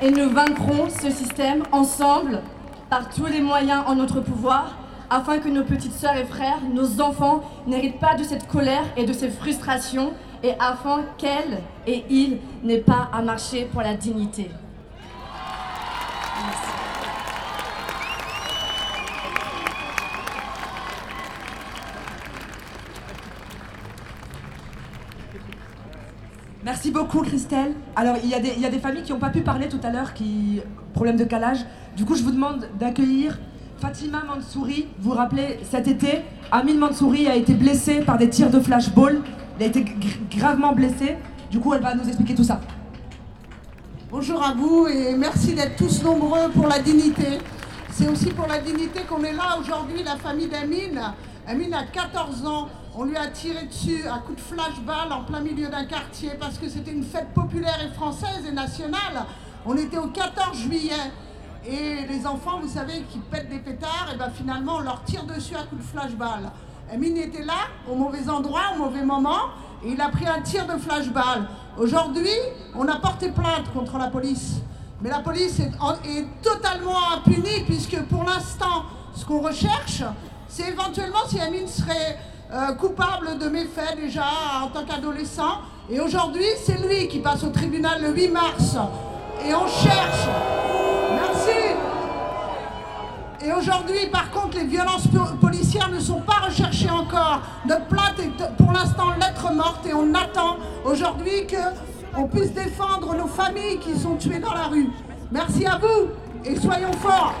Et 0.00 0.10
nous 0.10 0.30
vaincrons 0.30 0.88
ce 0.90 1.10
système 1.10 1.62
ensemble 1.70 2.42
par 2.90 3.08
tous 3.08 3.26
les 3.26 3.40
moyens 3.40 3.84
en 3.86 3.94
notre 3.94 4.20
pouvoir 4.20 4.76
afin 5.12 5.38
que 5.38 5.48
nos 5.48 5.62
petites 5.62 5.92
sœurs 5.92 6.16
et 6.16 6.24
frères, 6.24 6.58
nos 6.72 7.02
enfants, 7.02 7.42
n'héritent 7.66 8.00
pas 8.00 8.14
de 8.14 8.24
cette 8.24 8.48
colère 8.48 8.84
et 8.96 9.04
de 9.04 9.12
ces 9.12 9.28
frustrations, 9.28 10.14
et 10.42 10.52
afin 10.58 11.04
qu'elles 11.18 11.60
et 11.86 12.04
ils 12.08 12.38
n'aient 12.64 12.78
pas 12.78 13.10
à 13.12 13.20
marcher 13.20 13.68
pour 13.70 13.82
la 13.82 13.94
dignité. 13.94 14.50
Merci 26.84 26.90
beaucoup 26.94 27.20
Christelle. 27.20 27.74
Alors 27.94 28.16
il 28.24 28.28
y, 28.28 28.34
a 28.34 28.40
des, 28.40 28.58
y 28.58 28.66
a 28.66 28.68
des 28.68 28.80
familles 28.80 29.04
qui 29.04 29.12
n'ont 29.12 29.20
pas 29.20 29.30
pu 29.30 29.42
parler 29.42 29.68
tout 29.68 29.78
à 29.84 29.90
l'heure, 29.90 30.12
qui 30.14 30.60
problème 30.94 31.14
de 31.16 31.22
calage. 31.22 31.58
Du 31.96 32.04
coup 32.04 32.16
je 32.16 32.24
vous 32.24 32.32
demande 32.32 32.66
d'accueillir 32.80 33.38
Fatima 33.78 34.24
Mansouri. 34.26 34.88
Vous 34.98 35.10
vous 35.10 35.16
rappelez 35.16 35.60
cet 35.70 35.86
été, 35.86 36.22
Amin 36.50 36.74
Mansouri 36.74 37.28
a 37.28 37.36
été 37.36 37.54
blessé 37.54 38.00
par 38.00 38.18
des 38.18 38.28
tirs 38.28 38.50
de 38.50 38.58
flashball. 38.58 39.20
Il 39.60 39.62
a 39.62 39.66
été 39.66 39.82
gr- 39.82 40.36
gravement 40.36 40.72
blessé. 40.72 41.18
Du 41.52 41.60
coup 41.60 41.72
elle 41.72 41.82
va 41.82 41.94
nous 41.94 42.02
expliquer 42.08 42.34
tout 42.34 42.42
ça. 42.42 42.60
Bonjour 44.10 44.42
à 44.42 44.52
vous 44.52 44.88
et 44.88 45.14
merci 45.16 45.54
d'être 45.54 45.76
tous 45.76 46.02
nombreux 46.02 46.50
pour 46.52 46.66
la 46.66 46.80
dignité. 46.80 47.38
C'est 47.92 48.08
aussi 48.08 48.30
pour 48.30 48.48
la 48.48 48.58
dignité 48.58 49.02
qu'on 49.08 49.22
est 49.22 49.32
là 49.34 49.56
aujourd'hui, 49.60 50.02
la 50.04 50.16
famille 50.16 50.48
d'Amine. 50.48 51.00
Amine 51.46 51.74
a 51.74 51.84
14 51.84 52.44
ans. 52.44 52.66
On 52.94 53.04
lui 53.04 53.16
a 53.16 53.26
tiré 53.28 53.64
dessus 53.64 54.06
à 54.06 54.18
coups 54.18 54.36
de 54.36 54.42
flashball 54.42 55.10
en 55.10 55.24
plein 55.24 55.40
milieu 55.40 55.68
d'un 55.68 55.86
quartier 55.86 56.32
parce 56.38 56.58
que 56.58 56.68
c'était 56.68 56.92
une 56.92 57.04
fête 57.04 57.32
populaire 57.32 57.78
et 57.82 57.90
française 57.94 58.44
et 58.46 58.52
nationale. 58.52 59.24
On 59.64 59.74
était 59.78 59.96
au 59.96 60.08
14 60.08 60.58
juillet. 60.58 60.92
Et 61.66 62.06
les 62.06 62.26
enfants, 62.26 62.58
vous 62.60 62.68
savez, 62.68 63.04
qui 63.10 63.18
pètent 63.18 63.48
des 63.48 63.60
pétards, 63.60 64.08
et 64.12 64.18
ben 64.18 64.30
finalement 64.30 64.76
on 64.76 64.80
leur 64.80 65.04
tire 65.04 65.24
dessus 65.24 65.54
à 65.54 65.62
coups 65.62 65.80
de 65.80 65.86
flashball. 65.86 66.50
Amine 66.92 67.16
était 67.16 67.44
là, 67.44 67.68
au 67.88 67.94
mauvais 67.94 68.28
endroit, 68.28 68.72
au 68.74 68.78
mauvais 68.78 69.04
moment, 69.04 69.50
et 69.84 69.92
il 69.92 70.00
a 70.00 70.08
pris 70.08 70.26
un 70.26 70.42
tir 70.42 70.66
de 70.66 70.76
flashball. 70.76 71.48
Aujourd'hui, 71.78 72.28
on 72.74 72.86
a 72.88 72.96
porté 72.96 73.30
plainte 73.30 73.72
contre 73.72 73.96
la 73.96 74.08
police. 74.08 74.56
Mais 75.00 75.08
la 75.08 75.20
police 75.20 75.60
est 75.60 76.42
totalement 76.42 77.12
impunie, 77.14 77.62
puisque 77.64 78.02
pour 78.02 78.24
l'instant, 78.24 78.84
ce 79.14 79.24
qu'on 79.24 79.40
recherche, 79.40 80.02
c'est 80.48 80.68
éventuellement 80.68 81.26
si 81.28 81.40
Amine 81.40 81.68
serait 81.68 82.18
euh, 82.52 82.72
coupable 82.74 83.38
de 83.38 83.48
méfaits 83.48 83.96
déjà 83.96 84.24
en 84.62 84.68
tant 84.68 84.84
qu'adolescent. 84.84 85.58
Et 85.90 86.00
aujourd'hui, 86.00 86.44
c'est 86.64 86.78
lui 86.86 87.08
qui 87.08 87.18
passe 87.18 87.42
au 87.44 87.48
tribunal 87.50 88.00
le 88.02 88.10
8 88.14 88.28
mars. 88.28 88.76
Et 89.46 89.54
on 89.54 89.66
cherche. 89.66 90.26
Merci. 91.20 91.58
Et 93.44 93.52
aujourd'hui, 93.52 94.06
par 94.12 94.30
contre, 94.30 94.56
les 94.58 94.64
violences 94.66 95.08
po- 95.08 95.34
policières 95.40 95.90
ne 95.90 95.98
sont 95.98 96.20
pas 96.20 96.46
recherchées 96.46 96.90
encore. 96.90 97.40
Notre 97.66 97.86
plainte 97.86 98.18
est 98.20 98.56
pour 98.56 98.70
l'instant 98.72 99.10
lettre 99.20 99.52
morte 99.52 99.84
et 99.86 99.94
on 99.94 100.14
attend 100.14 100.58
aujourd'hui 100.84 101.46
que 101.48 101.56
on 102.16 102.28
puisse 102.28 102.52
défendre 102.52 103.14
nos 103.16 103.26
familles 103.26 103.78
qui 103.80 103.98
sont 103.98 104.14
tuées 104.16 104.38
dans 104.38 104.52
la 104.54 104.64
rue. 104.64 104.88
Merci 105.32 105.66
à 105.66 105.78
vous 105.78 106.10
et 106.44 106.54
soyons 106.60 106.92
forts. 106.92 107.32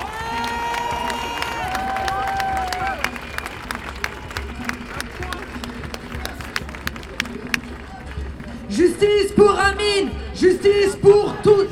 Justice 8.72 9.32
pour 9.36 9.58
Amine 9.58 10.10
Justice 10.34 10.96
pour 11.00 11.34
tous 11.42 11.68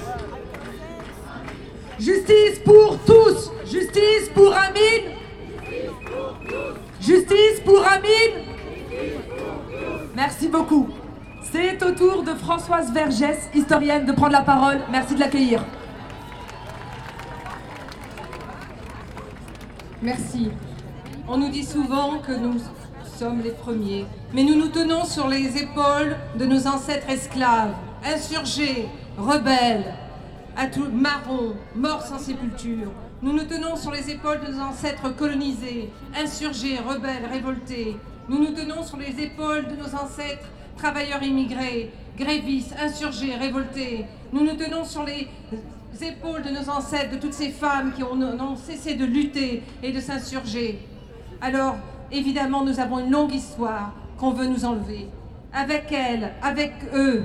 Justice 1.98 2.58
pour 2.64 2.98
tous 3.06 3.50
Justice 3.64 4.28
pour 4.34 4.54
Amine 4.54 5.16
Justice 7.00 7.60
pour 7.64 7.82
Amine 7.86 8.50
Merci 10.14 10.48
beaucoup. 10.48 10.88
C'est 11.50 11.82
au 11.82 11.92
tour 11.92 12.22
de 12.22 12.34
Françoise 12.34 12.92
Vergès, 12.92 13.48
historienne, 13.54 14.04
de 14.04 14.12
prendre 14.12 14.32
la 14.32 14.42
parole. 14.42 14.80
Merci 14.90 15.14
de 15.14 15.20
l'accueillir. 15.20 15.64
Merci. 20.02 20.50
On 21.26 21.38
nous 21.38 21.48
dit 21.48 21.64
souvent 21.64 22.18
que 22.18 22.32
nous 22.32 22.60
sommes 23.18 23.40
les 23.40 23.52
premiers, 23.52 24.04
mais 24.32 24.44
nous 24.44 24.54
nous 24.54 24.68
tenons 24.68 25.04
sur 25.04 25.26
les 25.26 25.56
épaules 25.58 26.16
de 26.36 26.46
nos 26.46 26.66
ancêtres 26.66 27.10
esclaves, 27.10 27.74
insurgés, 28.04 28.86
rebelles, 29.18 29.94
marrons, 30.92 31.54
morts 31.74 32.02
sans 32.02 32.18
sépulture. 32.18 32.92
Nous 33.22 33.32
nous 33.32 33.44
tenons 33.44 33.76
sur 33.76 33.90
les 33.90 34.08
épaules 34.10 34.40
de 34.46 34.52
nos 34.52 34.60
ancêtres 34.60 35.14
colonisés, 35.16 35.90
insurgés, 36.16 36.78
rebelles, 36.78 37.26
révoltés. 37.30 37.96
Nous 38.28 38.38
nous 38.38 38.52
tenons 38.52 38.84
sur 38.84 38.98
les 38.98 39.20
épaules 39.20 39.66
de 39.66 39.74
nos 39.74 39.94
ancêtres 39.94 40.46
travailleurs 40.76 41.22
immigrés, 41.22 41.90
grévistes, 42.16 42.74
insurgés, 42.80 43.34
révoltés. 43.34 44.06
Nous 44.32 44.44
nous 44.44 44.54
tenons 44.54 44.84
sur 44.84 45.04
les 45.04 45.28
épaules 46.00 46.42
de 46.42 46.50
nos 46.50 46.70
ancêtres, 46.70 47.16
de 47.16 47.20
toutes 47.20 47.34
ces 47.34 47.50
femmes 47.50 47.92
qui 47.94 48.04
ont, 48.04 48.56
cessé 48.56 48.94
de 48.94 49.04
lutter 49.04 49.62
et 49.82 49.92
de 49.92 50.00
s'insurger. 50.00 50.78
Alors, 51.40 51.76
évidemment, 52.12 52.64
nous 52.64 52.78
avons 52.78 53.00
une 53.00 53.10
longue 53.10 53.34
histoire 53.34 53.92
qu'on 54.20 54.32
veut 54.32 54.46
nous 54.46 54.66
enlever. 54.66 55.08
Avec 55.52 55.90
elles, 55.90 56.32
avec 56.42 56.74
eux, 56.94 57.24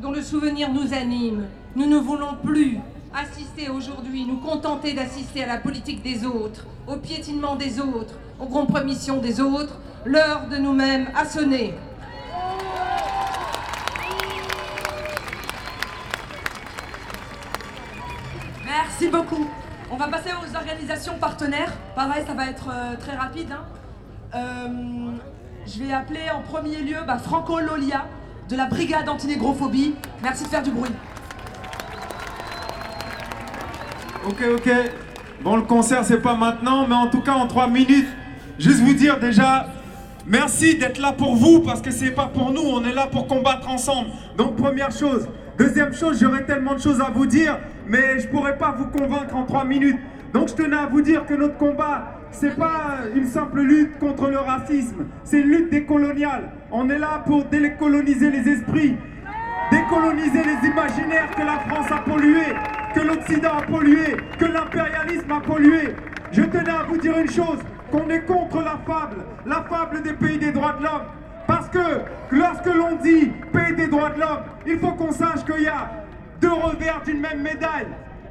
dont 0.00 0.10
le 0.10 0.20
souvenir 0.20 0.68
nous 0.72 0.92
anime, 0.92 1.46
nous 1.76 1.86
ne 1.86 1.96
voulons 1.96 2.34
plus 2.44 2.80
assister 3.14 3.68
aujourd'hui, 3.70 4.26
nous 4.26 4.38
contenter 4.38 4.94
d'assister 4.94 5.44
à 5.44 5.46
la 5.46 5.58
politique 5.58 6.02
des 6.02 6.26
autres, 6.26 6.66
au 6.88 6.96
piétinement 6.96 7.54
des 7.54 7.78
autres, 7.80 8.14
aux 8.40 8.46
compromissions 8.46 9.18
des 9.18 9.40
autres. 9.40 9.78
L'heure 10.04 10.48
de 10.50 10.56
nous-mêmes 10.56 11.06
a 11.16 11.24
sonné. 11.24 11.72
Merci 18.66 19.08
beaucoup. 19.08 19.48
On 19.88 19.96
va 19.96 20.08
passer 20.08 20.30
aux 20.32 20.56
organisations 20.56 21.14
partenaires. 21.20 21.72
Pareil, 21.94 22.24
ça 22.26 22.34
va 22.34 22.46
être 22.46 22.68
euh, 22.72 22.96
très 22.96 23.16
rapide. 23.16 23.52
hein. 23.52 23.64
Euh, 24.34 25.12
je 25.66 25.82
vais 25.82 25.92
appeler 25.92 26.30
en 26.34 26.40
premier 26.40 26.78
lieu 26.78 26.96
bah, 27.06 27.18
Franco 27.18 27.58
Lolia 27.58 28.06
de 28.48 28.56
la 28.56 28.66
Brigade 28.66 29.08
Antinégrophobie. 29.08 29.94
Merci 30.22 30.44
de 30.44 30.48
faire 30.48 30.62
du 30.62 30.70
bruit. 30.70 30.90
Ok, 34.26 34.42
ok. 34.56 34.70
Bon, 35.42 35.56
le 35.56 35.62
concert, 35.62 36.04
c'est 36.04 36.20
pas 36.20 36.34
maintenant, 36.34 36.86
mais 36.86 36.94
en 36.94 37.08
tout 37.08 37.20
cas, 37.20 37.32
en 37.32 37.46
trois 37.46 37.68
minutes, 37.68 38.08
juste 38.58 38.80
vous 38.80 38.94
dire 38.94 39.18
déjà, 39.18 39.66
merci 40.26 40.76
d'être 40.76 40.98
là 40.98 41.12
pour 41.12 41.36
vous, 41.36 41.60
parce 41.60 41.82
que 41.82 41.90
c'est 41.90 42.10
pas 42.10 42.26
pour 42.26 42.50
nous, 42.50 42.62
on 42.62 42.84
est 42.84 42.92
là 42.94 43.06
pour 43.06 43.26
combattre 43.26 43.68
ensemble. 43.68 44.08
Donc, 44.36 44.56
première 44.56 44.90
chose. 44.90 45.28
Deuxième 45.58 45.94
chose, 45.94 46.18
j'aurais 46.20 46.44
tellement 46.44 46.74
de 46.74 46.80
choses 46.80 47.00
à 47.00 47.10
vous 47.10 47.26
dire, 47.26 47.58
mais 47.86 48.18
je 48.18 48.28
pourrais 48.28 48.56
pas 48.56 48.72
vous 48.72 48.86
convaincre 48.86 49.34
en 49.36 49.44
trois 49.44 49.64
minutes. 49.64 49.98
Donc, 50.32 50.48
je 50.48 50.54
tenais 50.54 50.76
à 50.76 50.86
vous 50.86 51.02
dire 51.02 51.26
que 51.26 51.34
notre 51.34 51.56
combat, 51.56 52.14
c'est 52.34 52.56
pas 52.56 52.98
une 53.14 53.26
simple 53.26 53.60
lutte 53.60 53.98
contre 53.98 54.28
le 54.28 54.38
racisme, 54.38 55.06
c'est 55.22 55.40
une 55.40 55.48
lutte 55.48 55.70
décoloniale. 55.70 56.50
On 56.70 56.88
est 56.90 56.98
là 56.98 57.22
pour 57.24 57.44
décoloniser 57.44 58.30
les 58.30 58.48
esprits, 58.48 58.96
décoloniser 59.70 60.42
les 60.42 60.68
imaginaires 60.68 61.30
que 61.36 61.42
la 61.42 61.58
France 61.60 61.90
a 61.90 61.98
pollués, 61.98 62.54
que 62.94 63.00
l'Occident 63.00 63.58
a 63.58 63.62
pollué, 63.62 64.16
que 64.38 64.44
l'impérialisme 64.46 65.30
a 65.30 65.40
pollué. 65.40 65.94
Je 66.32 66.42
tenais 66.42 66.70
à 66.70 66.82
vous 66.82 66.96
dire 66.96 67.16
une 67.16 67.30
chose, 67.30 67.58
qu'on 67.90 68.08
est 68.10 68.26
contre 68.26 68.58
la 68.58 68.78
fable, 68.84 69.24
la 69.46 69.62
fable 69.62 70.02
des 70.02 70.14
pays 70.14 70.38
des 70.38 70.50
droits 70.50 70.74
de 70.78 70.82
l'homme. 70.82 71.06
Parce 71.46 71.68
que 71.68 72.00
lorsque 72.30 72.66
l'on 72.66 72.96
dit 72.96 73.30
pays 73.52 73.76
des 73.76 73.86
droits 73.86 74.10
de 74.10 74.20
l'homme, 74.20 74.42
il 74.66 74.78
faut 74.78 74.92
qu'on 74.92 75.12
sache 75.12 75.44
qu'il 75.44 75.62
y 75.62 75.68
a 75.68 75.90
deux 76.40 76.52
revers 76.52 77.00
d'une 77.04 77.20
même 77.20 77.42
médaille. 77.42 77.86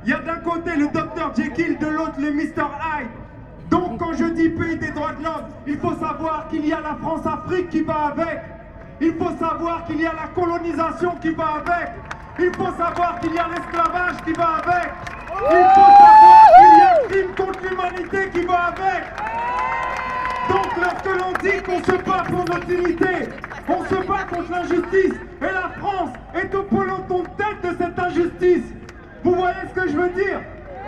Il 0.05 0.11
y 0.11 0.13
a 0.13 0.19
d'un 0.19 0.38
côté 0.38 0.75
le 0.75 0.88
docteur 0.88 1.34
Jekyll, 1.34 1.77
de 1.77 1.88
l'autre 1.88 2.19
le 2.19 2.31
Mr. 2.31 2.63
Hyde. 2.81 3.23
Donc 3.74 3.98
quand 3.98 4.14
je 4.14 4.26
dis 4.26 4.50
pays 4.50 4.78
des 4.78 4.91
droits 4.91 5.14
de 5.14 5.24
l'homme, 5.24 5.45
il 5.66 5.80
faut 5.80 5.95
savoir 5.95 6.48
qu'il 6.48 6.64
y 6.64 6.72
a 6.72 6.80
la 6.80 6.95
France-Afrique 7.02 7.72
qui 7.72 7.82
va 7.82 8.12
avec. 8.14 8.40
Il 9.02 9.16
faut 9.16 9.36
savoir 9.40 9.84
qu'il 9.88 10.00
y 10.00 10.06
a 10.06 10.14
la 10.14 10.28
colonisation 10.36 11.16
qui 11.20 11.32
va 11.32 11.56
avec. 11.56 11.90
Il 12.38 12.54
faut 12.56 12.72
savoir 12.78 13.20
qu'il 13.20 13.34
y 13.34 13.40
a 13.40 13.48
l'esclavage 13.48 14.18
qui 14.24 14.34
va 14.34 14.50
avec. 14.62 14.91
Il 15.50 15.66
faut 15.74 15.91
savoir 16.04 16.45
qu'il 16.56 16.78
y 16.78 16.82
a 16.82 17.02
le 17.02 17.08
crime 17.10 17.36
contre 17.36 17.60
l'humanité 17.68 18.30
qui 18.30 18.45
va 18.45 18.60
avec. 18.66 19.04
Donc 20.50 20.70
lorsque 20.80 21.20
l'on 21.20 21.34
dit 21.41 21.64
qu'on 21.64 21.84
se 21.84 21.98
bat 22.04 22.24
pour 22.30 22.45
notre 22.45 22.68
dignité, 22.68 23.30
on 23.68 23.84
se 23.86 24.08
bat 24.08 24.24
contre 24.30 24.52
l'injustice, 24.52 25.16
et 25.41 25.52
la 25.52 25.70
France 25.80 26.12
est 26.36 26.54
au 26.54 26.62
peloton 26.62 27.24
de 27.24 27.44
tête 27.44 27.60
de 27.64 27.84
cette 27.84 27.98
injustice. 27.98 28.72
Vous 29.24 29.34
voyez 29.34 29.56
ce 29.68 29.82
que 29.82 29.88
je 29.90 29.98
veux 29.98 30.10
dire? 30.10 30.41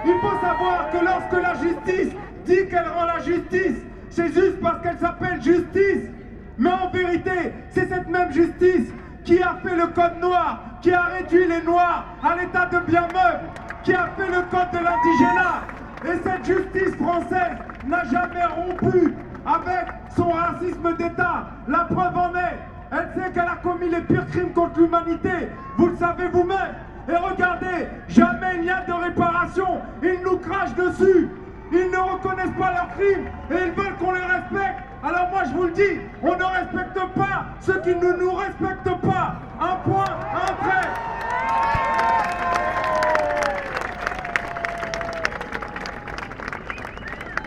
Il 0.05 0.19
faut 0.21 0.37
savoir 0.39 0.91
que 0.91 1.03
lorsque 1.03 1.41
la 1.41 1.55
justice 1.55 2.13
dit 2.45 2.67
qu'elle 2.69 2.87
rend 2.87 3.05
la 3.05 3.19
justice, 3.19 3.81
c'est 4.09 4.33
juste 4.33 4.61
parce 4.61 4.81
qu'elle 4.81 4.97
s'appelle 4.97 5.41
justice. 5.41 6.09
Mais 6.57 6.71
en 6.71 6.89
vérité, 6.89 7.53
c'est 7.69 7.89
cette 7.89 8.07
même 8.07 8.31
justice 8.31 8.93
qui 9.25 9.41
a 9.41 9.55
fait 9.63 9.75
le 9.75 9.87
code 9.87 10.19
noir, 10.21 10.61
qui 10.81 10.91
a 10.91 11.01
réduit 11.01 11.47
les 11.47 11.61
noirs 11.63 12.05
à 12.23 12.35
l'état 12.35 12.67
de 12.67 12.79
bien 12.85 13.01
meubles, 13.01 13.49
qui 13.83 13.93
a 13.93 14.07
fait 14.17 14.27
le 14.27 14.41
code 14.49 14.71
de 14.71 14.77
l'indigénat. 14.77 15.63
Et 16.05 16.17
cette 16.23 16.45
justice 16.45 16.95
française 16.95 17.57
n'a 17.87 18.03
jamais 18.05 18.45
rompu 18.45 19.13
avec 19.45 19.87
son 20.15 20.29
racisme 20.29 20.95
d'État. 20.97 21.47
La 21.67 21.79
preuve 21.79 22.15
en 22.15 22.35
est, 22.35 22.57
elle 22.91 23.09
sait 23.15 23.31
qu'elle 23.31 23.43
a 23.43 23.57
commis 23.61 23.89
les 23.89 24.01
pires 24.01 24.27
crimes 24.27 24.53
contre 24.53 24.79
l'humanité. 24.79 25.49
Vous 25.77 25.87
le 25.87 25.95
savez 25.97 26.27
vous-même. 26.29 26.75
Et 27.07 27.15
regardez, 27.15 27.87
jamais 28.07 28.55
il 28.55 28.61
n'y 28.61 28.69
a 28.69 28.81
de 28.81 28.93
réparation. 28.93 29.81
Ils 30.01 30.21
nous 30.23 30.37
crachent 30.37 30.75
dessus. 30.75 31.29
Ils 31.71 31.89
ne 31.91 31.97
reconnaissent 31.97 32.57
pas 32.57 32.71
leurs 32.71 32.89
crimes 32.95 33.25
et 33.51 33.67
ils 33.67 33.71
veulent 33.71 33.95
qu'on 33.99 34.11
les 34.11 34.21
respecte. 34.21 34.83
Alors 35.03 35.29
moi 35.29 35.43
je 35.45 35.55
vous 35.55 35.63
le 35.63 35.71
dis, 35.71 35.99
on 36.21 36.35
ne 36.35 36.43
respecte 36.43 36.99
pas 37.15 37.45
ceux 37.59 37.81
qui 37.81 37.95
ne 37.95 38.13
nous 38.13 38.33
respectent 38.33 39.01
pas. 39.01 39.35
Un 39.59 39.75
point, 39.77 40.05
un 40.33 40.53
trait. 40.63 40.89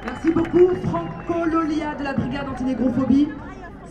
Merci 0.05 0.31
beaucoup, 0.33 0.75
Franco 0.89 1.45
Lolia 1.45 1.95
de 1.95 2.05
la 2.05 2.13
brigade 2.13 2.49
antinégrophobie. 2.49 3.29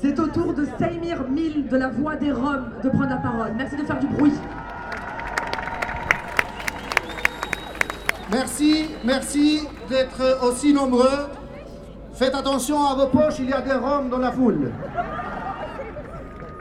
C'est 0.02 0.20
au 0.20 0.28
tour 0.28 0.54
de 0.54 0.66
Saimir 0.78 1.24
Mil 1.30 1.68
de 1.68 1.78
la 1.78 1.90
Voix 1.90 2.16
des 2.16 2.32
Roms 2.32 2.72
de 2.84 2.90
prendre 2.90 3.10
la 3.10 3.18
parole. 3.18 3.54
Merci 3.58 3.78
de 3.78 3.84
faire 3.84 4.00
du 4.00 4.08
bruit. 4.08 4.34
Merci, 8.30 8.90
merci 9.06 9.62
d'être 9.88 10.44
aussi 10.46 10.74
nombreux. 10.74 11.30
Faites 12.14 12.36
attention 12.36 12.86
à 12.86 12.94
vos 12.94 13.08
poches, 13.08 13.40
il 13.40 13.50
y 13.50 13.54
a 13.54 13.62
des 13.62 13.72
Roms 13.72 14.10
dans 14.10 14.18
la 14.18 14.34
foule. 14.34 14.72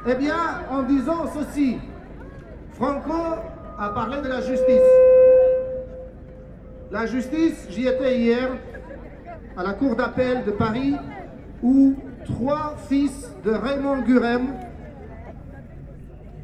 Eh 0.06 0.14
bien, 0.14 0.36
en 0.70 0.82
disant 0.84 1.24
ceci, 1.34 1.78
Franco 2.74 3.40
a 3.78 3.88
parlé 3.88 4.22
de 4.22 4.28
la 4.28 4.40
justice. 4.42 4.80
La 6.92 7.06
justice, 7.06 7.66
j'y 7.70 7.88
étais 7.88 8.16
hier, 8.16 8.48
à 9.56 9.64
la 9.64 9.72
cour 9.72 9.96
d'appel 9.96 10.44
de 10.44 10.52
Paris, 10.52 10.94
où 11.64 11.96
trois 12.26 12.76
fils 12.88 13.28
de 13.44 13.50
Raymond 13.50 14.02
Gurem, 14.02 14.54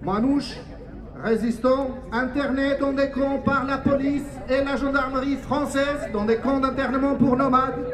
Manouche, 0.02 0.56
résistants, 1.22 1.90
internés 2.10 2.74
dans 2.80 2.92
des 2.92 3.10
camps 3.10 3.38
par 3.38 3.64
la 3.64 3.78
police 3.78 4.26
et 4.48 4.64
la 4.64 4.76
gendarmerie 4.76 5.36
française, 5.36 6.08
dans 6.12 6.24
des 6.24 6.36
camps 6.36 6.58
d'internement 6.58 7.14
pour 7.14 7.36
nomades. 7.36 7.84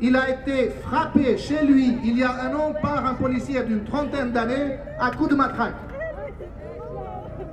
Il 0.00 0.14
a 0.14 0.28
été 0.28 0.70
frappé 0.82 1.38
chez 1.38 1.64
lui 1.64 1.96
il 2.04 2.18
y 2.18 2.22
a 2.22 2.30
un 2.30 2.54
an 2.54 2.74
par 2.82 3.06
un 3.06 3.14
policier 3.14 3.62
d'une 3.62 3.84
trentaine 3.84 4.30
d'années 4.30 4.76
à 5.00 5.10
coups 5.10 5.30
de 5.30 5.34
matraque. 5.34 5.74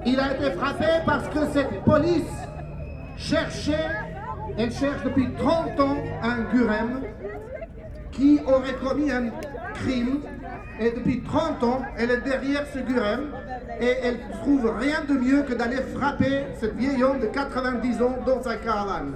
Il 0.06 0.20
a 0.20 0.34
été 0.34 0.52
frappé 0.52 0.86
parce 1.06 1.30
que 1.30 1.46
cette 1.54 1.84
police 1.86 2.24
cherchait, 3.16 3.88
elle 4.58 4.72
cherche 4.72 5.04
depuis 5.06 5.30
30 5.38 5.80
ans 5.80 5.98
un 6.22 6.42
Gurem 6.54 7.02
qui 8.12 8.42
aurait 8.46 8.76
commis 8.84 9.10
un 9.10 9.30
crime 9.76 10.20
et 10.82 10.92
depuis 10.92 11.22
30 11.22 11.64
ans, 11.64 11.82
elle 11.98 12.12
est 12.12 12.22
derrière 12.22 12.66
ce 12.74 12.80
Gurem 12.80 13.30
et 13.80 13.96
elle 14.04 14.20
trouve 14.42 14.72
rien 14.80 15.04
de 15.08 15.14
mieux 15.14 15.44
que 15.44 15.54
d'aller 15.54 15.82
frapper 15.96 16.46
cette 16.60 16.76
vieille 16.76 17.04
homme 17.04 17.20
de 17.20 17.28
90 17.28 18.02
ans 18.02 18.18
dans 18.26 18.42
sa 18.42 18.56
caravane. 18.56 19.14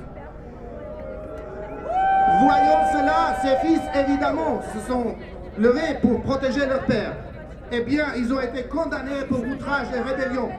Voyant 2.42 2.86
cela, 2.92 3.36
ses 3.42 3.68
fils, 3.68 3.82
évidemment, 3.96 4.62
se 4.74 4.80
sont 4.88 5.16
levés 5.58 5.98
pour 6.02 6.22
protéger 6.22 6.66
leur 6.66 6.84
père. 6.86 7.14
Eh 7.72 7.82
bien, 7.82 8.08
ils 8.16 8.32
ont 8.34 8.40
été 8.40 8.64
condamnés 8.64 9.26
pour 9.28 9.40
outrage 9.40 9.88
et 9.96 10.00
rébellion. 10.00 10.50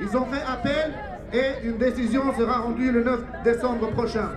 Ils 0.00 0.16
ont 0.16 0.26
fait 0.26 0.42
appel 0.50 0.92
et 1.32 1.66
une 1.66 1.78
décision 1.78 2.22
sera 2.36 2.58
rendue 2.60 2.92
le 2.92 3.04
9 3.04 3.20
décembre 3.44 3.90
prochain. 3.90 4.30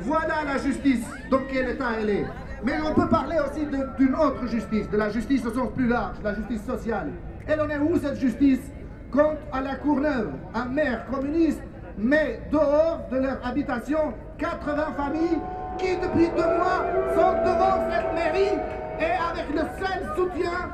Voilà 0.00 0.44
la 0.46 0.58
justice, 0.58 1.04
dans 1.30 1.40
quel 1.50 1.70
état 1.70 1.86
elle 2.00 2.10
est. 2.10 2.26
Mais 2.64 2.74
on 2.84 2.94
peut 2.94 3.08
parler 3.08 3.36
aussi 3.48 3.66
d'une 3.98 4.14
autre 4.14 4.46
justice, 4.46 4.88
de 4.90 4.96
la 4.96 5.10
justice 5.10 5.44
au 5.46 5.52
sens 5.52 5.68
plus 5.74 5.88
large, 5.88 6.16
la 6.22 6.34
justice 6.34 6.64
sociale. 6.64 7.08
Elle 7.48 7.60
en 7.60 7.68
est 7.68 7.78
où 7.78 7.96
cette 7.96 8.18
justice? 8.18 8.72
Quand 9.10 9.34
à 9.52 9.60
la 9.60 9.76
Courneuve, 9.76 10.32
un 10.54 10.64
maire 10.66 11.06
communiste 11.06 11.62
met 11.96 12.40
dehors 12.50 13.06
de 13.10 13.18
leur 13.18 13.38
habitation 13.46 14.12
80 14.38 14.86
familles 14.96 15.38
qui 15.78 15.96
depuis 15.96 16.28
deux 16.36 16.56
mois 16.56 16.84
sont 17.14 17.32
devant 17.44 17.88
cette 17.90 18.12
mairie 18.14 18.58
et 18.98 19.12
avec 19.30 19.48
le 19.54 19.60
seul 19.78 20.16
soutien 20.16 20.70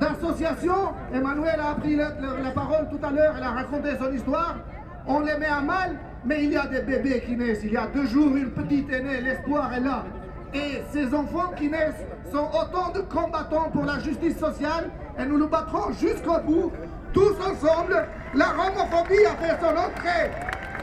d'associations, 0.00 0.94
Emmanuel 1.12 1.60
a 1.60 1.74
pris 1.74 1.96
la, 1.96 2.12
la 2.42 2.50
parole 2.52 2.88
tout 2.90 3.04
à 3.04 3.10
l'heure, 3.10 3.34
elle 3.36 3.42
a 3.42 3.50
raconté 3.50 3.90
son 4.00 4.12
histoire, 4.12 4.56
on 5.06 5.20
les 5.20 5.36
met 5.36 5.46
à 5.46 5.60
mal, 5.60 5.96
mais 6.24 6.44
il 6.44 6.52
y 6.52 6.56
a 6.56 6.66
des 6.66 6.80
bébés 6.80 7.22
qui 7.26 7.36
naissent, 7.36 7.60
il 7.64 7.72
y 7.72 7.76
a 7.76 7.86
deux 7.86 8.06
jours, 8.06 8.34
une 8.34 8.50
petite 8.50 8.90
est 8.90 9.02
née, 9.02 9.20
l'espoir 9.20 9.72
est 9.74 9.80
là. 9.80 10.04
Et 10.54 10.82
ces 10.92 11.14
enfants 11.14 11.52
qui 11.56 11.68
naissent 11.68 12.04
sont 12.32 12.48
autant 12.48 12.90
de 12.94 13.00
combattants 13.00 13.70
pour 13.70 13.84
la 13.84 13.98
justice 13.98 14.38
sociale 14.38 14.90
et 15.18 15.26
nous 15.26 15.38
nous 15.38 15.48
battrons 15.48 15.92
jusqu'au 15.92 16.38
bout, 16.40 16.72
tous 17.12 17.34
ensemble. 17.40 18.06
La 18.34 18.46
homophobie 18.52 19.26
a 19.26 19.36
fait 19.36 19.58
son 19.60 19.70
entrée 19.70 20.30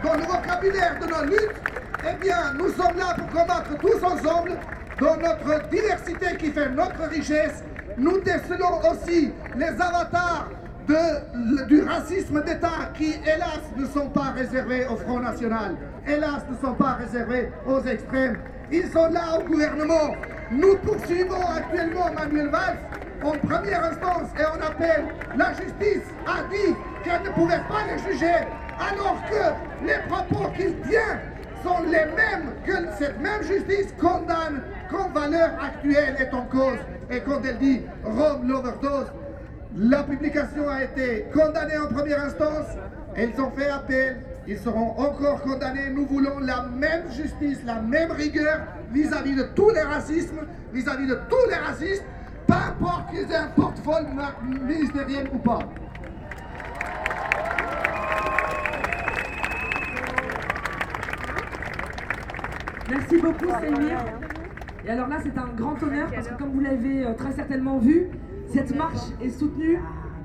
dans 0.04 0.14
le 0.14 0.24
vocabulaire 0.24 1.00
de 1.00 1.08
nos 1.08 1.24
luttes. 1.26 1.62
Eh 2.08 2.16
bien, 2.22 2.54
nous 2.58 2.70
sommes 2.70 2.98
là 2.98 3.16
pour 3.18 3.28
combattre 3.30 3.78
tous 3.80 4.04
ensemble 4.04 4.52
dans 5.00 5.18
notre 5.18 5.68
diversité 5.70 6.38
qui 6.38 6.52
fait 6.52 6.70
notre 6.70 7.10
richesse. 7.10 7.64
Nous 7.98 8.20
décelons 8.22 8.80
aussi 8.92 9.32
les 9.56 9.66
avatars 9.66 10.50
du 11.68 11.82
racisme 11.82 12.44
d'État 12.44 12.92
qui, 12.96 13.16
hélas, 13.24 13.62
ne 13.76 13.86
sont 13.88 14.10
pas 14.10 14.34
réservés 14.36 14.86
au 14.86 14.96
Front 14.98 15.20
National, 15.20 15.76
hélas, 16.08 16.46
ne 16.50 16.56
sont 16.58 16.76
pas 16.76 16.94
réservés 16.94 17.52
aux 17.66 17.82
extrêmes. 17.82 18.38
Ils 18.72 18.90
sont 18.92 19.10
là 19.12 19.40
au 19.40 19.44
gouvernement. 19.44 20.16
Nous 20.52 20.78
poursuivons 20.78 21.48
actuellement 21.56 22.12
Manuel 22.14 22.50
Valls 22.50 22.78
en 23.24 23.32
première 23.48 23.84
instance 23.84 24.30
et 24.40 24.44
on 24.56 24.62
appelle. 24.62 25.06
La 25.36 25.54
justice 25.54 26.04
a 26.26 26.44
dit 26.50 26.76
qu'elle 27.04 27.24
ne 27.24 27.30
pouvait 27.30 27.62
pas 27.70 27.86
les 27.92 28.12
juger 28.12 28.46
alors 28.80 29.22
que 29.30 29.86
les 29.86 30.00
propos 30.08 30.50
qu'il 30.56 30.76
tient 30.90 31.20
sont 31.64 31.84
les 31.84 32.06
mêmes 32.16 32.54
que 32.66 32.74
cette 32.98 33.20
même 33.20 33.42
justice 33.44 33.94
condamne 34.00 34.62
quand 34.90 35.10
valeur 35.10 35.52
actuelle 35.62 36.16
est 36.20 36.34
en 36.34 36.46
cause 36.46 36.80
et 37.10 37.20
quand 37.22 37.42
elle 37.44 37.58
dit 37.58 37.82
Rome 38.04 38.48
l'overdose. 38.48 39.12
La 39.78 40.04
publication 40.04 40.70
a 40.70 40.84
été 40.84 41.26
condamnée 41.34 41.78
en 41.78 41.88
première 41.88 42.24
instance, 42.24 42.68
elles 43.16 43.40
ont 43.42 43.52
fait 43.52 43.70
appel, 43.70 44.22
ils 44.48 44.60
seront 44.60 44.92
encore 44.98 45.42
condamnés. 45.42 45.90
Nous 45.94 46.06
voulons 46.06 46.40
la 46.40 46.64
même 46.64 47.12
justice, 47.12 47.60
la 47.66 47.82
même 47.82 48.12
rigueur 48.12 48.62
vis-à-vis 48.92 49.36
de 49.36 49.44
tous 49.56 49.70
les 49.70 49.82
racismes, 49.82 50.42
vis-à-vis 50.74 51.08
de 51.08 51.20
tous 51.30 51.50
les 51.50 51.56
racistes, 51.56 52.06
peu 52.48 52.54
importe 52.54 53.10
qu'ils 53.12 53.32
aient 53.32 53.36
un 53.36 53.48
portefeuille 53.48 54.06
ministériel 54.68 55.30
ou 55.34 55.38
pas. 55.40 55.60
Merci 62.90 63.18
beaucoup, 63.18 63.50
Saïmir. 63.50 63.98
Et 64.86 64.90
alors 64.92 65.08
là, 65.08 65.18
c'est 65.24 65.38
un 65.38 65.48
grand 65.58 65.82
honneur 65.82 66.10
parce 66.14 66.28
que 66.28 66.36
comme 66.36 66.52
vous 66.52 66.60
l'avez 66.60 67.06
euh, 67.06 67.14
très 67.14 67.32
certainement 67.32 67.80
vu, 67.80 68.10
cette 68.54 68.76
marche 68.76 69.10
est 69.20 69.32
soutenue 69.32 69.80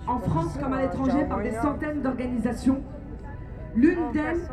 en 0.06 0.18
France 0.18 0.58
comme 0.62 0.74
à 0.74 0.82
l'étranger 0.82 1.24
par 1.26 1.40
des 1.40 1.52
centaines 1.52 2.02
d'organisations. 2.02 2.82
L'une 3.76 4.10
d'elles, 4.12 4.48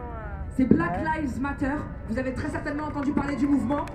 c'est 0.55 0.65
Black 0.65 0.99
Lives 1.03 1.41
Matter. 1.41 1.73
Vous 2.09 2.19
avez 2.19 2.33
très 2.33 2.49
certainement 2.49 2.85
entendu 2.85 3.11
parler 3.13 3.35
du 3.35 3.47
mouvement 3.47 3.85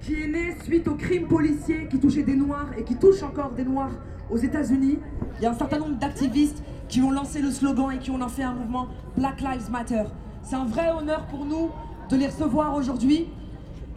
qui 0.00 0.22
est 0.22 0.26
né 0.26 0.56
suite 0.64 0.86
aux 0.88 0.94
crimes 0.94 1.28
policiers 1.28 1.86
qui 1.88 1.98
touchaient 1.98 2.22
des 2.22 2.34
Noirs 2.34 2.68
et 2.76 2.82
qui 2.82 2.96
touchent 2.96 3.22
encore 3.22 3.50
des 3.50 3.64
Noirs 3.64 3.92
aux 4.30 4.36
États-Unis. 4.36 4.98
Il 5.38 5.42
y 5.42 5.46
a 5.46 5.50
un 5.50 5.54
certain 5.54 5.78
nombre 5.78 5.96
d'activistes 5.96 6.62
qui 6.88 7.00
ont 7.02 7.10
lancé 7.10 7.40
le 7.40 7.50
slogan 7.50 7.92
et 7.92 7.98
qui 7.98 8.10
ont 8.10 8.18
lancé 8.18 8.42
un 8.42 8.52
mouvement 8.52 8.88
Black 9.16 9.40
Lives 9.40 9.70
Matter. 9.70 10.04
C'est 10.42 10.56
un 10.56 10.64
vrai 10.64 10.90
honneur 10.90 11.26
pour 11.26 11.44
nous 11.44 11.70
de 12.10 12.16
les 12.16 12.26
recevoir 12.26 12.74
aujourd'hui 12.74 13.28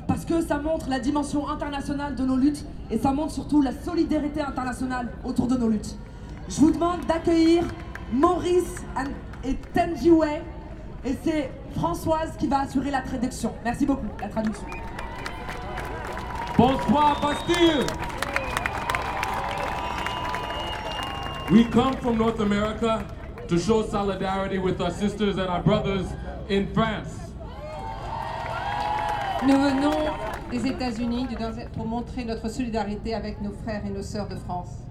parce 0.08 0.26
que 0.26 0.42
ça 0.42 0.58
montre 0.60 0.90
la 0.90 1.00
dimension 1.00 1.48
internationale 1.48 2.16
de 2.16 2.24
nos 2.24 2.38
luttes 2.38 2.66
et 2.92 2.98
ça 2.98 3.12
montre 3.12 3.32
surtout 3.32 3.62
la 3.62 3.72
solidarité 3.72 4.42
internationale 4.42 5.10
autour 5.24 5.48
de 5.48 5.58
nos 5.58 5.70
luttes. 5.70 5.96
Je 6.50 6.60
vous 6.60 6.72
demande 6.72 7.06
d'accueillir 7.08 7.64
Maurice 8.12 8.84
et 9.44 9.56
Tenjiwei 9.74 10.42
et 11.06 11.16
c'est 11.24 11.52
Françoise 11.76 12.36
qui 12.38 12.48
va 12.48 12.62
assurer 12.62 12.92
la 12.92 13.02
traduction. 13.02 13.54
Merci 13.64 13.86
beaucoup, 13.86 14.08
la 14.20 14.28
traduction. 14.28 14.66
Bonsoir 16.58 17.20
Bastille. 17.22 17.86
We 21.52 21.66
come 21.72 21.94
from 22.02 22.18
North 22.18 22.40
America 22.42 23.06
to 23.48 23.58
show 23.58 23.84
solidarity 23.84 24.60
with 24.60 24.82
our 24.82 24.92
sisters 24.92 25.38
and 25.38 25.48
our 25.50 25.64
brothers 25.64 26.06
in 26.50 26.68
France. 26.74 27.16
Nous 29.48 29.56
venons 29.56 30.14
des 30.52 30.68
États-Unis 30.68 31.28
pour 31.76 31.88
montrer 31.88 32.26
notre 32.26 32.50
solidarité 32.50 33.16
avec 33.16 33.42
nos 33.42 33.54
frères 33.64 33.86
et 33.86 33.90
nos 33.90 34.04
sœurs 34.04 34.28
de 34.28 34.36
France. 34.36 34.89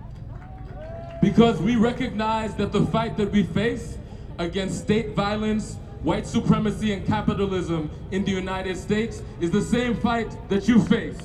Because 1.20 1.60
we 1.60 1.76
recognize 1.76 2.54
that 2.56 2.72
the 2.72 2.84
fight 2.86 3.16
that 3.16 3.32
we 3.32 3.42
face 3.42 3.98
against 4.38 4.78
state 4.80 5.14
violence, 5.16 5.76
white 6.02 6.26
supremacy 6.26 6.92
and 6.92 7.04
capitalism 7.06 7.90
in 8.12 8.24
the 8.24 8.30
United 8.30 8.76
States 8.76 9.22
is 9.40 9.50
the 9.50 9.60
same 9.62 9.94
fight 9.96 10.30
that 10.48 10.68
you 10.68 10.80
face. 10.80 11.18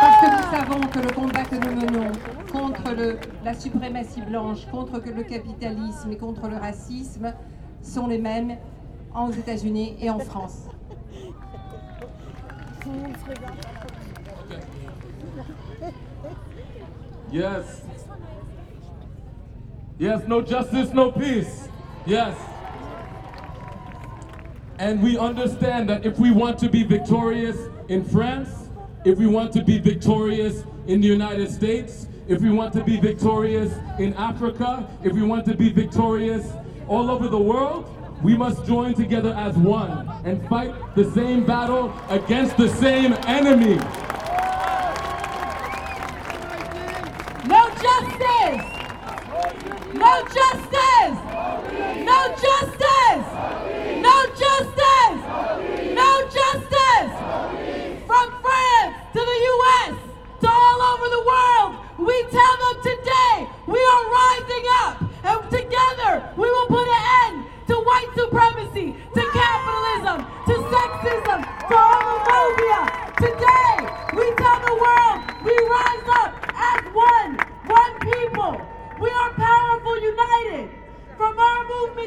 Parce 0.00 0.20
que 0.20 0.30
nous 0.30 0.50
savons 0.50 0.80
que 0.90 0.98
le 1.00 1.10
combat 1.12 1.44
que 1.44 1.56
nous 1.56 1.76
menons 1.76 2.12
contre 2.50 2.94
le- 2.94 3.18
la 3.44 3.52
suprématie 3.52 4.22
blanche, 4.22 4.66
contre 4.70 4.98
le 5.14 5.22
capitalisme 5.22 6.10
et 6.12 6.16
contre 6.16 6.48
le 6.48 6.56
racisme 6.56 7.34
sont 7.82 8.06
les 8.06 8.18
mêmes 8.18 8.56
aux 9.14 9.30
États-Unis 9.32 9.96
et 10.00 10.08
en 10.08 10.18
France. 10.18 10.66
Yes. 17.30 17.82
Yes, 20.00 20.26
no 20.26 20.40
justice, 20.40 20.94
no 20.94 21.12
peace. 21.12 21.68
Yes. 22.06 22.34
And 24.78 25.02
we 25.02 25.18
understand 25.18 25.90
that 25.90 26.06
if 26.06 26.18
we 26.18 26.30
want 26.30 26.58
to 26.60 26.70
be 26.70 26.84
victorious 26.84 27.58
in 27.88 28.02
France, 28.02 28.70
if 29.04 29.18
we 29.18 29.26
want 29.26 29.52
to 29.52 29.62
be 29.62 29.78
victorious 29.78 30.64
in 30.86 31.02
the 31.02 31.06
United 31.06 31.50
States, 31.50 32.06
if 32.28 32.40
we 32.40 32.48
want 32.48 32.72
to 32.72 32.82
be 32.82 32.98
victorious 32.98 33.74
in 33.98 34.14
Africa, 34.14 34.88
if 35.04 35.12
we 35.12 35.20
want 35.20 35.44
to 35.44 35.54
be 35.54 35.68
victorious 35.68 36.50
all 36.88 37.10
over 37.10 37.28
the 37.28 37.38
world, 37.38 37.84
we 38.22 38.34
must 38.34 38.64
join 38.64 38.94
together 38.94 39.34
as 39.34 39.54
one 39.54 40.08
and 40.24 40.42
fight 40.48 40.72
the 40.94 41.10
same 41.12 41.44
battle 41.44 41.92
against 42.08 42.56
the 42.56 42.70
same 42.70 43.12
enemy. 43.26 43.78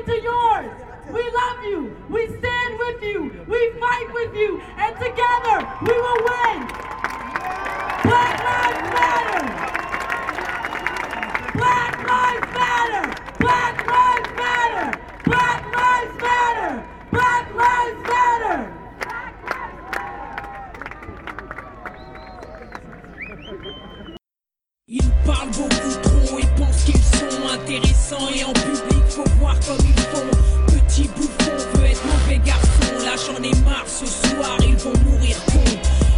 Our 0.04 0.08
movement 0.08 0.08
to 0.08 0.22
yours, 0.22 0.72
we 1.12 1.24
love 1.32 1.64
you. 1.64 1.96
We 2.10 2.28
stand 2.28 2.80
with 2.80 3.04
you. 3.04 3.46
We 3.48 3.72
fight 3.80 4.14
with 4.14 4.36
you. 4.36 4.62
And 4.78 4.96
together, 4.98 5.68
we 5.82 5.94
will 5.94 6.24
win. 6.24 6.68
Black 8.04 8.44
Lives 8.44 8.84
Matter. 8.94 9.46
Black 11.54 12.08
Lives 12.08 12.54
Matter. 12.54 13.14
Black 13.40 13.88
Lives 13.88 14.32
Matter. 14.36 15.00
Black 15.26 15.64
Lives 15.76 16.22
Matter. 16.22 16.84
Black 17.12 17.54
Lives 17.56 18.02
Matter. 18.10 18.70
Ils 24.88 25.12
parlent 25.26 25.50
beaucoup 25.50 25.96
trop 26.02 26.40
et 26.40 26.48
pensent 26.58 26.84
qu'ils 26.84 27.02
sont 27.02 27.48
intéressants 27.52 28.30
et 28.36 28.44
en 28.44 28.54
public 28.54 28.93
faut 29.14 29.23
voir 29.40 29.56
comme 29.68 29.77
ils 29.85 30.02
font. 30.11 30.26
Petit 30.68 31.07
bouffon 31.15 31.52
veut 31.76 31.85
être 31.85 32.02
mauvais 32.06 32.40
garçon, 32.40 32.90
là 33.06 33.14
j'en 33.15 33.44
ai 33.44 33.53
marre 33.64 33.85
ce 33.88 34.06
soir, 34.06 34.57
ils 34.61 34.76
vont 34.77 34.94
mourir 35.06 35.38
con. 35.45 35.64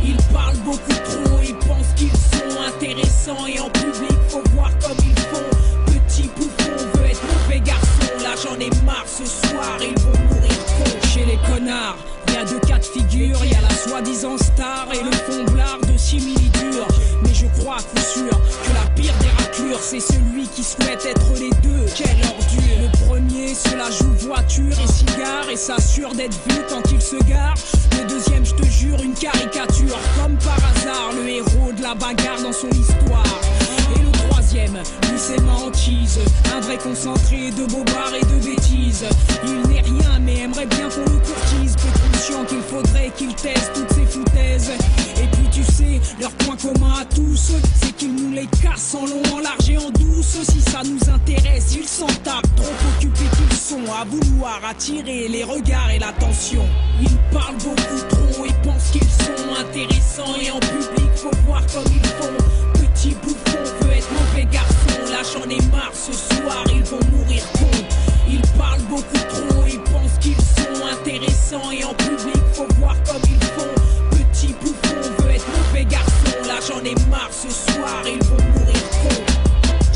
Ils 0.03 0.17
parlent 0.33 0.57
beaucoup 0.63 0.93
trop 1.03 1.39
et 1.43 1.53
pensent 1.67 1.93
qu'ils 1.95 2.09
sont 2.09 2.61
intéressants 2.65 3.45
et 3.47 3.59
en 3.59 3.69
public 3.69 4.17
faut 4.29 4.43
voir 4.53 4.71
comme 4.79 4.97
ils 4.99 5.19
font. 5.19 5.43
Petit 5.87 6.29
bouffon 6.37 6.71
veut 6.95 7.05
être 7.05 7.21
mauvais 7.23 7.59
garçon, 7.59 8.07
là 8.23 8.33
j'en 8.41 8.57
ai 8.59 8.69
marre 8.85 9.05
ce 9.07 9.25
soir, 9.25 9.77
ils 9.81 9.99
vont 10.01 10.17
mourir 10.29 10.57
con. 10.77 11.07
Chez 11.13 11.25
les 11.25 11.39
connards, 11.49 11.97
y 12.31 12.37
a 12.37 12.45
deux 12.45 12.59
cas 12.59 12.79
de 12.79 12.85
figure, 12.85 13.43
y 13.45 13.55
a 13.55 13.61
la 13.61 13.75
soi-disant 13.75 14.37
star 14.37 14.87
et 14.93 15.03
le 15.03 15.11
fomblard 15.11 15.79
de 15.81 15.97
similitude. 15.97 16.85
Mais 17.23 17.33
je 17.33 17.47
crois 17.59 17.75
à 17.75 17.81
coup 17.81 17.97
sûr 17.97 18.29
que 18.29 18.73
la 18.73 18.94
c'est 19.81 19.99
celui 19.99 20.47
qui 20.47 20.63
souhaite 20.63 21.05
être 21.05 21.33
les 21.39 21.49
deux. 21.61 21.85
Quelle 21.95 22.17
ordure 22.25 22.81
Le 22.81 23.05
premier 23.05 23.53
se 23.53 23.75
la 23.75 23.89
joue 23.91 24.13
voiture 24.27 24.71
et 24.71 24.87
cigare 24.87 25.49
et 25.51 25.55
s'assure 25.55 26.13
d'être 26.13 26.37
vu 26.47 26.61
quand 26.69 26.81
il 26.91 27.01
se 27.01 27.17
gare. 27.23 27.55
Le 27.91 28.07
deuxième, 28.07 28.45
je 28.45 28.53
te 28.53 28.65
jure, 28.65 29.01
une 29.01 29.13
caricature. 29.13 29.97
Comme 30.21 30.37
par 30.37 30.57
hasard, 30.71 31.11
le 31.15 31.27
héros 31.27 31.71
de 31.75 31.81
la 31.81 31.95
bagarre 31.95 32.41
dans 32.41 32.53
son 32.53 32.69
histoire. 32.69 33.41
Et 33.95 33.99
le 33.99 34.11
troisième, 34.29 34.73
lui 34.73 35.17
c'est 35.17 35.41
ma 35.41 35.53
hantise 35.53 36.19
Un 36.55 36.59
vrai 36.61 36.77
concentré 36.77 37.51
de 37.51 37.65
bobards 37.65 38.15
et 38.15 38.25
de 38.25 38.45
bêtises 38.45 39.05
Il 39.43 39.61
n'est 39.69 39.81
rien 39.81 40.19
mais 40.21 40.39
aimerait 40.39 40.65
bien 40.65 40.89
qu'on 40.89 41.11
le 41.11 41.19
courtise 41.19 41.75
qu'il 42.25 42.61
faudrait 42.61 43.11
qu'il 43.15 43.33
teste 43.35 43.71
toutes 43.73 43.93
ces 43.93 44.05
foutaises. 44.05 44.71
Et 45.21 45.27
puis 45.27 45.47
tu 45.51 45.63
sais, 45.63 46.01
leur 46.19 46.31
point 46.31 46.55
commun 46.57 46.95
à 46.99 47.05
tous 47.05 47.53
C'est 47.81 47.95
qu'ils 47.95 48.15
nous 48.15 48.31
les 48.31 48.47
cassent 48.63 48.95
en 48.95 49.05
long, 49.05 49.21
en 49.35 49.39
large 49.39 49.69
et 49.69 49.77
en 49.77 49.91
douce. 49.91 50.37
Si 50.49 50.61
ça 50.61 50.81
nous 50.83 51.09
intéresse, 51.13 51.75
ils 51.75 51.87
s'en 51.87 52.07
tapent. 52.23 52.55
Trop 52.55 52.73
occupés 52.95 53.29
qu'ils 53.37 53.57
sont 53.57 53.85
à 53.93 54.05
vouloir 54.05 54.59
attirer 54.67 55.27
les 55.27 55.43
regards 55.43 55.91
et 55.91 55.99
l'attention. 55.99 56.65
Ils 56.99 57.17
parlent 57.31 57.57
beaucoup 57.57 58.01
trop 58.09 58.45
et 58.45 58.53
pensent 58.63 58.89
qu'ils 58.91 59.01
sont 59.03 59.59
intéressants. 59.59 60.35
Et 60.41 60.49
en 60.49 60.59
public 60.59 61.11
faut 61.15 61.31
voir 61.45 61.61
comme 61.67 61.91
ils 61.93 62.07
font. 62.07 62.33
Petit 62.73 63.15
bouffon 63.21 63.59
veut 63.81 63.93
être 63.93 64.09
mauvais 64.11 64.47
garçon. 64.51 65.11
Là 65.11 65.21
j'en 65.31 65.47
ai 65.49 65.61
marre 65.69 65.93
ce 65.93 66.11
soir, 66.11 66.63
ils 66.73 66.83
vont 66.83 66.99
mourir 67.11 67.43
con. 67.53 67.69
Ils 68.27 68.41
parlent 68.57 68.81
beaucoup 68.89 69.17
trop, 69.29 69.54
ils 69.67 69.79
pensent 69.81 70.17
qu'ils 70.19 70.35
sont 70.35 70.85
intéressants. 70.91 71.71
Et 71.71 71.83
en 71.83 71.93
public, 71.93 72.41
faut 72.53 72.67
voir 72.79 72.95
comme 73.03 73.21
ils 73.29 73.45
font. 73.45 73.75
Petit 74.11 74.53
bouffon 74.61 75.23
veut 75.23 75.31
être 75.31 75.45
mauvais 75.47 75.85
garçon. 75.85 76.31
Là 76.47 76.55
j'en 76.67 76.83
ai 76.83 76.95
marre 77.09 77.31
ce 77.31 77.49
soir, 77.49 78.03
ils 78.05 78.23
vont 78.25 78.35
mourir 78.35 78.89
con. 79.03 79.35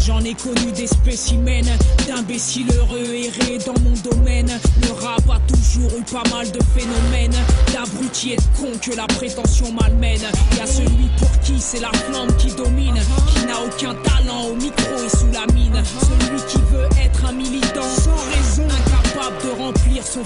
J'en 0.05 0.21
ai 0.21 0.33
connu 0.33 0.71
des 0.71 0.87
spécimens 0.87 1.77
d'imbéciles 2.07 2.71
heureux 2.75 3.13
errés 3.13 3.59
dans 3.65 3.79
mon 3.81 3.93
domaine. 4.11 4.59
Le 4.81 4.91
rap 4.93 5.21
a 5.29 5.39
toujours 5.47 5.91
eu 5.99 6.03
pas 6.11 6.27
mal 6.31 6.49
de 6.51 6.59
phénomènes 6.75 7.35
d'abrutis 7.71 8.33
et 8.33 8.35
de 8.37 8.41
cons 8.59 8.77
que 8.81 8.95
la 8.95 9.05
prétention 9.05 9.71
malmène. 9.71 10.21
Y 10.57 10.61
a 10.61 10.65
celui 10.65 11.09
pour 11.17 11.39
qui 11.41 11.59
c'est 11.59 11.79
la 11.79 11.91
flamme 11.91 12.35
qui 12.37 12.51
domine, 12.53 12.99
qui 13.33 13.45
n'a 13.45 13.61
aucun 13.61 13.93
talent 14.01 14.08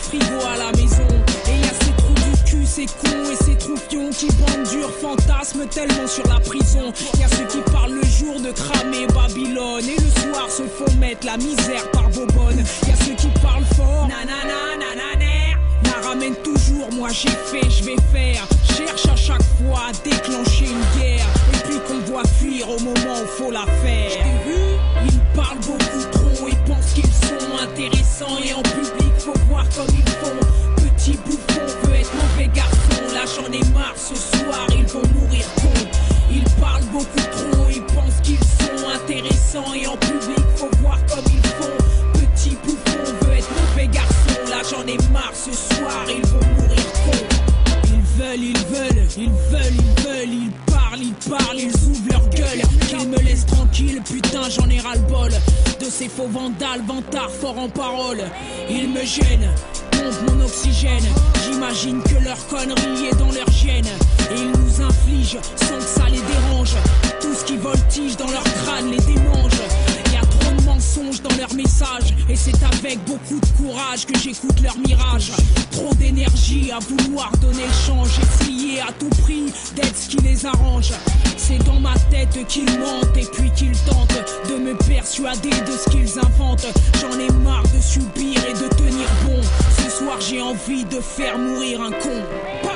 frigo 0.03 0.39
à 0.53 0.57
la 0.57 0.71
maison. 0.77 1.07
Et 1.47 1.59
y 1.59 1.63
a 1.63 1.73
ces 1.84 1.93
trous 1.97 2.13
du 2.13 2.43
cul, 2.43 2.65
ces 2.65 2.85
cons 2.85 3.31
et 3.31 3.43
ces 3.43 3.55
troufions 3.57 4.09
qui 4.11 4.27
bandent 4.27 4.69
dur, 4.69 4.89
fantasment 5.01 5.67
tellement 5.67 6.07
sur 6.07 6.27
la 6.27 6.39
prison. 6.39 6.93
Y 7.19 7.23
a 7.23 7.27
ceux 7.30 7.45
qui 7.45 7.59
parlent 7.71 7.93
le 7.93 8.05
jour 8.05 8.39
de 8.39 8.51
cramer 8.51 9.07
Babylone 9.07 9.85
et 9.85 9.99
le 10.01 10.21
soir 10.21 10.49
se 10.49 10.63
font 10.63 10.93
mettre 10.99 11.25
la 11.25 11.38
misère 11.38 11.89
par 11.91 12.09
Bobonne. 12.09 12.63
Y 12.88 12.91
a 12.91 12.95
ceux 13.05 13.15
qui 13.15 13.27
parlent 13.41 13.65
fort, 13.75 14.07
nanana, 14.07 14.77
nananer. 14.80 15.57
La 15.85 16.07
ramène 16.09 16.35
toujours, 16.43 16.91
moi 16.93 17.09
j'ai 17.09 17.30
fait, 17.30 17.69
je 17.69 17.84
vais 17.84 17.97
faire. 18.11 18.47
Cherche 18.77 19.07
à 19.07 19.15
chaque 19.15 19.43
fois 19.57 19.81
à 19.89 19.91
déclencher 20.03 20.65
une 20.65 20.99
guerre. 20.99 21.27
Et 21.53 21.67
puis 21.67 21.80
qu'on 21.88 21.99
voit 22.11 22.27
fuir 22.39 22.69
au 22.69 22.80
moment 22.80 23.15
où 23.23 23.27
faut 23.43 23.51
la 23.51 23.65
faire. 23.65 24.25
Ils 25.05 25.19
parlent 25.35 25.59
beaucoup 25.59 26.03
trop 26.11 26.47
et 26.47 26.55
pensent 26.67 26.93
qu'ils 26.93 27.03
sont 27.03 27.61
intéressants. 27.61 28.38
Et 28.43 28.53
en 28.53 28.61
public, 28.61 29.02
faut 29.23 29.33
voir 29.49 29.63
comme 29.69 29.87
ils 29.89 30.09
font. 30.19 30.35
Petit 30.75 31.17
bouffon 31.25 31.61
veut 31.83 31.95
être 31.95 32.13
mauvais 32.13 32.49
garçon. 32.53 33.01
Là 33.13 33.21
j'en 33.25 33.51
ai 33.51 33.63
marre 33.71 33.95
ce 33.95 34.15
soir, 34.15 34.67
ils 34.77 34.85
vont 34.85 35.07
mourir 35.15 35.45
con. 35.55 35.71
Ils 36.29 36.43
parlent 36.59 36.83
beaucoup 36.91 37.25
trop, 37.31 37.67
ils 37.69 37.81
pensent 37.83 38.19
qu'ils 38.21 38.37
sont 38.37 38.89
intéressants. 38.93 39.73
Et 39.73 39.87
en 39.87 39.95
public, 39.97 40.43
faut 40.55 40.69
voir 40.81 40.99
comme 41.05 41.23
ils 41.31 41.47
font. 41.47 41.71
Petit 42.13 42.57
bouffon 42.63 42.99
veut 43.21 43.33
être 43.37 43.49
mauvais 43.61 43.87
garçon. 43.87 44.35
Là 44.49 44.61
j'en 44.69 44.85
ai 44.85 44.97
marre 45.11 45.33
ce 45.33 45.53
soir, 45.53 46.05
ils 46.09 46.25
vont 46.27 46.45
mourir 46.57 46.85
con. 47.05 47.17
Ils 47.85 48.21
veulent, 48.21 48.43
ils 48.43 48.65
veulent, 48.67 49.07
ils 49.17 49.29
veulent, 49.51 49.73
ils 49.73 50.03
veulent, 50.03 50.33
ils 50.33 50.51
ils 50.51 50.62
parlent, 51.29 51.59
ils 51.59 51.75
ouvrent 51.87 52.09
leur 52.09 52.29
gueule. 52.29 52.61
Qu'ils 52.87 53.09
me 53.09 53.17
laissent 53.17 53.45
tranquille, 53.45 54.01
putain, 54.03 54.49
j'en 54.49 54.69
ai 54.69 54.79
ras 54.79 54.95
le 54.95 55.01
bol. 55.01 55.31
De 55.79 55.85
ces 55.85 56.07
faux 56.07 56.27
vandales, 56.27 56.81
vantards, 56.87 57.31
forts 57.31 57.57
en 57.57 57.69
parole. 57.69 58.23
Ils 58.69 58.89
me 58.89 59.03
gênent, 59.03 59.49
comptent 59.91 60.31
mon 60.31 60.43
oxygène. 60.45 61.05
J'imagine 61.45 62.01
que 62.03 62.23
leur 62.23 62.47
connerie 62.47 63.07
est 63.11 63.17
dans 63.17 63.31
leur 63.31 63.49
gène. 63.51 63.85
Et 64.31 64.35
ils 64.35 64.51
nous 64.51 64.81
infligent 64.81 65.39
sans 65.55 65.77
que 65.77 65.99
ça 65.99 66.05
les 66.09 66.21
dérange. 66.21 66.75
Tout 67.21 67.33
ce 67.33 67.45
qui 67.45 67.57
voltige 67.57 68.17
dans 68.17 68.29
leur 68.29 68.43
crâne 68.43 68.91
les 68.91 68.97
démange. 68.97 69.51
Mensonges 70.95 71.21
dans 71.21 71.35
leurs 71.37 71.53
messages. 71.53 72.13
Et 72.29 72.35
c'est 72.35 72.61
avec 72.63 73.03
beaucoup 73.05 73.39
de 73.39 73.45
courage 73.57 74.05
que 74.05 74.17
j'écoute 74.17 74.61
leur 74.61 74.77
mirage. 74.77 75.31
Trop 75.71 75.93
d'énergie 75.95 76.71
à 76.71 76.79
vouloir 76.79 77.31
donner 77.41 77.65
le 77.65 77.87
change. 77.87 78.19
Essayer 78.19 78.81
à 78.81 78.91
tout 78.99 79.09
prix 79.21 79.45
d'être 79.75 79.97
ce 79.97 80.09
qui 80.09 80.17
les 80.17 80.45
arrange. 80.45 80.91
C'est 81.37 81.63
dans 81.65 81.79
ma 81.79 81.93
tête 82.11 82.37
qu'ils 82.47 82.65
mentent 82.79 83.17
et 83.17 83.25
puis 83.25 83.51
qu'ils 83.51 83.77
tentent 83.83 84.23
de 84.49 84.55
me 84.55 84.75
persuader 84.87 85.49
de 85.49 85.71
ce 85.71 85.89
qu'ils 85.89 86.19
inventent. 86.19 86.67
J'en 87.01 87.17
ai 87.19 87.31
marre 87.43 87.63
de 87.63 87.81
subir 87.81 88.37
et 88.47 88.53
de 88.53 88.67
tenir 88.75 89.07
bon. 89.25 89.41
Ce 89.77 89.89
soir 89.89 90.19
j'ai 90.19 90.41
envie 90.41 90.85
de 90.85 90.99
faire 90.99 91.37
mourir 91.37 91.81
un 91.81 91.91
con. 91.91 92.21
Pa 92.61 92.73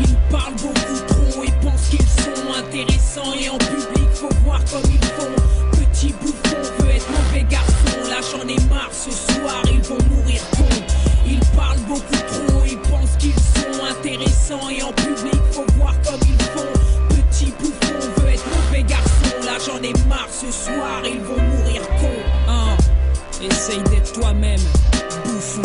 ils 0.00 0.16
parlent 0.30 0.54
beaucoup 0.54 1.00
trop 1.06 1.44
et 1.44 1.52
pensent 1.62 1.88
qu'ils 1.88 2.00
sont 2.00 2.58
intéressants 2.58 3.32
et 3.40 3.48
en 3.48 3.58
public 3.58 4.08
faut 4.14 4.28
voir 4.44 4.60
comme 4.64 4.90
ils 4.90 5.04
font. 5.06 5.73
Petit 6.04 6.12
bouffon 6.20 6.56
veut 6.80 6.90
être 6.90 7.10
mauvais 7.10 7.46
garçon. 7.48 8.10
Là 8.10 8.16
j'en 8.30 8.46
ai 8.46 8.60
marre 8.68 8.90
ce 8.92 9.10
soir, 9.10 9.62
ils 9.72 9.80
vont 9.80 9.96
mourir 10.10 10.42
con. 10.50 10.68
Ils 11.26 11.40
parlent 11.56 11.78
beaucoup 11.88 12.02
trop, 12.28 12.62
ils 12.66 12.78
pensent 12.90 13.16
qu'ils 13.18 13.32
sont 13.32 13.84
intéressants 13.90 14.68
et 14.68 14.82
en 14.82 14.92
public 14.92 15.40
faut 15.50 15.64
voir 15.78 15.94
comme 16.02 16.20
ils 16.28 16.44
font. 16.44 17.08
Petit 17.08 17.54
bouffon 17.58 17.94
veut 18.18 18.28
être 18.34 18.44
mauvais 18.44 18.82
garçon. 18.82 19.46
Là 19.46 19.52
j'en 19.64 19.78
ai 19.78 19.94
marre 20.06 20.28
ce 20.28 20.52
soir, 20.52 21.00
ils 21.04 21.20
vont 21.20 21.40
mourir 21.40 21.80
con. 21.98 22.12
Hein. 22.48 22.76
Essaye 23.40 23.82
d'être 23.84 24.12
toi-même, 24.12 24.60
bouffon. 25.24 25.62